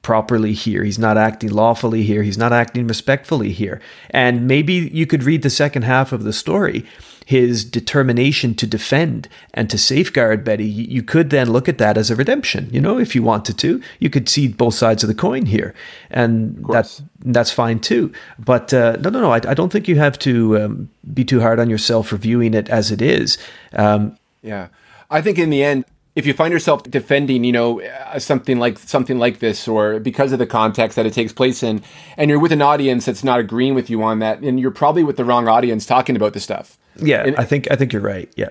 properly 0.02 0.52
here. 0.52 0.84
He's 0.84 0.98
not 0.98 1.16
acting 1.16 1.50
lawfully 1.50 2.02
here. 2.02 2.22
He's 2.22 2.38
not 2.38 2.52
acting 2.52 2.86
respectfully 2.86 3.52
here. 3.52 3.80
And 4.10 4.46
maybe 4.46 4.74
you 4.92 5.06
could 5.06 5.22
read 5.22 5.42
the 5.42 5.50
second 5.50 5.82
half 5.82 6.12
of 6.12 6.24
the 6.24 6.32
story. 6.32 6.84
His 7.24 7.64
determination 7.64 8.56
to 8.56 8.66
defend 8.66 9.28
and 9.54 9.70
to 9.70 9.78
safeguard 9.78 10.42
Betty, 10.42 10.66
you 10.66 11.04
could 11.04 11.30
then 11.30 11.52
look 11.52 11.68
at 11.68 11.78
that 11.78 11.96
as 11.96 12.10
a 12.10 12.16
redemption. 12.16 12.68
You 12.72 12.80
know, 12.80 12.98
if 12.98 13.14
you 13.14 13.22
wanted 13.22 13.58
to, 13.58 13.80
you 14.00 14.10
could 14.10 14.28
see 14.28 14.48
both 14.48 14.74
sides 14.74 15.04
of 15.04 15.08
the 15.08 15.14
coin 15.14 15.46
here, 15.46 15.72
and 16.10 16.64
course. 16.64 16.98
that 16.98 17.04
that's 17.24 17.52
fine 17.52 17.78
too. 17.78 18.12
But 18.40 18.74
uh, 18.74 18.96
no, 19.00 19.08
no, 19.08 19.20
no. 19.20 19.30
I, 19.30 19.36
I 19.36 19.54
don't 19.54 19.70
think 19.70 19.86
you 19.86 19.96
have 19.98 20.18
to 20.18 20.60
um, 20.60 20.90
be 21.14 21.24
too 21.24 21.40
hard 21.40 21.60
on 21.60 21.70
yourself 21.70 22.08
for 22.08 22.16
viewing 22.16 22.54
it 22.54 22.68
as 22.68 22.90
it 22.90 23.00
is. 23.00 23.38
Um, 23.72 24.18
Yeah, 24.42 24.68
I 25.08 25.22
think 25.22 25.38
in 25.38 25.50
the 25.50 25.62
end, 25.62 25.84
if 26.14 26.26
you 26.26 26.32
find 26.34 26.52
yourself 26.52 26.82
defending, 26.84 27.42
you 27.44 27.52
know, 27.52 27.80
uh, 27.80 28.18
something 28.18 28.58
like 28.58 28.78
something 28.78 29.18
like 29.18 29.38
this, 29.38 29.66
or 29.66 29.98
because 30.00 30.32
of 30.32 30.38
the 30.38 30.46
context 30.46 30.96
that 30.96 31.06
it 31.06 31.12
takes 31.14 31.32
place 31.32 31.62
in, 31.62 31.82
and 32.16 32.28
you're 32.30 32.38
with 32.38 32.52
an 32.52 32.62
audience 32.62 33.06
that's 33.06 33.24
not 33.24 33.40
agreeing 33.40 33.74
with 33.74 33.88
you 33.88 34.02
on 34.02 34.18
that, 34.18 34.40
and 34.40 34.60
you're 34.60 34.70
probably 34.70 35.04
with 35.04 35.16
the 35.16 35.24
wrong 35.24 35.48
audience 35.48 35.86
talking 35.86 36.14
about 36.16 36.32
this 36.34 36.42
stuff. 36.44 36.78
yeah, 36.96 37.22
And- 37.26 37.36
I 37.36 37.44
think 37.44 37.70
I 37.70 37.76
think 37.76 37.92
you're 37.92 38.02
right. 38.02 38.30
Yeah. 38.36 38.50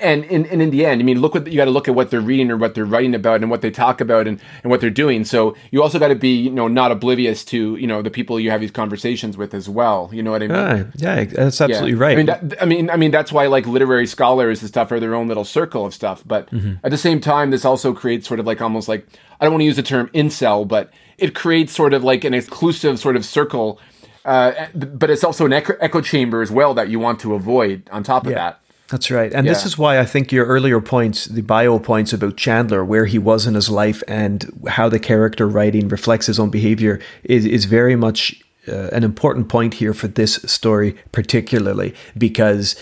And 0.00 0.24
in, 0.24 0.46
and 0.46 0.62
in 0.62 0.70
the 0.70 0.86
end, 0.86 1.00
I 1.00 1.04
mean, 1.04 1.20
look 1.20 1.34
what 1.34 1.46
you 1.46 1.56
got 1.56 1.64
to 1.66 1.70
look 1.70 1.88
at 1.88 1.94
what 1.94 2.10
they're 2.10 2.20
reading 2.20 2.50
or 2.50 2.56
what 2.56 2.74
they're 2.74 2.84
writing 2.84 3.14
about 3.14 3.42
and 3.42 3.50
what 3.50 3.60
they 3.62 3.70
talk 3.70 4.00
about 4.00 4.26
and, 4.28 4.40
and 4.62 4.70
what 4.70 4.80
they're 4.80 4.90
doing. 4.90 5.24
So 5.24 5.54
you 5.70 5.82
also 5.82 5.98
got 5.98 6.08
to 6.08 6.14
be, 6.14 6.34
you 6.42 6.50
know, 6.50 6.68
not 6.68 6.92
oblivious 6.92 7.44
to, 7.46 7.76
you 7.76 7.86
know, 7.86 8.00
the 8.00 8.10
people 8.10 8.38
you 8.40 8.50
have 8.50 8.60
these 8.60 8.70
conversations 8.70 9.36
with 9.36 9.52
as 9.54 9.68
well. 9.68 10.08
You 10.12 10.22
know 10.22 10.30
what 10.30 10.42
I 10.42 10.46
mean? 10.46 10.56
Ah, 10.56 10.84
yeah, 10.96 11.24
that's 11.24 11.58
Yeah. 11.60 11.64
absolutely 11.66 11.94
right. 11.94 12.12
I 12.12 12.16
mean, 12.16 12.26
that, 12.26 12.62
I 12.62 12.64
mean, 12.64 12.90
I 12.90 12.96
mean, 12.96 13.10
that's 13.10 13.32
why 13.32 13.46
like 13.48 13.66
literary 13.66 14.06
scholars 14.06 14.60
and 14.62 14.68
stuff 14.68 14.90
are 14.92 15.00
their 15.00 15.14
own 15.14 15.28
little 15.28 15.44
circle 15.44 15.84
of 15.84 15.92
stuff. 15.92 16.22
But 16.24 16.48
Mm-hmm. 16.50 16.74
at 16.84 16.90
the 16.90 16.98
same 16.98 17.20
time, 17.20 17.50
this 17.50 17.64
also 17.64 17.92
creates 17.92 18.26
sort 18.28 18.40
of 18.40 18.46
like 18.46 18.62
almost 18.62 18.88
like 18.88 19.06
I 19.40 19.44
don't 19.44 19.52
want 19.54 19.62
to 19.62 19.66
use 19.66 19.76
the 19.76 19.82
term 19.82 20.08
incel, 20.14 20.66
but 20.66 20.90
it 21.18 21.34
creates 21.34 21.72
sort 21.74 21.92
of 21.92 22.04
like 22.04 22.24
an 22.24 22.34
exclusive 22.34 22.98
sort 23.00 23.16
of 23.16 23.24
circle. 23.24 23.80
Uh, 24.24 24.68
but 24.72 25.10
it's 25.10 25.24
also 25.24 25.44
an 25.46 25.52
echo, 25.52 25.74
echo 25.80 26.00
chamber 26.00 26.42
as 26.42 26.50
well 26.52 26.74
that 26.74 26.88
you 26.88 27.00
want 27.00 27.18
to 27.20 27.34
avoid. 27.34 27.82
On 27.90 28.04
top 28.04 28.24
of 28.24 28.30
Yeah. 28.30 28.36
that, 28.38 28.60
That's 28.92 29.10
right. 29.10 29.32
And 29.32 29.48
this 29.48 29.64
is 29.64 29.78
why 29.78 29.98
I 29.98 30.04
think 30.04 30.32
your 30.32 30.44
earlier 30.44 30.78
points, 30.78 31.24
the 31.24 31.40
bio 31.40 31.78
points 31.78 32.12
about 32.12 32.36
Chandler, 32.36 32.84
where 32.84 33.06
he 33.06 33.18
was 33.18 33.46
in 33.46 33.54
his 33.54 33.70
life 33.70 34.02
and 34.06 34.52
how 34.68 34.90
the 34.90 34.98
character 34.98 35.48
writing 35.48 35.88
reflects 35.88 36.26
his 36.26 36.38
own 36.38 36.50
behavior, 36.50 37.00
is, 37.24 37.46
is 37.46 37.64
very 37.64 37.96
much 37.96 38.42
uh, 38.68 38.88
an 38.92 39.02
important 39.02 39.48
point 39.48 39.72
here 39.74 39.94
for 39.94 40.08
this 40.08 40.34
story, 40.44 40.94
particularly 41.10 41.94
because 42.18 42.76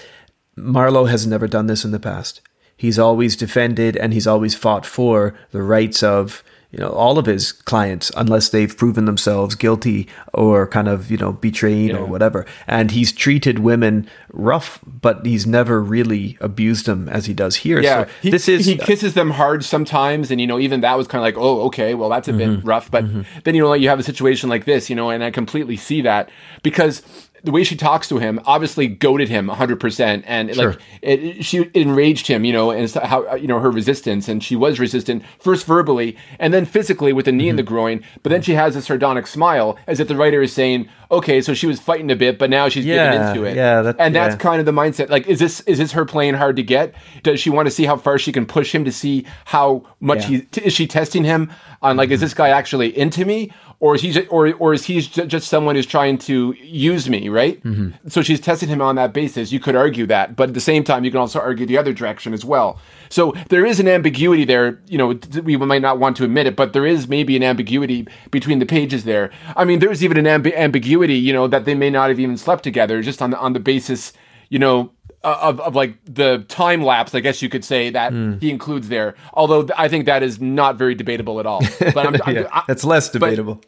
Marlowe 0.57 1.05
has 1.05 1.29
never 1.29 1.47
done 1.47 1.69
this 1.69 1.85
in 1.85 1.93
the 1.93 2.01
past. 2.01 2.41
He's 2.77 2.99
always 2.99 3.37
defended 3.37 3.97
and 3.97 4.13
he's 4.13 4.27
always 4.27 4.57
fought 4.57 4.85
for 4.85 5.39
the 5.53 5.63
rights 5.63 6.03
of 6.03 6.43
you 6.71 6.79
know 6.79 6.91
all 6.91 7.19
of 7.19 7.27
his 7.27 7.53
clients 7.53 8.13
unless 8.17 8.49
they've 8.51 8.77
proven 8.77 9.05
themselves 9.05 9.55
guilty 9.57 10.07
or 10.35 10.67
kind 10.69 10.89
of 10.89 11.11
you 11.11 11.17
know 11.17 11.33
betraying 11.33 11.95
or 11.97 12.07
whatever 12.07 12.47
and 12.67 12.93
he's 12.93 13.11
treated 13.13 13.59
women 13.59 14.09
rough 14.33 14.79
but 14.87 15.27
he's 15.27 15.47
never 15.47 15.83
really 15.83 16.39
abused 16.41 16.87
them 16.87 17.09
as 17.09 17.27
he 17.27 17.35
does 17.35 17.57
here 17.57 17.81
Yeah, 17.83 18.05
so 18.05 18.11
he, 18.23 18.31
this 18.31 18.49
is 18.49 18.67
he 18.67 18.77
kisses 18.77 19.15
them 19.15 19.31
hard 19.31 19.65
sometimes, 19.65 20.31
and 20.31 20.41
you 20.41 20.47
know 20.47 20.59
even 20.61 20.81
that 20.83 20.97
was 20.97 21.07
kind 21.09 21.21
of 21.21 21.25
like, 21.25 21.37
oh, 21.37 21.63
okay, 21.63 21.95
well 21.95 22.09
that's 22.09 22.29
a 22.29 22.33
Mm-hmm. 22.33 22.57
bit 22.57 22.65
rough. 22.65 22.91
But 22.91 23.05
then 23.45 23.55
you 23.57 23.63
know 23.63 23.69
like, 23.71 23.81
you 23.81 23.89
have 23.89 23.99
a 23.99 24.05
situation 24.05 24.49
like 24.49 24.65
this, 24.65 24.89
you 24.89 24.95
know, 24.97 25.11
and 25.11 25.25
I 25.25 25.31
completely 25.33 25.77
see 25.77 26.01
that 26.03 26.31
because 26.63 27.03
the 27.45 27.51
way 27.51 27.65
she 27.65 27.77
talks 27.77 28.09
to 28.09 28.19
him 28.19 28.41
obviously 28.45 28.87
goaded 28.87 29.29
him 29.29 29.49
100% 29.49 30.23
and 30.27 30.55
Sure. 30.55 30.71
like 30.71 30.79
it, 31.03 31.45
she 31.45 31.59
it 31.59 31.77
enraged 31.77 32.27
him 32.27 32.45
you 32.45 32.53
know 32.53 32.71
and 32.71 32.91
how 32.91 33.35
you 33.35 33.47
know 33.47 33.61
her 33.61 33.71
resistance 33.71 34.29
and 34.29 34.43
she 34.45 34.57
was 34.57 34.79
resistant 34.81 35.23
first 35.39 35.67
verbally 35.67 36.17
and 36.39 36.53
then 36.53 36.65
physically 36.67 37.13
with 37.13 37.27
a 37.29 37.33
knee 37.33 37.49
in 37.49 37.51
Mm-hmm. 37.51 37.57
the 37.57 37.63
groin 37.63 38.05
but 38.23 38.31
then 38.31 38.43
she 38.43 38.55
has 38.55 38.77
a 38.77 38.83
sardonic 38.83 39.27
smile 39.27 39.79
as 39.87 40.01
if 40.01 40.09
the 40.09 40.17
writer 40.17 40.43
is 40.43 40.53
saying 40.53 40.89
okay 41.11 41.41
so 41.41 41.55
she 41.55 41.67
was 41.67 41.81
fighting 41.81 42.11
a 42.11 42.17
bit 42.17 42.39
but 42.39 42.51
now 42.51 42.69
she's 42.69 42.85
Yeah, 42.85 43.13
giving 43.13 43.29
into 43.29 43.45
it 43.45 43.57
yeah, 43.57 43.83
that- 43.83 43.97
and 43.99 44.15
that's 44.15 44.35
yeah. 44.35 44.39
kind 44.39 44.61
of 44.61 44.67
the 44.67 44.73
mindset 44.73 45.09
like 45.09 45.27
is 45.27 45.39
this 45.39 45.61
is 45.63 45.79
this 45.79 45.93
her 45.93 46.05
playing 46.05 46.35
hard 46.35 46.57
to 46.57 46.63
get 46.63 46.95
does 47.23 47.41
she 47.41 47.51
want 47.51 47.67
to 47.67 47.71
see 47.71 47.85
how 47.85 47.97
far 47.97 48.19
she 48.19 48.33
can 48.33 48.47
push 48.47 48.75
him 48.75 48.85
to 48.85 48.93
see 48.93 49.25
how 49.47 49.85
much 50.01 50.21
Yeah. 50.23 50.27
he 50.29 50.41
t- 50.43 50.61
is 50.65 50.73
she 50.73 50.87
testing 50.87 51.25
him 51.25 51.51
on 51.83 51.97
like 51.97 52.11
is 52.11 52.21
this 52.21 52.35
guy 52.35 52.51
actually 52.51 52.97
into 52.97 53.25
me 53.25 53.51
or 53.81 53.95
is 53.95 54.03
he 54.03 54.13
just, 54.13 54.31
or 54.31 54.53
or 54.55 54.75
is 54.75 54.85
he 54.85 55.01
just 55.01 55.49
someone 55.49 55.75
who's 55.75 55.87
trying 55.87 56.19
to 56.19 56.55
use 56.61 57.09
me 57.09 57.29
right? 57.29 57.63
Mm-hmm. 57.65 58.09
So 58.09 58.23
she's 58.23 58.41
testing 58.41 58.69
him 58.69 58.81
on 58.81 58.95
that 58.97 59.13
basis. 59.13 59.53
You 59.53 59.59
could 59.61 59.75
argue 59.75 60.07
that 60.07 60.37
but 60.37 60.51
at 60.51 60.55
the 60.55 60.61
same 60.61 60.85
time 60.85 61.05
you 61.05 61.11
can 61.11 61.21
also 61.21 61.41
argue 61.41 61.67
the 61.67 61.79
other 61.79 61.93
direction 61.93 62.33
as 62.33 62.45
well. 62.45 62.79
So 63.09 63.33
there 63.49 63.67
is 63.67 63.81
an 63.81 63.89
ambiguity 63.89 64.45
there 64.45 64.81
you 64.87 64.99
know 64.99 65.19
we 65.43 65.57
might 65.57 65.83
not 65.83 65.99
want 65.99 66.17
to 66.19 66.25
admit 66.25 66.47
it 66.47 66.57
but 66.57 66.73
there 66.73 66.87
is 66.87 67.09
maybe 67.09 67.37
an 67.37 67.43
ambiguity 67.43 68.07
between 68.31 68.59
the 68.59 68.67
pages 68.67 69.05
there. 69.05 69.31
I 69.57 69.65
mean 69.65 69.79
there's 69.81 70.05
even 70.05 70.25
an 70.25 70.43
ambi- 70.43 70.57
ambiguity 70.57 71.17
you 71.17 71.33
know 71.33 71.49
that 71.49 71.65
they 71.65 71.75
may 71.75 71.91
not 71.91 72.11
have 72.11 72.21
even 72.21 72.37
slept 72.37 72.63
together 72.63 73.03
just 73.03 73.23
on 73.23 73.31
the 73.31 73.39
on 73.39 73.55
the 73.55 73.61
basis 73.61 74.13
you 74.51 74.59
know 74.59 74.93
Uh, 75.23 75.37
of, 75.43 75.61
of 75.61 75.75
like 75.75 75.99
the 76.07 76.47
time 76.49 76.83
lapse, 76.83 77.15
I 77.15 77.21
guess 77.21 77.43
you 77.43 77.51
could 77.51 77.63
say 77.63 77.91
that 77.91 78.11
hmm. 78.11 78.39
he 78.39 78.51
includes 78.51 78.89
there. 78.89 79.17
Although 79.35 79.69
I 79.77 79.87
think 79.87 80.07
that 80.07 80.23
is 80.23 80.41
not 80.41 80.77
very 80.77 80.95
debatable 80.95 81.39
at 81.41 81.45
all. 81.45 81.61
But 81.79 81.99
I'm, 81.99 82.15
I'm- 82.25 82.47
I- 82.51 82.65
that's 82.67 82.85
less 82.85 83.11
debatable 83.11 83.61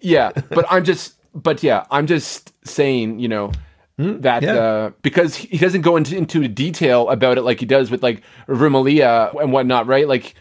yeah, 0.00 0.32
but 0.50 0.66
I'm 0.70 0.84
just, 0.84 1.14
but 1.34 1.62
yeah, 1.62 1.86
I'm 1.90 2.06
just 2.06 2.52
saying, 2.66 3.18
you 3.18 3.28
know, 3.28 3.52
hmm, 3.98 4.20
that 4.20 4.42
yeah. 4.42 4.54
uh, 4.54 4.90
because 5.02 5.36
he 5.36 5.58
doesn't 5.58 5.82
go 5.82 5.96
into 5.96 6.16
into 6.16 6.46
detail 6.48 7.08
about 7.08 7.38
it 7.38 7.42
like 7.42 7.60
he 7.60 7.66
does 7.66 7.90
with 7.90 8.02
like 8.02 8.22
Vermilyea 8.48 9.40
and 9.40 9.52
whatnot, 9.52 9.86
right? 9.86 10.08
Like 10.08 10.34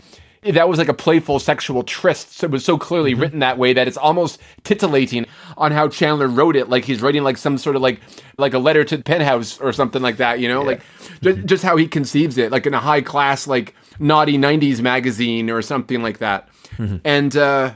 that 0.54 0.70
was 0.70 0.78
like 0.78 0.88
a 0.88 0.94
playful 0.94 1.40
sexual 1.40 1.84
tryst. 1.84 2.34
So 2.38 2.46
it 2.46 2.52
was 2.52 2.64
so 2.64 2.78
clearly 2.78 3.12
Mm-hmm. 3.14 3.22
written 3.22 3.40
that 3.40 3.58
way 3.58 3.74
that 3.74 3.88
it's 3.88 3.98
almost 3.98 4.40
titillating 4.64 5.26
on 5.58 5.72
how 5.72 5.88
Chandler 5.88 6.28
wrote 6.28 6.56
it. 6.56 6.70
Like 6.70 6.86
he's 6.86 7.02
writing 7.02 7.24
like 7.24 7.38
some 7.38 7.58
sort 7.58 7.76
of 7.76 7.82
like 7.82 8.00
like 8.38 8.54
a 8.54 8.60
letter 8.60 8.84
to 8.84 8.98
the 8.98 9.04
penthouse 9.04 9.60
or 9.60 9.72
something 9.74 10.02
like 10.02 10.18
that. 10.18 10.40
You 10.40 10.48
know, 10.48 10.62
like 10.62 10.82
just, 11.22 11.46
just 11.46 11.64
how 11.64 11.78
he 11.78 11.88
conceives 11.88 12.38
it, 12.38 12.52
like 12.52 12.66
in 12.66 12.74
a 12.74 12.80
high 12.80 13.02
class 13.02 13.48
like 13.48 13.74
naughty 14.00 14.38
'90s 14.38 14.82
magazine 14.82 15.50
or 15.50 15.62
something 15.62 16.02
like 16.02 16.20
that. 16.20 16.50
Mm-hmm. 16.78 16.98
And 17.06 17.36
uh, 17.38 17.74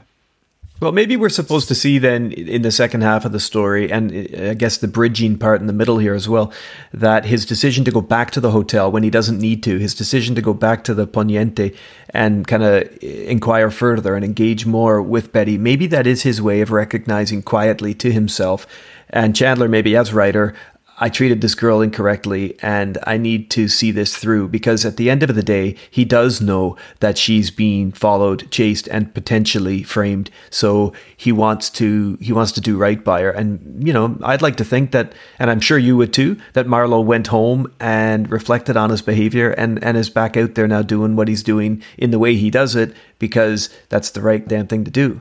Well, 0.80 0.92
maybe 0.92 1.14
we're 1.14 1.28
supposed 1.28 1.68
to 1.68 1.74
see 1.74 1.98
then 1.98 2.32
in 2.32 2.62
the 2.62 2.72
second 2.72 3.02
half 3.02 3.26
of 3.26 3.32
the 3.32 3.40
story, 3.40 3.92
and 3.92 4.12
I 4.34 4.54
guess 4.54 4.78
the 4.78 4.88
bridging 4.88 5.36
part 5.36 5.60
in 5.60 5.66
the 5.66 5.74
middle 5.74 5.98
here 5.98 6.14
as 6.14 6.26
well, 6.26 6.50
that 6.94 7.26
his 7.26 7.44
decision 7.44 7.84
to 7.84 7.90
go 7.90 8.00
back 8.00 8.30
to 8.30 8.40
the 8.40 8.52
hotel 8.52 8.90
when 8.90 9.02
he 9.02 9.10
doesn't 9.10 9.38
need 9.38 9.62
to, 9.64 9.76
his 9.76 9.94
decision 9.94 10.34
to 10.36 10.40
go 10.40 10.54
back 10.54 10.82
to 10.84 10.94
the 10.94 11.06
Poniente 11.06 11.76
and 12.14 12.46
kind 12.46 12.62
of 12.62 12.88
inquire 13.02 13.70
further 13.70 14.14
and 14.14 14.24
engage 14.24 14.64
more 14.64 15.02
with 15.02 15.32
Betty, 15.32 15.58
maybe 15.58 15.86
that 15.88 16.06
is 16.06 16.22
his 16.22 16.40
way 16.40 16.62
of 16.62 16.70
recognizing 16.70 17.42
quietly 17.42 17.92
to 17.94 18.10
himself. 18.10 18.66
And 19.10 19.36
Chandler, 19.36 19.68
maybe 19.68 19.96
as 19.96 20.14
writer, 20.14 20.54
I 21.02 21.08
treated 21.08 21.40
this 21.40 21.54
girl 21.54 21.80
incorrectly 21.80 22.58
and 22.60 22.98
I 23.06 23.16
need 23.16 23.50
to 23.52 23.68
see 23.68 23.90
this 23.90 24.14
through 24.14 24.48
because 24.48 24.84
at 24.84 24.98
the 24.98 25.08
end 25.08 25.22
of 25.22 25.34
the 25.34 25.42
day, 25.42 25.74
he 25.90 26.04
does 26.04 26.42
know 26.42 26.76
that 27.00 27.16
she's 27.16 27.50
being 27.50 27.90
followed, 27.90 28.50
chased, 28.50 28.86
and 28.88 29.14
potentially 29.14 29.82
framed. 29.82 30.30
So 30.50 30.92
he 31.16 31.32
wants 31.32 31.70
to 31.70 32.18
he 32.20 32.34
wants 32.34 32.52
to 32.52 32.60
do 32.60 32.76
right 32.76 33.02
by 33.02 33.22
her. 33.22 33.30
And 33.30 33.82
you 33.86 33.94
know, 33.94 34.18
I'd 34.22 34.42
like 34.42 34.56
to 34.56 34.64
think 34.64 34.90
that, 34.92 35.14
and 35.38 35.50
I'm 35.50 35.60
sure 35.60 35.78
you 35.78 35.96
would 35.96 36.12
too, 36.12 36.36
that 36.52 36.66
Marlowe 36.66 37.00
went 37.00 37.28
home 37.28 37.72
and 37.80 38.30
reflected 38.30 38.76
on 38.76 38.90
his 38.90 39.02
behavior 39.02 39.52
and 39.52 39.82
and 39.82 39.96
is 39.96 40.10
back 40.10 40.36
out 40.36 40.54
there 40.54 40.68
now 40.68 40.82
doing 40.82 41.16
what 41.16 41.28
he's 41.28 41.42
doing 41.42 41.82
in 41.96 42.10
the 42.10 42.18
way 42.18 42.36
he 42.36 42.50
does 42.50 42.76
it 42.76 42.94
because 43.18 43.70
that's 43.88 44.10
the 44.10 44.20
right 44.20 44.46
damn 44.46 44.66
thing 44.66 44.84
to 44.84 44.90
do. 44.90 45.20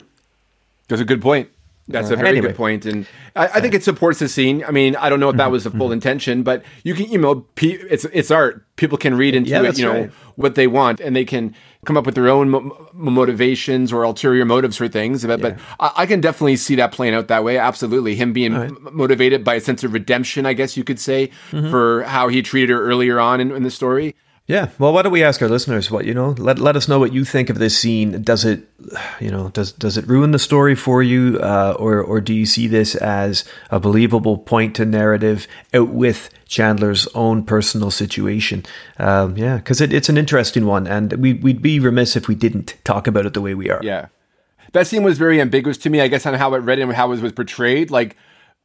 That's 0.89 1.01
a 1.01 1.05
good 1.05 1.21
point. 1.21 1.49
That's 1.89 2.11
uh, 2.11 2.13
a 2.13 2.17
very 2.17 2.29
anyway. 2.29 2.47
good 2.47 2.55
point, 2.55 2.85
and 2.85 3.07
I, 3.35 3.47
I, 3.47 3.61
think 3.61 3.73
it 3.73 3.83
supports 3.83 4.19
the 4.19 4.29
scene. 4.29 4.63
I 4.63 4.71
mean, 4.71 4.95
I 4.95 5.09
don't 5.09 5.19
know 5.19 5.29
if 5.29 5.37
that 5.37 5.49
was 5.49 5.63
the 5.63 5.71
full 5.71 5.87
mm-hmm. 5.87 5.93
intention, 5.93 6.43
but 6.43 6.63
you 6.83 6.93
can, 6.93 7.09
you 7.11 7.17
know, 7.17 7.45
it's 7.57 8.05
it's 8.05 8.29
art. 8.29 8.63
People 8.75 8.97
can 8.97 9.15
read 9.15 9.33
into 9.33 9.49
yeah, 9.49 9.63
it, 9.63 9.77
you 9.77 9.85
know, 9.85 10.01
right. 10.01 10.11
what 10.35 10.53
they 10.53 10.67
want, 10.67 10.99
and 10.99 11.15
they 11.15 11.25
can 11.25 11.55
come 11.85 11.97
up 11.97 12.05
with 12.05 12.13
their 12.13 12.29
own 12.29 12.51
mo- 12.51 12.89
motivations 12.93 13.91
or 13.91 14.03
ulterior 14.03 14.45
motives 14.45 14.77
for 14.77 14.87
things. 14.87 15.25
But, 15.25 15.39
yeah. 15.39 15.49
but 15.49 15.59
I, 15.79 16.03
I, 16.03 16.05
can 16.05 16.21
definitely 16.21 16.57
see 16.57 16.75
that 16.75 16.91
playing 16.91 17.15
out 17.15 17.27
that 17.29 17.43
way. 17.43 17.57
Absolutely, 17.57 18.15
him 18.15 18.33
being 18.33 18.53
right. 18.53 18.69
m- 18.69 18.89
motivated 18.91 19.43
by 19.43 19.55
a 19.55 19.61
sense 19.61 19.83
of 19.83 19.93
redemption, 19.93 20.45
I 20.45 20.53
guess 20.53 20.77
you 20.77 20.83
could 20.83 20.99
say, 20.99 21.31
mm-hmm. 21.51 21.71
for 21.71 22.03
how 22.03 22.27
he 22.27 22.41
treated 22.41 22.69
her 22.69 22.81
earlier 22.81 23.19
on 23.19 23.41
in, 23.41 23.51
in 23.51 23.63
the 23.63 23.71
story. 23.71 24.15
Yeah. 24.49 24.69
Well, 24.79 24.93
why 24.93 25.03
don't 25.03 25.11
we 25.11 25.23
ask 25.23 25.43
our 25.43 25.47
listeners 25.47 25.91
what 25.91 26.05
you 26.05 26.15
know? 26.15 26.29
Let 26.31 26.57
let 26.57 26.75
us 26.75 26.87
know 26.87 26.97
what 26.97 27.13
you 27.13 27.23
think 27.23 27.51
of 27.51 27.59
this 27.59 27.77
scene. 27.77 28.23
Does 28.23 28.45
it, 28.45 28.67
you 29.19 29.29
know, 29.29 29.49
does 29.49 29.71
does 29.71 29.95
it 29.95 30.07
ruin 30.07 30.31
the 30.31 30.39
story 30.39 30.73
for 30.73 31.03
you, 31.03 31.37
uh, 31.39 31.75
or 31.77 32.01
or 32.01 32.19
do 32.19 32.33
you 32.33 32.47
see 32.47 32.65
this 32.65 32.95
as 32.95 33.45
a 33.69 33.79
believable 33.79 34.39
point 34.39 34.75
to 34.77 34.85
narrative 34.85 35.47
out 35.71 35.89
with 35.89 36.31
Chandler's 36.47 37.07
own 37.13 37.43
personal 37.43 37.91
situation? 37.91 38.65
Um, 38.97 39.37
yeah, 39.37 39.57
because 39.57 39.81
it, 39.81 39.93
it's 39.93 40.09
an 40.09 40.17
interesting 40.17 40.65
one, 40.65 40.87
and 40.87 41.13
we 41.13 41.33
we'd 41.33 41.61
be 41.61 41.79
remiss 41.79 42.15
if 42.15 42.27
we 42.27 42.33
didn't 42.33 42.75
talk 42.83 43.05
about 43.05 43.27
it 43.27 43.35
the 43.35 43.41
way 43.41 43.53
we 43.53 43.69
are. 43.69 43.81
Yeah. 43.83 44.07
That 44.71 44.87
scene 44.87 45.03
was 45.03 45.19
very 45.19 45.39
ambiguous 45.39 45.77
to 45.79 45.91
me, 45.91 46.01
I 46.01 46.07
guess, 46.07 46.25
on 46.25 46.33
how 46.33 46.55
it 46.55 46.59
read 46.59 46.79
and 46.79 46.91
how 46.93 47.11
it 47.11 47.21
was 47.21 47.31
portrayed. 47.33 47.91
Like, 47.91 48.17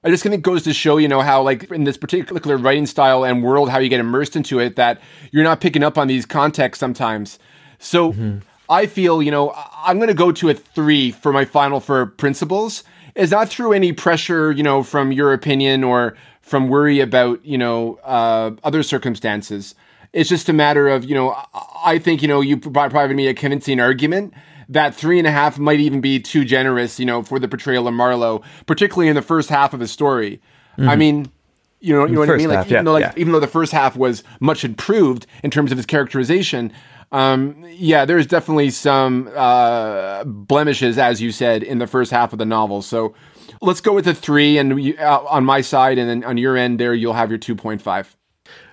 I 0.04 0.10
just 0.10 0.22
think 0.22 0.34
it 0.34 0.42
goes 0.42 0.62
to 0.64 0.74
show, 0.74 0.98
you 0.98 1.08
know, 1.08 1.22
how 1.22 1.42
like 1.42 1.70
in 1.70 1.84
this 1.84 1.96
particular 1.96 2.58
writing 2.58 2.86
style 2.86 3.24
and 3.24 3.42
world, 3.42 3.70
how 3.70 3.78
you 3.78 3.88
get 3.88 4.00
immersed 4.00 4.36
into 4.36 4.60
it, 4.60 4.76
that 4.76 5.00
you're 5.32 5.44
not 5.44 5.60
picking 5.62 5.82
up 5.82 5.96
on 5.96 6.08
these 6.08 6.26
contexts 6.26 6.78
sometimes. 6.78 7.38
So 7.78 8.12
mm-hmm. 8.12 8.38
I 8.68 8.86
feel, 8.86 9.22
you 9.22 9.30
know, 9.30 9.54
I'm 9.76 9.96
going 9.96 10.08
to 10.08 10.14
go 10.14 10.30
to 10.30 10.50
a 10.50 10.54
three 10.54 11.10
for 11.10 11.32
my 11.32 11.46
final 11.46 11.80
for 11.80 12.06
principles. 12.06 12.84
Is 13.14 13.30
not 13.30 13.48
through 13.48 13.72
any 13.72 13.92
pressure, 13.92 14.50
you 14.50 14.64
know, 14.64 14.82
from 14.82 15.12
your 15.12 15.32
opinion 15.32 15.84
or 15.84 16.16
from 16.42 16.68
worry 16.68 16.98
about, 16.98 17.44
you 17.44 17.56
know, 17.56 18.00
uh, 18.02 18.50
other 18.64 18.82
circumstances. 18.82 19.76
It's 20.12 20.28
just 20.28 20.48
a 20.48 20.52
matter 20.52 20.88
of, 20.88 21.04
you 21.04 21.14
know, 21.14 21.34
I 21.84 21.98
think, 21.98 22.22
you 22.22 22.28
know, 22.28 22.40
you 22.40 22.56
provided 22.56 23.16
me 23.16 23.28
a 23.28 23.34
convincing 23.34 23.78
argument 23.78 24.34
that 24.68 24.94
three 24.94 25.18
and 25.18 25.26
a 25.26 25.30
half 25.30 25.58
might 25.58 25.80
even 25.80 26.00
be 26.00 26.20
too 26.20 26.44
generous, 26.44 26.98
you 26.98 27.06
know, 27.06 27.22
for 27.22 27.38
the 27.38 27.48
portrayal 27.48 27.88
of 27.88 27.94
Marlowe, 27.94 28.42
particularly 28.66 29.08
in 29.08 29.14
the 29.14 29.22
first 29.22 29.48
half 29.48 29.74
of 29.74 29.80
the 29.80 29.88
story. 29.88 30.40
Mm-hmm. 30.78 30.88
I 30.88 30.96
mean, 30.96 31.32
you 31.80 31.94
know, 31.94 32.06
you 32.06 32.14
know 32.14 32.20
what 32.20 32.30
I 32.30 32.36
mean? 32.36 32.48
Like, 32.48 32.56
half, 32.56 32.66
even 32.66 32.76
yeah, 32.76 32.82
though, 32.82 32.92
like, 32.92 33.02
yeah. 33.02 33.12
even 33.16 33.32
though 33.32 33.40
the 33.40 33.46
first 33.46 33.72
half 33.72 33.96
was 33.96 34.24
much 34.40 34.64
improved 34.64 35.26
in 35.42 35.50
terms 35.50 35.70
of 35.70 35.76
his 35.76 35.86
characterization, 35.86 36.72
um, 37.12 37.64
yeah, 37.68 38.04
there's 38.04 38.26
definitely 38.26 38.70
some 38.70 39.30
uh, 39.36 40.24
blemishes, 40.24 40.98
as 40.98 41.20
you 41.20 41.30
said, 41.30 41.62
in 41.62 41.78
the 41.78 41.86
first 41.86 42.10
half 42.10 42.32
of 42.32 42.38
the 42.38 42.46
novel. 42.46 42.82
So 42.82 43.14
let's 43.60 43.80
go 43.80 43.92
with 43.92 44.06
the 44.06 44.14
three, 44.14 44.58
and 44.58 44.82
you, 44.82 44.96
uh, 44.96 45.24
on 45.28 45.44
my 45.44 45.60
side, 45.60 45.98
and 45.98 46.08
then 46.08 46.24
on 46.24 46.38
your 46.38 46.56
end, 46.56 46.80
there 46.80 46.94
you'll 46.94 47.12
have 47.12 47.30
your 47.30 47.38
two 47.38 47.54
point 47.54 47.82
five. 47.82 48.16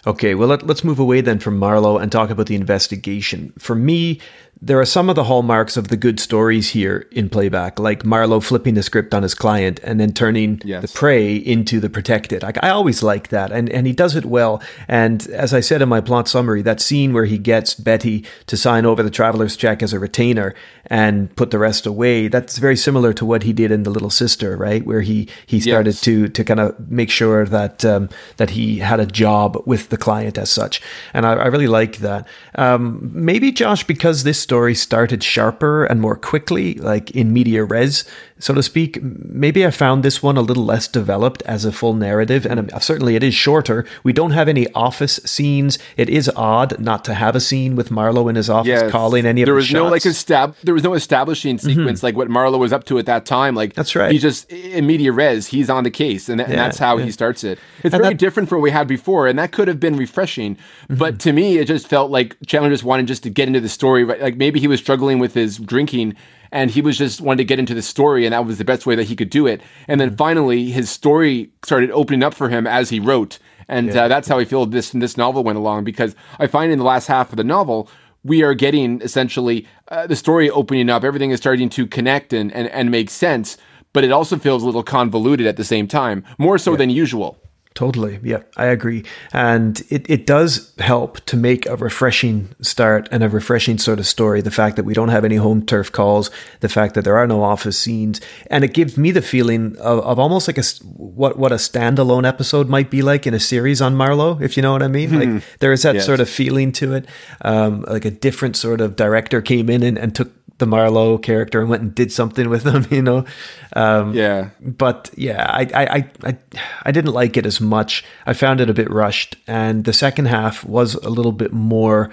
Okay, 0.07 0.33
well, 0.33 0.47
let, 0.47 0.67
us 0.67 0.83
move 0.83 0.99
away 0.99 1.21
then 1.21 1.37
from 1.37 1.57
Marlowe 1.57 1.97
and 1.97 2.11
talk 2.11 2.31
about 2.31 2.47
the 2.47 2.55
investigation. 2.55 3.53
For 3.59 3.75
me, 3.75 4.19
there 4.63 4.79
are 4.79 4.85
some 4.85 5.09
of 5.09 5.15
the 5.15 5.23
hallmarks 5.23 5.75
of 5.75 5.87
the 5.87 5.97
good 5.97 6.19
stories 6.19 6.69
here 6.69 7.07
in 7.11 7.29
playback, 7.29 7.79
like 7.79 8.05
Marlowe 8.05 8.39
flipping 8.39 8.75
the 8.75 8.83
script 8.83 9.11
on 9.11 9.23
his 9.23 9.33
client 9.33 9.79
and 9.83 9.99
then 9.99 10.13
turning 10.13 10.61
yes. 10.63 10.83
the 10.83 10.87
prey 10.87 11.35
into 11.35 11.79
the 11.79 11.89
protected. 11.89 12.43
I, 12.43 12.53
I 12.61 12.69
always 12.69 13.01
like 13.01 13.29
that, 13.29 13.51
and, 13.51 13.69
and 13.71 13.87
he 13.87 13.93
does 13.93 14.15
it 14.15 14.23
well. 14.23 14.61
And 14.87 15.25
as 15.29 15.51
I 15.51 15.61
said 15.61 15.81
in 15.81 15.89
my 15.89 15.99
plot 15.99 16.27
summary, 16.27 16.61
that 16.61 16.79
scene 16.79 17.11
where 17.11 17.25
he 17.25 17.39
gets 17.39 17.73
Betty 17.73 18.23
to 18.45 18.55
sign 18.55 18.85
over 18.85 19.01
the 19.01 19.09
traveler's 19.09 19.55
check 19.55 19.81
as 19.81 19.93
a 19.93 19.99
retainer 19.99 20.53
and 20.85 21.35
put 21.35 21.49
the 21.49 21.57
rest 21.57 21.87
away, 21.87 22.27
that's 22.27 22.59
very 22.59 22.75
similar 22.75 23.13
to 23.13 23.25
what 23.25 23.43
he 23.43 23.53
did 23.53 23.71
in 23.71 23.81
The 23.81 23.89
Little 23.89 24.09
Sister, 24.11 24.55
right? 24.57 24.85
Where 24.85 25.01
he, 25.01 25.27
he 25.47 25.59
started 25.59 25.95
yes. 25.95 26.01
to, 26.01 26.27
to 26.27 26.43
kind 26.43 26.59
of 26.59 26.91
make 26.91 27.09
sure 27.09 27.45
that, 27.45 27.83
um, 27.83 28.09
that 28.37 28.51
he 28.51 28.77
had 28.77 28.99
a 28.99 29.07
job 29.07 29.63
with 29.65 29.89
the 29.89 29.97
client 29.97 30.37
as 30.37 30.51
such. 30.51 30.81
And 31.15 31.25
I, 31.25 31.33
I 31.33 31.45
really 31.47 31.67
like 31.67 31.97
that. 31.97 32.27
Um, 32.55 33.09
maybe, 33.11 33.51
Josh, 33.51 33.85
because 33.85 34.23
this 34.23 34.39
story 34.51 34.75
started 34.75 35.23
sharper 35.23 35.85
and 35.85 36.01
more 36.01 36.17
quickly, 36.17 36.73
like 36.73 37.09
in 37.11 37.31
media 37.31 37.63
res, 37.63 38.03
so 38.37 38.53
to 38.53 38.61
speak. 38.61 39.01
Maybe 39.01 39.65
I 39.65 39.71
found 39.71 40.03
this 40.03 40.21
one 40.21 40.35
a 40.35 40.41
little 40.41 40.65
less 40.65 40.89
developed 40.89 41.41
as 41.43 41.63
a 41.63 41.71
full 41.71 41.93
narrative, 41.93 42.45
and 42.45 42.69
certainly 42.83 43.15
it 43.15 43.23
is 43.23 43.33
shorter. 43.33 43.85
We 44.03 44.11
don't 44.11 44.31
have 44.31 44.49
any 44.49 44.69
office 44.73 45.21
scenes. 45.23 45.79
It 45.95 46.09
is 46.09 46.29
odd 46.35 46.81
not 46.81 47.05
to 47.05 47.13
have 47.13 47.33
a 47.33 47.39
scene 47.39 47.77
with 47.77 47.91
Marlowe 47.91 48.27
in 48.27 48.35
his 48.35 48.49
office 48.49 48.81
yes. 48.81 48.91
calling 48.91 49.25
any 49.25 49.41
of 49.41 49.45
there 49.45 49.55
was 49.55 49.69
the 49.69 49.75
no 49.75 49.87
like 49.87 50.01
estab- 50.01 50.59
there 50.63 50.73
was 50.73 50.83
no 50.83 50.95
establishing 50.95 51.55
mm-hmm. 51.55 51.67
sequence 51.67 51.99
mm-hmm. 51.99 52.07
like 52.07 52.15
what 52.17 52.29
Marlowe 52.29 52.57
was 52.57 52.73
up 52.73 52.83
to 52.85 52.99
at 52.99 53.05
that 53.05 53.25
time. 53.25 53.55
Like 53.55 53.73
that's 53.73 53.95
right. 53.95 54.11
He 54.11 54.17
just 54.17 54.51
in 54.51 54.85
media 54.85 55.13
res, 55.13 55.47
he's 55.47 55.69
on 55.69 55.85
the 55.85 55.91
case, 55.91 56.27
and, 56.27 56.39
th- 56.39 56.49
yeah, 56.49 56.55
and 56.55 56.59
that's 56.59 56.77
how 56.77 56.97
yeah. 56.97 57.05
he 57.05 57.11
starts 57.11 57.45
it. 57.45 57.57
It's 57.83 57.93
and 57.93 58.01
very 58.03 58.15
that, 58.15 58.19
different 58.19 58.49
from 58.49 58.57
what 58.57 58.63
we 58.63 58.71
had 58.71 58.89
before, 58.89 59.27
and 59.27 59.39
that 59.39 59.53
could 59.53 59.69
have 59.69 59.79
been 59.79 59.95
refreshing. 59.95 60.55
Mm-hmm. 60.55 60.95
But 60.95 61.21
to 61.21 61.31
me, 61.31 61.57
it 61.57 61.69
just 61.69 61.87
felt 61.87 62.11
like 62.11 62.35
Chandler 62.45 62.69
just 62.69 62.83
wanted 62.83 63.07
just 63.07 63.23
to 63.23 63.29
get 63.29 63.47
into 63.47 63.61
the 63.61 63.69
story. 63.69 64.03
right? 64.03 64.21
Like 64.21 64.35
maybe 64.41 64.59
he 64.59 64.67
was 64.67 64.79
struggling 64.79 65.19
with 65.19 65.35
his 65.35 65.59
drinking 65.59 66.15
and 66.51 66.71
he 66.71 66.81
was 66.81 66.97
just 66.97 67.21
wanted 67.21 67.37
to 67.37 67.45
get 67.45 67.59
into 67.59 67.75
the 67.75 67.81
story 67.83 68.25
and 68.25 68.33
that 68.33 68.43
was 68.43 68.57
the 68.57 68.65
best 68.65 68.87
way 68.87 68.95
that 68.95 69.03
he 69.03 69.15
could 69.15 69.29
do 69.29 69.45
it 69.45 69.61
and 69.87 70.01
then 70.01 70.09
mm-hmm. 70.09 70.17
finally 70.17 70.71
his 70.71 70.89
story 70.89 71.51
started 71.63 71.91
opening 71.91 72.23
up 72.23 72.33
for 72.33 72.49
him 72.49 72.65
as 72.65 72.89
he 72.89 72.99
wrote 72.99 73.37
and 73.67 73.93
yeah. 73.93 74.05
uh, 74.05 74.07
that's 74.07 74.27
how 74.27 74.39
i 74.39 74.43
feel 74.43 74.65
this 74.65 74.89
this 74.89 75.15
novel 75.15 75.43
went 75.43 75.59
along 75.59 75.83
because 75.83 76.15
i 76.39 76.47
find 76.47 76.71
in 76.71 76.79
the 76.79 76.83
last 76.83 77.05
half 77.05 77.29
of 77.29 77.37
the 77.37 77.43
novel 77.43 77.87
we 78.23 78.41
are 78.41 78.55
getting 78.55 78.99
essentially 79.01 79.67
uh, 79.89 80.07
the 80.07 80.15
story 80.15 80.49
opening 80.49 80.89
up 80.89 81.03
everything 81.03 81.29
is 81.29 81.39
starting 81.39 81.69
to 81.69 81.85
connect 81.85 82.33
and, 82.33 82.51
and, 82.51 82.67
and 82.69 82.89
make 82.89 83.11
sense 83.11 83.57
but 83.93 84.03
it 84.03 84.11
also 84.11 84.37
feels 84.37 84.63
a 84.63 84.65
little 84.65 84.83
convoluted 84.83 85.45
at 85.45 85.55
the 85.55 85.63
same 85.63 85.87
time 85.87 86.23
more 86.39 86.57
so 86.57 86.71
yeah. 86.71 86.77
than 86.77 86.89
usual 86.89 87.37
Totally. 87.73 88.19
Yeah, 88.21 88.43
I 88.57 88.65
agree. 88.65 89.05
And 89.31 89.81
it, 89.89 90.09
it 90.09 90.25
does 90.25 90.73
help 90.79 91.21
to 91.21 91.37
make 91.37 91.65
a 91.65 91.77
refreshing 91.77 92.53
start 92.61 93.07
and 93.11 93.23
a 93.23 93.29
refreshing 93.29 93.77
sort 93.77 93.97
of 93.99 94.05
story. 94.05 94.41
The 94.41 94.51
fact 94.51 94.75
that 94.75 94.83
we 94.83 94.93
don't 94.93 95.07
have 95.07 95.23
any 95.23 95.37
home 95.37 95.65
turf 95.65 95.89
calls, 95.89 96.29
the 96.59 96.67
fact 96.67 96.95
that 96.95 97.05
there 97.05 97.15
are 97.15 97.25
no 97.25 97.43
office 97.43 97.77
scenes. 97.77 98.19
And 98.47 98.65
it 98.65 98.73
gives 98.73 98.97
me 98.97 99.11
the 99.11 99.21
feeling 99.21 99.77
of, 99.77 99.99
of 99.99 100.19
almost 100.19 100.49
like 100.49 100.57
a, 100.57 100.63
what, 100.97 101.37
what 101.37 101.53
a 101.53 101.55
standalone 101.55 102.27
episode 102.27 102.67
might 102.67 102.89
be 102.89 103.01
like 103.01 103.25
in 103.25 103.33
a 103.33 103.39
series 103.39 103.81
on 103.81 103.95
Marlowe, 103.95 104.37
if 104.41 104.57
you 104.57 104.63
know 104.63 104.73
what 104.73 104.83
I 104.83 104.89
mean. 104.89 105.17
Like 105.17 105.29
hmm. 105.29 105.37
there 105.59 105.71
is 105.71 105.83
that 105.83 105.95
yes. 105.95 106.05
sort 106.05 106.19
of 106.19 106.29
feeling 106.29 106.73
to 106.73 106.93
it. 106.93 107.05
Um, 107.39 107.83
like 107.87 108.03
a 108.03 108.11
different 108.11 108.57
sort 108.57 108.81
of 108.81 108.97
director 108.97 109.41
came 109.41 109.69
in 109.69 109.81
and, 109.81 109.97
and 109.97 110.13
took 110.13 110.29
the 110.61 110.65
Marlowe 110.65 111.17
character 111.17 111.59
and 111.59 111.69
went 111.69 111.81
and 111.81 111.93
did 111.93 112.13
something 112.13 112.47
with 112.49 112.63
him, 112.63 112.85
you 112.91 113.01
know. 113.01 113.25
Um, 113.73 114.13
yeah. 114.13 114.51
But 114.61 115.09
yeah, 115.17 115.45
I, 115.49 115.67
I 115.73 116.09
I 116.23 116.37
I 116.83 116.91
didn't 116.91 117.13
like 117.13 117.35
it 117.35 117.45
as 117.45 117.59
much. 117.59 118.05
I 118.25 118.31
found 118.33 118.61
it 118.61 118.69
a 118.69 118.73
bit 118.73 118.89
rushed, 118.89 119.35
and 119.47 119.83
the 119.83 119.93
second 119.93 120.27
half 120.27 120.63
was 120.63 120.95
a 120.95 121.09
little 121.09 121.33
bit 121.33 121.51
more 121.51 122.11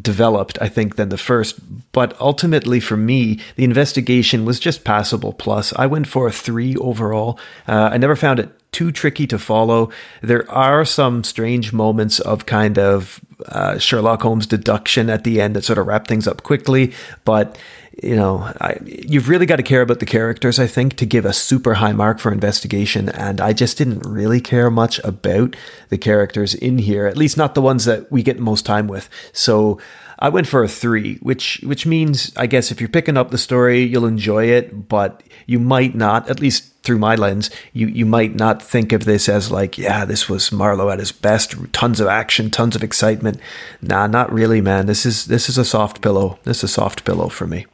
developed, 0.00 0.56
I 0.62 0.68
think, 0.68 0.96
than 0.96 1.08
the 1.08 1.18
first. 1.18 1.58
But 1.92 2.18
ultimately, 2.20 2.80
for 2.80 2.96
me, 2.96 3.40
the 3.56 3.64
investigation 3.64 4.44
was 4.44 4.60
just 4.60 4.84
passable. 4.84 5.32
Plus, 5.32 5.72
I 5.76 5.86
went 5.86 6.06
for 6.06 6.28
a 6.28 6.32
three 6.32 6.76
overall. 6.76 7.38
Uh, 7.66 7.90
I 7.92 7.98
never 7.98 8.16
found 8.16 8.38
it 8.38 8.50
too 8.72 8.92
tricky 8.92 9.26
to 9.26 9.38
follow. 9.38 9.90
There 10.22 10.48
are 10.50 10.84
some 10.84 11.24
strange 11.24 11.72
moments 11.72 12.20
of 12.20 12.46
kind 12.46 12.78
of 12.78 13.20
uh, 13.48 13.78
Sherlock 13.78 14.22
Holmes 14.22 14.46
deduction 14.46 15.10
at 15.10 15.24
the 15.24 15.40
end 15.40 15.56
that 15.56 15.64
sort 15.64 15.78
of 15.78 15.86
wrap 15.86 16.06
things 16.06 16.26
up 16.26 16.42
quickly, 16.42 16.92
but 17.24 17.58
you 18.02 18.16
know, 18.16 18.50
I, 18.60 18.78
you've 18.84 19.28
really 19.28 19.46
got 19.46 19.56
to 19.56 19.62
care 19.62 19.82
about 19.82 20.00
the 20.00 20.06
characters, 20.06 20.58
I 20.58 20.66
think, 20.66 20.96
to 20.96 21.06
give 21.06 21.24
a 21.24 21.32
super 21.32 21.74
high 21.74 21.92
mark 21.92 22.18
for 22.18 22.32
investigation. 22.32 23.08
And 23.10 23.40
I 23.40 23.52
just 23.52 23.76
didn't 23.76 24.00
really 24.00 24.40
care 24.40 24.70
much 24.70 24.98
about 25.00 25.54
the 25.90 25.98
characters 25.98 26.54
in 26.54 26.78
here, 26.78 27.06
at 27.06 27.16
least 27.16 27.36
not 27.36 27.54
the 27.54 27.62
ones 27.62 27.84
that 27.84 28.10
we 28.10 28.22
get 28.22 28.38
most 28.38 28.64
time 28.64 28.86
with. 28.86 29.08
So 29.32 29.78
I 30.20 30.28
went 30.28 30.46
for 30.46 30.62
a 30.62 30.68
three, 30.68 31.16
which 31.16 31.60
which 31.62 31.86
means 31.86 32.32
I 32.36 32.46
guess 32.46 32.70
if 32.70 32.80
you're 32.80 32.90
picking 32.90 33.16
up 33.16 33.30
the 33.30 33.38
story, 33.38 33.82
you'll 33.82 34.06
enjoy 34.06 34.46
it, 34.46 34.88
but 34.88 35.22
you 35.46 35.58
might 35.58 35.94
not, 35.94 36.28
at 36.28 36.40
least 36.40 36.70
through 36.82 36.98
my 36.98 37.14
lens, 37.14 37.50
you 37.72 37.86
you 37.86 38.04
might 38.04 38.34
not 38.34 38.62
think 38.62 38.92
of 38.92 39.06
this 39.06 39.28
as 39.30 39.50
like, 39.50 39.78
yeah, 39.78 40.04
this 40.04 40.28
was 40.28 40.52
Marlowe 40.52 40.90
at 40.90 40.98
his 40.98 41.10
best, 41.10 41.54
tons 41.72 42.00
of 42.00 42.06
action, 42.06 42.50
tons 42.50 42.76
of 42.76 42.82
excitement. 42.82 43.40
Nah, 43.80 44.06
not 44.06 44.30
really, 44.30 44.60
man. 44.60 44.86
This 44.86 45.06
is 45.06 45.24
this 45.24 45.48
is 45.48 45.56
a 45.56 45.64
soft 45.64 46.02
pillow. 46.02 46.38
This 46.44 46.58
is 46.58 46.64
a 46.64 46.68
soft 46.68 47.04
pillow 47.06 47.28
for 47.28 47.46
me. 47.46 47.66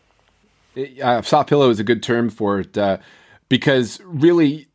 Uh, 1.03 1.23
soft 1.23 1.49
pillow 1.49 1.71
is 1.71 1.81
a 1.81 1.85
good 1.85 2.03
term 2.03 2.31
for 2.31 2.61
it 2.61 2.79
uh, 2.79 2.99
because 3.49 4.01
really 4.05 4.69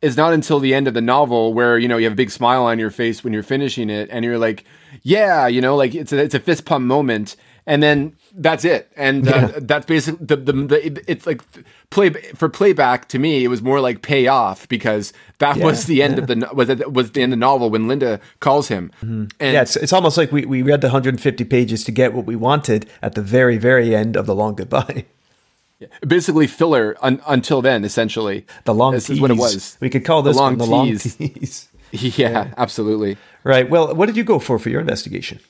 it's 0.00 0.16
not 0.16 0.32
until 0.32 0.60
the 0.60 0.72
end 0.72 0.88
of 0.88 0.94
the 0.94 1.00
novel 1.02 1.52
where 1.52 1.78
you 1.78 1.88
know 1.88 1.98
you 1.98 2.04
have 2.04 2.12
a 2.12 2.16
big 2.16 2.30
smile 2.30 2.64
on 2.64 2.78
your 2.78 2.90
face 2.90 3.22
when 3.22 3.34
you're 3.34 3.42
finishing 3.42 3.90
it 3.90 4.08
and 4.10 4.24
you're 4.24 4.38
like 4.38 4.64
yeah 5.02 5.46
you 5.46 5.60
know 5.60 5.76
like 5.76 5.94
it's 5.94 6.12
a, 6.12 6.18
it's 6.18 6.34
a 6.34 6.40
fist 6.40 6.64
pump 6.64 6.84
moment 6.84 7.36
and 7.68 7.82
then 7.82 8.16
that's 8.32 8.64
it. 8.64 8.90
And 8.96 9.28
uh, 9.28 9.30
yeah. 9.30 9.58
that's 9.60 9.84
basically 9.84 10.24
the, 10.24 10.36
the, 10.36 10.52
the, 10.52 11.04
it's 11.06 11.26
like 11.26 11.42
play 11.90 12.10
for 12.10 12.48
playback 12.48 13.08
to 13.08 13.18
me 13.18 13.44
it 13.44 13.48
was 13.48 13.60
more 13.60 13.80
like 13.80 14.00
pay 14.00 14.26
off 14.26 14.66
because 14.68 15.12
that 15.38 15.58
yeah, 15.58 15.64
was 15.64 15.84
the 15.84 16.02
end 16.02 16.14
yeah. 16.14 16.20
of 16.22 16.26
the 16.26 16.50
was 16.54 16.68
it 16.70 16.92
was 16.92 17.12
the 17.12 17.22
end 17.22 17.32
of 17.32 17.38
the 17.38 17.40
novel 17.40 17.68
when 17.68 17.86
linda 17.86 18.20
calls 18.40 18.68
him. 18.68 18.90
Mm-hmm. 19.02 19.24
and 19.38 19.52
yeah 19.52 19.62
it's, 19.62 19.76
it's 19.76 19.92
almost 19.92 20.16
like 20.16 20.32
we, 20.32 20.46
we 20.46 20.62
read 20.62 20.80
the 20.80 20.88
150 20.88 21.44
pages 21.44 21.84
to 21.84 21.92
get 21.92 22.14
what 22.14 22.24
we 22.24 22.36
wanted 22.36 22.88
at 23.02 23.14
the 23.14 23.22
very 23.22 23.58
very 23.58 23.94
end 23.94 24.16
of 24.16 24.24
the 24.24 24.34
long 24.34 24.54
goodbye. 24.54 25.04
Basically 26.06 26.46
filler 26.46 26.96
un- 27.02 27.20
until 27.26 27.60
then 27.60 27.84
essentially. 27.84 28.46
The 28.64 28.74
long 28.74 28.94
this 28.94 29.06
tease. 29.06 29.16
is 29.16 29.20
what 29.20 29.30
it 29.30 29.36
was. 29.36 29.76
We 29.80 29.90
could 29.90 30.04
call 30.04 30.22
this 30.22 30.36
the 30.36 30.42
long, 30.42 30.56
the 30.56 30.66
long 30.66 30.96
tease. 30.96 31.68
yeah, 31.92 32.52
absolutely 32.56 33.18
right 33.48 33.68
well 33.68 33.94
what 33.94 34.06
did 34.06 34.16
you 34.16 34.24
go 34.24 34.38
for 34.38 34.58
for 34.58 34.68
your 34.68 34.80
investigation 34.80 35.40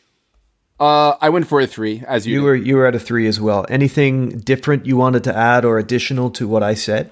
uh, 0.80 1.16
I 1.20 1.28
went 1.30 1.48
for 1.48 1.60
a 1.60 1.66
three, 1.66 2.04
as 2.06 2.24
you. 2.24 2.34
You 2.34 2.40
did. 2.40 2.44
were 2.44 2.54
you 2.54 2.76
were 2.76 2.86
at 2.86 2.94
a 2.94 3.00
three 3.00 3.26
as 3.26 3.40
well. 3.40 3.66
Anything 3.68 4.38
different 4.38 4.86
you 4.86 4.96
wanted 4.96 5.24
to 5.24 5.36
add 5.36 5.64
or 5.64 5.76
additional 5.78 6.30
to 6.30 6.46
what 6.46 6.62
I 6.62 6.74
said? 6.74 7.10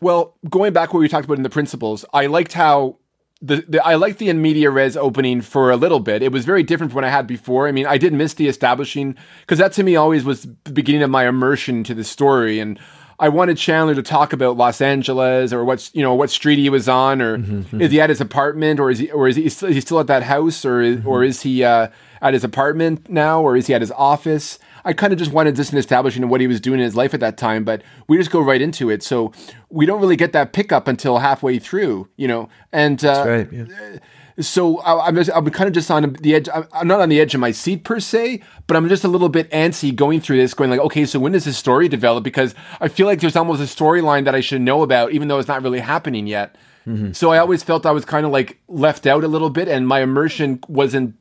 Well, 0.00 0.34
going 0.50 0.72
back 0.72 0.92
what 0.92 0.98
we 0.98 1.08
talked 1.08 1.24
about 1.24 1.36
in 1.36 1.44
the 1.44 1.50
principles, 1.50 2.04
I 2.12 2.26
liked 2.26 2.52
how 2.52 2.96
the, 3.40 3.64
the 3.68 3.84
I 3.86 3.94
liked 3.94 4.18
the 4.18 4.28
in 4.28 4.42
media 4.42 4.70
res 4.70 4.96
opening 4.96 5.40
for 5.40 5.70
a 5.70 5.76
little 5.76 6.00
bit. 6.00 6.22
It 6.22 6.32
was 6.32 6.44
very 6.44 6.64
different 6.64 6.90
from 6.90 6.96
what 6.96 7.04
I 7.04 7.10
had 7.10 7.28
before. 7.28 7.68
I 7.68 7.72
mean, 7.72 7.86
I 7.86 7.96
did 7.96 8.12
miss 8.12 8.34
the 8.34 8.48
establishing 8.48 9.16
because 9.42 9.58
that 9.58 9.72
to 9.74 9.84
me 9.84 9.94
always 9.94 10.24
was 10.24 10.48
the 10.64 10.72
beginning 10.72 11.02
of 11.02 11.10
my 11.10 11.28
immersion 11.28 11.84
to 11.84 11.94
the 11.94 12.04
story 12.04 12.58
and. 12.58 12.78
I 13.18 13.28
wanted 13.28 13.56
Chandler 13.56 13.94
to 13.94 14.02
talk 14.02 14.32
about 14.32 14.56
Los 14.56 14.80
Angeles 14.80 15.52
or 15.52 15.64
what's 15.64 15.94
you 15.94 16.02
know 16.02 16.14
what 16.14 16.30
street 16.30 16.58
he 16.58 16.68
was 16.70 16.88
on, 16.88 17.22
or 17.22 17.38
mm-hmm, 17.38 17.60
mm-hmm. 17.60 17.80
is 17.80 17.90
he 17.90 18.00
at 18.00 18.10
his 18.10 18.20
apartment, 18.20 18.80
or 18.80 18.90
is 18.90 18.98
he 18.98 19.10
or 19.10 19.28
is 19.28 19.36
he, 19.36 19.44
is 19.46 19.60
he 19.60 19.80
still 19.80 20.00
at 20.00 20.06
that 20.08 20.22
house, 20.22 20.64
or 20.64 20.80
is, 20.80 20.98
mm-hmm. 20.98 21.08
or 21.08 21.22
is 21.24 21.42
he 21.42 21.64
uh, 21.64 21.88
at 22.20 22.34
his 22.34 22.44
apartment 22.44 23.08
now, 23.08 23.42
or 23.42 23.56
is 23.56 23.66
he 23.66 23.74
at 23.74 23.80
his 23.80 23.92
office? 23.92 24.58
I 24.84 24.92
kind 24.92 25.12
of 25.12 25.18
just 25.18 25.32
wanted 25.32 25.56
just 25.56 25.72
an 25.72 25.78
establishing 25.78 26.22
of 26.22 26.28
what 26.28 26.40
he 26.40 26.46
was 26.46 26.60
doing 26.60 26.78
in 26.78 26.84
his 26.84 26.94
life 26.94 27.14
at 27.14 27.20
that 27.20 27.38
time, 27.38 27.64
but 27.64 27.82
we 28.06 28.18
just 28.18 28.30
go 28.30 28.40
right 28.40 28.60
into 28.60 28.90
it. 28.90 29.02
So 29.02 29.32
we 29.70 29.86
don't 29.86 30.00
really 30.00 30.16
get 30.16 30.32
that 30.32 30.52
pickup 30.52 30.88
until 30.88 31.18
halfway 31.18 31.58
through, 31.58 32.08
you 32.16 32.28
know. 32.28 32.48
And 32.72 33.02
uh, 33.04 33.24
right, 33.26 33.52
yeah. 33.52 33.98
So 34.40 34.78
I, 34.80 35.08
am 35.08 35.14
just, 35.14 35.30
I'm 35.34 35.48
kind 35.50 35.68
of 35.68 35.74
just 35.74 35.90
on 35.90 36.14
the 36.20 36.34
edge. 36.34 36.48
I'm 36.72 36.88
not 36.88 37.00
on 37.00 37.08
the 37.08 37.20
edge 37.20 37.34
of 37.34 37.40
my 37.40 37.52
seat 37.52 37.84
per 37.84 38.00
se, 38.00 38.42
but 38.66 38.76
I'm 38.76 38.88
just 38.88 39.04
a 39.04 39.08
little 39.08 39.28
bit 39.28 39.50
antsy 39.50 39.94
going 39.94 40.20
through 40.20 40.38
this, 40.38 40.54
going 40.54 40.70
like, 40.70 40.80
okay, 40.80 41.06
so 41.06 41.18
when 41.20 41.32
does 41.32 41.44
this 41.44 41.56
story 41.56 41.88
develop? 41.88 42.24
Because 42.24 42.54
I 42.80 42.88
feel 42.88 43.06
like 43.06 43.20
there's 43.20 43.36
almost 43.36 43.60
a 43.60 43.64
storyline 43.64 44.24
that 44.24 44.34
I 44.34 44.40
should 44.40 44.60
know 44.60 44.82
about, 44.82 45.12
even 45.12 45.28
though 45.28 45.38
it's 45.38 45.48
not 45.48 45.62
really 45.62 45.80
happening 45.80 46.26
yet. 46.26 46.56
Mm-hmm. 46.86 47.12
So 47.12 47.30
I 47.30 47.38
always 47.38 47.62
felt 47.62 47.86
I 47.86 47.92
was 47.92 48.04
kind 48.04 48.26
of 48.26 48.32
like 48.32 48.58
left 48.68 49.06
out 49.06 49.24
a 49.24 49.28
little 49.28 49.50
bit, 49.50 49.68
and 49.68 49.86
my 49.86 50.00
immersion 50.00 50.60
wasn't 50.68 51.16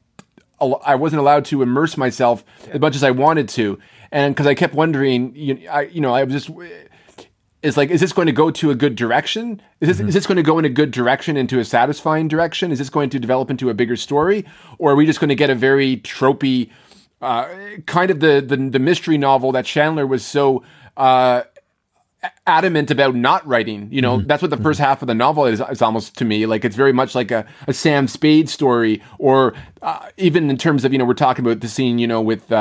I 0.85 0.95
wasn't 0.95 1.19
allowed 1.19 1.45
to 1.45 1.61
immerse 1.61 1.97
myself 1.97 2.43
as 2.71 2.79
much 2.79 2.95
as 2.95 3.03
I 3.03 3.11
wanted 3.11 3.49
to, 3.49 3.79
and 4.11 4.33
because 4.33 4.47
I 4.47 4.55
kept 4.55 4.73
wondering, 4.73 5.35
you, 5.35 5.67
I, 5.69 5.81
you 5.83 6.01
know, 6.01 6.13
I 6.13 6.23
was 6.23 6.45
just. 6.45 6.49
It's 7.63 7.77
like, 7.77 7.89
is 7.89 8.01
this 8.01 8.11
going 8.11 8.25
to 8.25 8.33
go 8.33 8.51
to 8.51 8.71
a 8.71 8.75
good 8.75 8.95
direction? 8.95 9.61
Is 9.79 9.87
this, 9.87 9.97
mm-hmm. 9.97 10.09
is 10.09 10.13
this 10.13 10.27
going 10.27 10.35
to 10.35 10.43
go 10.43 10.59
in 10.59 10.65
a 10.65 10.69
good 10.69 10.91
direction, 10.91 11.37
into 11.37 11.59
a 11.59 11.65
satisfying 11.65 12.27
direction? 12.27 12.71
Is 12.71 12.79
this 12.79 12.89
going 12.89 13.09
to 13.11 13.19
develop 13.19 13.49
into 13.49 13.69
a 13.69 13.73
bigger 13.73 13.95
story, 13.95 14.45
or 14.77 14.91
are 14.91 14.95
we 14.95 15.05
just 15.05 15.21
going 15.21 15.29
to 15.29 15.35
get 15.35 15.49
a 15.49 15.55
very 15.55 15.97
tropey, 15.97 16.69
uh, 17.21 17.47
kind 17.85 18.11
of 18.11 18.19
the, 18.19 18.43
the 18.45 18.57
the 18.57 18.79
mystery 18.79 19.17
novel 19.17 19.53
that 19.53 19.65
Chandler 19.65 20.05
was 20.05 20.25
so 20.25 20.61
uh, 20.97 21.43
adamant 22.45 22.91
about 22.91 23.15
not 23.15 23.45
writing. 23.47 23.87
You 23.91 24.01
know, 24.01 24.17
mm-hmm. 24.17 24.27
that's 24.27 24.41
what 24.41 24.51
the 24.51 24.57
first 24.57 24.79
half 24.79 25.01
of 25.01 25.07
the 25.07 25.15
novel 25.15 25.45
is, 25.45 25.61
is 25.71 25.81
almost 25.81 26.17
to 26.17 26.25
me. 26.25 26.45
Like 26.45 26.65
it's 26.65 26.75
very 26.75 26.93
much 26.93 27.15
like 27.15 27.31
a, 27.31 27.45
a 27.67 27.73
Sam 27.73 28.07
Spade 28.07 28.49
story, 28.49 29.01
or 29.19 29.53
uh, 29.81 30.09
even 30.17 30.49
in 30.49 30.57
terms 30.57 30.83
of, 30.85 30.91
you 30.91 30.99
know, 30.99 31.05
we're 31.05 31.13
talking 31.13 31.45
about 31.45 31.61
the 31.61 31.69
scene, 31.69 31.97
you 31.97 32.07
know, 32.07 32.21
with, 32.21 32.51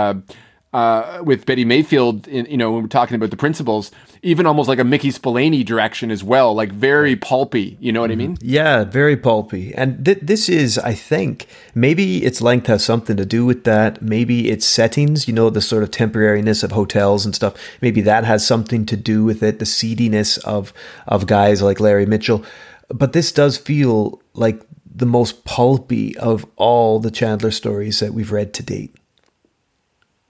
uh, 0.73 1.21
with 1.23 1.45
Betty 1.45 1.65
Mayfield, 1.65 2.27
in, 2.29 2.47
you 2.47 2.57
know, 2.57 2.73
when 2.73 2.83
we're 2.83 2.89
talking 2.89 3.15
about 3.15 3.31
the 3.31 3.37
principles, 3.37 3.91
even 4.23 4.47
almost 4.47 4.69
like 4.69 4.79
a 4.79 4.85
Mickey 4.85 5.11
Spillane 5.11 5.65
direction 5.65 6.11
as 6.11 6.25
well, 6.25 6.55
like 6.55 6.73
very 6.73 7.15
pulpy. 7.15 7.77
You 7.79 7.93
know 7.93 8.01
what 8.01 8.11
mm-hmm. 8.11 8.21
I 8.21 8.27
mean? 8.29 8.39
Yeah, 8.41 8.85
very 8.85 9.17
pulpy. 9.17 9.75
And 9.75 10.05
th- 10.05 10.21
this 10.23 10.49
is, 10.49 10.79
I 10.79 10.95
think, 10.95 11.47
maybe 11.75 12.25
its 12.25 12.41
length 12.41 12.69
has 12.69 12.85
something 12.85 13.17
to 13.19 13.27
do 13.27 13.45
with 13.45 13.65
that. 13.65 14.01
Maybe 14.01 14.51
its 14.51 14.65
settings, 14.65 15.29
you 15.29 15.35
know, 15.35 15.51
the 15.51 15.61
sort 15.61 15.83
of 15.83 15.91
temporariness 15.91 16.65
of 16.65 16.73
hotels 16.73 17.27
and 17.27 17.35
stuff. 17.35 17.55
Maybe 17.83 18.01
that 18.03 18.25
has 18.25 18.47
something 18.47 18.87
to 18.87 18.97
do 18.97 19.25
with 19.25 19.43
it. 19.43 19.59
The 19.59 19.67
seediness 19.67 20.39
of 20.39 20.73
of 21.07 21.27
guys 21.27 21.61
like 21.61 21.81
Larry 21.81 22.07
Mitchell. 22.07 22.45
But 22.89 23.13
this 23.13 23.33
does 23.33 23.59
feel 23.59 24.23
like 24.35 24.63
the 24.95 25.07
most 25.07 25.45
pulpy 25.45 26.17
of 26.19 26.47
all 26.57 26.99
the 26.99 27.11
Chandler 27.11 27.51
stories 27.51 28.01
that 28.01 28.15
we've 28.15 28.33
read 28.33 28.55
to 28.55 28.63
date. 28.63 28.95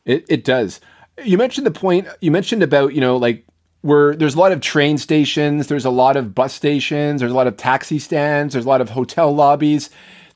It 0.04 0.24
it 0.28 0.44
does. 0.44 0.80
You 1.24 1.38
mentioned 1.38 1.66
the 1.66 1.72
point. 1.72 2.08
You 2.20 2.30
mentioned 2.30 2.62
about 2.62 2.94
you 2.94 3.00
know 3.00 3.16
like 3.16 3.44
where 3.82 4.14
there's 4.14 4.34
a 4.34 4.38
lot 4.38 4.52
of 4.52 4.60
train 4.60 4.96
stations, 4.96 5.66
there's 5.66 5.84
a 5.84 5.90
lot 5.90 6.16
of 6.16 6.34
bus 6.34 6.54
stations, 6.54 7.20
there's 7.20 7.32
a 7.32 7.34
lot 7.34 7.48
of 7.48 7.56
taxi 7.56 7.98
stands, 7.98 8.54
there's 8.54 8.64
a 8.64 8.68
lot 8.68 8.80
of 8.80 8.90
hotel 8.90 9.34
lobbies 9.34 9.90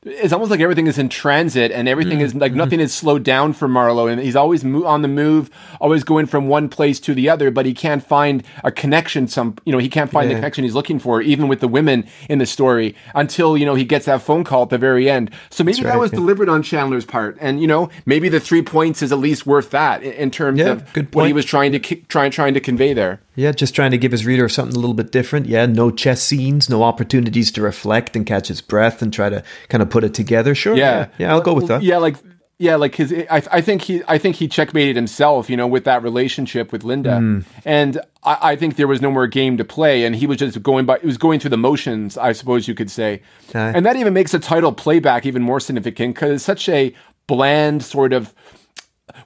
it's 0.06 0.32
almost 0.32 0.52
like 0.52 0.60
everything 0.60 0.86
is 0.86 0.98
in 0.98 1.08
transit 1.08 1.72
and 1.72 1.88
everything 1.88 2.18
mm-hmm. 2.18 2.26
is 2.26 2.34
like 2.34 2.52
nothing 2.52 2.78
is 2.78 2.94
slowed 2.94 3.24
down 3.24 3.52
for 3.52 3.66
Marlowe 3.66 4.06
and 4.06 4.20
he's 4.20 4.36
always 4.36 4.62
mo- 4.62 4.84
on 4.84 5.02
the 5.02 5.08
move, 5.08 5.50
always 5.80 6.04
going 6.04 6.26
from 6.26 6.46
one 6.46 6.68
place 6.68 7.00
to 7.00 7.14
the 7.14 7.28
other, 7.28 7.50
but 7.50 7.66
he 7.66 7.74
can't 7.74 8.04
find 8.04 8.44
a 8.62 8.70
connection. 8.70 9.26
Some, 9.26 9.56
you 9.64 9.72
know, 9.72 9.78
he 9.78 9.88
can't 9.88 10.10
find 10.10 10.28
yeah. 10.28 10.34
the 10.34 10.40
connection 10.40 10.62
he's 10.62 10.74
looking 10.74 11.00
for, 11.00 11.20
even 11.20 11.48
with 11.48 11.58
the 11.58 11.66
women 11.68 12.06
in 12.28 12.38
the 12.38 12.46
story 12.46 12.94
until, 13.14 13.56
you 13.58 13.66
know, 13.66 13.74
he 13.74 13.84
gets 13.84 14.06
that 14.06 14.22
phone 14.22 14.44
call 14.44 14.62
at 14.62 14.70
the 14.70 14.78
very 14.78 15.10
end. 15.10 15.30
So 15.50 15.64
maybe 15.64 15.82
That's 15.82 15.94
that 15.94 15.98
was 15.98 16.12
yeah. 16.12 16.20
deliberate 16.20 16.48
on 16.48 16.62
Chandler's 16.62 17.04
part. 17.04 17.36
And, 17.40 17.60
you 17.60 17.66
know, 17.66 17.90
maybe 18.04 18.28
the 18.28 18.40
three 18.40 18.62
points 18.62 19.02
is 19.02 19.10
at 19.10 19.18
least 19.18 19.44
worth 19.44 19.70
that 19.70 20.04
in, 20.04 20.12
in 20.12 20.30
terms 20.30 20.60
yeah, 20.60 20.72
of 20.72 21.14
what 21.14 21.26
he 21.26 21.32
was 21.32 21.44
trying 21.44 21.72
to, 21.72 21.78
try, 21.80 22.28
trying 22.28 22.54
to 22.54 22.60
convey 22.60 22.92
there. 22.92 23.20
Yeah, 23.36 23.52
just 23.52 23.74
trying 23.74 23.90
to 23.90 23.98
give 23.98 24.12
his 24.12 24.24
reader 24.24 24.48
something 24.48 24.74
a 24.74 24.78
little 24.78 24.94
bit 24.94 25.12
different. 25.12 25.44
Yeah, 25.44 25.66
no 25.66 25.90
chess 25.90 26.22
scenes, 26.22 26.70
no 26.70 26.82
opportunities 26.82 27.50
to 27.52 27.62
reflect 27.62 28.16
and 28.16 28.24
catch 28.24 28.48
his 28.48 28.62
breath 28.62 29.02
and 29.02 29.12
try 29.12 29.28
to 29.28 29.44
kind 29.68 29.82
of 29.82 29.90
put 29.96 30.04
it 30.04 30.14
together. 30.14 30.54
Sure. 30.54 30.76
Yeah, 30.76 30.98
yeah, 30.98 31.08
yeah 31.18 31.32
I'll 31.32 31.40
go 31.40 31.54
with 31.54 31.68
that. 31.68 31.82
Yeah, 31.82 31.96
like 31.96 32.16
yeah, 32.58 32.76
like 32.76 32.94
his. 32.94 33.12
I, 33.30 33.42
I 33.50 33.60
think 33.60 33.82
he. 33.82 34.02
I 34.06 34.18
think 34.18 34.36
he 34.36 34.46
checkmated 34.46 34.94
himself. 34.94 35.48
You 35.48 35.56
know, 35.56 35.66
with 35.66 35.84
that 35.84 36.02
relationship 36.02 36.70
with 36.70 36.84
Linda, 36.84 37.12
mm. 37.12 37.44
and 37.64 37.98
I, 38.22 38.38
I, 38.52 38.56
think 38.56 38.76
there 38.76 38.86
was 38.86 39.00
no 39.00 39.10
more 39.10 39.26
game 39.26 39.56
to 39.56 39.64
play, 39.64 40.04
and 40.04 40.14
he 40.14 40.26
was 40.26 40.38
just 40.38 40.62
going 40.62 40.84
by. 40.84 40.98
He 40.98 41.06
was 41.06 41.18
going 41.18 41.40
through 41.40 41.50
the 41.50 41.58
motions, 41.58 42.18
I 42.18 42.32
suppose 42.32 42.68
you 42.68 42.74
could 42.74 42.90
say, 42.90 43.22
okay. 43.48 43.72
and 43.74 43.86
that 43.86 43.96
even 43.96 44.12
makes 44.12 44.32
the 44.32 44.38
title 44.38 44.72
playback 44.72 45.24
even 45.24 45.42
more 45.42 45.60
significant 45.60 46.14
because 46.14 46.30
it's 46.32 46.44
such 46.44 46.68
a 46.68 46.94
bland 47.26 47.82
sort 47.82 48.12
of 48.12 48.34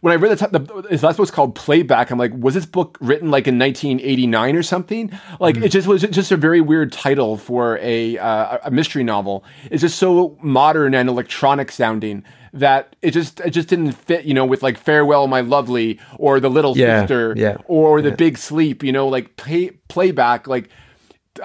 when 0.01 0.13
I 0.13 0.17
read 0.17 0.37
the, 0.37 0.59
the 0.59 0.97
that's 0.97 1.19
what's 1.19 1.31
called 1.31 1.55
playback. 1.55 2.11
I'm 2.11 2.19
like, 2.19 2.33
was 2.35 2.55
this 2.55 2.67
book 2.67 2.99
written 3.01 3.31
like 3.31 3.49
in 3.49 3.59
1989 3.59 4.57
or 4.57 4.63
something? 4.63 5.11
Like, 5.39 5.55
mm-hmm. 5.55 5.65
it 5.65 5.69
just 5.71 5.87
was 5.87 6.03
just 6.03 6.31
a 6.31 6.37
very 6.37 6.61
weird 6.61 6.93
title 6.93 7.39
for 7.39 7.79
a 7.79 8.19
uh, 8.19 8.59
a 8.65 8.71
mystery 8.71 9.03
novel. 9.03 9.43
It's 9.71 9.81
just 9.81 9.99
so 9.99 10.39
modern 10.43 10.95
and 10.95 11.09
electronic 11.09 11.73
sounding 11.73 12.25
that 12.53 12.95
it 13.01 13.13
just 13.13 13.41
it 13.41 13.51
just 13.51 13.69
didn't 13.69 13.93
fit. 13.93 14.27
You 14.27 14.35
know, 14.35 14.45
with 14.45 14.63
like 14.63 14.77
farewell, 14.77 15.27
my 15.29 15.41
lovely, 15.41 15.99
or 16.19 16.41
the 16.41 16.51
little 16.51 16.77
yeah, 16.77 17.01
sister, 17.01 17.35
yeah, 17.37 17.57
or 17.65 18.03
the 18.03 18.11
yeah. 18.11 18.17
big 18.17 18.37
sleep. 18.37 18.83
You 18.83 18.93
know, 18.93 19.09
like 19.09 19.37
play, 19.37 19.71
playback, 19.89 20.47
like. 20.47 20.69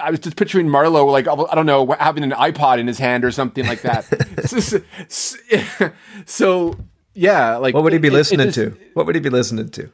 I 0.00 0.10
was 0.10 0.18
just 0.18 0.36
picturing 0.36 0.68
Marlowe, 0.68 1.06
like 1.06 1.28
I 1.28 1.54
don't 1.54 1.64
know, 1.64 1.86
having 1.92 2.24
an 2.24 2.32
iPod 2.32 2.80
in 2.80 2.88
his 2.88 2.98
hand 2.98 3.24
or 3.24 3.30
something 3.30 3.64
like 3.64 3.82
that. 3.82 4.04
so 6.26 6.74
yeah, 7.16 7.56
like 7.56 7.74
what 7.74 7.82
would 7.84 7.92
he 7.92 7.98
be 7.98 8.08
it, 8.08 8.12
listening 8.12 8.48
it 8.48 8.52
just, 8.52 8.76
to? 8.76 8.76
What 8.94 9.06
would 9.06 9.14
he 9.14 9.20
be 9.20 9.30
listening 9.30 9.68
to? 9.70 9.90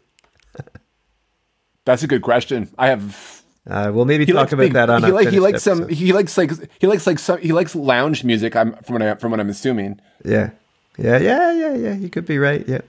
that's 1.85 2.03
a 2.03 2.07
good 2.07 2.23
question. 2.23 2.69
I 2.79 2.89
have. 2.89 3.43
Uh, 3.65 3.93
we'll 3.95 4.05
maybe 4.05 4.27
talk 4.27 4.51
about 4.51 4.63
big, 4.63 4.73
that 4.73 4.91
on. 4.91 5.05
He, 5.05 5.13
like, 5.13 5.29
he 5.29 5.39
likes 5.39 5.65
episode. 5.67 5.87
some. 5.87 5.89
He 5.89 6.13
likes 6.13 6.37
like 6.37 6.51
he 6.81 6.87
likes 6.87 7.07
like 7.07 7.19
some. 7.19 7.39
He 7.39 7.53
likes 7.53 7.77
lounge 7.77 8.25
music. 8.25 8.57
I'm 8.57 8.75
from 8.83 8.95
what 8.95 9.03
I 9.03 9.15
from 9.15 9.31
what 9.31 9.41
I'm 9.41 9.49
assuming. 9.49 10.01
Yeah, 10.25 10.51
yeah, 10.99 11.19
yeah, 11.19 11.53
yeah, 11.53 11.75
yeah. 11.75 11.95
You 11.95 12.11
could 12.11 12.27
be 12.27 12.39
right. 12.39 12.67
Yeah. 12.67 12.81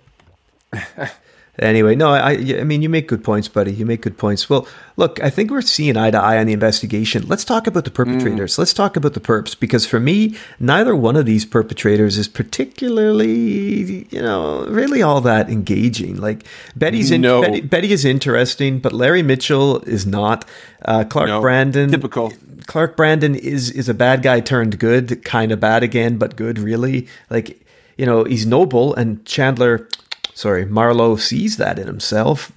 Anyway, 1.60 1.94
no, 1.96 2.10
I, 2.10 2.32
I 2.32 2.64
mean, 2.64 2.82
you 2.82 2.90
make 2.90 3.08
good 3.08 3.24
points, 3.24 3.48
buddy. 3.48 3.72
You 3.72 3.86
make 3.86 4.02
good 4.02 4.18
points. 4.18 4.50
Well, 4.50 4.68
look, 4.98 5.22
I 5.22 5.30
think 5.30 5.52
we're 5.52 5.62
seeing 5.62 5.96
eye 5.96 6.10
to 6.10 6.18
eye 6.18 6.40
on 6.40 6.48
the 6.48 6.54
investigation. 6.54 7.28
Let's 7.28 7.46
talk 7.46 7.68
about 7.68 7.86
the 7.86 7.92
perpetrators. 7.92 8.56
Mm. 8.56 8.58
Let's 8.58 8.74
talk 8.74 8.96
about 8.96 9.14
the 9.14 9.20
perps 9.20 9.60
because 9.60 9.86
for 9.86 10.00
me, 10.00 10.36
neither 10.60 10.96
one 10.96 11.16
of 11.16 11.28
these 11.28 11.46
perpetrators 11.46 12.18
is 12.18 12.28
particularly, 12.28 14.08
you 14.10 14.20
know, 14.20 14.66
really 14.66 15.04
all 15.04 15.22
that 15.22 15.48
engaging. 15.48 16.18
Like 16.18 16.44
Betty's 16.76 17.12
in, 17.12 17.22
no. 17.22 17.44
Betty, 17.44 17.62
Betty, 17.62 17.92
is 17.92 18.04
interesting, 18.04 18.80
but 18.80 18.92
Larry 18.92 19.22
Mitchell 19.22 19.82
is 19.82 20.08
not. 20.08 20.46
Uh, 20.84 21.04
Clark 21.04 21.28
no. 21.28 21.40
Brandon, 21.40 21.92
typical. 21.92 22.34
Clark 22.66 22.98
Brandon 22.98 23.36
is 23.36 23.70
is 23.70 23.88
a 23.88 23.94
bad 23.94 24.24
guy 24.24 24.40
turned 24.40 24.80
good, 24.80 25.24
kind 25.24 25.52
of 25.52 25.60
bad 25.60 25.84
again, 25.84 26.18
but 26.18 26.36
good 26.36 26.58
really. 26.58 27.08
Like 27.30 27.60
you 27.96 28.08
know, 28.08 28.24
he's 28.24 28.48
noble, 28.48 28.96
and 28.96 29.24
Chandler 29.26 29.88
sorry, 30.34 30.66
Marlowe 30.66 31.16
sees 31.16 31.58
that 31.58 31.80
in 31.80 31.88
himself, 31.88 32.52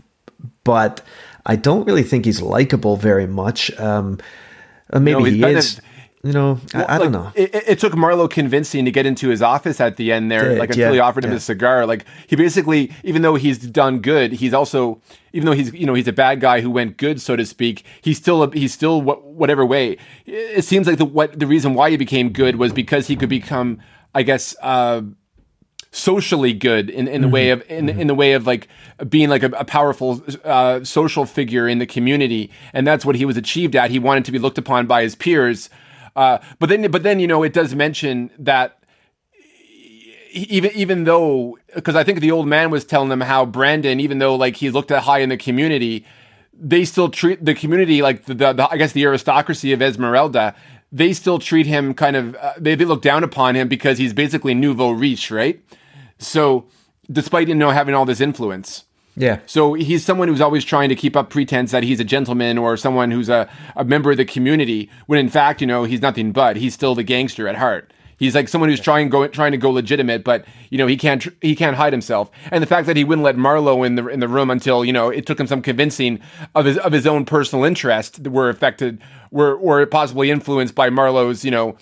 but 0.64 1.02
I 1.44 1.56
don't 1.56 1.84
really 1.86 2.02
think 2.02 2.24
he's 2.24 2.42
likable 2.42 2.96
very 2.96 3.26
much. 3.26 3.76
Um, 3.78 4.18
uh, 4.92 5.00
maybe 5.00 5.18
no, 5.18 5.48
he 5.48 5.56
is. 5.56 5.78
Of, 5.78 5.84
you 6.26 6.32
know, 6.32 6.58
well, 6.74 6.86
I, 6.88 6.96
I, 6.96 6.98
don't 6.98 7.12
know. 7.12 7.30
It, 7.36 7.54
it, 7.54 7.78
took 7.78 7.94
Marlowe 7.96 8.26
convincing 8.26 8.84
to 8.84 8.90
get 8.90 9.06
into 9.06 9.28
his 9.28 9.42
office 9.42 9.80
at 9.80 9.96
the 9.96 10.10
end 10.10 10.28
there, 10.28 10.48
Did, 10.48 10.58
like 10.58 10.70
until 10.70 10.88
yeah, 10.88 10.94
he 10.94 10.98
offered 10.98 11.24
him 11.24 11.30
yeah. 11.30 11.36
a 11.36 11.40
cigar. 11.40 11.86
Like 11.86 12.04
he 12.26 12.34
basically, 12.34 12.92
even 13.04 13.22
though 13.22 13.36
he's 13.36 13.58
done 13.58 14.00
good, 14.00 14.32
he's 14.32 14.52
also, 14.52 15.00
even 15.32 15.46
though 15.46 15.52
he's, 15.52 15.72
you 15.72 15.86
know, 15.86 15.94
he's 15.94 16.08
a 16.08 16.12
bad 16.12 16.40
guy 16.40 16.62
who 16.62 16.70
went 16.70 16.96
good, 16.96 17.20
so 17.20 17.36
to 17.36 17.46
speak. 17.46 17.84
He's 18.02 18.16
still, 18.16 18.50
he's 18.50 18.74
still 18.74 19.02
whatever 19.02 19.64
way. 19.64 19.98
It 20.24 20.64
seems 20.64 20.88
like 20.88 20.98
the 20.98 21.04
what 21.04 21.38
the 21.38 21.46
reason 21.46 21.74
why 21.74 21.90
he 21.90 21.96
became 21.96 22.30
good 22.30 22.56
was 22.56 22.72
because 22.72 23.06
he 23.06 23.14
could 23.14 23.28
become, 23.28 23.78
I 24.12 24.22
guess. 24.24 24.56
uh 24.62 25.02
socially 25.90 26.52
good 26.52 26.90
in, 26.90 27.08
in 27.08 27.20
the 27.20 27.26
mm-hmm. 27.26 27.34
way 27.34 27.50
of 27.50 27.62
in, 27.70 27.86
mm-hmm. 27.86 28.00
in 28.00 28.06
the 28.06 28.14
way 28.14 28.32
of 28.32 28.46
like 28.46 28.68
being 29.08 29.28
like 29.28 29.42
a, 29.42 29.50
a 29.52 29.64
powerful 29.64 30.22
uh, 30.44 30.82
social 30.84 31.24
figure 31.24 31.66
in 31.68 31.78
the 31.78 31.86
community 31.86 32.50
and 32.72 32.86
that's 32.86 33.04
what 33.04 33.16
he 33.16 33.24
was 33.24 33.36
achieved 33.36 33.74
at 33.74 33.90
he 33.90 33.98
wanted 33.98 34.24
to 34.24 34.32
be 34.32 34.38
looked 34.38 34.58
upon 34.58 34.86
by 34.86 35.02
his 35.02 35.14
peers 35.14 35.70
uh, 36.14 36.38
but 36.58 36.68
then 36.68 36.90
but 36.90 37.02
then 37.02 37.18
you 37.18 37.26
know 37.26 37.42
it 37.42 37.52
does 37.52 37.74
mention 37.74 38.30
that 38.38 38.78
even 40.32 40.70
even 40.74 41.04
though 41.04 41.58
because 41.74 41.96
I 41.96 42.04
think 42.04 42.20
the 42.20 42.30
old 42.30 42.46
man 42.46 42.70
was 42.70 42.84
telling 42.84 43.08
them 43.08 43.22
how 43.22 43.46
Brandon 43.46 44.00
even 44.00 44.18
though 44.18 44.34
like 44.34 44.56
he 44.56 44.70
looked 44.70 44.90
at 44.90 45.04
high 45.04 45.20
in 45.20 45.30
the 45.30 45.36
community 45.36 46.04
they 46.58 46.84
still 46.84 47.08
treat 47.08 47.44
the 47.44 47.54
community 47.54 48.02
like 48.02 48.24
the, 48.24 48.34
the, 48.34 48.52
the 48.52 48.68
I 48.70 48.76
guess 48.76 48.92
the 48.92 49.04
aristocracy 49.04 49.72
of 49.72 49.82
Esmeralda 49.82 50.54
they 50.92 51.12
still 51.12 51.38
treat 51.38 51.66
him 51.66 51.94
kind 51.94 52.16
of 52.16 52.34
uh, 52.36 52.54
they, 52.58 52.74
they 52.74 52.84
look 52.84 53.02
down 53.02 53.24
upon 53.24 53.56
him 53.56 53.68
because 53.68 53.98
he's 53.98 54.12
basically 54.12 54.54
nouveau 54.54 54.90
riche 54.90 55.30
right 55.30 55.62
so, 56.18 56.66
despite 57.10 57.48
you 57.48 57.54
know 57.54 57.70
having 57.70 57.94
all 57.94 58.04
this 58.04 58.20
influence, 58.20 58.84
yeah. 59.16 59.40
So 59.46 59.74
he's 59.74 60.04
someone 60.04 60.28
who's 60.28 60.40
always 60.40 60.64
trying 60.64 60.88
to 60.90 60.94
keep 60.94 61.16
up 61.16 61.30
pretense 61.30 61.70
that 61.70 61.82
he's 61.82 62.00
a 62.00 62.04
gentleman 62.04 62.58
or 62.58 62.76
someone 62.76 63.10
who's 63.10 63.30
a, 63.30 63.48
a 63.74 63.84
member 63.84 64.10
of 64.10 64.18
the 64.18 64.26
community, 64.26 64.90
when 65.06 65.18
in 65.18 65.28
fact, 65.28 65.60
you 65.60 65.66
know, 65.66 65.84
he's 65.84 66.02
nothing 66.02 66.32
but 66.32 66.56
he's 66.56 66.74
still 66.74 66.94
the 66.94 67.02
gangster 67.02 67.48
at 67.48 67.56
heart. 67.56 67.92
He's 68.18 68.34
like 68.34 68.48
someone 68.48 68.70
who's 68.70 68.80
trying 68.80 69.08
go 69.08 69.26
trying 69.28 69.52
to 69.52 69.58
go 69.58 69.70
legitimate, 69.70 70.24
but 70.24 70.44
you 70.70 70.78
know 70.78 70.86
he 70.86 70.96
can't 70.96 71.26
he 71.40 71.54
can't 71.54 71.76
hide 71.76 71.92
himself. 71.92 72.30
And 72.50 72.62
the 72.62 72.66
fact 72.66 72.86
that 72.86 72.96
he 72.96 73.04
wouldn't 73.04 73.24
let 73.24 73.36
Marlowe 73.36 73.82
in 73.82 73.94
the 73.94 74.06
in 74.08 74.20
the 74.20 74.28
room 74.28 74.50
until 74.50 74.84
you 74.84 74.92
know 74.92 75.10
it 75.10 75.26
took 75.26 75.38
him 75.38 75.46
some 75.46 75.62
convincing 75.62 76.20
of 76.54 76.64
his 76.64 76.78
of 76.78 76.92
his 76.92 77.06
own 77.06 77.24
personal 77.24 77.64
interest 77.64 78.26
were 78.26 78.48
affected 78.48 79.00
were 79.30 79.56
were 79.58 79.84
possibly 79.86 80.30
influenced 80.30 80.74
by 80.74 80.90
Marlowe's 80.90 81.44
you 81.44 81.50
know 81.50 81.76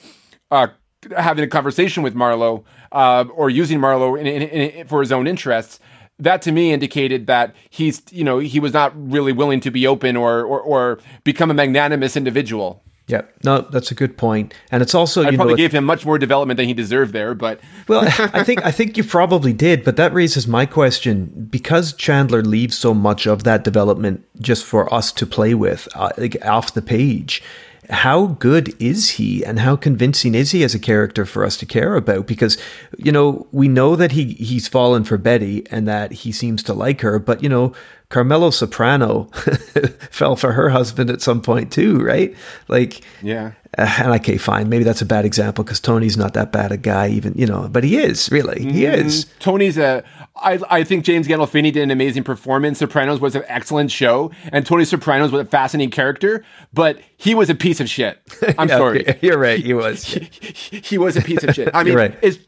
uh, 0.51 0.69
having 1.17 1.45
a 1.45 1.49
conversation 1.49 2.03
with 2.03 2.15
Marlowe 2.15 2.65
uh, 2.93 3.25
or 3.35 3.51
using 3.51 3.81
Marlowe 3.81 4.15
in, 4.15 4.27
in, 4.27 4.43
in, 4.43 4.87
for 4.87 5.01
his 5.01 5.13
own 5.13 5.27
interests, 5.27 5.81
that 6.19 6.43
to 6.43 6.53
me 6.53 6.73
indicated 6.73 7.27
that 7.27 7.55
he's 7.71 8.03
you 8.11 8.25
know 8.25 8.39
he 8.39 8.61
was 8.61 8.73
not 8.73 8.93
really 9.11 9.33
willing 9.33 9.61
to 9.61 9.71
be 9.71 9.87
open 9.87 10.17
or 10.17 10.43
or, 10.43 10.61
or 10.61 10.99
become 11.25 11.51
a 11.51 11.55
magnanimous 11.55 12.17
individual. 12.17 12.84
Yeah, 13.07 13.23
no, 13.43 13.61
that's 13.61 13.91
a 13.91 13.95
good 13.95 14.17
point, 14.17 14.55
and 14.71 14.83
it's 14.83 14.95
also 14.95 15.25
I 15.25 15.31
you 15.31 15.37
probably 15.37 15.53
know, 15.53 15.59
gave 15.59 15.73
him 15.73 15.85
much 15.85 16.07
more 16.07 16.19
development 16.19 16.57
than 16.57 16.67
he 16.67 16.73
deserved 16.73 17.13
there. 17.13 17.35
But 17.35 17.61
well, 17.89 18.03
I 18.03 18.43
think 18.43 18.65
I 18.65 18.71
think 18.71 18.97
you 18.97 19.05
probably 19.05 19.53
did, 19.53 19.85
but 19.85 19.97
that 19.97 20.15
raises 20.15 20.49
my 20.49 20.65
question 20.65 21.49
because 21.51 21.93
Chandler 21.93 22.43
leaves 22.43 22.79
so 22.79 22.95
much 22.95 23.27
of 23.27 23.45
that 23.45 23.63
development 23.63 24.25
just 24.41 24.65
for 24.65 24.93
us 24.93 25.13
to 25.13 25.27
play 25.27 25.53
with, 25.53 25.87
uh, 25.95 26.13
like 26.17 26.43
off 26.47 26.73
the 26.73 26.81
page 26.81 27.43
how 27.91 28.27
good 28.27 28.75
is 28.81 29.11
he 29.11 29.45
and 29.45 29.59
how 29.59 29.77
convincing 29.77 30.35
is 30.35 30.53
he 30.53 30.65
as 30.65 30.75
a 30.75 30.79
character 30.79 31.27
for 31.27 31.45
us 31.45 31.57
to 31.59 31.67
care 31.67 31.97
about? 31.97 32.27
Because, 32.27 32.57
you 32.97 33.13
know, 33.13 33.47
we 33.53 33.69
know 33.69 33.97
that 33.97 34.13
he, 34.13 34.33
he's 34.35 34.69
fallen 34.69 35.05
for 35.05 35.19
Betty 35.19 35.67
and 35.71 35.87
that 35.87 36.13
he 36.13 36.33
seems 36.33 36.63
to 36.65 36.75
like 36.75 37.01
her, 37.03 37.19
but, 37.19 37.43
you 37.43 37.49
know, 37.49 37.75
Carmela 38.15 38.53
Soprano 38.53 39.25
fell 40.13 40.37
for 40.37 40.53
her 40.53 40.69
husband 40.69 41.11
at 41.11 41.21
some 41.21 41.43
point 41.43 41.73
too, 41.73 41.99
right? 41.99 42.33
Like, 42.69 43.01
yeah. 43.23 43.55
Uh, 43.77 43.93
and 43.99 44.13
okay, 44.13 44.37
fine. 44.37 44.69
Maybe 44.69 44.85
that's 44.85 45.03
a 45.03 45.05
bad 45.05 45.25
example 45.25 45.65
because 45.65 45.81
Tony's 45.81 46.17
not 46.17 46.33
that 46.35 46.53
bad 46.53 46.71
a 46.71 46.77
guy, 46.77 47.09
even 47.09 47.35
you 47.35 47.45
know. 47.45 47.69
But 47.69 47.83
he 47.83 47.97
is 47.97 48.31
really. 48.31 48.61
He 48.63 48.83
mm-hmm. 48.83 49.07
is. 49.09 49.27
Tony's 49.41 49.77
a. 49.79 50.05
I, 50.37 50.61
I 50.71 50.85
think 50.85 51.05
James 51.05 51.27
Gandolfini 51.27 51.73
did 51.73 51.83
an 51.83 51.91
amazing 51.91 52.23
performance. 52.23 52.79
Sopranos 52.79 53.19
was 53.19 53.35
an 53.35 53.43
excellent 53.49 53.91
show, 53.91 54.31
and 54.53 54.65
Tony 54.65 54.85
Sopranos 54.85 55.33
was 55.33 55.43
a 55.43 55.51
fascinating 55.51 55.91
character. 55.91 56.45
But 56.73 57.01
he 57.17 57.35
was 57.35 57.51
a 57.51 57.55
piece 57.57 57.81
of 57.81 57.91
shit. 57.91 58.21
I'm 58.59 58.69
yeah, 58.69 58.77
sorry. 58.77 59.19
You're 59.23 59.39
right. 59.39 59.59
He 59.59 59.75
was. 59.75 60.05
He, 60.05 60.21
he, 60.41 60.79
he 60.79 60.99
was 60.99 61.17
a 61.17 61.21
piece 61.21 61.43
of 61.43 61.53
shit. 61.53 61.71
I 61.75 61.83
mean, 61.83 61.97
right. 61.97 62.17
it's 62.23 62.39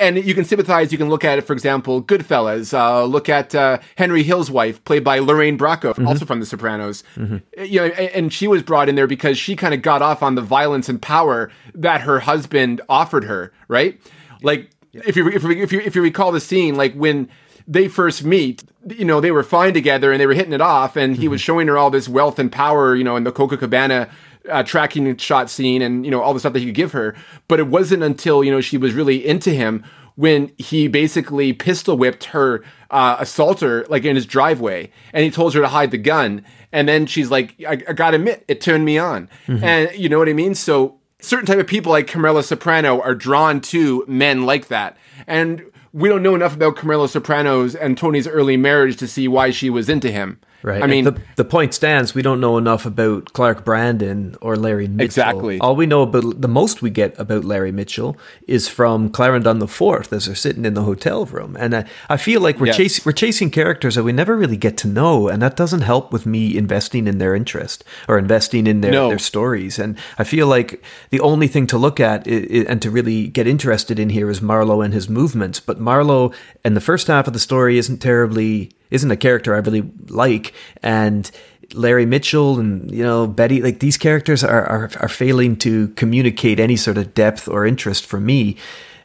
and 0.00 0.16
you 0.24 0.34
can 0.34 0.44
sympathize. 0.44 0.90
You 0.90 0.98
can 0.98 1.08
look 1.08 1.24
at 1.24 1.38
it, 1.38 1.42
for 1.42 1.52
example, 1.52 2.02
Goodfellas. 2.02 2.72
Uh, 2.72 3.04
look 3.04 3.28
at 3.28 3.54
uh, 3.54 3.78
Henry 3.96 4.22
Hill's 4.22 4.50
wife, 4.50 4.82
played 4.84 5.04
by 5.04 5.18
Lorraine 5.18 5.58
Bracco, 5.58 5.92
mm-hmm. 5.92 6.08
also 6.08 6.24
from 6.24 6.40
The 6.40 6.46
Sopranos. 6.46 7.04
Mm-hmm. 7.16 7.64
You 7.64 7.80
know, 7.80 7.86
and 7.86 8.32
she 8.32 8.48
was 8.48 8.62
brought 8.62 8.88
in 8.88 8.94
there 8.94 9.06
because 9.06 9.38
she 9.38 9.54
kind 9.54 9.74
of 9.74 9.82
got 9.82 10.02
off 10.02 10.22
on 10.22 10.34
the 10.34 10.42
violence 10.42 10.88
and 10.88 11.00
power 11.00 11.52
that 11.74 12.00
her 12.00 12.20
husband 12.20 12.80
offered 12.88 13.24
her. 13.24 13.52
Right? 13.68 14.00
Like, 14.42 14.70
yeah. 14.92 15.02
if 15.06 15.16
you 15.16 15.28
if 15.28 15.42
you 15.42 15.50
if 15.50 15.72
you 15.72 15.80
if 15.80 15.94
you 15.94 16.02
recall 16.02 16.32
the 16.32 16.40
scene, 16.40 16.74
like 16.74 16.94
when 16.94 17.28
they 17.68 17.86
first 17.86 18.24
meet, 18.24 18.64
you 18.88 19.04
know, 19.04 19.20
they 19.20 19.30
were 19.30 19.42
fine 19.42 19.74
together 19.74 20.10
and 20.10 20.20
they 20.20 20.26
were 20.26 20.34
hitting 20.34 20.52
it 20.52 20.60
off, 20.60 20.96
and 20.96 21.16
he 21.16 21.24
mm-hmm. 21.24 21.32
was 21.32 21.40
showing 21.40 21.68
her 21.68 21.76
all 21.76 21.90
this 21.90 22.08
wealth 22.08 22.38
and 22.38 22.50
power, 22.50 22.96
you 22.96 23.04
know, 23.04 23.16
in 23.16 23.24
the 23.24 23.32
Copacabana 23.32 24.10
uh, 24.48 24.62
tracking 24.62 25.16
shot 25.16 25.50
scene 25.50 25.82
and 25.82 26.04
you 26.04 26.10
know 26.10 26.22
all 26.22 26.34
the 26.34 26.40
stuff 26.40 26.52
that 26.52 26.60
he 26.60 26.66
could 26.66 26.74
give 26.74 26.92
her. 26.92 27.14
But 27.48 27.60
it 27.60 27.66
wasn't 27.66 28.02
until 28.02 28.44
you 28.44 28.50
know 28.50 28.60
she 28.60 28.76
was 28.76 28.94
really 28.94 29.26
into 29.26 29.50
him 29.50 29.84
when 30.16 30.52
he 30.58 30.88
basically 30.88 31.52
pistol 31.52 31.96
whipped 31.96 32.24
her 32.24 32.62
uh, 32.90 33.16
assaulter 33.18 33.86
like 33.88 34.04
in 34.04 34.16
his 34.16 34.26
driveway, 34.26 34.90
and 35.12 35.24
he 35.24 35.30
told 35.30 35.54
her 35.54 35.60
to 35.60 35.68
hide 35.68 35.90
the 35.90 35.98
gun. 35.98 36.44
And 36.72 36.88
then 36.88 37.06
she's 37.06 37.30
like, 37.30 37.54
"I, 37.66 37.72
I 37.88 37.92
gotta 37.92 38.16
admit, 38.16 38.44
it 38.48 38.60
turned 38.60 38.84
me 38.84 38.98
on." 38.98 39.28
Mm-hmm. 39.46 39.64
And 39.64 39.90
you 39.94 40.08
know 40.08 40.18
what 40.18 40.28
I 40.28 40.34
mean? 40.34 40.54
So 40.54 40.98
certain 41.20 41.46
type 41.46 41.58
of 41.58 41.66
people 41.66 41.92
like 41.92 42.06
Carmela 42.06 42.42
Soprano 42.42 43.00
are 43.00 43.14
drawn 43.14 43.60
to 43.62 44.04
men 44.06 44.46
like 44.46 44.68
that, 44.68 44.96
and 45.26 45.64
we 45.92 46.08
don't 46.08 46.22
know 46.22 46.34
enough 46.34 46.54
about 46.54 46.76
Carmela 46.76 47.08
Soprano's 47.08 47.74
and 47.74 47.98
Tony's 47.98 48.28
early 48.28 48.56
marriage 48.56 48.96
to 48.98 49.08
see 49.08 49.26
why 49.26 49.50
she 49.50 49.70
was 49.70 49.88
into 49.88 50.10
him. 50.10 50.38
Right. 50.62 50.82
I 50.82 50.86
mean, 50.86 51.04
the, 51.04 51.20
the 51.36 51.44
point 51.44 51.72
stands. 51.72 52.14
We 52.14 52.22
don't 52.22 52.40
know 52.40 52.58
enough 52.58 52.84
about 52.84 53.32
Clark 53.32 53.64
Brandon 53.64 54.36
or 54.40 54.56
Larry 54.56 54.88
Mitchell. 54.88 55.04
Exactly. 55.04 55.58
All 55.58 55.74
we 55.74 55.86
know 55.86 56.02
about 56.02 56.40
the 56.40 56.48
most 56.48 56.82
we 56.82 56.90
get 56.90 57.18
about 57.18 57.44
Larry 57.44 57.72
Mitchell 57.72 58.16
is 58.46 58.68
from 58.68 59.08
Clarendon 59.10 59.58
the 59.58 59.68
Fourth 59.68 60.12
as 60.12 60.26
they're 60.26 60.34
sitting 60.34 60.64
in 60.64 60.74
the 60.74 60.82
hotel 60.82 61.24
room, 61.24 61.56
and 61.58 61.74
uh, 61.74 61.84
I 62.08 62.16
feel 62.16 62.40
like 62.40 62.60
we're 62.60 62.66
yes. 62.66 62.76
chasing 62.76 63.02
we're 63.06 63.12
chasing 63.12 63.50
characters 63.50 63.94
that 63.94 64.04
we 64.04 64.12
never 64.12 64.36
really 64.36 64.56
get 64.56 64.76
to 64.78 64.88
know, 64.88 65.28
and 65.28 65.40
that 65.42 65.56
doesn't 65.56 65.82
help 65.82 66.12
with 66.12 66.26
me 66.26 66.56
investing 66.56 67.06
in 67.06 67.18
their 67.18 67.34
interest 67.34 67.84
or 68.08 68.18
investing 68.18 68.66
in 68.66 68.80
their 68.82 68.92
no. 68.92 69.08
their 69.08 69.18
stories. 69.18 69.78
And 69.78 69.96
I 70.18 70.24
feel 70.24 70.46
like 70.46 70.82
the 71.10 71.20
only 71.20 71.48
thing 71.48 71.66
to 71.68 71.78
look 71.78 72.00
at 72.00 72.26
is, 72.26 72.66
and 72.66 72.82
to 72.82 72.90
really 72.90 73.28
get 73.28 73.46
interested 73.46 73.98
in 73.98 74.10
here 74.10 74.30
is 74.30 74.42
Marlowe 74.42 74.82
and 74.82 74.92
his 74.92 75.08
movements. 75.08 75.60
But 75.60 75.80
Marlowe 75.80 76.32
and 76.64 76.76
the 76.76 76.80
first 76.80 77.06
half 77.06 77.26
of 77.26 77.32
the 77.32 77.38
story 77.38 77.78
isn't 77.78 77.98
terribly 77.98 78.72
isn't 78.90 79.10
a 79.10 79.16
character 79.16 79.54
I 79.54 79.58
really 79.58 79.90
like, 80.08 80.52
and 80.82 81.30
Larry 81.74 82.06
Mitchell 82.06 82.58
and 82.58 82.90
you 82.90 83.02
know 83.02 83.26
Betty, 83.26 83.62
like 83.62 83.80
these 83.80 83.96
characters 83.96 84.42
are, 84.42 84.64
are 84.66 84.90
are 85.00 85.08
failing 85.08 85.56
to 85.58 85.88
communicate 85.88 86.60
any 86.60 86.76
sort 86.76 86.98
of 86.98 87.14
depth 87.14 87.48
or 87.48 87.66
interest 87.66 88.06
for 88.06 88.20
me. 88.20 88.56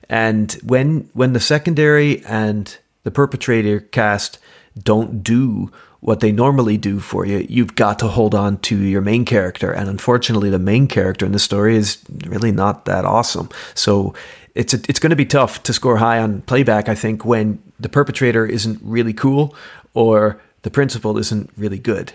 And 0.10 0.54
when 0.64 1.10
when 1.14 1.34
the 1.34 1.40
secondary 1.40 2.24
and 2.26 2.78
the 3.04 3.12
perpetrator 3.12 3.80
cast 3.80 4.40
don't 4.82 5.24
do 5.24 5.72
what 6.02 6.20
they 6.20 6.32
normally 6.32 6.78
do 6.78 7.00
for 7.00 7.26
you, 7.26 7.46
you've 7.50 7.76
got 7.76 7.98
to 8.00 8.08
hold 8.08 8.36
on 8.36 8.58
to 8.60 8.78
your 8.78 9.02
main 9.02 9.26
character. 9.26 9.72
And 9.72 9.90
unfortunately, 9.90 10.52
the 10.52 10.60
main 10.60 10.88
character 10.88 11.26
in 11.26 11.32
the 11.32 11.40
story 11.40 11.76
is 11.76 11.98
really 12.28 12.52
not 12.52 12.86
that 12.86 13.06
awesome. 13.06 13.50
So 13.74 14.14
it's 14.54 14.74
a, 14.74 14.80
it's 14.88 15.00
going 15.00 15.10
to 15.10 15.16
be 15.16 15.26
tough 15.26 15.64
to 15.64 15.74
score 15.74 15.98
high 15.98 16.20
on 16.20 16.42
playback. 16.42 16.90
I 16.90 16.96
think 16.96 17.26
when 17.26 17.62
the 17.80 17.90
perpetrator 17.90 18.46
isn't 18.46 18.80
really 18.84 19.14
cool 19.14 19.56
or 19.94 20.42
the 20.62 20.70
principal 20.70 21.18
isn't 21.18 21.50
really 21.58 21.80
good. 21.80 22.14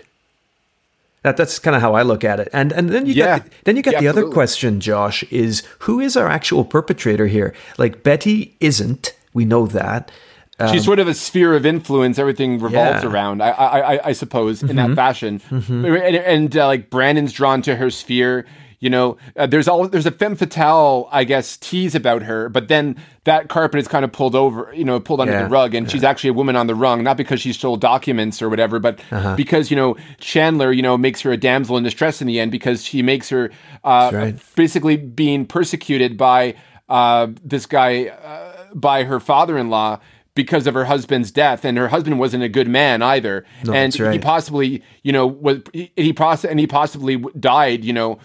That 1.23 1.37
that's 1.37 1.59
kind 1.59 1.75
of 1.75 1.81
how 1.81 1.93
I 1.93 2.01
look 2.01 2.23
at 2.23 2.39
it. 2.39 2.49
And 2.51 2.71
and 2.71 2.89
then 2.89 3.05
you 3.05 3.13
yeah. 3.13 3.39
get 3.39 3.45
the, 3.45 3.51
then 3.65 3.75
you 3.75 3.83
get 3.83 3.93
yeah, 3.93 3.99
the 3.99 4.07
absolutely. 4.07 4.29
other 4.29 4.33
question, 4.33 4.79
Josh, 4.79 5.23
is 5.25 5.63
who 5.79 5.99
is 5.99 6.17
our 6.17 6.27
actual 6.27 6.65
perpetrator 6.65 7.27
here? 7.27 7.53
Like 7.77 8.01
Betty 8.01 8.55
isn't. 8.59 9.15
We 9.33 9.45
know 9.45 9.67
that. 9.67 10.11
she's 10.59 10.81
um, 10.81 10.85
sort 10.85 10.99
of 10.99 11.07
a 11.07 11.13
sphere 11.13 11.55
of 11.55 11.65
influence. 11.65 12.17
Everything 12.17 12.59
revolves 12.59 13.03
Yeah. 13.03 13.09
around. 13.09 13.41
I, 13.41 13.49
I, 13.51 13.93
I, 13.93 13.99
I 14.05 14.11
suppose 14.13 14.63
in 14.63 14.75
that 14.75 14.87
mm-hmm. 14.87 14.95
fashion. 14.95 15.39
Mm-hmm. 15.39 15.85
And, 15.85 16.15
and 16.15 16.57
uh, 16.57 16.65
like 16.67 16.89
Brandon's 16.89 17.33
drawn 17.33 17.61
to 17.63 17.75
her 17.75 17.89
sphere. 17.91 18.45
You 18.81 18.89
know, 18.89 19.17
uh, 19.37 19.45
there's 19.45 19.67
all 19.67 19.87
there's 19.87 20.07
a 20.07 20.11
femme 20.11 20.35
fatale, 20.35 21.07
I 21.11 21.23
guess, 21.23 21.55
tease 21.55 21.93
about 21.95 22.23
her, 22.23 22.49
but 22.49 22.67
then 22.67 22.97
that 23.25 23.47
carpet 23.47 23.79
is 23.79 23.87
kind 23.87 24.03
of 24.03 24.11
pulled 24.11 24.35
over, 24.35 24.73
you 24.73 24.83
know, 24.83 24.99
pulled 24.99 25.21
under 25.21 25.33
Yeah, 25.33 25.43
the 25.43 25.49
rug, 25.49 25.75
and 25.75 25.89
she's 25.89 26.03
actually 26.03 26.31
a 26.31 26.33
woman 26.33 26.55
on 26.55 26.65
the 26.65 26.73
rung, 26.73 27.03
not 27.03 27.15
because 27.15 27.39
she 27.39 27.53
stole 27.53 27.77
documents 27.77 28.41
or 28.41 28.49
whatever, 28.49 28.79
but 28.79 28.99
Uh-huh. 29.11 29.35
because 29.35 29.69
you 29.69 29.77
know 29.77 29.95
Chandler, 30.19 30.71
you 30.71 30.81
know, 30.81 30.97
makes 30.97 31.21
her 31.21 31.31
a 31.31 31.37
damsel 31.37 31.77
in 31.77 31.83
distress 31.83 32.21
in 32.21 32.27
the 32.27 32.39
end 32.39 32.51
because 32.51 32.83
she 32.83 33.03
makes 33.03 33.29
her 33.29 33.51
uh, 33.83 34.09
right. 34.11 34.35
basically 34.55 34.97
being 34.97 35.45
persecuted 35.45 36.17
by 36.17 36.55
uh, 36.89 37.27
this 37.45 37.67
guy 37.67 38.05
uh, 38.07 38.65
by 38.73 39.03
her 39.03 39.19
father-in-law 39.19 39.99
because 40.33 40.65
of 40.65 40.73
her 40.73 40.85
husband's 40.85 41.29
death 41.29 41.63
and 41.65 41.77
her 41.77 41.89
husband 41.89 42.17
wasn't 42.17 42.41
a 42.41 42.49
good 42.49 42.67
man 42.67 43.01
either 43.01 43.45
and 43.61 43.93
that's 43.93 43.99
right. 43.99 44.13
he 44.13 44.17
possibly 44.19 44.81
you 45.03 45.11
know 45.11 45.27
was 45.27 45.59
he, 45.73 45.91
he 45.95 46.13
poss- 46.13 46.45
and 46.45 46.59
he 46.59 46.65
possibly 46.65 47.17
died 47.39 47.83
you 47.85 47.91
know 47.93 48.17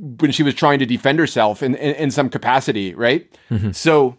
when 0.00 0.30
she 0.30 0.42
was 0.42 0.54
trying 0.54 0.78
to 0.78 0.86
defend 0.86 1.18
herself 1.18 1.62
in, 1.62 1.74
in, 1.74 1.94
in 1.96 2.10
some 2.10 2.28
capacity 2.28 2.94
right 2.94 3.26
Mm-hmm. 3.50 3.72
so 3.72 4.16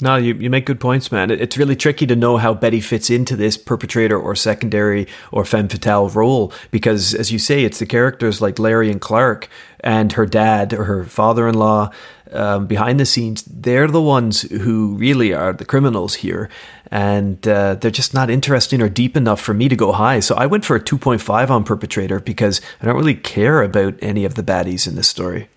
No, 0.00 0.16
you, 0.16 0.34
you 0.34 0.48
make 0.48 0.64
good 0.64 0.80
points, 0.80 1.12
man. 1.12 1.30
It- 1.30 1.40
It's 1.40 1.58
really 1.58 1.76
tricky 1.76 2.06
to 2.06 2.16
know 2.16 2.38
how 2.38 2.54
Betty 2.54 2.80
fits 2.80 3.10
into 3.10 3.36
this 3.36 3.58
perpetrator 3.58 4.18
or 4.18 4.34
secondary 4.34 5.06
or 5.32 5.44
femme 5.44 5.68
fatale 5.68 6.08
role 6.08 6.50
because, 6.70 7.14
as 7.14 7.30
you 7.30 7.38
say, 7.38 7.64
it's 7.64 7.78
the 7.78 7.84
characters 7.86 8.40
like 8.40 8.58
Larry 8.58 8.90
and 8.90 9.00
Clark 9.02 9.48
and 9.80 10.12
her 10.14 10.24
dad 10.24 10.72
or 10.72 10.84
her 10.84 11.04
father 11.04 11.46
in 11.46 11.54
law 11.56 11.90
um, 12.32 12.66
behind 12.66 12.98
the 13.00 13.06
scenes. 13.06 13.42
They're 13.42 13.88
the 13.88 14.02
ones 14.02 14.42
who 14.42 14.94
really 14.96 15.32
are 15.32 15.52
the 15.52 15.64
criminals 15.64 16.16
here. 16.16 16.48
And 16.90 17.46
uh, 17.46 17.76
they're 17.76 17.90
just 17.90 18.14
not 18.14 18.30
interesting 18.30 18.82
or 18.82 18.88
deep 18.88 19.16
enough 19.16 19.40
for 19.40 19.54
me 19.54 19.68
to 19.68 19.76
go 19.76 19.92
high. 19.92 20.20
So 20.20 20.34
I 20.34 20.46
went 20.46 20.64
for 20.64 20.74
a 20.76 20.80
2.5 20.80 21.50
on 21.50 21.64
perpetrator 21.64 22.20
because 22.20 22.60
I 22.80 22.86
don't 22.86 22.96
really 22.96 23.14
care 23.14 23.62
about 23.62 23.94
any 24.02 24.24
of 24.24 24.34
the 24.34 24.42
baddies 24.42 24.88
in 24.88 24.96
this 24.96 25.08
story. 25.08 25.48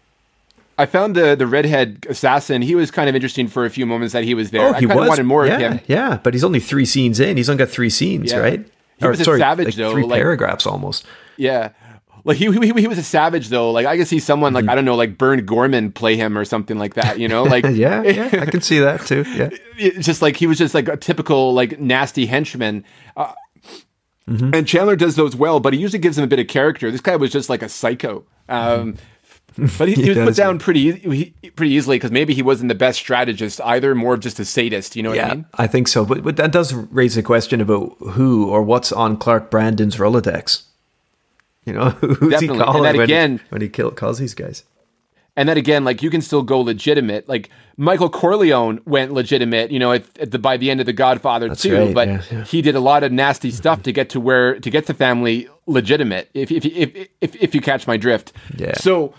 I 0.77 0.87
found 0.87 1.15
the 1.15 1.35
the 1.35 1.45
redhead 1.45 2.05
assassin. 2.09 2.63
He 2.63 2.73
was 2.73 2.89
kind 2.89 3.07
of 3.07 3.13
interesting 3.13 3.47
for 3.47 3.63
a 3.63 3.69
few 3.69 3.85
moments 3.85 4.13
that 4.13 4.23
he 4.23 4.33
was 4.33 4.49
there. 4.49 4.69
I 4.69 4.79
kind 4.79 4.91
of 4.91 5.07
wanted 5.07 5.23
more 5.23 5.45
yeah, 5.45 5.53
of 5.53 5.59
him. 5.61 5.79
Yeah, 5.87 6.19
but 6.23 6.33
he's 6.33 6.43
only 6.43 6.59
three 6.59 6.85
scenes 6.85 7.19
in. 7.19 7.37
He's 7.37 7.47
only 7.47 7.63
got 7.63 7.69
three 7.69 7.91
scenes, 7.91 8.31
Yeah. 8.31 8.39
right? 8.39 8.67
He 8.97 9.07
was 9.07 9.19
a 9.21 9.37
savage, 9.37 9.65
like 9.67 9.75
though, 9.75 9.91
Three 9.91 10.03
like- 10.03 10.19
paragraphs 10.19 10.65
almost. 10.65 11.05
Yeah. 11.37 11.69
Like 12.25 12.37
he, 12.37 12.49
he 12.51 12.71
he 12.81 12.87
was 12.87 12.97
a 12.97 13.03
savage 13.03 13.49
though. 13.49 13.71
Like 13.71 13.85
I 13.85 13.97
could 13.97 14.07
see 14.07 14.19
someone 14.19 14.53
Mm-hmm. 14.53 14.65
like 14.67 14.71
I 14.71 14.75
don't 14.75 14.85
know, 14.85 14.95
like 14.95 15.17
Burn 15.17 15.45
Gorman 15.45 15.91
play 15.91 16.15
him 16.15 16.37
or 16.37 16.45
something 16.45 16.77
like 16.77 16.93
that. 16.93 17.19
You 17.19 17.27
know, 17.27 17.43
like 17.55 17.65
yeah, 17.65 18.01
yeah, 18.03 18.29
I 18.41 18.45
can 18.45 18.61
see 18.61 18.79
that 18.79 19.05
too. 19.05 19.23
Yeah. 19.35 19.49
it's 19.77 20.05
just 20.05 20.21
like 20.21 20.37
he 20.37 20.47
was 20.47 20.57
just 20.57 20.73
like 20.73 20.87
a 20.87 20.95
typical 20.97 21.53
like 21.53 21.79
nasty 21.79 22.25
henchman. 22.25 22.85
Uh, 23.17 23.33
Mm-hmm. 24.25 24.53
And 24.55 24.65
Chandler 24.65 24.95
does 24.95 25.17
those 25.17 25.35
well, 25.35 25.59
but 25.59 25.73
he 25.73 25.79
usually 25.81 25.99
gives 25.99 26.17
him 26.17 26.23
a 26.23 26.27
bit 26.27 26.39
of 26.39 26.47
character. 26.47 26.89
This 26.89 27.01
guy 27.01 27.17
was 27.17 27.29
just 27.29 27.49
like 27.49 27.61
a 27.61 27.67
psycho. 27.67 28.23
Um, 28.47 28.95
but 29.77 29.89
he, 29.89 29.95
he, 29.95 30.03
He 30.03 30.09
was 30.11 30.17
put 30.29 30.35
down 30.37 30.59
pretty 30.59 30.93
he- 30.93 31.49
pretty 31.57 31.73
easily 31.73 31.97
because 31.97 32.09
maybe 32.11 32.33
he 32.33 32.41
wasn't 32.41 32.69
the 32.69 32.75
best 32.75 32.99
strategist 32.99 33.59
either, 33.65 33.93
more 33.93 34.13
of 34.13 34.21
just 34.21 34.39
a 34.39 34.45
sadist. 34.45 34.95
You 34.95 35.03
know 35.03 35.09
what 35.09 35.19
I 35.19 35.27
mean? 35.33 35.45
I 35.55 35.67
think 35.67 35.89
so. 35.89 36.05
But, 36.05 36.23
but 36.23 36.37
that 36.37 36.53
does 36.53 36.73
raise 36.73 37.17
a 37.17 37.21
question 37.21 37.59
about 37.59 37.97
who 38.11 38.49
or 38.49 38.63
what's 38.63 38.93
on 38.93 39.17
Clark 39.17 39.51
Brandon's 39.51 39.97
Rolodex. 39.97 40.63
You 41.65 41.73
know, 41.73 41.89
who's 41.91 42.19
he 42.19 42.29
Definitely. 42.29 42.47
And 42.57 42.63
calling 42.65 42.83
that 42.83 42.95
when, 42.95 43.03
again- 43.03 43.39
when 43.49 43.61
he 43.61 43.69
kill, 43.69 43.91
calls 43.91 44.19
these 44.19 44.33
guys? 44.33 44.63
And 45.35 45.49
then 45.49 45.57
again, 45.57 45.83
like 45.83 46.03
you 46.03 46.11
can 46.11 46.21
still 46.21 46.43
go 46.43 46.59
legitimate. 46.59 47.27
Like 47.27 47.49
Michael 47.75 48.09
Corleone 48.09 48.81
went 48.85 49.13
legitimate, 49.13 49.71
you 49.71 49.79
know, 49.79 49.91
at, 49.91 50.03
at 50.19 50.29
the 50.29 50.37
by 50.37 50.57
the 50.57 50.69
end 50.69 50.79
of 50.79 50.85
The 50.85 50.93
Godfather 50.93 51.55
too. 51.55 51.75
right, 51.75 51.93
but 51.95 52.07
yeah, 52.07 52.21
yeah. 52.31 52.43
he 52.43 52.61
did 52.61 52.75
a 52.75 52.79
lot 52.79 53.03
of 53.03 53.11
nasty 53.11 53.49
stuff 53.49 53.81
to 53.83 53.91
get 53.91 54.09
to 54.09 54.19
where 54.19 54.59
to 54.59 54.69
get 54.69 54.85
the 54.85 54.93
family 54.93 55.47
legitimate. 55.65 56.29
If 56.35 56.51
if 56.51 56.65
if 56.65 57.07
if, 57.21 57.35
if 57.37 57.55
you 57.55 57.61
catch 57.61 57.87
my 57.87 57.97
drift. 57.97 58.31
Yeah. 58.55 58.75
So 58.77 59.15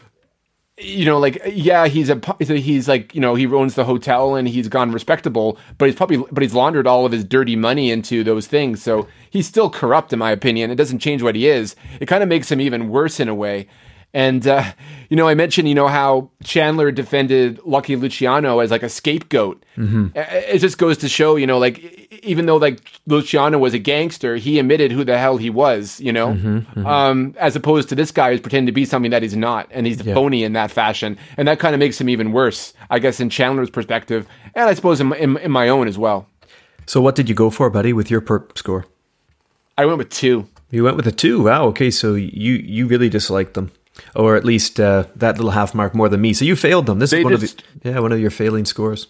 you 0.78 1.04
know, 1.04 1.18
like 1.18 1.40
yeah, 1.46 1.86
he's 1.86 2.10
a 2.10 2.20
he's 2.40 2.88
like 2.88 3.14
you 3.14 3.20
know 3.20 3.36
he 3.36 3.46
owns 3.46 3.74
the 3.74 3.84
hotel 3.84 4.34
and 4.34 4.48
he's 4.48 4.68
gone 4.68 4.90
respectable, 4.90 5.56
but 5.78 5.86
he's 5.86 5.94
probably 5.94 6.24
but 6.32 6.42
he's 6.42 6.54
laundered 6.54 6.86
all 6.86 7.06
of 7.06 7.12
his 7.12 7.24
dirty 7.24 7.54
money 7.54 7.90
into 7.92 8.24
those 8.24 8.48
things. 8.48 8.82
So 8.82 9.06
he's 9.30 9.46
still 9.46 9.70
corrupt, 9.70 10.12
in 10.12 10.18
my 10.18 10.32
opinion. 10.32 10.70
It 10.70 10.76
doesn't 10.76 10.98
change 10.98 11.22
what 11.22 11.36
he 11.36 11.46
is. 11.46 11.76
It 12.00 12.06
kind 12.06 12.22
of 12.22 12.28
makes 12.28 12.50
him 12.50 12.60
even 12.60 12.88
worse 12.88 13.20
in 13.20 13.28
a 13.28 13.34
way. 13.34 13.68
And 14.14 14.46
uh, 14.46 14.64
you 15.10 15.16
know, 15.16 15.28
I 15.28 15.34
mentioned 15.34 15.68
you 15.68 15.74
know 15.74 15.88
how 15.88 16.30
Chandler 16.42 16.90
defended 16.90 17.60
Lucky 17.64 17.96
Luciano 17.96 18.60
as 18.60 18.70
like 18.70 18.82
a 18.82 18.88
scapegoat. 18.88 19.62
Mm-hmm. 19.76 20.08
It 20.14 20.58
just 20.58 20.78
goes 20.78 20.96
to 20.98 21.08
show, 21.08 21.36
you 21.36 21.46
know, 21.46 21.58
like 21.58 22.08
even 22.24 22.46
though 22.46 22.56
like 22.56 22.80
Luciano 23.06 23.58
was 23.58 23.74
a 23.74 23.78
gangster, 23.78 24.36
he 24.36 24.58
admitted 24.58 24.92
who 24.92 25.04
the 25.04 25.18
hell 25.18 25.36
he 25.36 25.50
was. 25.50 26.00
You 26.00 26.12
know, 26.12 26.28
Mm-hmm, 26.34 26.86
um, 26.86 27.34
as 27.38 27.56
opposed 27.56 27.88
to 27.88 27.94
this 27.94 28.10
guy 28.10 28.30
who's 28.30 28.40
pretending 28.40 28.66
to 28.66 28.72
be 28.72 28.84
something 28.84 29.10
that 29.10 29.22
he's 29.22 29.36
not, 29.36 29.68
and 29.70 29.86
he's 29.86 30.00
phony 30.00 30.44
in 30.44 30.52
that 30.54 30.70
fashion, 30.70 31.18
and 31.36 31.48
that 31.48 31.58
kind 31.58 31.74
of 31.74 31.78
makes 31.78 32.00
him 32.00 32.08
even 32.08 32.32
worse, 32.32 32.72
I 32.90 32.98
guess, 32.98 33.20
in 33.20 33.30
Chandler's 33.30 33.70
perspective, 33.70 34.26
and 34.54 34.68
I 34.68 34.74
suppose 34.74 35.00
in, 35.00 35.12
in, 35.14 35.36
in 35.38 35.50
my 35.50 35.68
own 35.68 35.88
as 35.88 35.98
well. 35.98 36.26
So, 36.86 37.00
what 37.00 37.14
did 37.14 37.28
you 37.28 37.34
go 37.34 37.50
for, 37.50 37.70
buddy, 37.70 37.92
with 37.92 38.10
your 38.10 38.20
perp 38.20 38.56
score? 38.56 38.86
I 39.76 39.86
went 39.86 39.98
with 39.98 40.10
two. 40.10 40.48
You 40.70 40.84
went 40.84 40.96
with 40.96 41.06
a 41.06 41.12
two. 41.12 41.44
Wow. 41.44 41.66
Okay, 41.66 41.90
so 41.90 42.14
you 42.14 42.54
you 42.54 42.86
really 42.86 43.08
disliked 43.08 43.54
them, 43.54 43.70
or 44.14 44.36
at 44.36 44.44
least 44.44 44.80
uh, 44.80 45.04
that 45.16 45.36
little 45.36 45.52
half 45.52 45.74
mark 45.74 45.94
more 45.94 46.08
than 46.08 46.20
me. 46.20 46.32
So 46.32 46.44
you 46.44 46.56
failed 46.56 46.86
them. 46.86 46.98
This 46.98 47.10
They 47.10 47.18
is 47.18 47.24
one 47.24 47.38
just- 47.38 47.62
of 47.62 47.80
the, 47.82 47.90
yeah 47.90 47.98
one 48.00 48.12
of 48.12 48.20
your 48.20 48.30
failing 48.30 48.64
scores. 48.64 49.08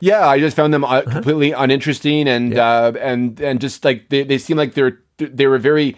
Yeah, 0.00 0.26
I 0.28 0.38
just 0.38 0.54
found 0.56 0.74
them 0.74 0.84
uh, 0.84 1.02
completely 1.02 1.52
uninteresting 1.52 2.28
and 2.28 2.58
uh, 2.58 2.92
and 3.00 3.40
and 3.40 3.60
just 3.60 3.84
like 3.84 4.08
they, 4.10 4.24
they 4.24 4.36
seem 4.38 4.56
like 4.58 4.74
they're 4.74 4.98
they 5.18 5.46
were 5.46 5.58
very 5.58 5.96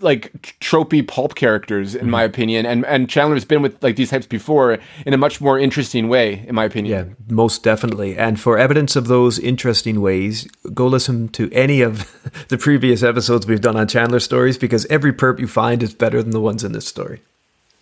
like 0.00 0.30
tropey 0.60 1.06
pulp 1.06 1.34
characters 1.34 1.94
in 1.94 2.10
my 2.10 2.22
opinion 2.22 2.66
and 2.66 2.84
and 2.84 3.08
Chandler's 3.08 3.44
been 3.46 3.62
with 3.62 3.82
like 3.82 3.96
these 3.96 4.10
types 4.10 4.26
before 4.26 4.78
in 5.06 5.14
a 5.14 5.16
much 5.16 5.40
more 5.40 5.58
interesting 5.58 6.08
way 6.08 6.44
in 6.46 6.54
my 6.54 6.64
opinion. 6.64 6.92
Yeah, 7.08 7.14
most 7.34 7.64
definitely. 7.64 8.16
And 8.16 8.38
for 8.38 8.58
evidence 8.58 8.94
of 8.96 9.08
those 9.08 9.38
interesting 9.40 10.00
ways, 10.00 10.46
go 10.74 10.86
listen 10.86 11.28
to 11.30 11.50
any 11.52 11.80
of 11.80 12.14
the 12.48 12.58
previous 12.58 13.02
episodes 13.02 13.46
we've 13.46 13.60
done 13.62 13.76
on 13.76 13.88
Chandler 13.88 14.20
stories 14.20 14.56
because 14.58 14.86
every 14.86 15.12
perp 15.12 15.40
you 15.40 15.48
find 15.48 15.82
is 15.82 15.94
better 15.94 16.22
than 16.22 16.30
the 16.32 16.40
ones 16.40 16.62
in 16.62 16.72
this 16.72 16.86
story. 16.86 17.22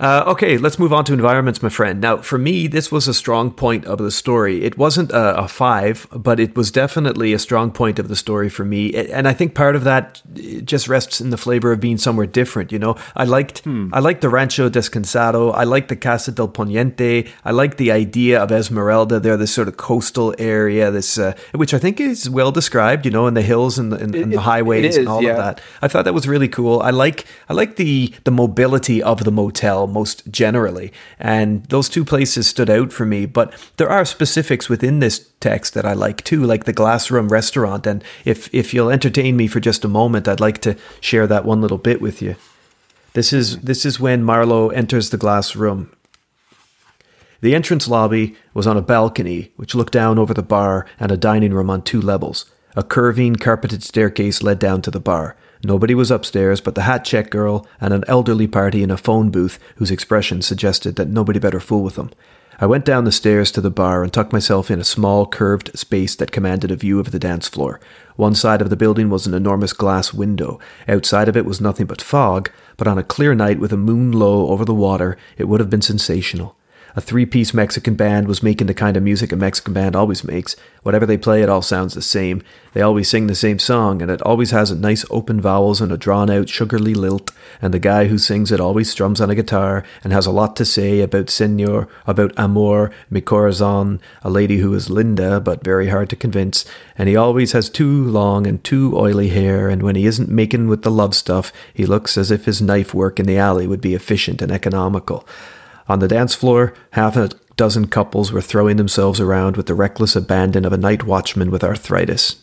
Uh, 0.00 0.24
okay, 0.26 0.58
let's 0.58 0.78
move 0.78 0.92
on 0.92 1.04
to 1.04 1.12
environments, 1.12 1.62
my 1.62 1.68
friend. 1.68 2.00
Now, 2.00 2.18
for 2.18 2.38
me, 2.38 2.66
this 2.66 2.90
was 2.90 3.06
a 3.08 3.14
strong 3.14 3.50
point 3.50 3.84
of 3.84 3.98
the 3.98 4.10
story. 4.10 4.64
It 4.64 4.76
wasn't 4.76 5.10
a, 5.12 5.44
a 5.44 5.48
five, 5.48 6.06
but 6.12 6.40
it 6.40 6.56
was 6.56 6.70
definitely 6.70 7.32
a 7.32 7.38
strong 7.38 7.70
point 7.70 7.98
of 7.98 8.08
the 8.08 8.16
story 8.16 8.48
for 8.48 8.64
me. 8.64 8.94
And 8.94 9.28
I 9.28 9.32
think 9.32 9.54
part 9.54 9.76
of 9.76 9.84
that 9.84 10.22
just 10.64 10.88
rests 10.88 11.20
in 11.20 11.30
the 11.30 11.36
flavor 11.36 11.72
of 11.72 11.80
being 11.80 11.98
somewhere 11.98 12.26
different. 12.26 12.72
You 12.72 12.78
know, 12.78 12.96
I 13.14 13.24
liked, 13.24 13.62
I 13.66 14.00
liked 14.00 14.20
the 14.20 14.28
Rancho 14.28 14.68
Descansado. 14.68 15.54
I 15.54 15.64
liked 15.64 15.88
the 15.88 15.96
Casa 15.96 16.32
del 16.32 16.48
Poniente. 16.48 17.28
I 17.44 17.50
liked 17.52 17.78
the 17.78 17.92
idea 17.92 18.42
of 18.42 18.50
Esmeralda 18.50 19.20
there, 19.20 19.36
this 19.36 19.54
sort 19.54 19.68
of 19.68 19.76
coastal 19.76 20.34
area, 20.38 20.90
this 20.90 21.18
uh, 21.18 21.34
which 21.54 21.72
I 21.72 21.78
think 21.78 22.00
is 22.00 22.28
well 22.28 22.50
described. 22.50 23.04
You 23.04 23.12
know, 23.12 23.26
in 23.26 23.34
the 23.34 23.42
hills 23.42 23.78
and 23.78 23.92
the, 23.92 23.96
and, 23.96 24.14
and 24.14 24.32
the 24.32 24.40
highways 24.40 24.84
is, 24.84 24.96
and 24.96 25.08
all 25.08 25.22
yeah. 25.22 25.30
of 25.30 25.36
that. 25.36 25.60
I 25.82 25.88
thought 25.88 26.04
that 26.04 26.14
was 26.14 26.26
really 26.26 26.48
cool. 26.48 26.80
I 26.80 26.90
like 26.90 27.26
I 27.48 27.52
like 27.52 27.76
the 27.76 28.12
the 28.24 28.30
mobility 28.30 29.02
of 29.02 29.24
the 29.24 29.30
motel 29.30 29.83
most 29.86 30.30
generally, 30.30 30.92
and 31.18 31.64
those 31.66 31.88
two 31.88 32.04
places 32.04 32.46
stood 32.46 32.70
out 32.70 32.92
for 32.92 33.04
me. 33.04 33.26
But 33.26 33.52
there 33.76 33.90
are 33.90 34.04
specifics 34.04 34.68
within 34.68 35.00
this 35.00 35.30
text 35.40 35.74
that 35.74 35.84
I 35.84 35.92
like 35.92 36.24
too, 36.24 36.42
like 36.44 36.64
the 36.64 36.72
glass 36.72 37.10
room 37.10 37.28
restaurant. 37.28 37.86
And 37.86 38.02
if 38.24 38.52
if 38.54 38.74
you'll 38.74 38.90
entertain 38.90 39.36
me 39.36 39.46
for 39.46 39.60
just 39.60 39.84
a 39.84 39.88
moment, 39.88 40.28
I'd 40.28 40.40
like 40.40 40.60
to 40.62 40.76
share 41.00 41.26
that 41.26 41.44
one 41.44 41.60
little 41.60 41.78
bit 41.78 42.00
with 42.00 42.22
you. 42.22 42.36
This 43.14 43.32
is 43.32 43.60
this 43.60 43.86
is 43.86 44.00
when 44.00 44.24
Marlowe 44.24 44.70
enters 44.70 45.10
the 45.10 45.16
glass 45.16 45.54
room. 45.54 45.90
The 47.40 47.54
entrance 47.54 47.86
lobby 47.86 48.36
was 48.54 48.66
on 48.66 48.76
a 48.76 48.82
balcony 48.82 49.52
which 49.56 49.74
looked 49.74 49.92
down 49.92 50.18
over 50.18 50.32
the 50.32 50.42
bar 50.42 50.86
and 50.98 51.12
a 51.12 51.16
dining 51.16 51.52
room 51.52 51.68
on 51.68 51.82
two 51.82 52.00
levels. 52.00 52.46
A 52.74 52.82
curving, 52.82 53.36
carpeted 53.36 53.82
staircase 53.82 54.42
led 54.42 54.58
down 54.58 54.82
to 54.82 54.90
the 54.90 54.98
bar. 54.98 55.36
Nobody 55.64 55.94
was 55.94 56.10
upstairs 56.10 56.60
but 56.60 56.74
the 56.74 56.82
hat 56.82 57.04
check 57.04 57.30
girl 57.30 57.66
and 57.80 57.94
an 57.94 58.04
elderly 58.06 58.46
party 58.46 58.82
in 58.82 58.90
a 58.90 58.98
phone 58.98 59.30
booth 59.30 59.58
whose 59.76 59.90
expression 59.90 60.42
suggested 60.42 60.96
that 60.96 61.08
nobody 61.08 61.38
better 61.38 61.58
fool 61.58 61.82
with 61.82 61.94
them. 61.94 62.10
I 62.60 62.66
went 62.66 62.84
down 62.84 63.04
the 63.04 63.10
stairs 63.10 63.50
to 63.52 63.60
the 63.60 63.70
bar 63.70 64.04
and 64.04 64.12
tucked 64.12 64.32
myself 64.32 64.70
in 64.70 64.78
a 64.78 64.84
small, 64.84 65.26
curved 65.26 65.76
space 65.76 66.14
that 66.16 66.30
commanded 66.30 66.70
a 66.70 66.76
view 66.76 67.00
of 67.00 67.10
the 67.10 67.18
dance 67.18 67.48
floor. 67.48 67.80
One 68.16 68.34
side 68.34 68.60
of 68.60 68.70
the 68.70 68.76
building 68.76 69.10
was 69.10 69.26
an 69.26 69.34
enormous 69.34 69.72
glass 69.72 70.14
window. 70.14 70.60
Outside 70.86 71.28
of 71.28 71.36
it 71.36 71.46
was 71.46 71.60
nothing 71.60 71.86
but 71.86 72.02
fog, 72.02 72.50
but 72.76 72.86
on 72.86 72.98
a 72.98 73.02
clear 73.02 73.34
night 73.34 73.58
with 73.58 73.72
a 73.72 73.76
moon 73.76 74.12
low 74.12 74.48
over 74.48 74.64
the 74.64 74.74
water, 74.74 75.16
it 75.36 75.44
would 75.44 75.60
have 75.60 75.70
been 75.70 75.82
sensational. 75.82 76.56
A 76.96 77.00
three 77.00 77.26
piece 77.26 77.52
Mexican 77.52 77.96
band 77.96 78.28
was 78.28 78.42
making 78.42 78.68
the 78.68 78.74
kind 78.74 78.96
of 78.96 79.02
music 79.02 79.32
a 79.32 79.36
Mexican 79.36 79.72
band 79.72 79.96
always 79.96 80.22
makes. 80.22 80.54
Whatever 80.82 81.06
they 81.06 81.18
play, 81.18 81.42
it 81.42 81.48
all 81.48 81.62
sounds 81.62 81.94
the 81.94 82.02
same. 82.02 82.42
They 82.72 82.82
always 82.82 83.08
sing 83.08 83.26
the 83.26 83.34
same 83.34 83.58
song, 83.58 84.00
and 84.00 84.10
it 84.10 84.22
always 84.22 84.52
has 84.52 84.70
a 84.70 84.76
nice 84.76 85.04
open 85.10 85.40
vowels 85.40 85.80
and 85.80 85.90
a 85.90 85.96
drawn 85.96 86.30
out 86.30 86.48
sugarly 86.48 86.94
lilt. 86.94 87.32
And 87.60 87.74
the 87.74 87.78
guy 87.78 88.06
who 88.06 88.18
sings 88.18 88.52
it 88.52 88.60
always 88.60 88.90
strums 88.90 89.20
on 89.20 89.30
a 89.30 89.34
guitar 89.34 89.82
and 90.04 90.12
has 90.12 90.26
a 90.26 90.30
lot 90.30 90.54
to 90.56 90.64
say 90.64 91.00
about 91.00 91.30
Senor, 91.30 91.88
about 92.06 92.38
Amor, 92.38 92.92
mi 93.10 93.20
corazon, 93.20 94.00
a 94.22 94.30
lady 94.30 94.58
who 94.58 94.72
is 94.74 94.90
Linda 94.90 95.40
but 95.40 95.64
very 95.64 95.88
hard 95.88 96.10
to 96.10 96.16
convince. 96.16 96.64
And 96.96 97.08
he 97.08 97.16
always 97.16 97.52
has 97.52 97.68
too 97.68 98.04
long 98.04 98.46
and 98.46 98.62
too 98.62 98.96
oily 98.96 99.30
hair, 99.30 99.68
and 99.68 99.82
when 99.82 99.96
he 99.96 100.06
isn't 100.06 100.28
making 100.28 100.68
with 100.68 100.82
the 100.82 100.90
love 100.90 101.14
stuff, 101.14 101.52
he 101.72 101.86
looks 101.86 102.16
as 102.16 102.30
if 102.30 102.44
his 102.44 102.62
knife 102.62 102.94
work 102.94 103.18
in 103.18 103.26
the 103.26 103.38
alley 103.38 103.66
would 103.66 103.80
be 103.80 103.94
efficient 103.94 104.40
and 104.40 104.52
economical. 104.52 105.26
On 105.88 105.98
the 105.98 106.08
dance 106.08 106.34
floor, 106.34 106.74
half 106.92 107.16
a 107.16 107.30
dozen 107.56 107.86
couples 107.86 108.32
were 108.32 108.40
throwing 108.40 108.76
themselves 108.76 109.20
around 109.20 109.56
with 109.56 109.66
the 109.66 109.74
reckless 109.74 110.16
abandon 110.16 110.64
of 110.64 110.72
a 110.72 110.78
night 110.78 111.04
watchman 111.04 111.50
with 111.50 111.62
arthritis. 111.62 112.36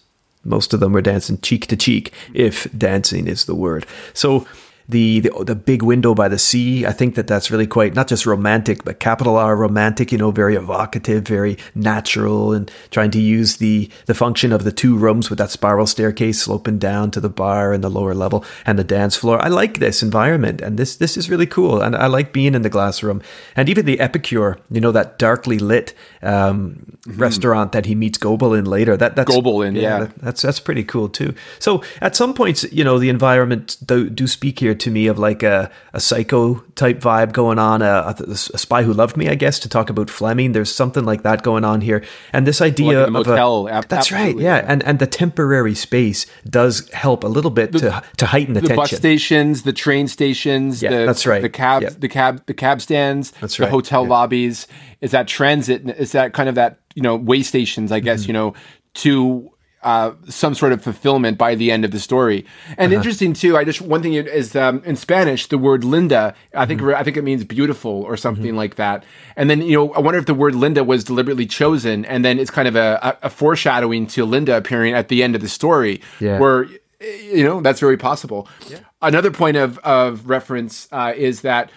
Most 0.44 0.74
of 0.74 0.80
them 0.80 0.94
were 0.94 1.02
dancing 1.02 1.40
cheek 1.40 1.68
to 1.68 1.76
cheek, 1.76 2.14
if 2.34 2.72
dancing 2.78 3.28
is 3.28 3.46
the 3.46 3.56
word. 3.56 3.86
So 4.14 4.48
the, 4.88 5.22
the 5.22 5.44
the 5.46 5.56
big 5.56 5.82
window 5.82 6.14
by 6.14 6.28
the 6.28 6.40
sea. 6.40 6.86
I 6.86 6.92
think 6.92 7.16
that 7.16 7.28
that's 7.28 7.52
really 7.52 7.68
quite 7.68 7.94
not 7.96 8.08
just 8.08 8.26
romantic, 8.26 8.84
but 8.84 9.00
capital 9.00 9.38
R 9.38 9.56
romantic. 9.56 10.12
You 10.12 10.18
know, 10.18 10.32
very 10.32 10.56
evocative, 10.56 11.24
very 11.24 11.58
natural, 11.76 12.54
and 12.54 12.72
trying 12.90 13.12
to 13.12 13.20
use 13.20 13.58
the 13.58 13.90
the 14.06 14.14
function 14.14 14.52
of 14.52 14.64
the 14.64 14.72
two 14.72 14.98
rooms 14.98 15.30
with 15.30 15.40
that 15.40 15.52
spiral 15.52 15.88
staircase 15.88 16.42
sloping 16.42 16.80
down 16.80 17.12
to 17.12 17.20
the 17.20 17.30
bar 17.30 17.74
and 17.74 17.84
the 17.84 17.90
lower 17.90 18.14
level 18.14 18.46
and 18.66 18.78
the 18.78 18.84
dance 18.84 19.16
floor. 19.16 19.42
I 19.42 19.48
like 19.48 19.80
this 19.80 20.04
environment, 20.04 20.62
and 20.62 20.78
this 20.78 20.96
this 20.96 21.18
is 21.18 21.30
really 21.30 21.48
cool, 21.48 21.82
and 21.82 21.96
I 21.96 22.08
like 22.08 22.34
being 22.34 22.56
in 22.56 22.62
the 22.62 22.70
glass 22.70 23.04
room, 23.04 23.22
and 23.56 23.70
even 23.70 23.86
the 23.86 24.00
Epicure. 24.00 24.58
You 24.70 24.82
know, 24.82 24.92
that 24.92 25.20
darkly 25.20 25.60
lit 25.60 25.94
um, 26.22 26.98
mm-hmm. 27.08 27.20
restaurant 27.20 27.72
that 27.72 27.86
he 27.86 27.96
meets 27.96 28.18
Goble 28.18 28.54
in 28.54 28.66
later. 28.66 28.98
That 28.98 29.16
that's 29.16 29.34
Goble 29.34 29.62
in, 29.62 29.76
yeah, 29.76 29.82
yeah. 29.82 30.00
That, 30.00 30.16
that's 30.16 30.42
that's 30.42 30.60
pretty 30.60 30.84
cool 30.84 31.10
too. 31.10 31.34
So 31.60 31.84
at 32.02 32.16
some 32.16 32.34
points, 32.34 32.64
you 32.72 32.84
know, 32.84 33.00
the 33.00 33.10
environment 33.10 33.78
do, 33.86 34.10
do 34.10 34.28
speak 34.28 34.60
here 34.60 34.71
to 34.76 34.92
me 34.92 35.08
of 35.08 35.20
like 35.20 35.44
a, 35.44 35.72
a 35.94 36.00
psycho 36.00 36.56
type 36.76 37.00
vibe 37.00 37.34
going 37.34 37.60
on, 37.60 37.82
a, 37.82 38.16
a, 38.28 38.36
spy 38.36 38.84
who 38.84 38.94
loved 38.94 39.18
me, 39.18 39.30
I 39.30 39.36
guess, 39.36 39.60
to 39.60 39.70
talk 39.70 39.90
about 39.90 40.10
Fleming. 40.10 40.52
There's 40.52 40.74
something 40.74 41.06
like 41.06 41.24
that 41.24 41.44
going 41.44 41.64
on 41.64 41.82
here, 41.82 42.04
and 42.34 42.48
this 42.48 42.62
idea 42.62 43.00
like 43.00 43.08
of 43.08 43.14
motel, 43.14 43.68
a, 43.68 43.84
that's 43.88 44.12
right, 44.12 44.36
yeah. 44.38 44.58
yeah, 44.58 44.66
and 44.68 44.84
and 44.84 45.00
the 45.00 45.08
temporary 45.08 45.76
space 45.76 46.26
does 46.50 46.90
help 46.90 47.24
a 47.24 47.28
little 47.28 47.52
bit 47.52 47.72
the, 47.72 47.80
to 47.80 48.04
to 48.18 48.26
heighten 48.26 48.54
the, 48.54 48.62
the 48.62 48.68
tension. 48.68 48.82
bus 48.82 48.92
stations, 48.92 49.64
the 49.64 49.74
train 49.74 50.08
stations, 50.08 50.82
yeah, 50.82 50.90
the, 50.90 51.06
that's 51.06 51.26
right, 51.26 51.42
the 51.42 51.50
cab, 51.50 51.84
the 51.84 52.10
cab, 52.10 52.46
the 52.46 52.54
cab 52.54 52.82
stands, 52.82 53.32
that's 53.42 53.60
right, 53.60 53.68
the 53.68 53.72
hotel 53.72 54.04
yeah. 54.04 54.10
lobbies. 54.10 54.68
Is 55.02 55.12
that 55.12 55.28
transit? 55.28 55.88
Is 55.90 56.12
that 56.12 56.34
kind 56.34 56.50
of 56.50 56.56
that 56.56 56.80
you 56.96 57.02
know 57.02 57.16
way 57.16 57.44
stations? 57.44 57.92
I 57.92 58.00
guess 58.00 58.22
mm-hmm. 58.22 58.30
you 58.30 58.34
know 58.34 58.54
to 58.94 59.52
uh, 59.84 60.12
some 60.28 60.54
sort 60.54 60.72
of 60.72 60.84
fulfillment 60.84 61.38
by 61.38 61.56
the 61.56 61.72
end 61.72 61.86
of 61.86 61.92
the 61.92 62.00
story. 62.00 62.46
And 62.78 62.92
uh-huh. 62.92 62.98
interesting 62.98 63.34
too. 63.34 63.58
I 63.58 63.64
just 63.64 63.82
one 63.82 64.02
thing 64.02 64.14
is 64.14 64.56
um, 64.56 64.82
in 64.86 64.96
Spanish 64.96 65.48
the 65.48 65.58
word 65.58 65.84
Linda. 65.84 66.36
I 66.54 66.66
think 66.66 66.82
mm-hmm. 66.82 66.96
I 66.96 67.04
think 67.04 67.18
it 67.18 67.24
means 67.24 67.44
beautiful 67.44 67.92
or 67.92 68.18
something 68.18 68.46
mm-hmm. 68.46 68.58
like 68.58 68.76
that. 68.76 69.04
And 69.36 69.50
then 69.50 69.62
you 69.62 69.76
know 69.76 69.94
I 69.94 70.00
wonder 70.00 70.20
if 70.20 70.26
the 70.26 70.34
word 70.34 70.56
Linda 70.56 70.84
was 70.84 71.04
deliberately 71.04 71.46
chosen, 71.46 72.06
and 72.06 72.24
then 72.24 72.40
it's 72.40 72.52
kind 72.52 72.68
of 72.68 72.76
a, 72.76 73.18
a 73.24 73.30
foreshadowing 73.30 74.08
to 74.08 74.26
Linda 74.26 74.56
appearing 74.56 74.94
at 74.94 75.08
the 75.08 75.24
end 75.24 75.36
of 75.36 75.42
the 75.42 75.50
story, 75.50 76.02
yeah. 76.20 76.38
where 76.38 76.68
you 77.00 77.44
know 77.44 77.62
that's 77.62 77.80
very 77.80 77.98
possible. 77.98 78.48
Yeah. 78.70 78.80
Another 79.02 79.32
point 79.32 79.58
of 79.58 79.78
of 79.80 80.30
reference 80.30 80.88
uh, 80.92 81.14
is 81.16 81.42
that 81.42 81.72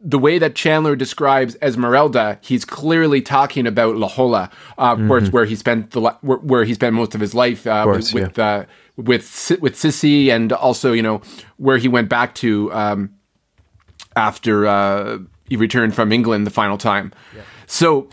the 0.00 0.18
way 0.18 0.38
that 0.38 0.54
Chandler 0.54 0.94
describes 0.94 1.56
Esmeralda, 1.62 2.38
he's 2.42 2.64
clearly 2.64 3.22
talking 3.22 3.66
about 3.66 3.96
La 3.96 4.08
Jolla, 4.08 4.50
uh, 4.76 4.94
mm-hmm. 4.94 5.08
where, 5.08 5.20
where 5.26 5.44
he 5.44 5.56
spent 5.56 5.92
the 5.92 6.00
where, 6.00 6.38
where, 6.38 6.64
he 6.64 6.74
spent 6.74 6.94
most 6.94 7.14
of 7.14 7.20
his 7.20 7.34
life 7.34 7.66
uh, 7.66 7.84
course, 7.84 8.12
with 8.12 8.36
yeah. 8.36 8.44
uh, 8.44 8.64
with 8.96 9.52
with 9.60 9.76
Cissy, 9.76 10.30
and 10.30 10.52
also 10.52 10.92
you 10.92 11.02
know 11.02 11.22
where 11.56 11.78
he 11.78 11.88
went 11.88 12.08
back 12.08 12.34
to 12.36 12.72
um, 12.72 13.14
after 14.14 14.66
uh, 14.66 15.18
he 15.48 15.56
returned 15.56 15.94
from 15.94 16.12
England 16.12 16.46
the 16.46 16.50
final 16.50 16.76
time. 16.76 17.12
Yeah. 17.34 17.42
So 17.66 18.10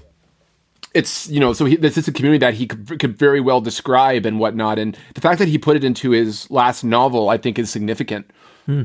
it's 0.94 1.28
you 1.28 1.40
know 1.40 1.52
so 1.52 1.66
he, 1.66 1.76
this 1.76 1.98
is 1.98 2.08
a 2.08 2.14
community 2.14 2.40
that 2.40 2.54
he 2.54 2.66
could, 2.66 3.00
could, 3.00 3.18
very 3.18 3.42
well 3.42 3.60
describe 3.60 4.26
and 4.26 4.40
whatnot, 4.40 4.80
and 4.80 4.98
the 5.16 5.22
fact 5.22 5.40
that 5.40 5.50
he 5.50 5.58
put 5.58 5.76
it 5.76 5.84
into 5.84 6.12
his 6.12 6.50
last 6.50 6.84
novel, 6.84 7.30
I 7.30 7.38
think, 7.38 7.60
is 7.60 7.70
significant. 7.70 8.30
Hmm. 8.66 8.84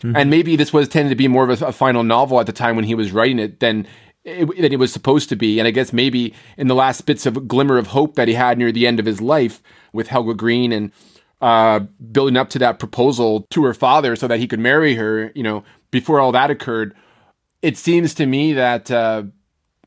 Mm-hmm. 0.00 0.16
And 0.16 0.30
maybe 0.30 0.56
this 0.56 0.72
was 0.72 0.88
tended 0.88 1.10
to 1.10 1.16
be 1.16 1.28
more 1.28 1.48
of 1.48 1.62
a, 1.62 1.66
a, 1.66 1.72
final 1.72 2.04
novel 2.04 2.38
at 2.38 2.46
the 2.46 2.52
time 2.52 2.76
when 2.76 2.84
he 2.84 2.94
was 2.94 3.10
writing 3.10 3.38
it 3.38 3.58
than 3.58 3.86
it, 4.24 4.46
than 4.46 4.72
it 4.72 4.78
was 4.78 4.92
supposed 4.92 5.28
to 5.30 5.36
be. 5.36 5.58
And 5.58 5.66
I 5.66 5.72
guess 5.72 5.92
maybe 5.92 6.34
in 6.56 6.68
the 6.68 6.74
last 6.74 7.02
bits 7.02 7.26
of 7.26 7.48
glimmer 7.48 7.78
of 7.78 7.88
hope 7.88 8.14
that 8.14 8.28
he 8.28 8.34
had 8.34 8.58
near 8.58 8.70
the 8.70 8.86
end 8.86 9.00
of 9.00 9.06
his 9.06 9.20
life 9.20 9.60
with 9.92 10.08
Helga 10.08 10.34
Greene 10.34 10.72
and 10.72 10.92
uh, 11.40 11.80
building 12.12 12.36
up 12.36 12.50
to 12.50 12.58
that 12.60 12.78
proposal 12.78 13.46
to 13.50 13.64
her 13.64 13.74
father 13.74 14.14
so 14.16 14.28
that 14.28 14.38
he 14.38 14.46
could 14.46 14.60
marry 14.60 14.94
her, 14.94 15.32
you 15.34 15.42
know, 15.42 15.64
before 15.90 16.20
all 16.20 16.32
that 16.32 16.50
occurred, 16.50 16.94
it 17.62 17.76
seems 17.76 18.14
to 18.14 18.26
me 18.26 18.52
that 18.52 18.90
uh, 18.90 19.22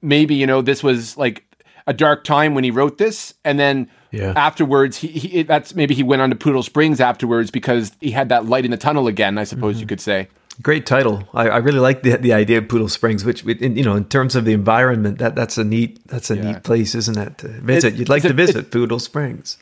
maybe 0.02 0.36
you 0.36 0.48
know 0.48 0.62
this 0.62 0.84
was 0.84 1.18
like 1.18 1.46
a 1.88 1.94
dark 1.94 2.24
time 2.24 2.54
when 2.56 2.64
he 2.64 2.72
wrote 2.72 2.98
this, 2.98 3.34
and 3.44 3.60
then 3.60 3.90
yeah. 4.12 4.34
afterwards, 4.36 4.98
he, 4.98 5.08
he, 5.08 5.44
that's 5.44 5.76
maybe 5.76 5.94
he 5.94 6.04
went 6.04 6.22
on 6.22 6.30
to 6.30 6.36
Poodle 6.36 6.64
Springs 6.64 7.00
afterwards 7.00 7.52
because 7.52 7.92
he 8.00 8.12
had 8.12 8.30
that 8.30 8.46
light 8.46 8.66
in 8.66 8.72
the 8.72 8.78
tunnel 8.78 9.08
again. 9.08 9.38
I 9.38 9.44
suppose 9.44 9.76
mm-hmm. 9.76 9.82
you 9.82 9.88
could 9.88 10.02
say. 10.02 10.28
Great 10.62 10.86
title. 10.86 11.28
I, 11.34 11.50
I, 11.50 11.58
really 11.58 11.80
like 11.80 12.04
the 12.04 12.18
the 12.18 12.34
idea 12.34 12.60
of 12.60 12.68
Poodle 12.68 12.90
Springs, 12.90 13.24
which 13.24 13.44
in, 13.46 13.78
you 13.78 13.84
know, 13.84 13.96
in 13.96 14.06
terms 14.06 14.36
of 14.36 14.46
the 14.46 14.54
environment, 14.54 15.18
that 15.20 15.34
that's 15.34 15.58
a 15.58 15.64
neat 15.64 16.06
that's 16.08 16.30
a 16.30 16.36
yeah. 16.36 16.52
neat 16.52 16.64
place, 16.64 16.94
isn't 16.94 17.18
it? 17.18 17.38
To 17.40 17.48
visit, 17.48 17.94
it, 17.94 18.00
you'd 18.00 18.10
like 18.10 18.24
to 18.24 18.34
visit 18.34 18.70
Poodle 18.70 19.00
Springs 19.00 19.58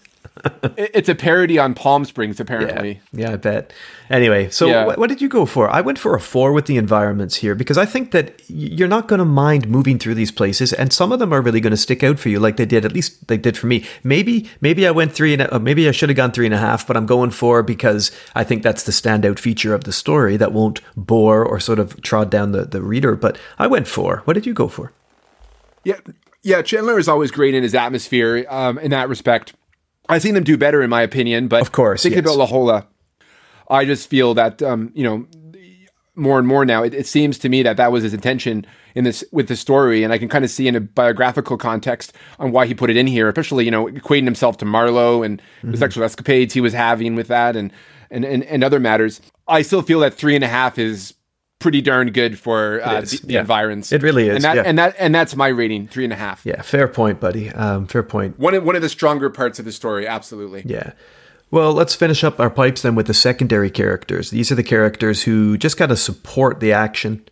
it's 0.78 1.10
a 1.10 1.16
parody 1.16 1.58
on 1.60 1.74
Palm 1.74 2.06
Springs, 2.06 2.40
apparently. 2.40 3.02
Yeah, 3.12 3.28
yeah 3.28 3.34
I 3.34 3.38
bet. 3.38 3.74
Anyway, 4.10 4.50
so 4.50 4.68
yeah. 4.68 4.86
what, 4.86 5.08
did 5.08 5.22
you 5.22 5.30
go 5.30 5.46
for? 5.46 5.70
I 5.70 5.82
went 5.82 6.00
for 6.00 6.16
a 6.16 6.20
four 6.20 6.52
with 6.52 6.66
the 6.66 6.78
environments 6.78 7.36
here 7.36 7.56
because 7.56 7.78
I 7.78 7.86
think 7.86 8.12
that 8.12 8.42
you're 8.48 8.88
not 8.88 9.08
going 9.08 9.20
to 9.20 9.26
mind 9.26 9.68
moving 9.68 10.00
through 10.00 10.16
these 10.16 10.32
places, 10.32 10.74
and 10.74 10.92
some 10.92 11.12
of 11.12 11.20
them 11.20 11.34
are 11.34 11.42
really 11.42 11.62
going 11.62 11.72
to 11.72 11.78
stick 11.78 12.04
out 12.04 12.20
for 12.20 12.30
you, 12.30 12.40
like 12.40 12.58
they 12.58 12.66
did. 12.66 12.86
At 12.86 12.94
least 12.94 13.28
they 13.28 13.38
did 13.38 13.58
for 13.58 13.68
me. 13.68 13.86
Maybe, 14.04 14.50
maybe 14.62 14.88
I 14.88 14.92
went 14.92 15.14
three 15.14 15.34
and 15.34 15.44
a, 15.44 15.56
uh, 15.56 15.60
maybe 15.60 15.88
I 15.88 15.92
should 15.92 16.10
have 16.10 16.16
gone 16.16 16.32
three 16.32 16.46
and 16.46 16.56
a 16.56 16.60
half, 16.60 16.88
but 16.88 16.98
I'm 16.98 17.06
going 17.06 17.32
four 17.32 17.64
because 17.64 18.12
I 18.36 18.44
think 18.44 18.64
that's 18.64 18.84
the 18.84 18.92
standout 18.92 19.40
feature 19.40 19.74
of 19.74 19.84
the 19.84 19.92
story 19.92 20.38
that 20.38 20.54
won't 20.54 20.82
bore 20.96 21.46
or 21.46 21.60
sort 21.60 21.80
of 21.80 22.02
trod 22.02 22.30
down 22.30 22.52
the 22.52 22.66
the 22.66 22.82
reader. 22.82 23.16
But 23.16 23.38
I 23.58 23.68
went 23.68 23.88
four. 23.88 24.22
What 24.26 24.34
did 24.34 24.46
you 24.46 24.54
go 24.54 24.68
for? 24.68 24.94
Yeah, 25.84 26.00
yeah. 26.44 26.62
Chandler 26.62 26.98
is 26.98 27.08
always 27.08 27.32
great 27.32 27.54
in 27.54 27.64
his 27.64 27.76
atmosphere 27.76 28.46
um, 28.50 28.78
in 28.80 28.92
that 28.92 29.10
respect. 29.10 29.54
I've 30.10 30.24
seen 30.24 30.34
them 30.34 30.44
do 30.44 30.58
better, 30.58 30.82
in 30.82 30.90
my 30.90 31.04
opinion. 31.04 31.48
But 31.48 31.62
of 31.62 31.72
course, 31.72 32.04
thinking 32.04 32.24
yes. 32.24 32.26
about 32.26 32.38
La 32.38 32.46
Jolla, 32.48 32.88
I 33.70 33.86
just 33.86 34.10
feel 34.10 34.34
that 34.34 34.62
um, 34.62 34.92
you 34.96 35.04
know 35.04 35.28
more 36.16 36.38
and 36.38 36.48
more 36.48 36.66
now. 36.66 36.84
It, 36.84 36.94
it, 36.94 37.08
seems 37.08 37.38
to 37.40 37.50
me 37.50 37.64
that 37.64 37.78
that 37.78 37.92
was 37.92 38.04
his 38.04 38.14
intention 38.14 38.66
in 38.96 39.04
this 39.04 39.24
with 39.32 39.48
the 39.48 39.56
story, 39.56 40.04
and 40.04 40.12
I 40.12 40.18
can 40.18 40.28
kind 40.28 40.44
of 40.44 40.52
see 40.52 40.68
in 40.68 40.76
a 40.76 40.82
biographical 40.82 41.58
context 41.58 42.14
on 42.40 42.52
why 42.52 42.66
he 42.66 42.74
put 42.74 42.90
it 42.90 42.98
in 42.98 43.08
here, 43.08 43.30
especially 43.30 43.66
you 43.66 43.72
know 43.72 43.86
equating 43.86 44.26
himself 44.26 44.58
to 44.58 44.66
Marlowe 44.66 45.24
and 45.24 45.42
mm-hmm. 45.42 45.72
the 45.72 45.78
sexual 45.78 46.04
escapades 46.04 46.54
he 46.54 46.62
was 46.62 46.74
having 46.74 47.16
with 47.16 47.28
that, 47.28 47.56
and, 47.56 47.72
and 48.12 48.26
and 48.26 48.44
and 48.44 48.64
other 48.64 48.80
matters. 48.80 49.22
I 49.48 49.62
still 49.62 49.82
feel 49.82 50.00
that 50.02 50.16
three 50.16 50.36
and 50.36 50.44
a 50.44 50.50
half 50.50 50.78
is 50.78 51.14
pretty 51.60 51.82
darn 51.82 52.12
good 52.12 52.40
for 52.40 52.82
uh, 52.84 53.02
the, 53.02 53.22
the 53.24 53.34
yeah. 53.34 53.42
environs. 53.42 53.92
It 53.92 54.02
really 54.02 54.30
is, 54.30 54.36
and 54.36 54.44
that, 54.44 54.56
yeah. 54.56 54.64
and 54.66 54.78
that 54.78 54.96
and 54.98 55.14
that's 55.14 55.36
my 55.36 55.50
rating, 55.50 55.88
three 55.88 56.06
and 56.06 56.14
a 56.14 56.16
half. 56.16 56.46
Yeah, 56.46 56.62
fair 56.62 56.88
point, 56.88 57.20
buddy. 57.20 57.50
Um, 57.50 57.86
fair 57.86 58.04
point. 58.04 58.40
One 58.40 58.54
of, 58.54 58.64
one 58.64 58.76
of 58.76 58.82
the 58.82 58.90
stronger 58.90 59.30
parts 59.30 59.60
of 59.60 59.66
the 59.66 59.72
story, 59.72 60.08
absolutely. 60.08 60.64
Yeah. 60.66 60.94
Well, 61.52 61.74
let's 61.74 61.96
finish 61.96 62.24
up 62.24 62.40
our 62.40 62.50
pipes 62.50 62.84
then 62.84 62.96
with 62.96 63.08
the 63.08 63.14
secondary 63.14 63.72
characters. 63.72 64.30
These 64.30 64.52
are 64.52 64.56
the 64.56 64.64
characters 64.64 65.24
who 65.24 65.58
just 65.58 65.78
got 65.78 65.88
to 65.88 65.98
support 65.98 66.60
the 66.60 66.74
action. 66.74 67.28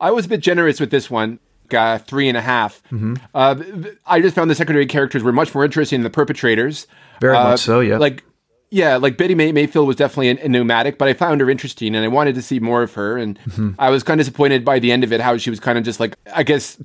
I 0.00 0.10
was 0.10 0.26
a 0.26 0.28
bit 0.28 0.40
generous 0.40 0.80
with 0.80 0.90
this 0.90 1.10
one. 1.10 1.40
Uh, 1.70 1.98
three 1.98 2.28
and 2.28 2.36
a 2.38 2.40
half. 2.40 2.82
Mm-hmm. 2.84 3.16
Uh, 3.34 3.56
I 4.06 4.22
just 4.22 4.34
found 4.34 4.50
the 4.50 4.54
secondary 4.54 4.86
characters 4.86 5.22
were 5.22 5.32
much 5.32 5.54
more 5.54 5.66
interesting 5.66 5.98
than 5.98 6.04
the 6.04 6.10
perpetrators. 6.10 6.86
Very 7.20 7.36
uh, 7.36 7.50
much 7.50 7.60
so, 7.60 7.80
yeah. 7.80 7.98
Like 7.98 8.24
yeah, 8.70 8.96
like 8.96 9.16
Betty 9.16 9.34
May- 9.34 9.52
Mayfield 9.52 9.86
was 9.86 9.96
definitely 9.96 10.30
a, 10.30 10.44
a 10.44 10.48
nomadic, 10.48 10.98
but 10.98 11.08
I 11.08 11.14
found 11.14 11.40
her 11.40 11.48
interesting 11.48 11.94
and 11.94 12.04
I 12.04 12.08
wanted 12.08 12.34
to 12.34 12.42
see 12.42 12.60
more 12.60 12.82
of 12.82 12.94
her. 12.94 13.16
And 13.16 13.38
mm-hmm. 13.40 13.70
I 13.78 13.90
was 13.90 14.02
kind 14.02 14.20
of 14.20 14.26
disappointed 14.26 14.64
by 14.64 14.78
the 14.78 14.92
end 14.92 15.04
of 15.04 15.12
it, 15.12 15.20
how 15.20 15.36
she 15.38 15.50
was 15.50 15.60
kind 15.60 15.78
of 15.78 15.84
just 15.84 16.00
like, 16.00 16.14
I 16.34 16.42
guess, 16.42 16.76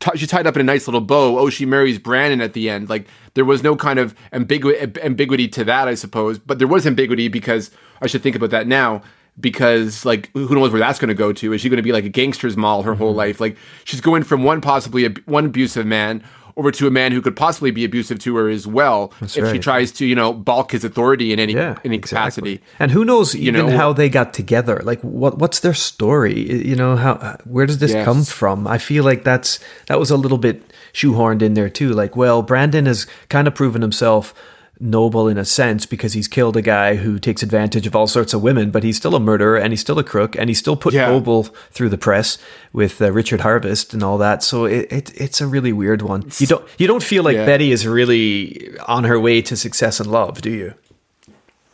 t- 0.00 0.16
she 0.16 0.26
tied 0.26 0.46
up 0.46 0.56
in 0.56 0.60
a 0.60 0.64
nice 0.64 0.86
little 0.86 1.00
bow. 1.00 1.38
Oh, 1.38 1.50
she 1.50 1.66
marries 1.66 1.98
Brandon 1.98 2.40
at 2.40 2.54
the 2.54 2.70
end. 2.70 2.88
Like 2.88 3.06
there 3.34 3.44
was 3.44 3.62
no 3.62 3.76
kind 3.76 3.98
of 3.98 4.14
ambigu- 4.32 5.02
ambiguity 5.02 5.48
to 5.48 5.64
that, 5.64 5.88
I 5.88 5.94
suppose. 5.94 6.38
But 6.38 6.58
there 6.58 6.68
was 6.68 6.86
ambiguity 6.86 7.28
because 7.28 7.70
I 8.00 8.06
should 8.06 8.22
think 8.22 8.36
about 8.36 8.50
that 8.50 8.66
now. 8.66 9.02
Because 9.38 10.06
like 10.06 10.30
who 10.32 10.54
knows 10.54 10.70
where 10.70 10.80
that's 10.80 10.98
going 10.98 11.08
to 11.08 11.14
go 11.14 11.30
to? 11.30 11.52
Is 11.52 11.60
she 11.60 11.68
going 11.68 11.76
to 11.76 11.82
be 11.82 11.92
like 11.92 12.06
a 12.06 12.08
gangster's 12.08 12.56
moll 12.56 12.82
her 12.82 12.92
mm-hmm. 12.92 13.02
whole 13.02 13.12
life? 13.12 13.38
Like 13.38 13.58
she's 13.84 14.00
going 14.00 14.22
from 14.22 14.44
one 14.44 14.62
possibly 14.62 15.06
one 15.26 15.44
abusive 15.44 15.84
man 15.84 16.24
over 16.58 16.70
to 16.72 16.86
a 16.86 16.90
man 16.90 17.12
who 17.12 17.20
could 17.20 17.36
possibly 17.36 17.70
be 17.70 17.84
abusive 17.84 18.18
to 18.20 18.34
her 18.36 18.48
as 18.48 18.66
well 18.66 19.12
That's 19.20 19.36
if 19.36 19.50
she 19.52 19.58
tries 19.58 19.92
to, 19.92 20.06
you 20.06 20.14
know, 20.14 20.32
balk 20.32 20.72
his 20.72 20.84
authority 20.84 21.32
in 21.32 21.38
any 21.38 21.52
yeah, 21.52 21.78
any 21.84 21.96
exactly. 21.96 22.58
capacity. 22.58 22.60
And 22.78 22.90
who 22.90 23.04
knows 23.04 23.36
even 23.36 23.66
know- 23.66 23.76
how 23.76 23.92
they 23.92 24.08
got 24.08 24.32
together? 24.32 24.80
Like, 24.82 25.00
what 25.02 25.38
what's 25.38 25.60
their 25.60 25.74
story? 25.74 26.66
You 26.66 26.74
know, 26.76 26.96
how 26.96 27.36
where 27.44 27.66
does 27.66 27.78
this 27.78 27.92
Yes. 27.92 28.04
come 28.04 28.24
from? 28.24 28.66
I 28.66 28.78
feel 28.78 29.04
like 29.04 29.22
that's 29.22 29.60
that 29.88 29.98
was 29.98 30.10
a 30.10 30.16
little 30.16 30.38
bit 30.38 30.62
shoehorned 30.94 31.42
in 31.42 31.54
there 31.54 31.68
too. 31.68 31.90
Like, 31.92 32.16
well, 32.16 32.40
Brandon 32.42 32.86
has 32.86 33.06
kind 33.28 33.46
of 33.46 33.54
proven 33.54 33.82
himself 33.82 34.32
noble 34.78 35.26
in 35.28 35.38
a 35.38 35.44
sense 35.44 35.86
because 35.86 36.12
he's 36.12 36.28
killed 36.28 36.56
a 36.56 36.62
guy 36.62 36.96
who 36.96 37.18
takes 37.18 37.42
advantage 37.42 37.86
of 37.86 37.96
all 37.96 38.06
sorts 38.06 38.34
of 38.34 38.42
women, 38.42 38.70
but 38.70 38.82
he's 38.82 38.96
still 38.96 39.14
a 39.14 39.20
murderer 39.20 39.56
and 39.56 39.72
he's 39.72 39.80
still 39.80 39.98
a 39.98 40.04
crook 40.04 40.36
and 40.36 40.50
he's 40.50 40.58
still 40.58 40.76
put 40.76 40.92
Yeah. 40.94 41.06
noble 41.08 41.44
through 41.70 41.88
the 41.88 41.98
press 41.98 42.38
with 42.72 43.00
uh, 43.00 43.10
Richard 43.12 43.40
Harvest 43.40 43.94
and 43.94 44.02
all 44.02 44.18
that. 44.18 44.42
So 44.42 44.64
it, 44.66 44.92
it 44.92 45.12
it's 45.20 45.40
a 45.40 45.46
really 45.46 45.72
weird 45.72 46.02
one. 46.02 46.24
You 46.38 46.46
don't 46.46 46.64
you 46.78 46.86
don't 46.86 47.02
feel 47.02 47.22
like 47.24 47.36
Yeah. 47.36 47.46
Betty 47.46 47.72
is 47.72 47.86
really 47.86 48.76
on 48.86 49.04
her 49.04 49.18
way 49.18 49.40
to 49.42 49.56
success 49.56 49.98
and 50.00 50.10
love, 50.10 50.40
do 50.42 50.50
you? 50.50 50.74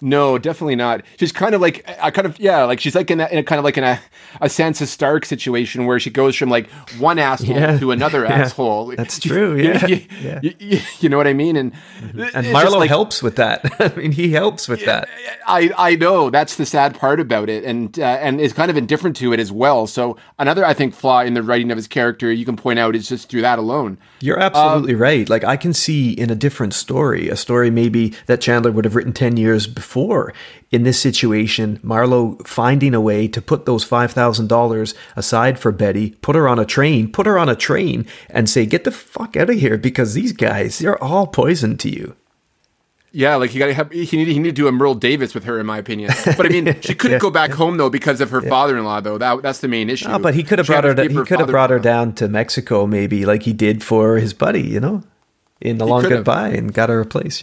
No, 0.05 0.37
definitely 0.37 0.74
not. 0.74 1.03
She's 1.19 1.31
kind 1.31 1.55
of 1.55 1.61
like 1.61 1.89
I 2.03 2.11
kind 2.11 2.27
of 2.27 2.39
yeah, 2.41 2.65
like 2.65 2.81
she's 2.81 2.97
like 2.97 3.09
in 3.11 3.20
a, 3.20 3.29
in 3.29 3.39
a 3.39 3.43
kind 3.45 3.59
of 3.61 3.65
like 3.65 3.79
in 3.79 3.85
a 3.85 4.01
a 4.41 4.47
Sansa 4.47 4.85
Stark 4.87 5.24
situation 5.24 5.87
where 5.87 6.01
she 6.01 6.11
goes 6.11 6.35
from 6.35 6.51
like 6.51 6.69
one 6.99 7.20
asshole 7.20 7.55
Yeah. 7.57 7.79
to 7.79 7.93
another 7.93 8.24
Yeah. 8.24 8.33
asshole. 8.33 8.95
That's 8.97 9.24
You- 9.24 9.31
true, 9.31 9.57
yeah. 9.57 9.87
you, 9.87 10.01
Yeah. 10.20 10.81
you- 11.01 11.09
know 11.09 11.16
what 11.16 11.29
I 11.29 11.33
mean? 11.35 11.57
And 11.57 11.73
And 12.01 12.20
it's 12.20 12.33
just 12.33 12.53
Marlowe 12.53 12.79
like- 12.81 12.89
helps 12.89 13.23
with 13.23 13.37
that. 13.37 13.65
I 13.81 13.95
mean, 13.97 14.11
he 14.12 14.33
helps 14.33 14.66
with 14.69 14.85
that. 14.87 15.09
I 15.47 15.70
I 15.79 15.95
know 15.95 16.31
that's 16.31 16.57
the 16.57 16.66
sad 16.66 16.99
part 16.99 17.20
about 17.20 17.49
it, 17.49 17.62
and 17.62 17.97
uh, 17.97 18.03
and 18.03 18.41
is 18.41 18.53
kind 18.53 18.70
of 18.73 18.77
indifferent 18.77 19.15
to 19.19 19.33
it 19.33 19.39
as 19.39 19.53
well. 19.53 19.87
So 19.87 20.16
another 20.39 20.65
I 20.66 20.74
think 20.74 20.95
flaw 20.95 21.20
in 21.20 21.35
the 21.35 21.43
writing 21.45 21.70
of 21.70 21.77
his 21.77 21.87
character 21.87 22.33
you 22.33 22.45
can 22.45 22.57
point 22.57 22.81
out 22.81 22.97
is 22.97 23.09
just 23.09 23.29
through 23.29 23.43
that 23.43 23.61
alone. 23.61 23.99
You're 24.20 24.39
Um, 24.39 24.43
absolutely 24.51 24.97
right. 24.97 25.29
Like 25.29 25.45
I 25.45 25.57
can 25.57 25.73
see 25.73 26.11
in 26.11 26.29
a 26.31 26.35
different 26.35 26.74
story, 26.74 27.29
a 27.29 27.37
story 27.37 27.70
maybe 27.70 28.15
that 28.27 28.41
Chandler 28.41 28.73
would 28.73 28.85
have 28.85 28.97
written 28.97 29.12
10 29.12 29.37
years 29.37 29.69
before. 29.69 29.91
In 30.70 30.85
this 30.85 31.01
situation, 31.01 31.78
Marlowe 31.82 32.39
finding 32.44 32.94
a 32.94 33.01
way 33.01 33.28
to 33.28 33.43
put 33.43 33.66
those 33.66 33.85
$5,000 33.85 34.94
aside 35.16 35.59
for 35.59 35.73
Betty, 35.73 36.12
put 36.23 36.36
her 36.36 36.48
on 36.48 36.59
a 36.59 36.64
train, 36.64 37.10
put 37.10 37.27
her 37.27 37.39
on 37.39 37.48
a 37.48 37.56
train 37.56 38.06
and 38.31 38.48
say, 38.48 38.64
"Get 38.66 38.85
the 38.85 38.90
fuck 38.90 39.36
out 39.36 39.51
of 39.51 39.56
here 39.56 39.77
because 39.77 40.14
these 40.14 40.32
guys, 40.32 40.78
they're 40.78 41.02
all 41.02 41.27
poison 41.27 41.77
to 41.78 41.90
you." 41.90 42.16
Yeah, 43.14 43.36
like 43.36 43.51
he 43.51 43.59
got 43.59 43.66
to 43.66 43.74
have 43.74 43.93
he 43.93 44.16
needed 44.16 44.32
he 44.32 44.39
needed 44.39 44.56
to 44.56 44.62
do 44.62 44.69
a 44.69 44.73
Merle 44.73 44.94
Davis 44.94 45.35
with 45.35 45.44
her, 45.44 45.60
in 45.60 45.66
my 45.66 45.77
opinion. 45.77 46.10
But 46.24 46.47
I 46.47 46.48
mean, 46.48 46.77
she 46.81 46.94
couldn't 46.94 47.19
go 47.19 47.31
back 47.31 47.51
home 47.51 47.77
though 47.77 47.90
because 47.90 48.23
of 48.23 48.31
her 48.31 48.40
father-in-law. 48.40 49.02
Though 49.02 49.19
that 49.19 49.43
that's 49.43 49.60
the 49.60 49.69
main 49.69 49.90
issue. 49.90 50.09
Ah, 50.09 50.19
but 50.19 50.35
he 50.35 50.43
could 50.43 50.59
have 50.59 50.66
brought 50.66 50.85
her 50.85 50.94
to 50.94 51.02
he 51.02 51.14
could 51.14 51.40
have 51.40 51.48
brought 51.48 51.70
her 51.70 51.78
down 51.78 52.14
to 52.14 52.28
Mexico 52.28 52.86
maybe 52.86 53.27
like 53.27 53.43
he 53.43 53.52
did 53.52 53.85
for 53.85 54.16
his 54.16 54.32
buddy, 54.32 54.62
you 54.62 54.81
know? 54.81 55.02
In 55.60 55.78
the 55.78 55.86
long 55.86 56.02
could 56.02 56.10
have. 56.10 56.20
goodbye 56.20 56.48
and 56.48 56.73
got 56.73 56.89
her 56.89 57.01
a 57.01 57.06
place. 57.06 57.43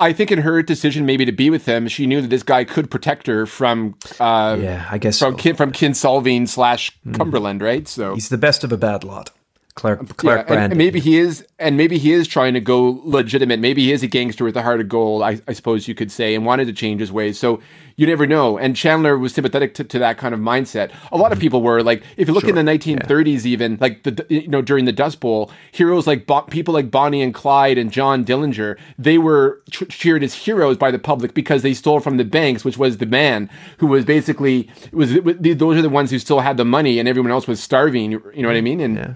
I 0.00 0.12
think 0.12 0.30
in 0.30 0.40
her 0.40 0.62
decision 0.62 1.06
maybe 1.06 1.24
to 1.24 1.32
be 1.32 1.50
with 1.50 1.66
him, 1.66 1.88
she 1.88 2.06
knew 2.06 2.20
that 2.20 2.28
this 2.28 2.44
guy 2.44 2.64
could 2.64 2.90
protect 2.90 3.26
her 3.26 3.46
from 3.46 3.96
uh, 4.20 4.56
Yeah, 4.60 4.86
I 4.90 4.98
guess 4.98 5.18
from 5.18 5.32
so. 5.32 5.38
Kin, 5.38 5.56
from 5.56 5.72
Kinsolving 5.72 6.48
slash 6.48 6.96
Cumberland, 7.14 7.62
right? 7.62 7.88
So 7.88 8.14
He's 8.14 8.28
the 8.28 8.38
best 8.38 8.62
of 8.62 8.70
a 8.70 8.76
bad 8.76 9.02
lot. 9.02 9.30
Clark 9.78 10.16
Clark 10.16 10.36
yeah, 10.36 10.40
and- 10.40 10.46
Brandon. 10.48 10.70
and, 10.72 10.78
maybe 10.78 10.98
he 10.98 11.18
is, 11.18 11.46
and 11.60 11.76
maybe 11.76 11.98
he 11.98 12.12
is 12.12 12.26
trying 12.26 12.54
to 12.54 12.60
go 12.60 13.00
legitimate. 13.04 13.60
Maybe 13.60 13.84
he 13.84 13.92
is 13.92 14.02
a 14.02 14.08
gangster 14.08 14.44
with 14.44 14.56
a 14.56 14.62
heart 14.62 14.80
of 14.80 14.88
gold, 14.88 15.22
I, 15.22 15.40
I 15.46 15.52
suppose 15.52 15.86
you 15.86 15.94
could 15.94 16.10
say, 16.10 16.34
and 16.34 16.44
wanted 16.44 16.66
to 16.66 16.72
change 16.72 17.00
his 17.00 17.12
ways. 17.12 17.38
So 17.38 17.60
you 17.94 18.06
never 18.06 18.26
know. 18.26 18.58
And 18.58 18.74
Chandler 18.74 19.16
was 19.16 19.34
sympathetic 19.34 19.74
to, 19.74 19.84
to 19.84 19.98
that 20.00 20.18
kind 20.18 20.34
of 20.34 20.40
mindset. 20.40 20.92
A 21.12 21.16
lot 21.16 21.30
of 21.30 21.38
mm-hmm. 21.38 21.42
people 21.42 21.62
were 21.62 21.82
like, 21.82 22.02
if 22.16 22.26
you 22.26 22.34
look 22.34 22.44
in 22.44 22.56
the 22.56 22.62
1930s, 22.62 23.44
even 23.44 23.78
like 23.80 24.02
the 24.02 24.26
you 24.28 24.48
know 24.48 24.62
during 24.62 24.84
the 24.84 24.92
Dust 24.92 25.20
Bowl, 25.20 25.50
heroes 25.70 26.08
like 26.08 26.26
Bo- 26.26 26.42
people 26.42 26.74
like 26.74 26.90
Bonnie 26.90 27.22
and 27.22 27.32
Clyde 27.32 27.78
and 27.78 27.92
John 27.92 28.24
Dillinger, 28.24 28.78
they 28.98 29.18
were 29.18 29.62
ch- 29.70 29.88
cheered 29.88 30.24
as 30.24 30.34
heroes 30.34 30.76
by 30.76 30.90
the 30.90 30.98
public 30.98 31.34
because 31.34 31.62
they 31.62 31.74
stole 31.74 32.00
from 32.00 32.16
the 32.16 32.24
banks, 32.24 32.64
which 32.64 32.78
was 32.78 32.98
the 32.98 33.06
man 33.06 33.48
who 33.78 33.86
was 33.86 34.04
basically 34.04 34.68
was 34.92 35.14
those 35.14 35.76
are 35.76 35.82
the 35.82 35.88
ones 35.88 36.10
who 36.10 36.18
still 36.18 36.40
had 36.40 36.56
the 36.56 36.64
money, 36.64 36.98
and 36.98 37.08
everyone 37.08 37.30
else 37.30 37.46
was 37.46 37.62
starving. 37.62 38.10
You 38.10 38.18
know 38.18 38.48
what 38.48 38.56
I 38.56 38.58
mm-hmm. 38.58 38.64
mean? 38.64 38.80
And 38.80 38.96
Yeah. 38.96 39.14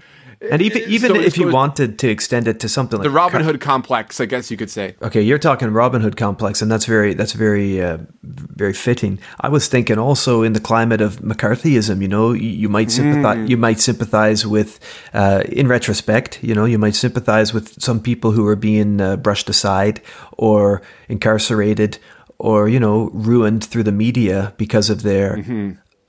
And 0.51 0.61
even 0.61 0.81
even 0.87 1.15
so- 1.15 1.21
if 1.21 1.37
you 1.37 1.49
wanted 1.49 1.97
to 1.99 2.09
extend 2.09 2.47
it 2.47 2.59
to 2.59 2.69
something 2.69 2.99
like 2.99 3.05
the 3.05 3.09
Robin 3.11 3.41
Hood 3.41 3.61
complex, 3.61 4.19
I 4.19 4.25
guess 4.25 4.51
you 4.51 4.57
could 4.57 4.69
say. 4.69 4.95
Okay, 5.01 5.21
you're 5.21 5.39
talking 5.39 5.69
Robin 5.69 6.01
Hood 6.01 6.17
complex, 6.17 6.61
and 6.61 6.71
that's 6.71 6.85
very 6.85 7.13
that's 7.13 7.33
very 7.33 7.81
uh, 7.81 7.97
very 8.23 8.73
fitting. 8.73 9.19
I 9.39 9.49
was 9.49 9.67
thinking 9.67 9.97
also 9.97 10.43
in 10.43 10.53
the 10.53 10.59
climate 10.59 11.01
of 11.01 11.17
McCarthyism, 11.21 12.01
you 12.01 12.07
know, 12.07 12.33
you, 12.33 12.49
you 12.49 12.69
might 12.69 12.91
sympathize 12.91 13.49
you 13.49 13.57
might 13.57 13.79
sympathize 13.79 14.45
with, 14.45 14.79
uh, 15.13 15.43
in 15.47 15.67
retrospect, 15.67 16.43
you 16.43 16.53
know, 16.53 16.65
you 16.65 16.77
might 16.77 16.95
sympathize 16.95 17.53
with 17.53 17.81
some 17.81 17.99
people 18.01 18.31
who 18.31 18.45
are 18.47 18.55
being 18.57 18.99
uh, 19.01 19.15
brushed 19.15 19.49
aside 19.49 20.01
or 20.37 20.81
incarcerated 21.09 21.97
or 22.39 22.67
you 22.67 22.79
know 22.79 23.09
ruined 23.13 23.63
through 23.63 23.83
the 23.83 23.91
media 23.91 24.53
because 24.57 24.89
of 24.89 25.03
their, 25.03 25.37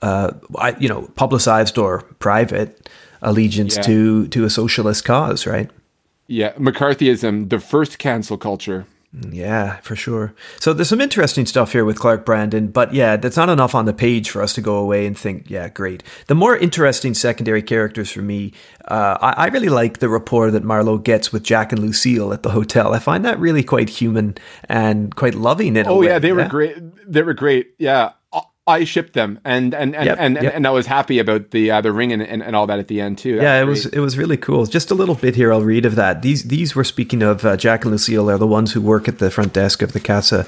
uh, 0.01 0.31
I, 0.57 0.75
you 0.79 0.89
know, 0.89 1.03
publicized 1.15 1.77
or 1.77 2.01
private 2.19 2.89
allegiance 3.21 3.75
Yeah. 3.77 3.81
to 3.83 4.27
to 4.27 4.45
a 4.45 4.49
socialist 4.49 5.05
cause, 5.05 5.45
right? 5.45 5.69
Yeah, 6.27 6.53
McCarthyism, 6.53 7.49
the 7.49 7.59
first 7.59 7.99
cancel 7.99 8.37
culture. 8.37 8.85
Yeah, 9.31 9.77
for 9.77 9.95
sure. 9.95 10.33
So 10.59 10.73
there's 10.73 10.89
some 10.89 10.99
interesting 10.99 11.45
stuff 11.45 11.71
here 11.71 11.85
with 11.85 11.97
Clark 11.97 12.25
Brandon, 12.25 12.67
but 12.67 12.93
yeah, 12.93 13.15
that's 13.15 13.37
not 13.37 13.47
enough 13.47 13.73
on 13.73 13.85
the 13.85 13.93
page 13.93 14.29
for 14.29 14.41
us 14.41 14.51
to 14.55 14.61
go 14.61 14.75
away 14.75 15.05
and 15.05 15.17
think, 15.17 15.49
yeah, 15.49 15.69
great. 15.69 16.03
The 16.27 16.35
more 16.35 16.57
interesting 16.57 17.13
secondary 17.13 17.61
characters 17.61 18.11
for 18.11 18.21
me, 18.21 18.51
uh, 18.89 19.17
I, 19.21 19.45
I 19.45 19.47
really 19.47 19.69
like 19.69 19.99
the 19.99 20.09
rapport 20.09 20.51
that 20.51 20.65
Marlowe 20.65 20.97
gets 20.97 21.31
with 21.31 21.43
Jack 21.43 21.71
and 21.71 21.79
Lucille 21.81 22.33
at 22.33 22.43
the 22.43 22.49
hotel. 22.49 22.93
I 22.93 22.99
find 22.99 23.23
that 23.23 23.39
really 23.39 23.63
quite 23.63 23.87
human 23.89 24.35
and 24.67 25.15
quite 25.15 25.35
loving 25.35 25.77
in 25.77 25.85
a 25.85 25.89
Oh 25.89 26.01
yeah, 26.01 26.19
they 26.19 26.33
were 26.33 26.49
great. 26.49 26.75
They 27.09 27.21
were 27.21 27.33
great. 27.35 27.73
Yeah, 27.77 28.11
I- 28.67 28.83
shipped 28.83 29.13
them, 29.13 29.39
and 29.45 29.73
and 29.75 29.95
and 29.95 30.05
Yep, 30.05 30.17
and, 30.19 30.35
yep. 30.41 30.53
and 30.55 30.65
I 30.67 30.71
was 30.71 30.87
happy 30.87 31.19
about 31.19 31.51
the 31.51 31.69
uh, 31.71 31.81
the 31.81 31.91
ring 31.91 32.11
and, 32.11 32.21
and, 32.21 32.41
and 32.41 32.55
all 32.55 32.65
that 32.67 32.79
at 32.79 32.87
the 32.87 32.99
end 33.01 33.17
too. 33.17 33.35
That 33.37 33.43
Yeah, 33.43 33.61
it 33.61 33.65
was 33.65 33.85
it 33.87 33.99
was 33.99 34.17
really 34.17 34.37
cool. 34.37 34.65
Just 34.65 34.91
a 34.91 34.95
little 34.95 35.15
bit 35.15 35.35
here. 35.35 35.53
I'll 35.53 35.61
read 35.63 35.85
of 35.85 35.95
that. 35.95 36.21
These 36.21 36.43
these 36.45 36.75
were 36.75 36.83
speaking 36.83 37.21
of 37.21 37.45
uh, 37.45 37.57
Jack 37.57 37.83
and 37.85 37.91
Lucille. 37.91 38.25
They're 38.25 38.37
the 38.37 38.47
ones 38.47 38.73
who 38.73 38.81
work 38.81 39.07
at 39.07 39.19
the 39.19 39.29
front 39.29 39.53
desk 39.53 39.81
of 39.81 39.93
the 39.93 39.99
casa. 39.99 40.47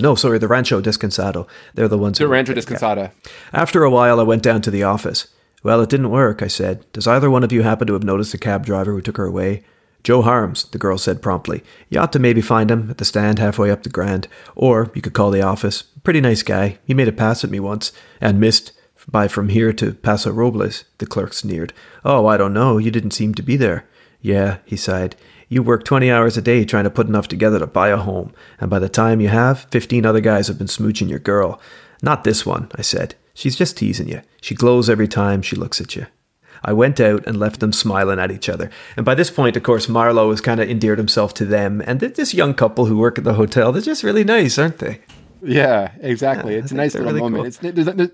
No, 0.00 0.14
sorry, 0.14 0.38
the 0.38 0.46
Rancho 0.48 0.80
Descansado. 0.80 1.46
They're 1.74 1.88
the 1.88 1.98
ones. 1.98 2.18
the 2.18 2.24
who 2.24 2.30
Rancho. 2.30 2.54
Descansado. 2.54 3.10
After 3.52 3.82
a 3.82 3.90
while, 3.90 4.20
I 4.20 4.22
went 4.22 4.42
down 4.44 4.62
to 4.62 4.70
the 4.70 4.84
office. 4.84 5.26
Well, 5.64 5.80
it 5.82 5.90
didn't 5.90 6.10
work, 6.10 6.40
I 6.40 6.46
said. 6.46 6.84
Does 6.92 7.08
either 7.08 7.28
one 7.30 7.42
of 7.42 7.52
you 7.52 7.62
happen 7.62 7.88
to 7.88 7.94
have 7.94 8.04
noticed 8.04 8.30
the 8.30 8.38
cab 8.38 8.64
driver 8.64 8.92
who 8.92 9.00
took 9.02 9.16
her 9.16 9.24
away? 9.26 9.64
Joe 10.08 10.22
Harms, 10.22 10.64
the 10.64 10.78
girl 10.78 10.96
said 10.96 11.20
promptly. 11.20 11.62
You 11.90 12.00
ought 12.00 12.14
to 12.14 12.18
maybe 12.18 12.40
find 12.40 12.70
him 12.70 12.88
at 12.88 12.96
the 12.96 13.04
stand 13.04 13.38
halfway 13.38 13.70
up 13.70 13.82
the 13.82 13.90
Grand. 13.90 14.26
Or 14.56 14.90
you 14.94 15.02
could 15.02 15.12
call 15.12 15.30
the 15.30 15.42
office. 15.42 15.82
Pretty 16.02 16.22
nice 16.22 16.42
guy. 16.42 16.78
He 16.86 16.94
made 16.94 17.08
a 17.08 17.12
pass 17.12 17.44
at 17.44 17.50
me 17.50 17.60
once 17.60 17.92
and 18.18 18.40
missed 18.40 18.72
by 19.06 19.28
from 19.28 19.50
here 19.50 19.70
to 19.74 19.92
Paso 19.92 20.32
Robles, 20.32 20.84
the 20.96 21.04
clerk 21.04 21.34
sneered. 21.34 21.74
Oh, 22.06 22.24
I 22.24 22.38
don't 22.38 22.54
know. 22.54 22.78
You 22.78 22.90
didn't 22.90 23.10
seem 23.10 23.34
to 23.34 23.42
be 23.42 23.58
there. 23.58 23.86
Yeah, 24.22 24.60
he 24.64 24.78
sighed. 24.78 25.14
You 25.50 25.62
work 25.62 25.84
20 25.84 26.10
hours 26.10 26.38
a 26.38 26.40
day 26.40 26.64
trying 26.64 26.84
to 26.84 26.90
put 26.90 27.06
enough 27.06 27.28
together 27.28 27.58
to 27.58 27.66
buy 27.66 27.90
a 27.90 27.98
home, 27.98 28.32
and 28.58 28.70
by 28.70 28.78
the 28.78 28.88
time 28.88 29.20
you 29.20 29.28
have, 29.28 29.66
15 29.72 30.06
other 30.06 30.20
guys 30.20 30.48
have 30.48 30.56
been 30.56 30.68
smooching 30.68 31.10
your 31.10 31.18
girl. 31.18 31.60
Not 32.02 32.24
this 32.24 32.46
one, 32.46 32.70
I 32.74 32.80
said. 32.80 33.14
She's 33.34 33.56
just 33.56 33.76
teasing 33.76 34.08
you. 34.08 34.22
She 34.40 34.54
glows 34.54 34.88
every 34.88 35.06
time 35.06 35.42
she 35.42 35.54
looks 35.54 35.82
at 35.82 35.96
you. 35.96 36.06
I 36.64 36.72
went 36.72 37.00
out 37.00 37.26
and 37.26 37.38
left 37.38 37.60
them 37.60 37.72
smiling 37.72 38.18
at 38.18 38.30
each 38.30 38.48
other. 38.48 38.70
And 38.96 39.04
by 39.04 39.14
this 39.14 39.30
point, 39.30 39.56
of 39.56 39.62
course, 39.62 39.88
Marlowe 39.88 40.30
has 40.30 40.40
kind 40.40 40.60
of 40.60 40.68
endeared 40.68 40.98
himself 40.98 41.34
to 41.34 41.44
them. 41.44 41.82
And 41.86 42.00
this 42.00 42.34
young 42.34 42.54
couple 42.54 42.86
who 42.86 42.98
work 42.98 43.18
at 43.18 43.24
the 43.24 43.34
hotel, 43.34 43.72
they're 43.72 43.82
just 43.82 44.02
really 44.02 44.24
nice, 44.24 44.58
aren't 44.58 44.78
they? 44.78 45.00
Yeah, 45.42 45.92
exactly. 46.00 46.54
Yeah, 46.54 46.60
it's 46.60 46.72
a 46.72 46.76
nice 46.76 46.94
little 46.94 47.08
really 47.08 47.20
moment. 47.20 47.36
cool. 47.36 47.46
It's 47.46 47.58
there's, 47.58 47.86
there's, 47.86 48.10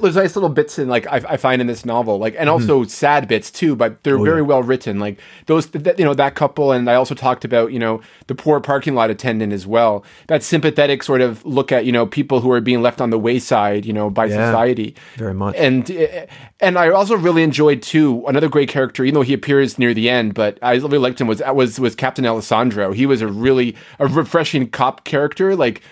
there's 0.00 0.16
nice 0.16 0.36
little 0.36 0.48
bits 0.48 0.78
in 0.78 0.88
like 0.88 1.06
I, 1.06 1.16
I 1.28 1.36
find 1.36 1.60
in 1.60 1.66
this 1.66 1.84
novel, 1.84 2.18
like 2.18 2.34
and 2.38 2.48
also 2.48 2.84
sad 2.84 3.28
bits 3.28 3.50
too, 3.50 3.76
but 3.76 4.02
they're 4.04 4.18
very 4.18 4.22
Mm-hmm. 4.22 4.32
Oh, 4.32 4.36
yeah. 4.36 4.42
well 4.58 4.62
written. 4.62 4.98
Like 4.98 5.18
those, 5.46 5.66
that, 5.68 5.98
you 5.98 6.04
know, 6.04 6.14
that 6.14 6.34
couple, 6.34 6.72
and 6.72 6.88
I 6.88 6.94
also 6.94 7.14
talked 7.14 7.44
about 7.44 7.72
you 7.72 7.78
know 7.78 8.00
the 8.26 8.34
poor 8.34 8.60
parking 8.60 8.94
lot 8.94 9.10
attendant 9.10 9.52
as 9.52 9.66
well. 9.66 10.04
That 10.28 10.42
sympathetic 10.42 11.02
sort 11.02 11.20
of 11.20 11.44
look 11.44 11.72
at 11.72 11.84
you 11.84 11.92
know 11.92 12.06
people 12.06 12.40
who 12.40 12.50
are 12.52 12.60
being 12.60 12.82
left 12.82 13.00
on 13.00 13.10
the 13.10 13.18
wayside, 13.18 13.84
you 13.86 13.92
know, 13.92 14.10
by 14.10 14.26
Yeah, 14.26 14.46
society. 14.46 14.94
very 15.16 15.34
much. 15.34 15.54
And 15.56 15.90
uh, 15.90 16.26
and 16.60 16.78
I 16.78 16.90
also 16.90 17.16
really 17.16 17.42
enjoyed 17.42 17.82
too 17.82 18.24
another 18.26 18.48
great 18.48 18.68
character, 18.68 19.04
even 19.04 19.14
though 19.14 19.22
he 19.22 19.34
appears 19.34 19.78
near 19.78 19.92
the 19.94 20.08
end, 20.08 20.34
but 20.34 20.58
I 20.62 20.74
really 20.74 20.98
liked 20.98 21.20
him 21.20 21.26
was 21.26 21.42
was 21.52 21.78
was 21.80 21.94
Captain 21.94 22.24
Alessandro. 22.26 22.92
He 22.92 23.06
was 23.06 23.20
a 23.22 23.26
really 23.28 23.76
a 23.98 24.06
refreshing 24.06 24.68
cop 24.70 25.04
character, 25.04 25.54
like. 25.56 25.82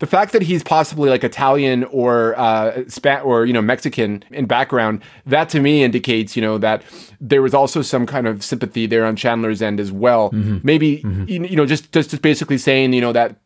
The 0.00 0.06
fact 0.06 0.32
that 0.32 0.42
he's 0.42 0.62
possibly 0.62 1.10
like 1.10 1.24
Italian 1.24 1.84
or 1.84 2.38
uh, 2.38 2.84
Spa- 2.88 3.20
or 3.20 3.46
you 3.46 3.52
know 3.52 3.62
Mexican 3.62 4.24
in 4.30 4.46
background, 4.46 5.02
that 5.26 5.48
to 5.50 5.60
me 5.60 5.82
indicates 5.82 6.36
you 6.36 6.42
know 6.42 6.58
that 6.58 6.82
there 7.20 7.42
was 7.42 7.54
also 7.54 7.82
some 7.82 8.06
kind 8.06 8.26
of 8.26 8.44
sympathy 8.44 8.86
there 8.86 9.04
on 9.04 9.16
Chandler's 9.16 9.60
end 9.62 9.80
as 9.80 9.90
well. 9.90 10.30
Maybe 10.62 11.02
you 11.26 11.44
you 11.44 11.56
know 11.56 11.66
just 11.66 11.92
just 11.92 12.10
just 12.10 12.22
basically 12.22 12.58
saying 12.58 12.92
you 12.92 13.00
know 13.00 13.12
that 13.12 13.36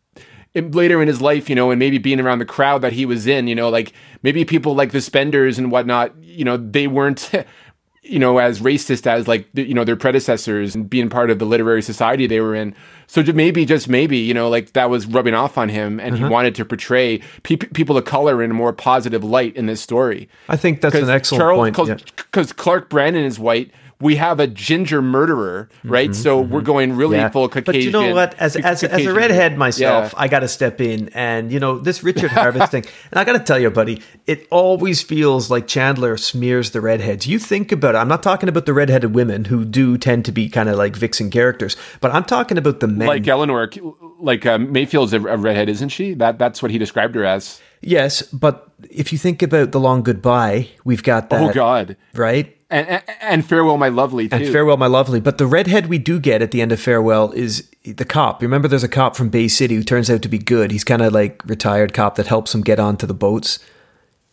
later 0.55 1.01
in 1.01 1.09
his 1.09 1.23
life, 1.23 1.49
you 1.49 1.55
know, 1.57 1.71
and 1.71 1.79
maybe 1.79 1.99
being 1.99 2.21
around 2.21 2.39
the 2.39 2.45
crowd 2.45 2.83
that 2.83 2.93
he 2.93 3.07
was 3.07 3.27
in, 3.27 3.47
you 3.47 3.55
know, 3.55 3.71
like 3.71 3.93
maybe 4.23 4.45
people 4.45 4.75
like 4.75 4.93
the 4.93 5.01
spenders 5.01 5.59
and 5.59 5.71
whatnot, 5.71 6.15
you 6.23 6.45
know, 6.45 6.59
they 6.59 6.87
weren't 6.87 7.31
you 8.03 8.19
know, 8.19 8.39
as 8.39 8.61
racist 8.61 9.07
as 9.07 9.29
like 9.29 9.47
you 9.55 9.75
know 9.75 9.85
their 9.85 9.97
predecessors 9.97 10.75
and 10.75 10.91
being 10.91 11.09
part 11.09 11.31
of 11.31 11.39
the 11.39 11.45
literary 11.45 11.83
society 11.83 12.27
they 12.27 12.41
were 12.41 12.55
in. 12.55 12.75
So 13.07 13.23
maybe, 13.23 13.65
just 13.65 13.89
maybe, 13.89 14.19
you 14.19 14.35
know, 14.35 14.49
like 14.49 14.73
that 14.73 14.91
was 14.91 15.07
rubbing 15.07 15.35
off 15.35 15.57
on 15.57 15.69
him, 15.69 16.01
and 16.01 16.17
he 16.17 16.23
uh-huh. 16.23 16.33
wanted 16.33 16.55
to 16.57 16.65
portray 16.65 17.21
pe- 17.43 17.57
people 17.57 17.97
of 17.97 18.05
color 18.05 18.43
in 18.43 18.51
a 18.51 18.55
more 18.55 18.73
positive 18.73 19.23
light 19.23 19.55
in 19.55 19.67
this 19.67 19.81
story. 19.81 20.29
I 20.49 20.57
think 20.57 20.81
that's 20.81 20.95
an 20.95 21.11
excellent 21.11 21.41
Charles, 21.41 21.59
point. 21.59 21.77
Because 22.17 22.49
yeah. 22.49 22.55
Clark 22.57 22.89
Brandon 22.89 23.25
is 23.25 23.39
white, 23.39 23.71
we 24.03 24.17
have 24.17 24.41
a 24.41 24.47
ginger 24.47 25.01
murderer, 25.01 25.69
right? 25.85 26.11
Mm-hmm, 26.11 26.23
so 26.23 26.41
we're 26.41 26.61
going 26.61 26.95
really 26.97 27.17
Yeah. 27.17 27.29
full 27.31 27.49
Caucasian. 27.49 27.65
But 27.65 27.83
you 27.83 27.91
know 27.93 28.13
what? 28.15 28.35
As 28.39 28.57
as, 28.57 28.83
as 28.83 29.07
a 29.07 29.15
redhead 29.15 29.57
myself, 29.57 30.13
Yeah. 30.13 30.23
I 30.23 30.29
got 30.29 30.41
to 30.41 30.49
step 30.49 30.81
in, 30.81 31.09
and 31.15 31.53
you 31.53 31.61
know 31.61 31.79
this 31.79 32.03
Richard 32.03 32.31
Harvest 32.39 32.73
thing. 32.73 32.85
And 33.11 33.21
I 33.21 33.25
got 33.25 33.35
to 33.35 33.39
tell 33.39 33.59
you, 33.59 33.71
buddy, 33.71 34.03
it 34.27 34.47
always 34.51 35.03
feels 35.03 35.51
like 35.51 35.67
Chandler 35.69 36.17
smears 36.17 36.73
the 36.73 36.81
redheads. 36.81 37.27
You 37.27 37.39
think 37.39 37.71
about 37.73 37.95
it. 37.95 37.99
I'm 37.99 38.09
not 38.09 38.23
talking 38.23 38.49
about 38.49 38.67
the 38.67 38.73
redheaded 38.75 39.15
women 39.15 39.45
who 39.47 39.65
do 39.65 39.97
tend 39.97 40.25
to 40.25 40.33
be 40.33 40.49
kind 40.49 40.69
of 40.69 40.77
like 40.77 40.97
vixen 40.97 41.31
characters, 41.31 41.77
but 42.01 42.11
I'm 42.13 42.25
talking 42.25 42.59
about 42.59 42.81
the 42.81 42.89
men. 42.89 43.07
like 43.07 43.27
Eleanor, 43.29 43.71
like 44.19 44.45
uh, 44.45 44.59
Mayfield's 44.59 45.13
a, 45.13 45.19
a 45.25 45.37
redhead, 45.37 45.69
isn't 45.69 45.91
she? 45.91 46.15
That 46.15 46.39
that's 46.39 46.61
what 46.61 46.71
he 46.73 46.79
described 46.79 47.15
her 47.15 47.25
as. 47.25 47.61
Yes, 47.83 48.23
but 48.23 48.69
if 48.91 49.13
you 49.13 49.19
think 49.19 49.43
about 49.43 49.73
the 49.73 49.81
long 49.81 50.03
goodbye, 50.03 50.69
we've 50.85 51.03
got 51.03 51.29
that. 51.31 51.51
oh 51.51 51.53
God! 51.53 51.97
Right. 52.15 52.57
And, 52.71 52.89
and 52.89 53.03
and 53.21 53.47
farewell, 53.47 53.77
my 53.77 53.89
lovely 53.91 54.29
too. 54.31 54.37
And 54.37 54.47
Farewell, 54.49 54.79
My 54.79 54.87
Lovely. 54.87 55.21
But 55.21 55.37
the 55.37 55.47
redhead 55.47 55.89
we 55.89 55.99
do 55.99 56.19
get 56.19 56.41
at 56.41 56.53
the 56.53 56.63
end 56.63 56.73
of 56.73 56.81
Farewell 56.81 57.31
is 57.33 57.69
the 57.85 58.07
cop. 58.07 58.41
Remember, 58.41 58.67
there's 58.67 58.83
a 58.83 58.89
cop 58.89 59.15
from 59.15 59.29
Bay 59.29 59.47
City 59.49 59.75
who 59.75 59.83
turns 59.83 60.09
out 60.09 60.23
to 60.23 60.29
be 60.29 60.39
good. 60.39 60.71
He's 60.71 60.83
kind 60.85 61.03
of 61.03 61.13
like 61.13 61.43
retired 61.45 61.93
cop 61.93 62.15
that 62.15 62.29
helps 62.29 62.55
him 62.55 62.63
get 62.63 62.81
onto 62.81 63.07
the 63.07 63.13
boats. 63.13 63.59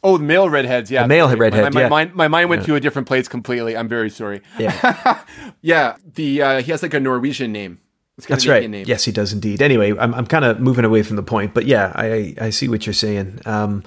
oh, 0.05 0.17
the 0.17 0.23
male 0.23 0.49
redheads, 0.49 0.89
yeah, 0.89 1.01
The 1.01 1.09
male 1.09 1.27
My- 1.27 1.33
redhead, 1.33 1.73
My, 1.73 1.81
yeah. 1.81 1.89
my, 1.89 2.05
mind, 2.05 2.15
my 2.15 2.27
mind 2.29 2.49
went 2.49 2.63
to 2.65 2.75
a 2.75 2.79
different 2.79 3.09
place 3.09 3.27
completely. 3.27 3.75
I'm 3.75 3.89
very 3.89 4.09
sorry. 4.09 4.41
Yeah, 4.57 5.21
Yeah, 5.61 5.97
the 6.15 6.41
uh, 6.41 6.61
he 6.61 6.71
has 6.71 6.81
like 6.81 6.93
a 6.93 6.99
Norwegian 7.01 7.51
name. 7.51 7.79
It's 8.19 8.27
that's 8.27 8.45
right. 8.47 8.69
Name. 8.69 8.85
Yes, 8.87 9.05
he 9.05 9.11
does 9.11 9.33
indeed. 9.33 9.61
Anyway, 9.61 9.91
I'm, 9.97 10.13
I'm 10.13 10.25
kind 10.27 10.45
of 10.45 10.59
moving 10.59 10.85
away 10.85 11.03
from 11.03 11.15
the 11.15 11.23
point, 11.23 11.53
but 11.53 11.65
yeah, 11.65 11.91
I 11.95 12.35
I 12.39 12.49
see 12.51 12.67
what 12.67 12.85
you're 12.85 12.93
saying. 12.93 13.39
Um, 13.45 13.83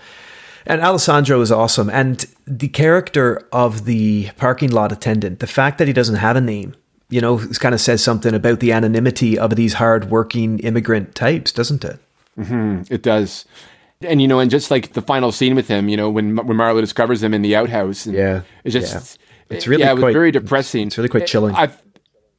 and 0.67 0.81
Alessandro 0.81 1.41
is 1.41 1.51
awesome, 1.53 1.91
and 1.91 2.25
the 2.47 2.69
character 2.69 3.47
of 3.53 3.85
the 3.85 4.31
parking 4.37 4.71
lot 4.71 4.93
attendant, 4.93 5.39
the 5.41 5.47
fact 5.47 5.79
that 5.79 5.87
he 5.89 5.93
doesn't 5.93 6.17
have 6.17 6.37
a 6.37 6.41
name, 6.41 6.75
you 7.11 7.21
know, 7.21 7.39
kind 7.61 7.75
of 7.75 7.81
says 7.81 8.03
something 8.03 8.33
about 8.35 8.61
the 8.61 8.71
anonymity 8.73 9.37
of 9.39 9.57
these 9.57 9.75
hard-working 9.75 10.61
immigrant 10.61 11.15
types, 11.15 11.51
doesn't 11.53 11.85
it? 11.85 11.99
Hmm, 12.37 12.83
It 12.91 13.03
does. 13.03 13.45
And 14.03 14.21
you 14.23 14.29
know, 14.29 14.39
and 14.41 14.51
just 14.51 14.71
like 14.71 14.95
the 14.95 15.03
final 15.03 15.31
scene 15.33 15.55
with 15.55 15.69
him, 15.69 15.89
you 15.89 15.97
know, 15.97 16.09
when 16.11 16.37
when 16.37 16.57
Marlowe 16.57 16.81
discovers 16.81 17.23
him 17.23 17.35
in 17.35 17.43
the 17.43 17.55
outhouse, 17.55 18.07
and 18.07 18.15
Yeah, 18.17 18.43
it's 18.65 18.73
just 18.73 18.95
yeah. 18.95 19.57
It's 19.57 19.67
really 19.67 19.83
yeah, 19.83 19.91
it 19.91 19.95
was 19.95 20.03
quite- 20.03 20.13
very 20.15 20.31
depressing. 20.33 20.87
it's 20.87 20.97
really 20.97 21.09
quite 21.11 21.27
chilling. 21.27 21.55
I 21.55 21.69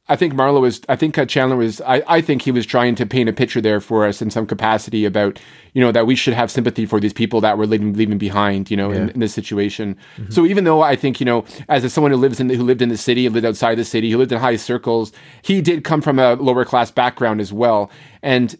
I 0.06 0.16
think 0.16 0.34
Marlowe 0.34 0.60
was. 0.60 0.82
I 0.88 0.96
think 0.96 1.14
Chandler 1.28 1.56
was. 1.56 1.80
I, 1.80 2.02
I 2.06 2.20
think 2.20 2.42
he 2.42 2.50
was 2.50 2.66
trying 2.66 2.94
to 2.96 3.06
paint 3.06 3.28
a 3.28 3.32
picture 3.32 3.62
there 3.62 3.80
for 3.80 4.04
us 4.06 4.20
in 4.20 4.30
some 4.30 4.46
capacity 4.46 5.06
about 5.06 5.40
you 5.72 5.80
know 5.80 5.92
that 5.92 6.06
we 6.06 6.14
should 6.14 6.34
have 6.34 6.50
sympathy 6.50 6.84
for 6.84 7.00
these 7.00 7.14
people 7.14 7.40
that 7.40 7.56
we're 7.56 7.64
leaving 7.64 7.94
leaving 7.94 8.18
behind. 8.18 8.70
You 8.70 8.76
know, 8.76 8.90
in, 8.90 9.08
in 9.10 9.20
this 9.20 9.32
situation. 9.32 9.96
Mm-hmm. 10.18 10.30
So 10.30 10.44
even 10.44 10.64
though 10.64 10.82
I 10.82 10.94
think 10.94 11.20
you 11.20 11.26
know, 11.26 11.46
as 11.70 11.84
a, 11.84 11.88
someone 11.90 12.10
who 12.10 12.18
lives 12.18 12.38
in 12.38 12.48
the, 12.48 12.54
who 12.54 12.64
lived 12.64 12.82
in 12.82 12.90
the 12.90 12.98
city, 12.98 13.26
lived 13.30 13.46
outside 13.46 13.76
the 13.76 13.84
city, 13.84 14.10
who 14.10 14.18
lived 14.18 14.32
in 14.32 14.38
high 14.38 14.56
circles, 14.56 15.10
he 15.40 15.62
did 15.62 15.84
come 15.84 16.02
from 16.02 16.18
a 16.18 16.34
lower 16.34 16.66
class 16.66 16.90
background 16.90 17.40
as 17.40 17.50
well, 17.50 17.90
and 18.22 18.56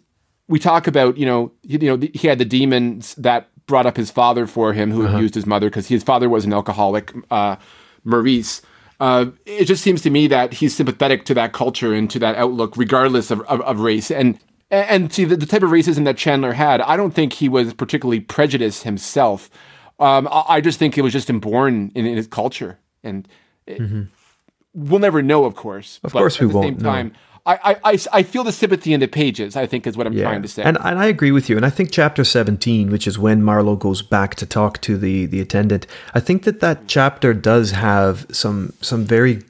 we 0.47 0.57
talk 0.57 0.87
about 0.87 1.15
you 1.15 1.27
know 1.27 1.51
you, 1.61 1.77
you 1.79 1.95
know 1.95 2.07
he 2.15 2.27
had 2.27 2.39
the 2.39 2.45
demons 2.45 3.13
that 3.15 3.49
brought 3.67 3.85
up 3.85 3.97
his 3.97 4.09
father 4.09 4.47
for 4.47 4.73
him 4.73 4.89
who 4.91 5.05
Uh-huh. 5.05 5.15
abused 5.17 5.35
his 5.35 5.45
mother 5.45 5.69
because 5.69 5.87
his 5.87 6.03
father 6.03 6.27
was 6.27 6.43
an 6.45 6.53
alcoholic 6.53 7.13
uh, 7.29 7.55
maurice 8.03 8.61
uh, 8.99 9.25
it 9.45 9.65
just 9.65 9.83
seems 9.83 10.01
to 10.03 10.09
me 10.09 10.27
that 10.27 10.53
he's 10.53 10.75
sympathetic 10.75 11.25
to 11.25 11.33
that 11.33 11.51
culture 11.53 11.93
and 11.93 12.09
to 12.11 12.19
that 12.19 12.35
outlook 12.35 12.77
regardless 12.77 13.31
of, 13.31 13.41
of, 13.41 13.61
of 13.61 13.79
race. 13.79 14.09
And 14.11 14.39
and 14.71 15.13
see 15.13 15.25
the, 15.25 15.37
the 15.37 15.45
type 15.45 15.61
of 15.63 15.69
racism 15.69 16.05
that 16.05 16.17
chandler 16.17 16.51
had 16.53 16.81
i 16.81 16.97
don't 16.97 17.11
think 17.13 17.33
he 17.33 17.47
was 17.47 17.71
particularly 17.75 18.19
prejudiced 18.19 18.81
himself. 18.83 19.49
Um, 19.99 20.27
I, 20.29 20.43
I 20.55 20.61
just 20.61 20.79
think 20.79 20.97
it 20.97 21.01
was 21.03 21.13
just 21.13 21.29
inborn 21.29 21.91
in, 21.93 22.05
in 22.07 22.17
his 22.17 22.25
culture. 22.27 22.79
And 23.03 23.27
it- 23.67 23.79
we'll 24.73 24.99
never 24.99 25.21
know 25.21 25.45
of 25.45 25.55
course 25.55 25.97
Mm-hmm. 25.97 26.07
Of 26.07 26.13
but 26.13 26.19
course 26.19 26.39
we 26.39 26.47
at 26.47 26.51
the 26.51 26.57
won't, 26.57 26.75
same 26.77 26.83
time 26.83 27.11
I, 27.13 27.34
I, 27.47 27.77
I, 27.83 27.99
I 28.11 28.23
feel 28.23 28.43
the 28.43 28.51
sympathy 28.51 28.91
in 28.93 28.99
the 28.99 29.07
pages 29.07 29.55
i 29.55 29.65
think 29.67 29.85
is 29.85 29.95
what 29.95 30.07
i'm 30.07 30.17
trying 30.17 30.41
to 30.41 30.47
say 30.47 30.63
And, 30.63 30.77
and 30.83 30.99
I 30.99 31.05
agree 31.05 31.31
with 31.31 31.49
you. 31.49 31.57
And 31.57 31.65
I 31.65 31.69
think 31.69 31.91
chapter 31.91 32.23
17, 32.23 32.89
which 32.91 33.07
is 33.07 33.19
when 33.19 33.43
Marlowe 33.43 33.75
goes 33.75 34.01
back 34.01 34.35
to 34.35 34.45
talk 34.45 34.81
to 34.81 34.97
the, 34.97 35.25
the 35.27 35.39
attendant, 35.39 35.85
I 36.13 36.19
think 36.19 36.43
that 36.43 36.59
that 36.59 36.87
chapter 36.87 37.33
does 37.33 37.71
have 37.71 38.25
some 38.31 38.73
some 38.81 39.05
very. 39.05 39.43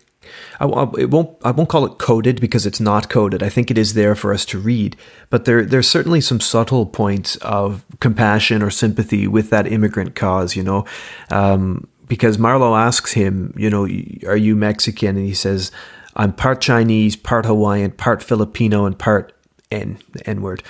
I, 0.59 0.65
won't. 0.65 1.37
I 1.43 1.51
won't 1.51 1.69
call 1.69 1.85
it 1.85 1.97
coded 1.97 2.41
because 2.41 2.65
it's 2.65 2.79
not 2.79 3.09
coded. 3.09 3.43
I 3.43 3.49
think 3.49 3.69
it 3.71 3.77
is 3.77 3.93
there 3.93 4.15
for 4.15 4.33
us 4.33 4.45
to 4.47 4.59
read, 4.59 4.97
but 5.29 5.45
there 5.45 5.63
there's 5.63 5.87
certainly 5.87 6.21
some 6.21 6.39
subtle 6.39 6.85
points 6.85 7.35
of 7.37 7.85
compassion 7.99 8.61
or 8.61 8.71
sympathy 8.71 9.27
with 9.27 9.49
that 9.51 9.67
immigrant 9.67 10.15
cause. 10.15 10.55
You 10.55 10.63
know, 10.63 10.85
um, 11.29 11.87
because 12.07 12.37
Marlowe 12.37 12.75
asks 12.75 13.13
him, 13.13 13.53
you 13.57 13.69
know, 13.69 13.83
are 14.27 14.37
you 14.37 14.55
Mexican? 14.55 15.17
And 15.17 15.25
he 15.25 15.33
says, 15.33 15.71
I'm 16.15 16.33
part 16.33 16.61
Chinese, 16.61 17.15
part 17.15 17.45
Hawaiian, 17.45 17.91
part 17.91 18.23
Filipino, 18.23 18.85
and 18.85 18.97
part 18.97 19.33
N, 19.71 19.99
the 20.11 20.27
N 20.29 20.41
word. 20.41 20.63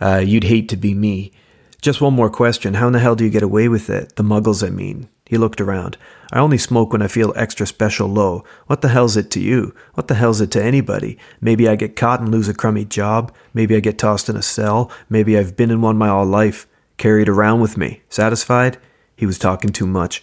Uh, 0.00 0.22
you'd 0.24 0.44
hate 0.44 0.68
to 0.70 0.76
be 0.76 0.94
me. 0.94 1.32
Just 1.80 2.00
one 2.00 2.14
more 2.14 2.30
question. 2.30 2.74
How 2.74 2.86
in 2.86 2.92
the 2.92 3.00
hell 3.00 3.16
do 3.16 3.24
you 3.24 3.30
get 3.30 3.42
away 3.42 3.68
with 3.68 3.90
it? 3.90 4.14
The 4.16 4.22
muggles, 4.22 4.64
I 4.64 4.70
mean. 4.70 5.08
He 5.26 5.38
looked 5.38 5.60
around. 5.60 5.96
I 6.30 6.38
only 6.38 6.58
smoke 6.58 6.92
when 6.92 7.02
I 7.02 7.08
feel 7.08 7.32
extra 7.34 7.66
special 7.66 8.06
low. 8.06 8.44
What 8.66 8.82
the 8.82 8.88
hell's 8.88 9.16
it 9.16 9.30
to 9.32 9.40
you? 9.40 9.74
What 9.94 10.08
the 10.08 10.14
hell's 10.14 10.40
it 10.40 10.50
to 10.52 10.62
anybody? 10.62 11.18
Maybe 11.40 11.68
I 11.68 11.74
get 11.74 11.96
caught 11.96 12.20
and 12.20 12.30
lose 12.30 12.48
a 12.48 12.54
crummy 12.54 12.84
job. 12.84 13.34
Maybe 13.54 13.74
I 13.74 13.80
get 13.80 13.98
tossed 13.98 14.28
in 14.28 14.36
a 14.36 14.42
cell. 14.42 14.90
Maybe 15.08 15.36
I've 15.36 15.56
been 15.56 15.70
in 15.70 15.80
one 15.80 15.96
my 15.96 16.08
whole 16.08 16.26
life. 16.26 16.68
Carried 16.98 17.28
around 17.28 17.60
with 17.60 17.76
me. 17.76 18.02
Satisfied? 18.08 18.78
He 19.16 19.26
was 19.26 19.38
talking 19.38 19.70
too 19.70 19.86
much. 19.86 20.22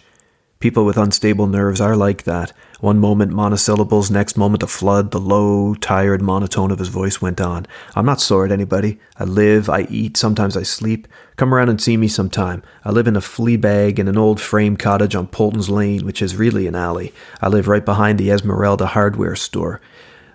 People 0.60 0.84
with 0.84 0.96
unstable 0.96 1.46
nerves 1.46 1.80
are 1.80 1.96
like 1.96 2.22
that. 2.22 2.52
One 2.80 2.98
moment 2.98 3.32
monosyllables, 3.32 4.10
next 4.10 4.38
moment 4.38 4.62
a 4.62 4.66
flood. 4.66 5.10
The 5.10 5.20
low, 5.20 5.74
tired 5.74 6.22
monotone 6.22 6.70
of 6.70 6.78
his 6.78 6.88
voice 6.88 7.20
went 7.20 7.38
on. 7.38 7.66
I'm 7.94 8.06
not 8.06 8.22
sore 8.22 8.46
at 8.46 8.52
anybody. 8.52 8.98
I 9.18 9.24
live, 9.24 9.68
I 9.68 9.82
eat, 9.90 10.16
sometimes 10.16 10.56
I 10.56 10.62
sleep. 10.62 11.06
Come 11.36 11.52
around 11.52 11.68
and 11.68 11.80
see 11.80 11.98
me 11.98 12.08
sometime. 12.08 12.62
I 12.82 12.90
live 12.90 13.06
in 13.06 13.16
a 13.16 13.20
flea 13.20 13.58
bag 13.58 13.98
in 13.98 14.08
an 14.08 14.16
old 14.16 14.40
frame 14.40 14.78
cottage 14.78 15.14
on 15.14 15.26
Polton's 15.26 15.68
Lane, 15.68 16.06
which 16.06 16.22
is 16.22 16.36
really 16.36 16.66
an 16.66 16.74
alley. 16.74 17.12
I 17.42 17.48
live 17.48 17.68
right 17.68 17.84
behind 17.84 18.18
the 18.18 18.30
Esmeralda 18.30 18.86
hardware 18.86 19.36
store. 19.36 19.82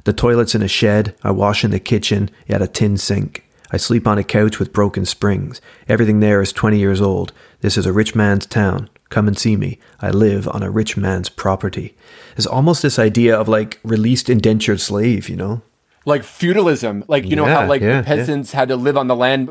The 0.04 0.14
toilet's 0.14 0.54
in 0.54 0.62
a 0.62 0.68
shed. 0.68 1.16
I 1.24 1.32
wash 1.32 1.64
in 1.64 1.72
the 1.72 1.80
kitchen 1.80 2.30
at 2.48 2.62
a 2.62 2.68
tin 2.68 2.98
sink. 2.98 3.44
I 3.72 3.78
sleep 3.78 4.06
on 4.06 4.20
a 4.20 4.24
couch 4.24 4.60
with 4.60 4.72
broken 4.72 5.06
springs. 5.06 5.62
Everything 5.88 6.20
there 6.20 6.44
is 6.44 6.54
20 6.54 6.78
years 6.78 7.02
old. 7.02 7.34
This 7.62 7.76
is 7.76 7.88
a 7.88 7.92
rich 7.92 8.14
man's 8.14 8.46
town. 8.46 8.88
Come 9.16 9.30
and 9.30 9.38
see 9.38 9.56
me. 9.56 9.80
I 10.02 10.10
live 10.10 10.46
on 10.50 10.62
a 10.62 10.70
rich 10.70 10.98
man's 10.98 11.30
property. 11.30 11.96
There's 12.36 12.46
almost 12.46 12.82
this 12.82 13.00
idea 13.00 13.34
of 13.40 13.48
like 13.48 13.80
released 13.82 14.30
indentured 14.30 14.82
slave, 14.82 15.30
you 15.30 15.38
know? 15.38 15.62
like 16.08 16.24
feudalism 16.24 17.04
like 17.08 17.26
you 17.26 17.36
know 17.36 17.46
how 17.46 17.66
like 17.66 17.82
yeah, 17.82 18.00
the 18.02 18.06
peasants 18.06 18.52
had 18.52 18.68
to 18.68 18.76
live 18.76 18.96
on 18.96 19.08
the 19.08 19.16
land 19.16 19.50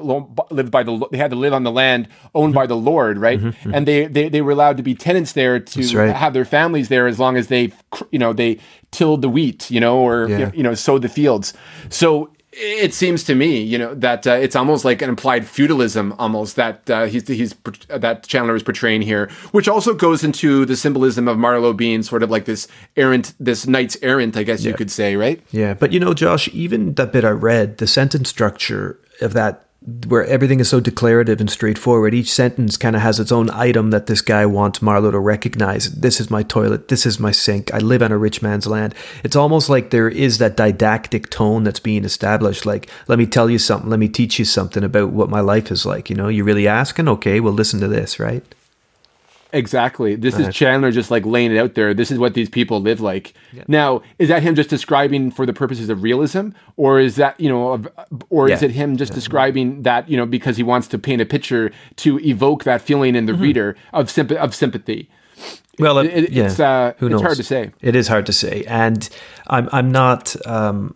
live 0.50 0.70
by 0.70 0.84
the 0.84 0.94
they 1.10 1.18
had 1.18 1.32
to 1.32 1.36
live 1.36 1.52
on 1.52 1.64
the 1.64 1.72
land 1.72 2.06
owned 2.32 2.54
by 2.54 2.64
the 2.64 2.76
lord 2.76 3.18
right 3.18 3.40
and 3.74 3.88
they, 3.88 4.06
they 4.06 4.28
they 4.28 4.40
were 4.40 4.52
allowed 4.52 4.76
to 4.76 4.82
be 4.84 4.94
tenants 4.94 5.32
there 5.32 5.58
to 5.58 5.80
Mm-hmm, 5.80 5.98
right. 5.98 6.14
have 6.14 6.32
their 6.32 6.44
families 6.44 6.88
there 6.90 7.08
as 7.08 7.18
long 7.18 7.36
as 7.36 7.48
they 7.48 7.72
you 8.12 8.20
know 8.20 8.32
they 8.32 8.58
tilled 8.92 9.20
the 9.22 9.28
wheat 9.28 9.68
you 9.68 9.80
know 9.80 9.98
or 9.98 10.28
Yeah. 10.28 10.52
you 10.54 10.62
know 10.62 10.74
sowed 10.74 11.02
the 11.02 11.08
fields 11.08 11.54
so 11.90 12.30
it 12.56 12.94
seems 12.94 13.24
to 13.24 13.34
me, 13.34 13.60
you 13.60 13.78
know, 13.78 13.94
that 13.94 14.26
uh, 14.26 14.32
it's 14.32 14.56
almost 14.56 14.84
like 14.84 15.02
an 15.02 15.08
implied 15.08 15.46
feudalism, 15.46 16.14
almost 16.18 16.56
that 16.56 16.88
uh, 16.88 17.06
he's 17.06 17.26
he's 17.26 17.54
that 17.88 18.26
Chandler 18.26 18.54
is 18.54 18.62
portraying 18.62 19.02
here, 19.02 19.30
which 19.52 19.68
also 19.68 19.94
goes 19.94 20.22
into 20.22 20.64
the 20.64 20.76
symbolism 20.76 21.28
of 21.28 21.38
Marlowe 21.38 21.72
being 21.72 22.02
sort 22.02 22.22
of 22.22 22.30
like 22.30 22.44
this 22.44 22.68
errant, 22.96 23.34
this 23.40 23.66
knights 23.66 23.96
errant, 24.02 24.36
I 24.36 24.42
guess 24.42 24.64
you 24.64 24.74
could 24.74 24.90
say, 24.90 25.16
right? 25.16 25.42
Yeah, 25.50 25.74
but 25.74 25.92
you 25.92 26.00
know, 26.00 26.14
Josh, 26.14 26.48
even 26.48 26.94
that 26.94 27.12
bit 27.12 27.24
I 27.24 27.30
read, 27.30 27.78
the 27.78 27.86
sentence 27.86 28.28
structure 28.28 28.98
of 29.20 29.32
that, 29.32 29.63
where 30.06 30.24
everything 30.24 30.60
is 30.60 30.68
so 30.68 30.80
declarative 30.80 31.40
and 31.40 31.50
straightforward, 31.50 32.14
each 32.14 32.32
sentence 32.32 32.78
kind 32.78 32.96
of 32.96 33.02
has 33.02 33.20
its 33.20 33.30
own 33.30 33.50
item 33.50 33.90
that 33.90 34.06
this 34.06 34.22
guy 34.22 34.46
wants 34.46 34.80
Marlowe 34.80 35.10
to 35.10 35.18
recognize. 35.18 35.92
This 35.92 36.20
is 36.20 36.30
my 36.30 36.42
toilet. 36.42 36.88
This 36.88 37.04
is 37.04 37.20
my 37.20 37.32
sink. 37.32 37.72
I 37.74 37.78
live 37.78 38.02
on 38.02 38.10
a 38.10 38.16
rich 38.16 38.40
man's 38.40 38.66
land. 38.66 38.94
It's 39.22 39.36
almost 39.36 39.68
like 39.68 39.90
there 39.90 40.08
is 40.08 40.38
that 40.38 40.56
didactic 40.56 41.28
tone 41.28 41.64
that's 41.64 41.80
being 41.80 42.04
established. 42.04 42.64
Like, 42.64 42.88
let 43.08 43.18
me 43.18 43.26
tell 43.26 43.50
you 43.50 43.58
something. 43.58 43.90
Let 43.90 44.00
me 44.00 44.08
teach 44.08 44.38
you 44.38 44.46
something 44.46 44.82
about 44.82 45.10
what 45.10 45.28
my 45.28 45.40
life 45.40 45.70
is 45.70 45.84
like. 45.84 46.08
You 46.08 46.16
know, 46.16 46.28
you're 46.28 46.46
really 46.46 46.66
asking? 46.66 47.08
Okay, 47.08 47.40
well, 47.40 47.52
listen 47.52 47.80
to 47.80 47.88
this, 47.88 48.18
right? 48.18 48.42
Exactly. 49.54 50.16
This 50.16 50.38
is 50.38 50.52
Chandler 50.54 50.90
just 50.90 51.10
like 51.10 51.24
laying 51.24 51.52
it 51.52 51.58
out 51.58 51.74
there. 51.74 51.94
This 51.94 52.10
is 52.10 52.18
what 52.18 52.34
these 52.34 52.48
people 52.50 52.80
live 52.80 53.00
like. 53.00 53.32
Now, 53.68 54.02
is 54.18 54.28
that 54.28 54.42
him 54.42 54.54
just 54.54 54.68
describing 54.68 55.30
for 55.30 55.46
the 55.46 55.52
purposes 55.52 55.88
of 55.88 56.02
realism, 56.02 56.48
or 56.76 56.98
is 57.00 57.16
that 57.16 57.38
you 57.40 57.48
know, 57.48 57.82
or 58.30 58.50
is 58.50 58.62
it 58.62 58.72
him 58.72 58.96
just 58.96 59.12
describing 59.14 59.82
that 59.82 60.08
you 60.10 60.16
know 60.16 60.26
because 60.26 60.56
he 60.56 60.62
wants 60.62 60.88
to 60.88 60.98
paint 60.98 61.22
a 61.22 61.26
picture 61.26 61.70
to 61.96 62.18
evoke 62.20 62.64
that 62.64 62.82
feeling 62.82 63.14
in 63.14 63.26
the 63.26 63.32
Mm-hmm. 63.32 63.42
reader 63.42 63.76
of 63.92 64.10
symp- 64.10 64.32
of 64.32 64.54
sympathy? 64.54 65.08
Well, 65.78 65.98
It- 65.98 66.06
it- 66.06 66.30
yeah. 66.32 66.44
it's, 66.44 66.60
uh, 66.60 66.92
Who 66.98 67.06
it's 67.08 67.22
hard 67.22 67.36
to 67.36 67.42
say. 67.42 67.70
It 67.80 67.96
is 67.96 68.06
hard 68.08 68.26
to 68.26 68.32
say, 68.32 68.64
and 68.68 69.08
I'm 69.48 69.68
I'm 69.72 69.90
not 69.92 70.34
um, 70.46 70.94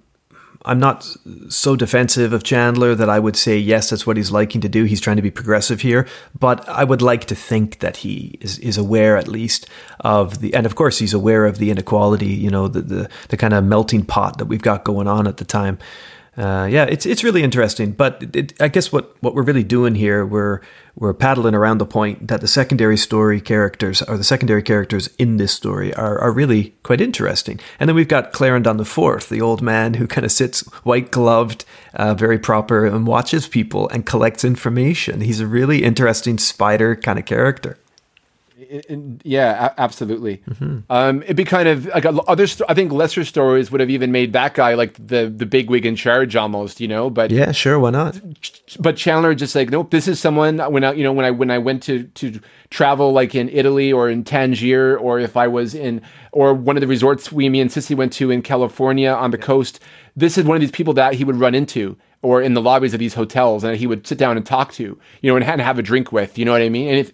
I'm 0.65 0.81
not 0.81 1.05
so 1.49 1.77
defensive 1.77 2.33
of 2.33 2.43
Chandler 2.43 2.95
that 2.95 3.09
I 3.09 3.19
would 3.19 3.37
say 3.37 3.57
yes, 3.57 3.91
that's 3.91 4.07
what 4.07 4.17
he's 4.17 4.33
liking 4.33 4.61
to 4.63 4.69
do. 4.69 4.85
He's 4.85 5.01
trying 5.01 5.17
to 5.17 5.23
be 5.23 5.31
progressive 5.31 5.81
here, 5.83 6.07
but 6.39 6.69
I 6.69 6.85
would 6.85 7.01
like 7.01 7.27
to 7.27 7.35
think 7.35 7.79
that 7.79 7.99
he 7.99 8.39
is, 8.41 8.59
is 8.59 8.77
aware 8.77 9.17
at 9.17 9.29
least 9.29 9.69
of 10.01 10.41
the, 10.41 10.53
and 10.55 10.67
of 10.67 10.75
course 10.75 10.99
he's 10.99 11.15
aware 11.15 11.47
of 11.47 11.59
the 11.59 11.71
inequality, 11.71 12.27
you 12.27 12.51
know, 12.51 12.67
the 12.67 12.83
the, 12.83 13.11
the 13.29 13.37
kind 13.37 13.55
of 13.55 13.65
melting 13.65 14.05
pot 14.05 14.39
that 14.39 14.47
we've 14.47 14.63
got 14.63 14.85
going 14.85 15.07
on 15.07 15.27
at 15.27 15.37
the 15.37 15.45
time. 15.45 15.79
Uh, 16.39 16.69
yeah, 16.71 16.85
it's 16.85 17.05
it's 17.05 17.25
really 17.25 17.43
interesting, 17.43 17.91
but 17.91 18.23
it, 18.33 18.63
I 18.63 18.69
guess 18.69 18.93
what, 18.93 19.17
what 19.21 19.35
we're 19.35 19.43
really 19.43 19.65
doing 19.65 19.97
here, 19.97 20.25
we're 20.25 20.61
we're 20.95 21.13
paddling 21.13 21.55
around 21.55 21.79
the 21.79 21.87
point 21.87 22.29
that 22.29 22.41
the 22.41 22.47
secondary 22.47 22.97
story 22.97 23.41
characters 23.41 24.03
or 24.03 24.17
the 24.17 24.23
secondary 24.23 24.63
characters 24.63 25.09
in 25.19 25.39
this 25.39 25.53
story 25.53 25.93
are, 25.95 26.17
are 26.21 26.31
really 26.31 26.75
quite 26.85 27.01
interesting. 27.01 27.59
And 27.81 27.89
then 27.89 27.97
we've 27.97 28.07
got 28.07 28.33
Clarendon 28.33 28.77
the 28.77 28.85
Fourth, 28.85 29.31
the 29.31 29.41
old 29.41 29.63
man 29.63 29.95
who 29.95 30.07
kind 30.07 30.25
of 30.25 30.31
sits 30.31 30.61
white 30.85 31.11
gloved, 31.11 31.65
uh, 31.95 32.15
very 32.15 32.39
proper, 32.39 32.87
and 32.87 33.05
watches 33.05 33.49
people 33.49 33.89
and 33.89 34.07
collects 34.07 34.45
information. 34.45 35.23
He's 35.23 35.41
a 35.41 35.47
really 35.47 35.83
interesting 35.83 36.39
spider 36.39 36.95
kind 36.95 37.19
of 37.19 37.25
character. 37.25 37.79
Yeah, 39.25 39.67
a- 39.67 39.81
absolutely. 39.81 40.39
Mm-hmm. 40.49 40.79
Um, 40.91 41.23
it'd 41.23 41.37
be 41.37 41.45
kind 41.45 41.69
of 41.69 41.87
like 41.87 42.05
other. 42.07 42.47
Sto- 42.47 42.65
I 42.69 42.75
think 42.75 42.93
lesser 42.93 43.25
stories 43.25 43.71
would 43.71 43.81
have 43.81 43.91
even 43.91 44.13
made 44.13 44.33
that 44.35 44.55
guy 44.55 44.75
like 44.75 44.95
the 44.95 45.33
the 45.35 45.47
big 45.47 45.71
wig 45.71 45.87
in 45.87 45.97
charge 45.97 46.37
almost, 46.37 46.81
you 46.81 46.89
know. 46.89 47.11
But 47.11 47.31
Yeah, 47.31 47.53
sure, 47.53 47.79
why 47.79 47.91
not? 47.91 48.21
but 48.79 48.97
Chandler 48.97 49.35
just 49.35 49.55
like 49.55 49.71
nope. 49.71 49.91
This 49.91 50.09
is 50.09 50.21
someone 50.21 50.59
when 50.59 50.85
I 50.85 50.93
you 50.93 51.03
know 51.05 51.13
when 51.13 51.25
I 51.25 51.31
when 51.31 51.51
I 51.51 51.59
went 51.59 51.83
to 51.85 52.05
to 52.05 52.41
travel 52.71 53.13
like 53.13 53.35
in 53.35 53.49
Italy 53.49 53.93
or 53.93 54.11
in 54.11 54.25
Tangier 54.25 54.97
or 54.97 55.19
if 55.19 55.37
I 55.37 55.49
was 55.49 55.75
in 55.75 56.03
or 56.33 56.53
one 56.55 56.77
of 56.77 56.81
the 56.83 56.87
resorts 56.87 57.33
we 57.33 57.49
me 57.49 57.61
and 57.61 57.73
Cissy 57.73 57.95
went 57.95 58.13
to 58.15 58.31
in 58.31 58.43
California 58.43 59.11
on 59.11 59.31
the 59.31 59.39
coast. 59.39 59.81
This 60.17 60.37
is 60.37 60.45
one 60.45 60.57
of 60.57 60.61
these 60.61 60.71
people 60.73 60.95
that 60.95 61.15
he 61.15 61.25
would 61.25 61.37
run 61.37 61.55
into 61.55 61.97
or 62.23 62.43
in 62.43 62.55
the 62.55 62.61
lobbies 62.61 62.93
of 62.93 62.99
these 62.99 63.15
hotels 63.15 63.63
and 63.63 63.77
he 63.77 63.87
would 63.87 64.05
sit 64.05 64.19
down 64.19 64.37
and 64.37 64.45
talk 64.45 64.73
to, 64.73 64.99
you 65.23 65.31
know, 65.31 65.37
and, 65.37 65.45
and 65.45 65.61
have 65.61 65.79
a 65.79 65.83
drink 65.83 66.11
with. 66.11 66.37
You 66.37 66.45
know 66.45 66.51
what 66.51 66.61
I 66.61 66.69
mean? 66.69 66.89
And 66.89 66.99
if 66.99 67.13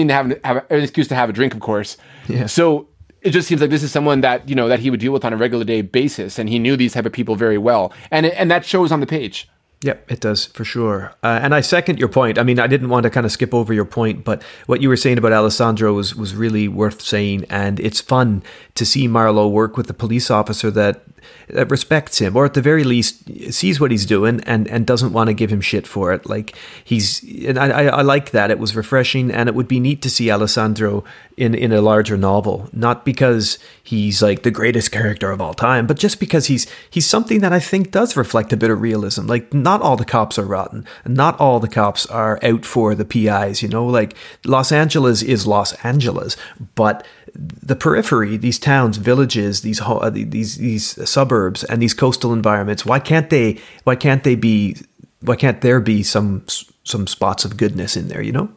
and 0.00 0.08
to 0.08 0.14
have, 0.14 0.40
have 0.44 0.66
an 0.70 0.82
excuse 0.82 1.08
to 1.08 1.14
have 1.14 1.28
a 1.28 1.32
drink, 1.32 1.54
of 1.54 1.60
course. 1.60 1.96
Yeah. 2.28 2.46
So 2.46 2.88
it 3.20 3.30
just 3.30 3.48
seems 3.48 3.60
like 3.60 3.70
this 3.70 3.82
is 3.82 3.92
someone 3.92 4.20
that 4.22 4.48
you 4.48 4.54
know 4.54 4.68
that 4.68 4.80
he 4.80 4.90
would 4.90 5.00
deal 5.00 5.12
with 5.12 5.24
on 5.24 5.32
a 5.32 5.36
regular 5.36 5.64
day 5.64 5.82
basis, 5.82 6.38
and 6.38 6.48
he 6.48 6.58
knew 6.58 6.76
these 6.76 6.92
type 6.92 7.06
of 7.06 7.12
people 7.12 7.36
very 7.36 7.58
well, 7.58 7.92
and 8.10 8.26
and 8.26 8.50
that 8.50 8.64
shows 8.64 8.92
on 8.92 9.00
the 9.00 9.06
page. 9.06 9.48
Yep, 9.82 10.12
it 10.12 10.20
does 10.20 10.46
for 10.46 10.64
sure. 10.64 11.12
Uh, 11.24 11.40
and 11.42 11.54
I 11.54 11.60
second 11.60 11.98
your 11.98 12.08
point. 12.08 12.38
I 12.38 12.44
mean, 12.44 12.60
I 12.60 12.68
didn't 12.68 12.88
want 12.88 13.02
to 13.02 13.10
kind 13.10 13.26
of 13.26 13.32
skip 13.32 13.52
over 13.52 13.72
your 13.72 13.84
point, 13.84 14.22
but 14.22 14.40
what 14.66 14.80
you 14.80 14.88
were 14.88 14.96
saying 14.96 15.18
about 15.18 15.32
Alessandro 15.32 15.92
was, 15.92 16.14
was 16.14 16.36
really 16.36 16.68
worth 16.68 17.02
saying. 17.02 17.46
And 17.50 17.80
it's 17.80 18.00
fun 18.00 18.44
to 18.76 18.86
see 18.86 19.08
Marlowe 19.08 19.48
work 19.48 19.76
with 19.76 19.90
a 19.90 19.94
police 19.94 20.30
officer 20.30 20.70
that, 20.70 21.02
that 21.48 21.70
respects 21.70 22.18
him, 22.18 22.36
or 22.36 22.44
at 22.44 22.54
the 22.54 22.62
very 22.62 22.84
least 22.84 23.52
sees 23.52 23.80
what 23.80 23.90
he's 23.90 24.06
doing 24.06 24.40
and, 24.44 24.68
and 24.68 24.86
doesn't 24.86 25.12
want 25.12 25.28
to 25.28 25.34
give 25.34 25.50
him 25.50 25.60
shit 25.60 25.86
for 25.86 26.12
it. 26.12 26.26
Like 26.26 26.54
he's, 26.84 27.22
and 27.44 27.58
I, 27.58 27.84
I, 27.86 28.02
like 28.02 28.30
that. 28.30 28.50
It 28.50 28.58
was 28.58 28.76
refreshing, 28.76 29.30
and 29.30 29.48
it 29.48 29.54
would 29.54 29.68
be 29.68 29.80
neat 29.80 30.02
to 30.02 30.10
see 30.10 30.30
Alessandro 30.30 31.04
in, 31.36 31.54
in 31.54 31.72
a 31.72 31.80
larger 31.80 32.16
novel. 32.16 32.68
Not 32.72 33.04
because 33.04 33.58
he's 33.82 34.22
like 34.22 34.42
the 34.42 34.50
greatest 34.50 34.92
character 34.92 35.30
of 35.30 35.40
all 35.40 35.54
time, 35.54 35.86
but 35.86 35.98
just 35.98 36.20
because 36.20 36.46
he's 36.46 36.66
he's 36.90 37.06
something 37.06 37.40
that 37.40 37.52
I 37.52 37.60
think 37.60 37.90
does 37.90 38.16
reflect 38.16 38.52
a 38.52 38.56
bit 38.56 38.70
of 38.70 38.80
realism. 38.80 39.26
Like 39.26 39.52
not 39.52 39.82
all 39.82 39.96
the 39.96 40.04
cops 40.04 40.38
are 40.38 40.44
rotten, 40.44 40.86
and 41.04 41.14
not 41.14 41.38
all 41.40 41.60
the 41.60 41.68
cops 41.68 42.06
are 42.06 42.38
out 42.42 42.64
for 42.64 42.94
the 42.94 43.04
PIs. 43.04 43.62
You 43.62 43.68
know, 43.68 43.86
like 43.86 44.14
Los 44.44 44.72
Angeles 44.72 45.22
is 45.22 45.46
Los 45.46 45.72
Angeles, 45.84 46.36
but 46.74 47.06
the 47.34 47.76
periphery, 47.76 48.36
these 48.36 48.58
towns, 48.58 48.96
villages, 48.96 49.62
these 49.62 49.80
uh, 49.80 50.10
these 50.10 50.56
these 50.56 51.08
suburbs, 51.08 51.64
and 51.64 51.80
these 51.80 51.94
coastal 51.94 52.32
environments. 52.32 52.84
Why 52.84 52.98
can't 52.98 53.30
they? 53.30 53.58
Why 53.84 53.96
can't 53.96 54.24
they 54.24 54.34
be? 54.34 54.76
Why 55.20 55.36
can't 55.36 55.60
there 55.60 55.80
be 55.80 56.02
some 56.02 56.44
some 56.84 57.06
spots 57.06 57.44
of 57.44 57.56
goodness 57.56 57.96
in 57.96 58.08
there? 58.08 58.22
You 58.22 58.32
know. 58.32 58.50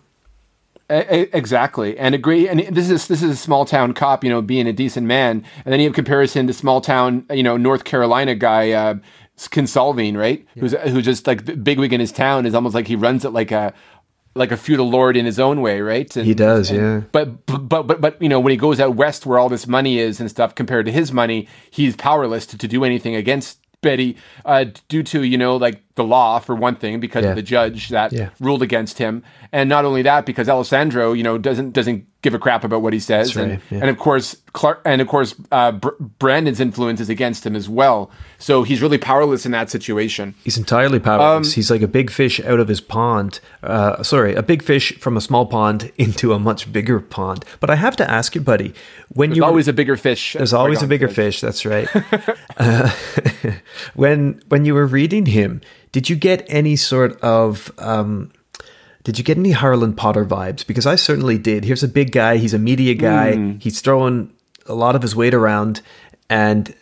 Exactly, 0.88 1.97
and 1.97 2.14
agree. 2.14 2.47
And 2.47 2.60
this 2.60 2.91
is 2.91 3.07
this 3.07 3.23
is 3.23 3.31
a 3.31 3.35
small 3.35 3.65
town 3.65 3.93
cop, 3.93 4.23
you 4.23 4.30
know, 4.30 4.41
being 4.41 4.68
a 4.68 4.73
decent 4.73 5.07
man, 5.07 5.43
and 5.64 5.73
then 5.73 5.80
you 5.80 5.88
have 5.88 5.95
comparison 5.95 6.45
to 6.45 6.53
small 6.53 6.80
town, 6.80 7.26
you 7.31 7.41
know, 7.41 7.57
North 7.57 7.85
Carolina 7.85 8.35
guy, 8.35 8.72
uh, 8.72 8.95
Kinsolving, 9.38 10.15
right? 10.15 10.45
Who's 10.57 10.73
who's 10.73 11.03
just 11.03 11.27
like 11.27 11.45
the 11.45 11.56
bigwig 11.57 11.91
in 11.91 11.99
his 11.99 12.11
town 12.11 12.45
is 12.45 12.53
almost 12.53 12.73
like 12.73 12.88
he 12.88 12.95
runs 12.95 13.26
it 13.26 13.31
like 13.31 13.52
a 13.52 13.73
like 14.36 14.52
a 14.52 14.57
feudal 14.57 14.90
lord 14.90 15.16
in 15.16 15.26
his 15.26 15.40
own 15.40 15.62
way, 15.62 15.80
right? 15.82 16.14
And, 16.16 16.26
He 16.26 16.34
does, 16.34 16.70
and- 16.70 16.80
yeah. 16.80 17.02
But 17.12 17.45
but 17.45 17.84
but 17.88 18.02
but 18.02 18.22
you 18.22 18.30
know, 18.30 18.40
when 18.40 18.52
he 18.52 18.57
goes 18.57 18.80
out 18.80 18.95
west 18.95 19.26
where 19.26 19.40
all 19.40 19.49
this 19.49 19.66
money 19.68 19.98
is 19.99 20.20
and 20.20 20.30
stuff, 20.30 20.53
compared 20.56 20.86
to 20.88 20.91
his 20.91 21.12
money, 21.12 21.48
he's 21.72 21.95
powerless 21.95 22.45
to, 22.48 22.57
to 22.57 22.68
do 22.68 22.84
anything 22.84 23.16
against 23.16 23.60
Betty, 23.82 24.18
uh, 24.45 24.66
due 24.90 25.03
to 25.03 25.24
you 25.24 25.38
know 25.38 25.56
like 25.56 25.82
the 25.95 26.03
law 26.03 26.39
for 26.39 26.53
one 26.55 26.76
thing, 26.76 26.99
because 26.99 27.23
Yeah. 27.23 27.30
of 27.31 27.35
the 27.35 27.41
judge 27.41 27.89
that 27.89 28.11
Yeah. 28.13 28.30
ruled 28.39 28.61
against 28.61 28.97
him, 28.97 29.23
and 29.53 29.69
not 29.69 29.85
only 29.85 30.01
that, 30.01 30.26
because 30.26 30.49
Alessandro, 30.49 31.13
you 31.13 31.23
know, 31.23 31.38
doesn't 31.38 31.72
doesn't 31.73 32.05
give 32.22 32.34
a 32.34 32.39
crap 32.39 32.63
about 32.63 32.81
what 32.81 32.91
he 32.91 32.99
says, 32.99 33.34
That's 33.34 33.38
and, 33.51 33.61
yeah. 33.69 33.80
and 33.81 33.89
of 33.89 33.97
course 33.99 34.35
Clark, 34.53 34.81
and 34.84 34.99
of 34.99 35.07
course 35.07 35.35
uh, 35.51 35.72
Br- 35.73 35.89
Brandon's 36.17 36.59
influence 36.59 36.99
is 36.99 37.07
against 37.07 37.45
him 37.45 37.55
as 37.55 37.69
well, 37.69 38.09
so 38.39 38.63
he's 38.63 38.81
really 38.81 38.97
powerless 38.97 39.45
in 39.45 39.51
that 39.51 39.69
situation. 39.69 40.34
He's 40.43 40.57
entirely 40.57 40.99
powerless. 40.99 41.53
He's 41.53 41.69
like 41.69 41.84
a 41.84 41.88
big 41.88 42.09
fish 42.09 42.39
out 42.43 42.59
of 42.59 42.67
his 42.67 42.81
pond. 42.81 43.39
Uh, 43.61 44.01
sorry, 44.03 44.34
a 44.34 44.41
big 44.43 44.63
fish 44.63 44.97
from 44.99 45.15
a 45.15 45.22
small 45.22 45.45
pond 45.45 45.91
into 45.97 46.34
a 46.34 46.39
much 46.39 46.72
bigger 46.73 46.99
pond. 46.99 47.45
But 47.59 47.69
I 47.69 47.76
have 47.76 47.95
to 47.97 48.09
ask 48.11 48.34
you, 48.35 48.41
buddy, 48.41 48.73
when 49.09 49.30
There's 49.30 49.38
you 49.38 49.45
always 49.45 49.67
a 49.67 49.73
bigger 49.73 49.95
fish. 49.95 50.34
there's 50.34 50.51
always 50.53 50.81
a 50.81 50.88
bigger 50.88 51.07
fish. 51.07 51.39
That's 51.41 51.63
right. 51.65 51.88
uh, 52.57 52.89
when 53.93 54.41
when 54.49 54.65
you 54.65 54.73
were 54.73 54.85
reading 54.88 55.27
him, 55.27 55.61
did 55.95 56.09
you 56.09 56.17
get 56.17 56.45
any 56.49 56.76
sort 56.76 57.17
of 57.22 57.72
um, 57.77 58.30
did 59.05 59.17
you 59.17 59.23
get 59.23 59.38
any 59.38 59.51
Harlan 59.51 59.93
Potter 59.93 60.26
vibes? 60.26 60.67
Because 60.67 60.85
I 60.85 60.95
certainly 60.95 61.38
did. 61.38 61.63
Here's 61.63 61.84
a 61.84 61.88
big 61.88 62.11
guy. 62.11 62.35
He's 62.35 62.53
a 62.53 62.59
media 62.59 62.95
guy. 62.95 63.31
He's 63.61 63.80
throwing 63.80 64.30
a 64.65 64.73
lot 64.73 64.97
of 64.97 65.01
his 65.01 65.15
weight 65.15 65.34
around. 65.34 65.81
And 66.27 66.73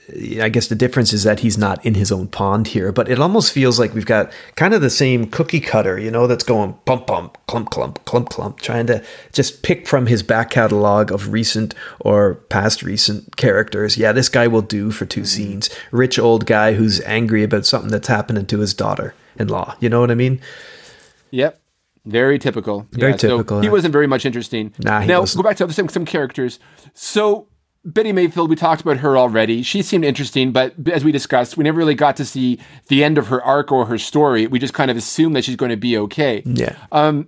I 0.41 0.47
guess 0.47 0.67
the 0.67 0.75
difference 0.75 1.11
is 1.11 1.23
that 1.23 1.41
he's 1.41 1.57
not 1.57 1.85
in 1.85 1.95
his 1.95 2.13
own 2.13 2.27
pond 2.27 2.67
here. 2.67 2.93
But 2.93 3.09
it 3.09 3.19
almost 3.19 3.51
feels 3.51 3.77
like 3.77 3.93
we've 3.93 4.05
got 4.05 4.31
kind 4.55 4.73
of 4.73 4.81
the 4.81 4.89
same 4.89 5.29
cookie 5.29 5.59
cutter, 5.59 5.99
you 5.99 6.09
know, 6.09 6.27
that's 6.27 6.45
going 6.45 6.77
bump, 6.85 7.07
bump, 7.07 7.37
clump, 7.47 7.69
clump, 7.69 8.03
clump, 8.05 8.29
clump, 8.29 8.59
trying 8.61 8.87
to 8.87 9.03
just 9.33 9.61
pick 9.61 9.85
from 9.85 10.07
his 10.07 10.23
back 10.23 10.49
catalog 10.49 11.11
of 11.11 11.33
recent 11.33 11.75
or 11.99 12.35
past 12.35 12.83
recent 12.83 13.35
characters. 13.35 13.97
Yeah, 13.97 14.13
this 14.13 14.29
guy 14.29 14.47
will 14.47 14.61
do 14.61 14.91
for 14.91 15.05
2 15.05 15.21
mm-hmm. 15.21 15.25
scenes. 15.25 15.69
Rich 15.91 16.17
old 16.17 16.45
guy 16.45 16.73
who's 16.73 17.01
angry 17.01 17.43
about 17.43 17.65
something 17.65 17.91
that's 17.91 18.07
happening 18.07 18.45
to 18.45 18.59
his 18.59 18.73
daughter 18.73 19.13
in 19.37 19.49
law. 19.49 19.75
You 19.81 19.89
know 19.89 19.99
what 19.99 20.11
I 20.11 20.15
mean? 20.15 20.39
Yep. 21.31 21.59
Very 22.05 22.39
typical. 22.39 22.87
Very 22.91 23.13
so 23.13 23.29
typical, 23.29 23.61
he 23.61 23.69
wasn't 23.69 23.93
very 23.93 24.07
much 24.07 24.25
interesting. 24.25 24.73
Nah, 24.79 25.05
now 25.05 25.21
wasn't. 25.21 25.43
go 25.43 25.49
back 25.49 25.57
to 25.57 25.71
some, 25.71 25.87
some 25.87 26.05
characters. 26.05 26.59
So 26.93 27.47
Betty 27.85 28.13
Mayfield, 28.13 28.49
we 28.49 28.55
talked 28.55 28.81
about 28.81 28.97
her 28.97 29.17
already. 29.17 29.61
She 29.61 29.81
seemed 29.81 30.05
interesting, 30.05 30.51
but 30.51 30.73
as 30.91 31.03
we 31.03 31.11
discussed, 31.11 31.57
we 31.57 31.63
never 31.63 31.77
really 31.77 31.95
got 31.95 32.15
to 32.17 32.25
see 32.25 32.59
the 32.87 33.03
end 33.03 33.17
of 33.17 33.27
her 33.27 33.43
arc 33.43 33.71
or 33.71 33.85
her 33.87 33.97
story. 33.97 34.47
We 34.47 34.57
just 34.57 34.73
kind 34.73 34.89
of 34.89 34.95
assumed 34.95 35.35
that 35.35 35.43
she's 35.43 35.57
going 35.57 35.71
to 35.71 35.77
be 35.77 35.97
okay. 35.97 36.43
Yeah. 36.45 36.77
Um, 36.93 37.27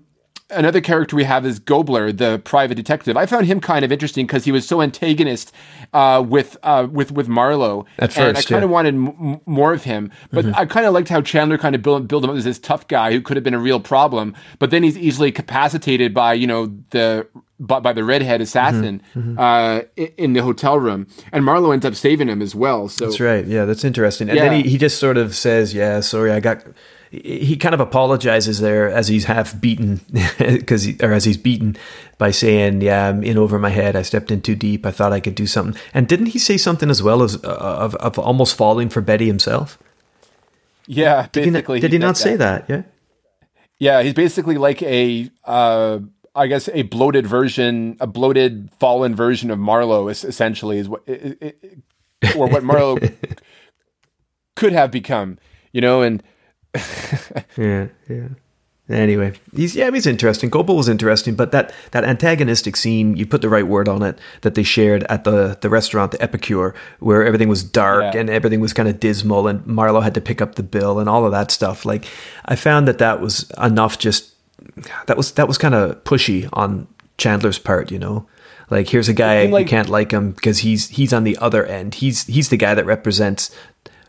another 0.49 0.81
character 0.81 1.15
we 1.15 1.23
have 1.23 1.45
is 1.45 1.59
Gobler, 1.59 2.15
the 2.15 2.39
private 2.43 2.75
detective. 2.75 3.17
I 3.17 3.25
found 3.25 3.47
him 3.47 3.59
kind 3.59 3.83
of 3.83 3.91
interesting 3.91 4.25
because 4.25 4.45
he 4.45 4.51
was 4.51 4.67
so 4.67 4.81
antagonist 4.81 5.51
uh, 5.93 6.23
with 6.25 6.57
uh, 6.63 6.87
with 6.89 7.11
with 7.11 7.27
Marlowe. 7.27 7.85
At 7.97 8.13
first, 8.13 8.19
and 8.19 8.37
I 8.37 8.41
kind 8.41 8.63
of 8.63 8.69
yeah. 8.69 8.73
wanted 8.73 8.95
m- 8.95 9.41
more 9.45 9.73
of 9.73 9.83
him, 9.83 10.11
but 10.31 10.45
I 10.55 10.65
kind 10.65 10.85
of 10.85 10.93
liked 10.93 11.09
how 11.09 11.21
Chandler 11.21 11.57
kind 11.57 11.75
of 11.75 11.81
built 11.81 12.07
built 12.07 12.23
him 12.23 12.29
up 12.29 12.35
as 12.35 12.43
this 12.43 12.59
tough 12.59 12.87
guy 12.87 13.11
who 13.11 13.21
could 13.21 13.37
have 13.37 13.43
been 13.43 13.53
a 13.53 13.59
real 13.59 13.79
problem, 13.79 14.35
but 14.59 14.71
then 14.71 14.83
he's 14.83 14.97
easily 14.97 15.31
capacitated 15.31 16.13
by 16.13 16.33
you 16.33 16.47
know 16.47 16.67
the 16.91 17.27
by, 17.59 17.79
by 17.79 17.93
the 17.93 18.03
redhead 18.03 18.41
assassin 18.41 19.01
Uh, 19.37 19.81
in 20.17 20.33
the 20.33 20.41
hotel 20.41 20.77
room, 20.79 21.07
and 21.31 21.43
Marlowe 21.45 21.71
ends 21.71 21.85
up 21.85 21.95
saving 21.95 22.27
him 22.29 22.41
as 22.41 22.53
well. 22.55 22.89
So 22.89 23.05
That's 23.05 23.19
right. 23.19 23.45
Yeah, 23.45 23.65
that's 23.65 23.83
interesting. 23.83 24.29
And 24.29 24.37
Yeah. 24.37 24.49
then 24.49 24.63
he, 24.63 24.69
he 24.71 24.77
just 24.77 24.99
sort 24.99 25.17
of 25.17 25.35
says, 25.35 25.73
"Yeah, 25.73 26.01
sorry, 26.01 26.31
I 26.31 26.39
got." 26.39 26.63
He 27.11 27.55
kind 27.55 27.73
of 27.73 27.79
apologizes 27.79 28.59
there 28.59 28.89
as 28.89 29.07
he's 29.07 29.23
half 29.25 29.61
beaten, 29.61 30.01
because 30.37 30.83
he, 30.83 30.97
or 31.01 31.13
as 31.13 31.23
he's 31.23 31.37
beaten 31.37 31.77
by 32.17 32.31
saying, 32.31 32.81
"Yeah, 32.81 33.07
I'm 33.07 33.23
in 33.23 33.37
over 33.37 33.57
my 33.57 33.69
head. 33.69 33.95
I 33.95 34.01
stepped 34.01 34.31
in 34.31 34.41
too 34.41 34.55
deep. 34.55 34.85
I 34.85 34.91
thought 34.91 35.13
I 35.13 35.21
could 35.21 35.35
do 35.35 35.47
something." 35.47 35.79
And 35.93 36.07
didn't 36.09 36.27
he 36.35 36.39
say 36.39 36.57
something 36.57 36.89
as 36.89 37.01
well 37.01 37.23
as 37.23 37.35
uh, 37.41 37.47
of 37.47 37.95
of 37.95 38.19
almost 38.19 38.55
falling 38.57 38.89
for 38.89 38.99
Betty 39.01 39.27
himself? 39.27 39.77
yeah, 40.87 41.27
Did 41.31 41.45
he, 41.45 41.49
not, 41.51 41.65
did 41.65 41.91
he 41.93 41.97
not 41.97 42.15
does 42.15 42.19
say 42.19 42.35
that? 42.35 42.65
Yeah. 42.69 42.81
Yeah, 43.79 44.03
he's 44.03 44.13
basically 44.13 44.57
like 44.57 44.81
a, 44.83 45.29
uh, 45.43 45.99
I 46.35 46.47
guess, 46.47 46.69
a 46.73 46.81
bloated 46.83 47.25
version, 47.25 47.95
a 47.99 48.07
bloated, 48.07 48.69
fallen 48.79 49.15
version 49.15 49.49
of 49.51 49.57
Marlowe. 49.59 50.07
es- 50.09 50.23
Essentially, 50.25 50.77
is 50.79 50.89
what, 50.89 51.01
i- 51.07 51.35
i- 51.41 51.53
i- 52.23 52.33
or 52.37 52.47
what 52.47 52.63
Marlowe 52.63 52.97
could 54.55 54.73
have 54.73 54.91
become. 54.91 55.37
You 55.71 55.81
know, 55.81 56.01
and 56.01 56.23
Yeah. 57.57 57.87
Yeah. 58.09 58.27
Anyway, 58.87 59.33
he's 59.55 59.75
yeah, 59.75 59.89
he's 59.89 60.05
interesting. 60.05 60.51
Goble 60.51 60.75
was 60.75 60.87
interesting, 60.87 61.33
but 61.33 61.51
that 61.51 61.73
that 61.89 62.03
antagonistic 62.03 62.75
scene, 62.75 63.17
you 63.17 63.25
put 63.25 63.41
the 63.41 63.49
right 63.49 63.65
word 63.65 63.89
on 63.89 64.03
it, 64.03 64.19
that 64.41 64.53
they 64.53 64.61
shared 64.61 65.03
at 65.05 65.23
the 65.23 65.57
the 65.61 65.71
restaurant, 65.71 66.11
the 66.11 66.21
Epicure, 66.21 66.75
where 66.99 67.25
everything 67.25 67.49
was 67.49 67.63
dark 67.63 68.13
Yeah. 68.13 68.19
and 68.21 68.29
everything 68.29 68.59
was 68.59 68.73
kind 68.73 68.87
of 68.87 68.99
dismal, 68.99 69.47
and 69.47 69.65
Marlowe 69.65 70.01
had 70.01 70.13
to 70.13 70.21
pick 70.21 70.39
up 70.39 70.53
the 70.53 70.61
bill 70.61 70.99
and 70.99 71.09
all 71.09 71.25
of 71.25 71.31
that 71.31 71.49
stuff. 71.49 71.83
Like, 71.83 72.05
I 72.45 72.55
found 72.55 72.87
that 72.87 72.99
that 72.99 73.19
was 73.21 73.49
enough. 73.59 73.97
Just 73.97 74.34
that 75.07 75.17
was 75.17 75.31
that 75.33 75.47
was 75.47 75.57
kind 75.57 75.73
of 75.75 76.03
pushy 76.03 76.49
on 76.53 76.87
Chandler's 77.17 77.59
part, 77.59 77.91
you 77.91 77.99
know. 77.99 78.27
Like, 78.69 78.89
here's 78.89 79.07
a 79.09 79.13
guy 79.13 79.45
like- 79.45 79.65
you 79.65 79.69
can't 79.69 79.89
like 79.89 80.11
him 80.11 80.31
because 80.31 80.59
he's 80.59 80.89
he's 80.89 81.13
on 81.13 81.23
the 81.23 81.37
other 81.37 81.65
end. 81.65 81.95
He's 81.95 82.25
he's 82.25 82.49
the 82.49 82.57
guy 82.57 82.73
that 82.73 82.85
represents, 82.85 83.55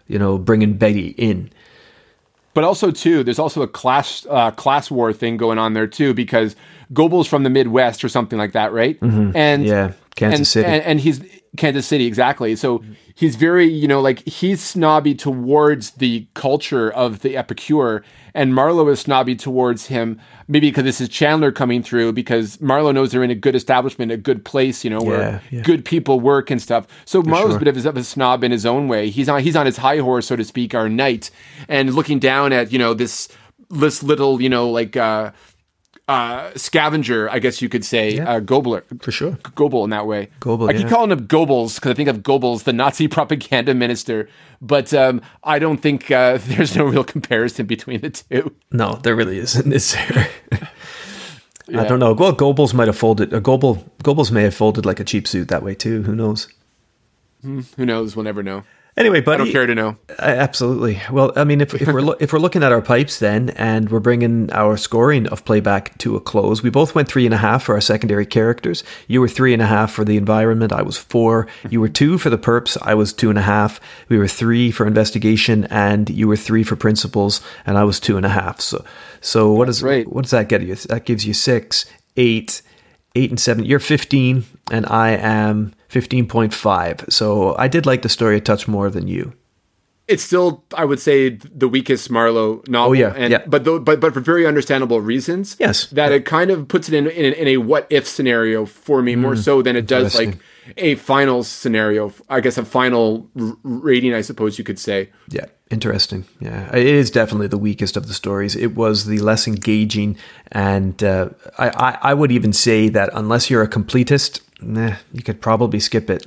you 0.09 0.19
know, 0.19 0.39
bringing 0.39 0.75
Betty 0.75 1.09
in. 1.19 1.51
But 2.55 2.65
also 2.65 2.91
too, 2.91 3.23
there's 3.23 3.39
also 3.39 3.61
a 3.61 3.69
class 3.69 4.27
uh, 4.31 4.51
class 4.53 4.91
war 4.91 5.13
thing 5.13 5.37
going 5.37 5.59
on 5.59 5.75
there 5.75 5.87
too 5.87 6.15
because 6.15 6.57
Goble's 6.93 7.29
from 7.29 7.43
the 7.43 7.51
Midwest 7.51 8.03
or 8.03 8.09
something 8.09 8.39
like 8.39 8.53
that, 8.53 8.73
right? 8.73 8.97
And 9.03 9.35
Mm-hmm. 9.35 9.65
Yeah, 9.67 9.93
Kansas 10.15 10.39
and, 10.39 10.47
City. 10.47 10.67
and, 10.67 10.83
and 10.85 11.01
he's 11.01 11.21
Kansas 11.59 11.87
City 11.87 12.07
exactly. 12.07 12.57
So 12.57 12.83
he's 13.15 13.37
very, 13.37 13.67
you 13.67 13.87
know, 13.87 14.01
like 14.01 14.27
he's 14.27 14.63
snobby 14.63 15.15
towards 15.15 15.91
the 15.93 16.27
culture 16.33 16.91
of 16.91 17.21
the 17.21 17.37
Epicure, 17.37 18.03
and 18.37 18.55
Marlowe 18.55 18.87
is 18.89 19.01
snobby 19.01 19.35
towards 19.35 19.87
him. 19.87 20.21
Maybe 20.47 20.69
because 20.69 20.85
this 20.85 21.01
is 21.01 21.09
Chandler 21.09 21.51
coming 21.51 21.83
through, 21.83 22.13
because 22.13 22.61
Marlowe 22.61 22.93
knows 22.93 23.11
they're 23.11 23.25
in 23.25 23.31
a 23.31 23.35
good 23.35 23.57
establishment, 23.57 24.13
a 24.13 24.17
good 24.17 24.45
place, 24.45 24.85
you 24.85 24.91
know, 24.91 25.01
where 25.01 25.19
Yeah, 25.19 25.41
yeah. 25.51 25.63
good 25.63 25.85
people 25.85 26.21
work 26.21 26.51
and 26.51 26.63
stuff. 26.63 26.87
So 27.05 27.23
Marlowe's 27.23 27.53
sure. 27.53 27.57
a 27.57 27.65
bit 27.65 27.77
of 27.77 27.85
a, 27.85 27.89
of 27.89 27.97
a 27.97 28.05
snob 28.05 28.45
in 28.45 28.53
his 28.53 28.65
own 28.65 28.87
way. 28.87 29.11
He's 29.11 29.29
on 29.29 29.41
he's 29.43 29.57
on 29.57 29.67
his 29.67 29.79
high 29.79 29.99
horse, 29.99 30.27
so 30.27 30.37
to 30.37 30.45
speak, 30.45 30.75
our 30.75 30.89
knight, 30.89 31.31
and 31.69 31.95
looking 31.95 32.21
down 32.21 32.53
at 32.53 32.71
you 32.71 32.79
know 32.79 32.95
this 32.95 33.29
this 33.71 34.03
little 34.03 34.41
you 34.41 34.49
know 34.49 34.69
like 34.71 34.97
uh, 34.97 35.33
uh, 36.09 36.53
scavenger, 36.55 37.29
I 37.31 37.41
guess 37.41 37.61
you 37.61 37.69
could 37.69 37.85
say, 37.85 38.19
uh, 38.19 38.41
Gobler 38.41 38.85
For 39.03 39.11
sure. 39.11 39.33
Goebbels 39.33 39.85
in 39.85 39.91
that 39.91 40.07
way. 40.07 40.29
Goebbels, 40.41 40.69
I 40.69 40.73
keep 40.75 40.83
yeah. 40.83 40.89
calling 40.89 41.11
him 41.11 41.27
Goebbels 41.27 41.77
because 41.77 41.91
I 41.91 41.95
think 41.95 42.09
of 42.09 42.19
Goebbels, 42.19 42.65
the 42.65 42.73
Nazi 42.73 43.09
propaganda 43.17 43.75
minister. 43.75 44.29
But 44.61 44.95
um, 44.95 45.21
I 45.43 45.59
don't 45.59 45.79
think 45.79 46.11
uh, 46.11 46.39
there's 46.41 46.77
no 46.77 46.85
real 46.85 47.05
comparison 47.05 47.67
between 47.67 48.01
the 48.03 48.11
two. 48.11 48.55
No, 48.71 48.95
there 49.03 49.17
really 49.17 49.39
isn't, 49.39 49.73
is 49.73 49.93
there? 49.93 50.29
I 51.69 51.85
don't 51.85 51.99
know. 51.99 52.13
Well, 52.13 52.35
Goebbels 52.35 52.73
might 52.73 52.87
have 52.87 52.97
folded. 52.97 53.35
Uh, 53.35 53.41
Goebbels, 53.41 53.83
Goebbels 54.05 54.31
may 54.31 54.43
have 54.43 54.55
folded 54.55 54.87
like 54.87 55.01
a 55.01 55.05
cheap 55.05 55.27
suit 55.27 55.49
that 55.49 55.65
way 55.65 55.75
too. 55.75 56.03
Who 56.05 56.15
knows? 56.15 56.49
Who 57.43 57.87
knows? 57.87 58.17
We'll 58.17 58.25
never 58.25 58.43
know. 58.43 58.65
Anyway, 58.97 59.21
but 59.21 59.35
I 59.35 59.37
don't 59.37 59.53
care 59.53 59.67
to 59.67 59.75
know. 59.75 59.99
Uh, 60.09 60.23
absolutely. 60.23 61.03
Well, 61.13 61.31
I 61.37 61.45
mean, 61.45 61.61
if, 61.61 61.75
if 61.75 61.87
we're 61.87 62.01
lo- 62.01 62.17
if 62.19 62.33
we're 62.33 62.39
looking 62.39 62.63
at 62.63 62.73
our 62.73 62.81
pipes 62.81 63.19
then, 63.19 63.51
and 63.51 63.91
we're 63.91 64.01
bringing 64.01 64.51
our 64.53 64.79
scoring 64.79 65.27
of 65.27 65.45
playback 65.45 65.99
to 65.99 66.17
a 66.17 66.21
close, 66.21 66.63
we 66.63 66.71
both 66.71 66.95
went 66.95 67.07
three 67.07 67.27
and 67.27 67.35
a 67.35 67.39
half 67.39 67.65
for 67.65 67.75
our 67.75 67.81
secondary 67.83 68.25
characters. 68.25 68.85
You 69.07 69.21
were 69.21 69.29
three 69.29 69.53
and 69.53 69.61
a 69.61 69.67
half 69.67 69.93
for 69.93 70.03
the 70.03 70.17
environment. 70.17 70.73
I 70.73 70.81
was 70.81 70.97
four. 70.97 71.47
You 71.69 71.83
were 71.83 71.91
two 71.91 72.17
for 72.17 72.31
the 72.31 72.39
perps. 72.39 72.79
I 72.81 72.95
was 72.95 73.13
two 73.13 73.29
and 73.29 73.39
a 73.39 73.43
half. 73.43 73.81
We 74.09 74.17
were 74.17 74.29
three 74.29 74.71
for 74.71 74.87
investigation, 74.87 75.65
and 75.65 76.09
you 76.09 76.27
were 76.27 76.37
three 76.37 76.63
for 76.63 76.77
principles, 76.77 77.43
and 77.67 77.77
I 77.77 77.85
was 77.85 78.01
two 78.01 78.17
and 78.17 78.25
a 78.25 78.31
half. 78.31 78.63
So, 78.63 78.83
so 79.21 79.53
what 79.53 79.67
does 79.67 79.83
right. 79.83 80.11
what 80.11 80.23
does 80.23 80.31
that 80.31 80.49
get 80.49 80.63
you? 80.63 80.75
That 80.75 81.05
gives 81.05 81.27
you 81.27 81.35
six, 81.35 81.85
eight, 82.17 82.63
eight 83.17 83.31
and 83.31 83.41
seven. 83.41 83.65
You're 83.65 83.81
15, 83.81 84.45
and 84.71 84.87
I 84.87 85.11
am 85.11 85.73
15.5. 85.91 87.13
So 87.13 87.57
I 87.59 87.69
did 87.69 87.87
like 87.87 88.03
the 88.03 88.09
story 88.09 88.37
a 88.37 88.41
touch 88.41 88.69
more 88.69 88.91
than 88.91 89.09
you. 89.09 89.33
It's 90.09 90.23
still, 90.23 90.63
I 90.73 90.85
would 90.85 91.01
say, 91.01 91.31
the 91.31 91.67
weakest 91.67 92.11
Marlowe 92.13 92.63
novel. 92.69 92.91
Oh, 92.91 92.93
yeah, 92.93 93.13
and, 93.17 93.33
yeah. 93.33 93.43
But 93.45 93.65
though, 93.65 93.81
but 93.81 93.99
but 93.99 94.15
for 94.15 94.21
very 94.21 94.47
understandable 94.47 95.01
reasons. 95.01 95.57
Yes. 95.59 95.87
That 95.87 96.13
it 96.13 96.25
kind 96.25 96.53
of 96.53 96.69
puts 96.69 96.89
it 96.89 96.95
in 96.95 97.09
in, 97.09 97.33
in 97.33 97.49
a 97.49 97.57
what 97.57 97.89
if 97.91 98.07
scenario 98.07 98.67
for 98.67 99.03
me 99.03 99.17
more 99.17 99.35
so 99.35 99.63
than 99.63 99.75
it 99.75 99.89
does 99.89 100.15
like 100.15 100.39
Mm, 100.67 100.73
a 100.79 100.95
final 100.97 101.45
scenario. 101.45 102.13
I 102.29 102.41
guess 102.41 102.59
a 102.59 102.65
final 102.65 103.29
r- 103.41 103.57
rating, 103.63 104.15
I 104.15 104.21
suppose 104.21 104.59
you 104.59 104.65
could 104.65 104.79
say. 104.81 105.11
Yeah, 105.29 105.47
interesting. 105.71 106.25
Yeah, 106.41 106.75
it 106.75 106.87
is 106.87 107.11
definitely 107.11 107.49
the 107.49 107.59
weakest 107.59 107.97
of 107.97 108.09
the 108.09 108.15
stories. 108.15 108.57
It 108.57 108.75
was 108.75 109.07
the 109.07 109.19
less 109.19 109.47
engaging, 109.47 110.17
and 110.53 111.03
uh, 111.03 111.31
I, 111.59 111.69
I, 111.69 111.99
I 112.11 112.15
would 112.15 112.33
even 112.33 112.53
say 112.53 112.89
that 112.89 113.11
unless 113.13 113.51
you're 113.51 113.63
a 113.63 113.69
completist, 113.69 114.41
nah, 114.61 114.97
you 115.13 115.23
could 115.23 115.41
probably 115.41 115.81
skip 115.81 116.11
it. 116.11 116.27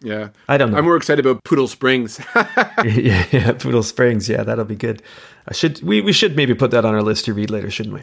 Yeah. 0.00 0.28
I 0.48 0.58
don't 0.58 0.70
know. 0.70 0.78
I'm 0.78 0.84
more 0.84 0.96
excited 0.96 1.24
about 1.24 1.42
Poodle 1.44 1.66
Springs. 1.66 2.20
yeah, 2.84 3.26
yeah, 3.32 3.52
Poodle 3.52 3.82
Springs. 3.82 4.28
Yeah, 4.28 4.42
that'll 4.42 4.66
be 4.66 4.76
good. 4.76 5.02
I 5.48 5.54
should 5.54 5.82
we, 5.82 6.00
we 6.02 6.12
should 6.12 6.36
maybe 6.36 6.54
put 6.54 6.70
that 6.72 6.84
on 6.84 6.94
our 6.94 7.02
list 7.02 7.24
to 7.24 7.34
read 7.34 7.50
later, 7.50 7.70
shouldn't 7.70 7.94
we? 7.94 8.02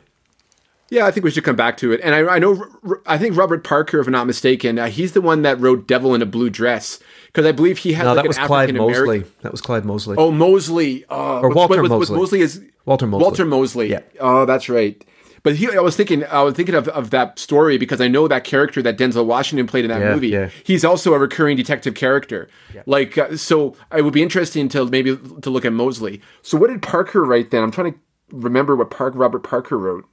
Yeah, 0.91 1.05
I 1.07 1.11
think 1.11 1.23
we 1.23 1.31
should 1.31 1.45
come 1.45 1.55
back 1.55 1.77
to 1.77 1.91
it. 1.93 2.01
And 2.03 2.13
I, 2.13 2.35
I 2.35 2.37
know, 2.39 2.63
I 3.07 3.17
think 3.17 3.35
Robert 3.37 3.63
Parker, 3.63 3.99
if 4.01 4.07
I'm 4.07 4.11
not 4.11 4.27
mistaken, 4.27 4.77
uh, 4.77 4.87
he's 4.87 5.13
the 5.13 5.21
one 5.21 5.41
that 5.41 5.57
wrote 5.59 5.87
"Devil 5.87 6.13
in 6.13 6.21
a 6.21 6.25
Blue 6.25 6.49
Dress" 6.49 6.99
because 7.27 7.45
I 7.45 7.53
believe 7.53 7.79
he 7.79 7.93
had 7.93 8.03
No, 8.03 8.13
like 8.13 8.23
that 8.23 8.27
was 8.27 8.37
Clyde 8.37 8.75
Mosley. 8.75 9.23
That 9.41 9.51
was 9.53 9.61
Clyde 9.61 9.85
Mosley. 9.85 10.15
Oh, 10.19 10.31
Mosley, 10.31 11.05
uh, 11.09 11.39
Or 11.39 11.49
Walter 11.49 11.81
Mosley. 11.81 12.17
Mosley 12.17 12.41
is 12.41 12.61
Walter 12.85 13.07
Mosley. 13.07 13.23
Walter 13.23 13.45
Mosley. 13.45 13.89
Yeah. 13.89 14.01
Oh, 14.19 14.45
that's 14.45 14.67
right. 14.67 15.03
But 15.43 15.55
he, 15.55 15.67
I 15.75 15.79
was 15.79 15.95
thinking, 15.95 16.23
I 16.25 16.43
was 16.43 16.53
thinking 16.53 16.75
of, 16.75 16.87
of 16.89 17.09
that 17.09 17.39
story 17.39 17.79
because 17.79 17.99
I 17.99 18.07
know 18.07 18.27
that 18.27 18.43
character 18.43 18.81
that 18.83 18.97
Denzel 18.97 19.25
Washington 19.25 19.65
played 19.65 19.85
in 19.85 19.89
that 19.89 19.99
Yeah, 20.01 20.13
movie. 20.13 20.27
yeah. 20.27 20.49
He's 20.63 20.85
also 20.85 21.13
a 21.15 21.19
recurring 21.19 21.57
detective 21.57 21.95
character. 21.95 22.47
Yeah. 22.75 22.83
Like, 22.85 23.17
uh, 23.17 23.35
so 23.37 23.75
it 23.95 24.03
would 24.03 24.13
be 24.13 24.21
interesting 24.21 24.69
to 24.69 24.85
maybe 24.85 25.17
to 25.41 25.49
look 25.49 25.65
at 25.65 25.73
Mosley. 25.73 26.21
So 26.43 26.59
what 26.59 26.69
did 26.69 26.83
Parker 26.83 27.23
write 27.23 27.49
then? 27.49 27.63
I'm 27.63 27.71
trying 27.71 27.93
to 27.93 27.99
remember 28.31 28.75
what 28.75 28.91
Park 28.91 29.13
Robert 29.15 29.41
Parker 29.41 29.79
wrote. 29.79 30.05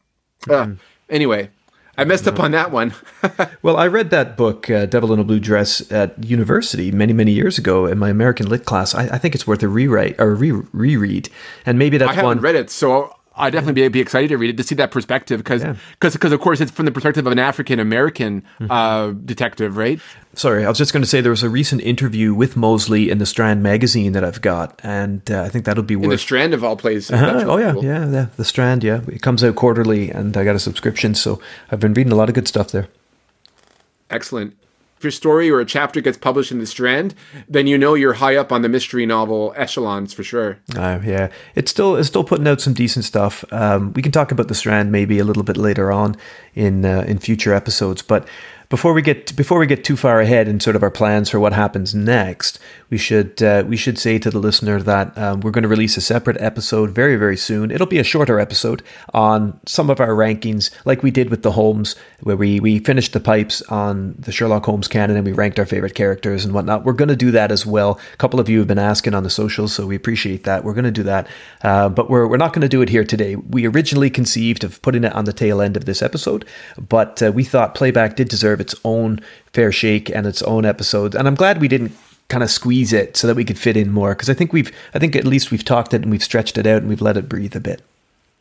Uh, 0.48 0.72
anyway, 1.08 1.50
I 1.96 2.04
messed 2.04 2.28
up 2.28 2.38
on 2.40 2.52
that 2.52 2.70
one. 2.70 2.94
Well, 3.60 3.76
I 3.76 3.88
read 3.88 4.10
that 4.10 4.36
book, 4.36 4.70
uh, 4.70 4.86
Devil 4.86 5.12
in 5.12 5.18
a 5.18 5.24
Blue 5.24 5.40
Dress, 5.40 5.90
at 5.90 6.22
university 6.22 6.92
many, 6.92 7.12
many 7.12 7.32
years 7.32 7.58
ago 7.58 7.86
in 7.86 7.98
my 7.98 8.08
American 8.08 8.48
Lit 8.48 8.64
class. 8.64 8.94
I, 8.94 9.08
I 9.08 9.18
think 9.18 9.34
it's 9.34 9.46
worth 9.46 9.62
a 9.64 9.68
rewrite 9.68 10.14
or 10.20 10.34
re- 10.34 10.62
reread, 10.72 11.28
and 11.66 11.78
maybe 11.78 11.98
that's 11.98 12.08
one 12.08 12.12
I 12.12 12.14
haven't 12.14 12.28
one. 12.28 12.40
read 12.40 12.54
it, 12.54 12.70
so 12.70 13.14
I'd 13.38 13.50
definitely 13.52 13.82
be, 13.82 13.88
be 13.88 14.00
excited 14.00 14.28
to 14.28 14.36
read 14.36 14.50
it 14.50 14.56
to 14.56 14.62
see 14.62 14.74
that 14.74 14.90
perspective 14.90 15.38
because 15.38 15.62
because 16.00 16.32
of 16.32 16.40
course 16.40 16.60
it's 16.60 16.70
from 16.70 16.84
the 16.86 16.90
perspective 16.92 17.26
of 17.26 17.32
an 17.32 17.38
African 17.38 17.78
American 17.80 18.42
Mm-hmm. 18.60 18.70
uh, 18.70 19.12
detective, 19.24 19.76
right? 19.76 20.00
Sorry, 20.34 20.64
I 20.64 20.68
was 20.68 20.78
just 20.78 20.92
going 20.92 21.02
to 21.02 21.08
say 21.08 21.20
there 21.20 21.30
was 21.30 21.42
a 21.42 21.48
recent 21.48 21.80
interview 21.82 22.34
with 22.34 22.56
Mosley 22.56 23.10
in 23.10 23.18
the 23.18 23.26
Strand 23.26 23.62
magazine 23.62 24.12
that 24.12 24.22
I've 24.24 24.40
got, 24.42 24.78
and 24.84 25.28
uh, 25.30 25.42
I 25.42 25.48
think 25.48 25.64
that'll 25.64 25.82
be 25.82 25.94
In 25.94 26.02
the 26.02 26.08
worth. 26.08 26.20
Strand 26.20 26.54
of 26.54 26.62
all 26.64 26.76
places. 26.76 27.10
Uh-huh. 27.10 27.44
Oh 27.46 27.56
yeah, 27.58 27.72
cool. 27.72 27.84
yeah, 27.84 28.08
yeah. 28.10 28.26
The 28.36 28.44
Strand, 28.44 28.84
yeah, 28.84 29.00
it 29.08 29.22
comes 29.22 29.42
out 29.42 29.54
quarterly, 29.56 30.10
and 30.10 30.36
I 30.36 30.44
got 30.44 30.54
a 30.54 30.58
subscription, 30.60 31.14
so 31.14 31.40
I've 31.70 31.80
been 31.80 31.94
reading 31.94 32.12
a 32.12 32.16
lot 32.16 32.28
of 32.28 32.34
good 32.34 32.46
stuff 32.48 32.70
there. 32.72 32.88
Excellent. 34.10 34.54
If 34.98 35.04
your 35.04 35.10
story 35.12 35.48
or 35.48 35.60
a 35.60 35.64
chapter 35.64 36.00
gets 36.00 36.18
published 36.18 36.50
in 36.50 36.58
the 36.58 36.66
Strand, 36.66 37.14
then 37.48 37.68
you 37.68 37.78
know 37.78 37.94
you're 37.94 38.14
high 38.14 38.34
up 38.34 38.50
on 38.50 38.62
the 38.62 38.68
mystery 38.68 39.06
novel 39.06 39.54
echelons 39.56 40.12
for 40.12 40.24
sure. 40.24 40.58
Uh, 40.74 40.98
yeah, 41.04 41.28
it's 41.54 41.70
still 41.70 41.94
it's 41.94 42.08
still 42.08 42.24
putting 42.24 42.48
out 42.48 42.60
some 42.60 42.74
decent 42.74 43.04
stuff. 43.04 43.44
Um, 43.52 43.92
we 43.92 44.02
can 44.02 44.10
talk 44.10 44.32
about 44.32 44.48
the 44.48 44.56
Strand 44.56 44.90
maybe 44.90 45.20
a 45.20 45.24
little 45.24 45.44
bit 45.44 45.56
later 45.56 45.92
on 45.92 46.16
in 46.56 46.84
uh, 46.84 47.04
in 47.06 47.20
future 47.20 47.54
episodes. 47.54 48.02
But 48.02 48.26
before 48.70 48.92
we 48.92 49.00
get 49.00 49.34
before 49.34 49.58
we 49.58 49.66
get 49.66 49.82
too 49.82 49.96
far 49.96 50.20
ahead 50.20 50.46
in 50.46 50.60
sort 50.60 50.76
of 50.76 50.82
our 50.82 50.90
plans 50.90 51.30
for 51.30 51.40
what 51.40 51.54
happens 51.54 51.94
next, 51.94 52.58
we 52.90 52.98
should 52.98 53.42
uh, 53.42 53.64
we 53.66 53.78
should 53.78 53.98
say 53.98 54.18
to 54.18 54.30
the 54.30 54.38
listener 54.38 54.82
that 54.82 55.16
um, 55.16 55.40
we're 55.40 55.50
going 55.50 55.62
to 55.62 55.68
release 55.68 55.96
a 55.96 56.02
separate 56.02 56.38
episode 56.38 56.90
very 56.90 57.16
very 57.16 57.36
soon. 57.36 57.70
It'll 57.70 57.86
be 57.86 57.98
a 57.98 58.04
shorter 58.04 58.38
episode 58.38 58.82
on 59.14 59.58
some 59.64 59.88
of 59.88 60.00
our 60.00 60.10
rankings, 60.10 60.70
like 60.84 61.02
we 61.02 61.10
did 61.10 61.30
with 61.30 61.42
the 61.42 61.52
Holmes, 61.52 61.96
where 62.20 62.36
we 62.36 62.60
we 62.60 62.78
finished 62.80 63.14
the 63.14 63.20
pipes 63.20 63.62
on 63.62 64.14
the 64.18 64.32
Sherlock 64.32 64.66
Holmes 64.66 64.86
canon 64.86 65.16
and 65.16 65.26
we 65.26 65.32
ranked 65.32 65.58
our 65.58 65.66
favorite 65.66 65.94
characters 65.94 66.44
and 66.44 66.52
whatnot. 66.52 66.84
We're 66.84 66.92
going 66.92 67.08
to 67.08 67.16
do 67.16 67.30
that 67.30 67.50
as 67.50 67.64
well. 67.64 67.98
A 68.12 68.16
couple 68.18 68.38
of 68.38 68.50
you 68.50 68.58
have 68.58 68.68
been 68.68 68.78
asking 68.78 69.14
on 69.14 69.22
the 69.22 69.30
socials, 69.30 69.72
so 69.72 69.86
we 69.86 69.96
appreciate 69.96 70.44
that. 70.44 70.62
We're 70.62 70.74
going 70.74 70.84
to 70.84 70.90
do 70.90 71.04
that, 71.04 71.26
uh, 71.62 71.88
but 71.88 72.10
we're 72.10 72.26
we're 72.26 72.36
not 72.36 72.52
going 72.52 72.62
to 72.62 72.68
do 72.68 72.82
it 72.82 72.90
here 72.90 73.04
today. 73.04 73.36
We 73.36 73.66
originally 73.66 74.10
conceived 74.10 74.62
of 74.62 74.82
putting 74.82 75.04
it 75.04 75.14
on 75.14 75.24
the 75.24 75.32
tail 75.32 75.62
end 75.62 75.78
of 75.78 75.86
this 75.86 76.02
episode, 76.02 76.44
but 76.76 77.22
uh, 77.22 77.32
we 77.32 77.44
thought 77.44 77.74
playback 77.74 78.16
did 78.16 78.28
deserve 78.28 78.57
its 78.60 78.74
own 78.84 79.20
fair 79.52 79.72
shake 79.72 80.10
and 80.10 80.26
its 80.26 80.42
own 80.42 80.64
episode, 80.64 81.14
and 81.14 81.26
I'm 81.26 81.34
glad 81.34 81.60
we 81.60 81.68
didn't 81.68 81.92
kind 82.28 82.42
of 82.42 82.50
squeeze 82.50 82.92
it 82.92 83.16
so 83.16 83.26
that 83.26 83.36
we 83.36 83.44
could 83.44 83.58
fit 83.58 83.76
in 83.76 83.90
more 83.90 84.14
because 84.14 84.28
I 84.28 84.34
think 84.34 84.52
we've 84.52 84.70
I 84.94 84.98
think 84.98 85.16
at 85.16 85.24
least 85.24 85.50
we've 85.50 85.64
talked 85.64 85.94
it 85.94 86.02
and 86.02 86.10
we've 86.10 86.22
stretched 86.22 86.58
it 86.58 86.66
out 86.66 86.78
and 86.78 86.88
we've 86.88 87.00
let 87.00 87.16
it 87.16 87.28
breathe 87.28 87.56
a 87.56 87.60
bit. 87.60 87.82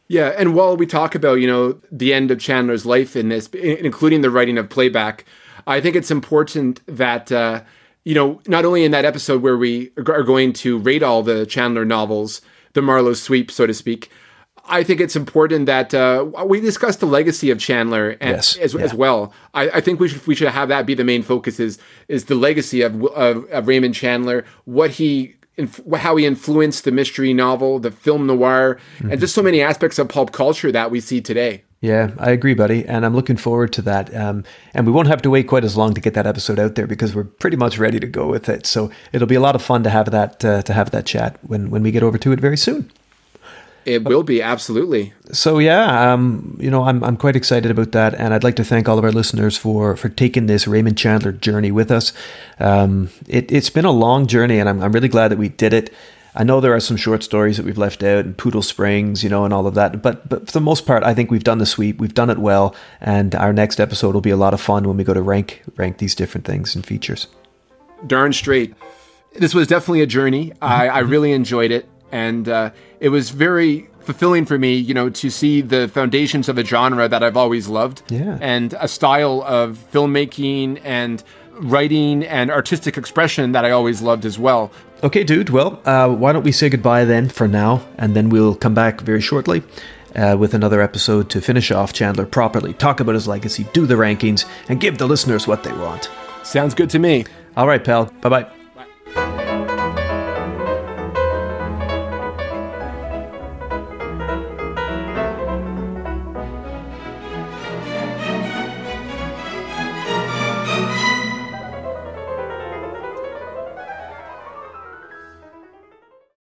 Yeah, 0.10 0.34
and 0.38 0.56
while 0.56 0.78
we 0.78 0.86
talk 0.86 1.16
about 1.16 1.36
you 1.36 1.48
know 1.48 1.80
the 1.92 2.14
end 2.14 2.32
of 2.32 2.40
Chandler's 2.40 2.86
life 2.86 3.16
in 3.16 3.30
this, 3.30 3.48
including 3.48 4.22
the 4.22 4.30
writing 4.30 4.58
of 4.58 4.70
playback, 4.70 5.26
I 5.66 5.82
think 5.82 5.96
it's 5.96 6.12
important 6.12 6.82
that 6.86 7.32
uh, 7.32 7.62
you 8.04 8.16
know 8.16 8.42
not 8.48 8.66
only 8.66 8.84
in 8.84 8.92
that 8.92 9.06
episode 9.06 9.42
where 9.42 9.58
we 9.58 9.92
are 9.98 10.24
going 10.24 10.54
to 10.54 10.78
rate 10.78 11.04
all 11.04 11.24
the 11.24 11.46
Chandler 11.46 11.86
novels, 11.86 12.42
the 12.74 12.82
Marlowe 12.82 13.14
sweep, 13.14 13.52
so 13.52 13.66
to 13.68 13.74
speak. 13.74 14.10
I 14.70 14.84
think 14.84 15.02
it's 15.02 15.16
important 15.16 15.66
that 15.66 15.94
uh, 15.94 16.26
we 16.46 16.60
discuss 16.60 16.98
the 16.98 17.06
legacy 17.06 17.50
of 17.52 17.60
Chandler 17.60 18.18
and, 18.22 18.38
Yes, 18.38 18.58
as, 18.58 18.74
yeah. 18.74 18.82
as 18.82 18.94
well. 18.94 19.34
I, 19.54 19.70
I 19.70 19.82
think 19.82 20.00
we 20.00 20.10
should 20.10 20.26
we 20.28 20.36
should 20.36 20.50
have 20.50 20.70
that 20.70 20.86
be 20.86 20.94
the 20.94 21.04
main 21.04 21.24
focus 21.24 21.60
is 21.60 21.80
is 22.08 22.26
the 22.26 22.36
legacy 22.36 22.82
of 22.82 23.04
of, 23.08 23.46
of 23.50 23.68
Raymond 23.68 23.96
Chandler, 23.96 24.46
what 24.66 24.92
he 24.92 25.36
inf- 25.58 25.82
how 25.96 26.16
he 26.16 26.26
influenced 26.26 26.84
the 26.84 26.92
mystery 26.92 27.34
novel, 27.34 27.80
the 27.80 27.92
film 27.92 28.28
noir, 28.28 28.80
mm-hmm. 28.98 29.12
and 29.12 29.20
just 29.20 29.36
so 29.36 29.42
many 29.42 29.62
aspects 29.62 30.00
of 30.00 30.10
pulp 30.10 30.32
culture 30.32 30.72
that 30.72 30.92
we 30.92 31.00
see 31.00 31.22
today. 31.22 31.64
Yeah, 31.80 32.12
I 32.18 32.32
agree, 32.32 32.56
buddy, 32.56 32.86
and 32.88 33.06
I'm 33.06 33.14
looking 33.14 33.38
forward 33.38 33.72
to 33.74 33.84
that. 33.84 34.16
Um, 34.16 34.44
and 34.74 34.88
we 34.88 34.92
won't 34.92 35.08
have 35.10 35.22
to 35.22 35.30
wait 35.30 35.48
quite 35.48 35.64
as 35.64 35.78
long 35.78 35.94
to 35.94 36.02
get 36.02 36.16
that 36.16 36.26
episode 36.26 36.58
out 36.58 36.74
there 36.74 36.88
because 36.88 37.14
we're 37.14 37.24
pretty 37.24 37.56
much 37.56 37.78
ready 37.78 38.00
to 38.00 38.08
go 38.08 38.28
with 38.28 38.50
it. 38.50 38.66
So 38.66 38.90
it'll 39.14 39.28
be 39.28 39.36
a 39.36 39.40
lot 39.40 39.54
of 39.54 39.62
fun 39.62 39.84
to 39.84 39.92
have 39.92 40.10
that 40.10 40.44
uh, 40.44 40.64
to 40.64 40.74
have 40.74 40.92
that 40.92 41.06
chat 41.06 41.38
when 41.44 41.70
when 41.70 41.84
we 41.84 41.92
get 41.92 42.04
over 42.04 42.18
to 42.18 42.32
it 42.32 42.40
very 42.40 42.58
soon. 42.58 42.92
It 43.88 44.04
will 44.04 44.24
be 44.24 44.42
absolutely. 44.42 45.14
So 45.32 45.60
yeah, 45.60 46.12
um, 46.12 46.58
you 46.60 46.70
know, 46.70 46.84
I'm 46.84 47.02
I'm 47.06 47.16
quite 47.16 47.38
excited 47.38 47.72
about 47.72 47.94
that, 47.94 48.16
and 48.16 48.34
I'd 48.34 48.44
like 48.44 48.58
to 48.58 48.66
thank 48.66 48.90
all 48.90 49.00
of 49.00 49.06
our 49.06 49.14
listeners 49.14 49.56
for 49.56 49.96
for 49.96 50.10
taking 50.10 50.48
this 50.48 50.68
Raymond 50.68 50.98
Chandler 50.98 51.32
journey 51.32 51.72
with 51.72 51.90
us. 51.90 52.12
Um, 52.60 53.10
it, 53.30 53.50
has 53.50 53.70
been 53.70 53.86
a 53.86 53.92
long 53.92 54.28
journey, 54.28 54.60
and 54.60 54.68
I'm 54.68 54.82
I'm 54.82 54.92
really 54.92 55.08
glad 55.08 55.30
that 55.30 55.38
we 55.38 55.48
did 55.48 55.72
it. 55.72 55.94
I 56.36 56.44
know 56.44 56.60
there 56.60 56.76
are 56.76 56.82
some 56.82 56.98
short 56.98 57.24
stories 57.24 57.56
that 57.56 57.66
we've 57.66 57.78
left 57.78 58.04
out 58.04 58.26
and 58.26 58.38
Poodle 58.38 58.62
Springs, 58.62 59.24
you 59.24 59.30
know, 59.30 59.46
and 59.46 59.54
all 59.54 59.68
of 59.68 59.76
that. 59.76 60.02
But 60.02 60.28
but 60.28 60.48
for 60.48 60.52
the 60.52 60.60
most 60.60 60.86
part, 60.86 61.04
I 61.04 61.14
think 61.14 61.32
we've 61.32 61.46
done 61.46 61.60
the 61.60 61.66
sweep. 61.66 61.98
We've 61.98 62.14
done 62.14 62.30
it 62.30 62.40
well, 62.40 62.76
and 63.00 63.36
our 63.36 63.54
next 63.54 63.80
episode 63.80 64.14
will 64.14 64.22
be 64.22 64.32
a 64.32 64.38
lot 64.38 64.54
of 64.54 64.60
fun 64.60 64.86
when 64.86 64.98
we 64.98 65.06
go 65.06 65.14
to 65.14 65.22
rank 65.22 65.64
rank 65.78 66.00
these 66.00 66.14
different 66.14 66.46
things 66.46 66.76
and 66.76 66.86
features. 66.86 67.28
Darn 68.06 68.34
straight. 68.34 68.76
This 69.34 69.54
was 69.54 69.68
definitely 69.68 70.02
a 70.02 70.08
journey. 70.08 70.52
I, 70.62 70.90
I 70.90 71.00
really 71.00 71.32
enjoyed 71.32 71.72
it, 71.72 71.88
and 72.12 72.48
uh, 72.48 72.72
it 73.00 73.10
was 73.10 73.30
very 73.30 73.90
fulfilling 74.00 74.46
for 74.46 74.58
me, 74.58 74.76
you 74.76 74.94
know, 74.94 75.10
to 75.10 75.30
see 75.30 75.62
the 75.62 75.88
foundations 75.90 76.48
of 76.48 76.58
a 76.58 76.64
genre 76.64 77.10
that 77.10 77.22
I've 77.22 77.38
always 77.38 77.68
loved, 77.68 78.02
yeah. 78.10 78.38
and 78.42 78.74
a 78.80 78.88
style 78.88 79.44
of 79.46 79.86
filmmaking 79.92 80.82
and 80.84 81.24
writing 81.60 82.24
and 82.24 82.50
artistic 82.50 82.98
expression 82.98 83.52
that 83.52 83.66
I 83.66 83.72
always 83.72 84.02
loved 84.02 84.26
as 84.26 84.40
well. 84.40 84.72
Okay, 85.04 85.24
dude. 85.24 85.50
Well, 85.50 85.82
uh, 85.86 86.10
why 86.10 86.32
don't 86.32 86.44
we 86.44 86.52
say 86.52 86.70
goodbye 86.70 87.06
then 87.06 87.30
for 87.30 87.48
now, 87.48 87.86
and 87.98 88.16
then 88.16 88.30
we'll 88.30 88.56
come 88.56 88.74
back 88.74 89.02
very 89.02 89.22
shortly 89.22 89.64
uh, 90.16 90.36
with 90.40 90.54
another 90.54 90.82
episode 90.82 91.30
to 91.32 91.42
finish 91.42 91.72
off 91.72 91.94
Chandler 91.94 92.26
properly, 92.26 92.74
talk 92.74 93.00
about 93.00 93.16
his 93.16 93.28
legacy, 93.28 93.68
do 93.74 93.86
the 93.86 93.96
rankings, 93.96 94.46
and 94.70 94.80
give 94.80 94.98
the 94.98 95.08
listeners 95.08 95.48
what 95.48 95.64
they 95.64 95.74
want. 95.74 96.10
Sounds 96.44 96.74
good 96.74 96.90
to 96.92 97.00
me. 97.00 97.26
All 97.56 97.68
right, 97.68 97.84
pal. 97.84 98.06
Bye 98.22 98.48
bye. 99.16 99.44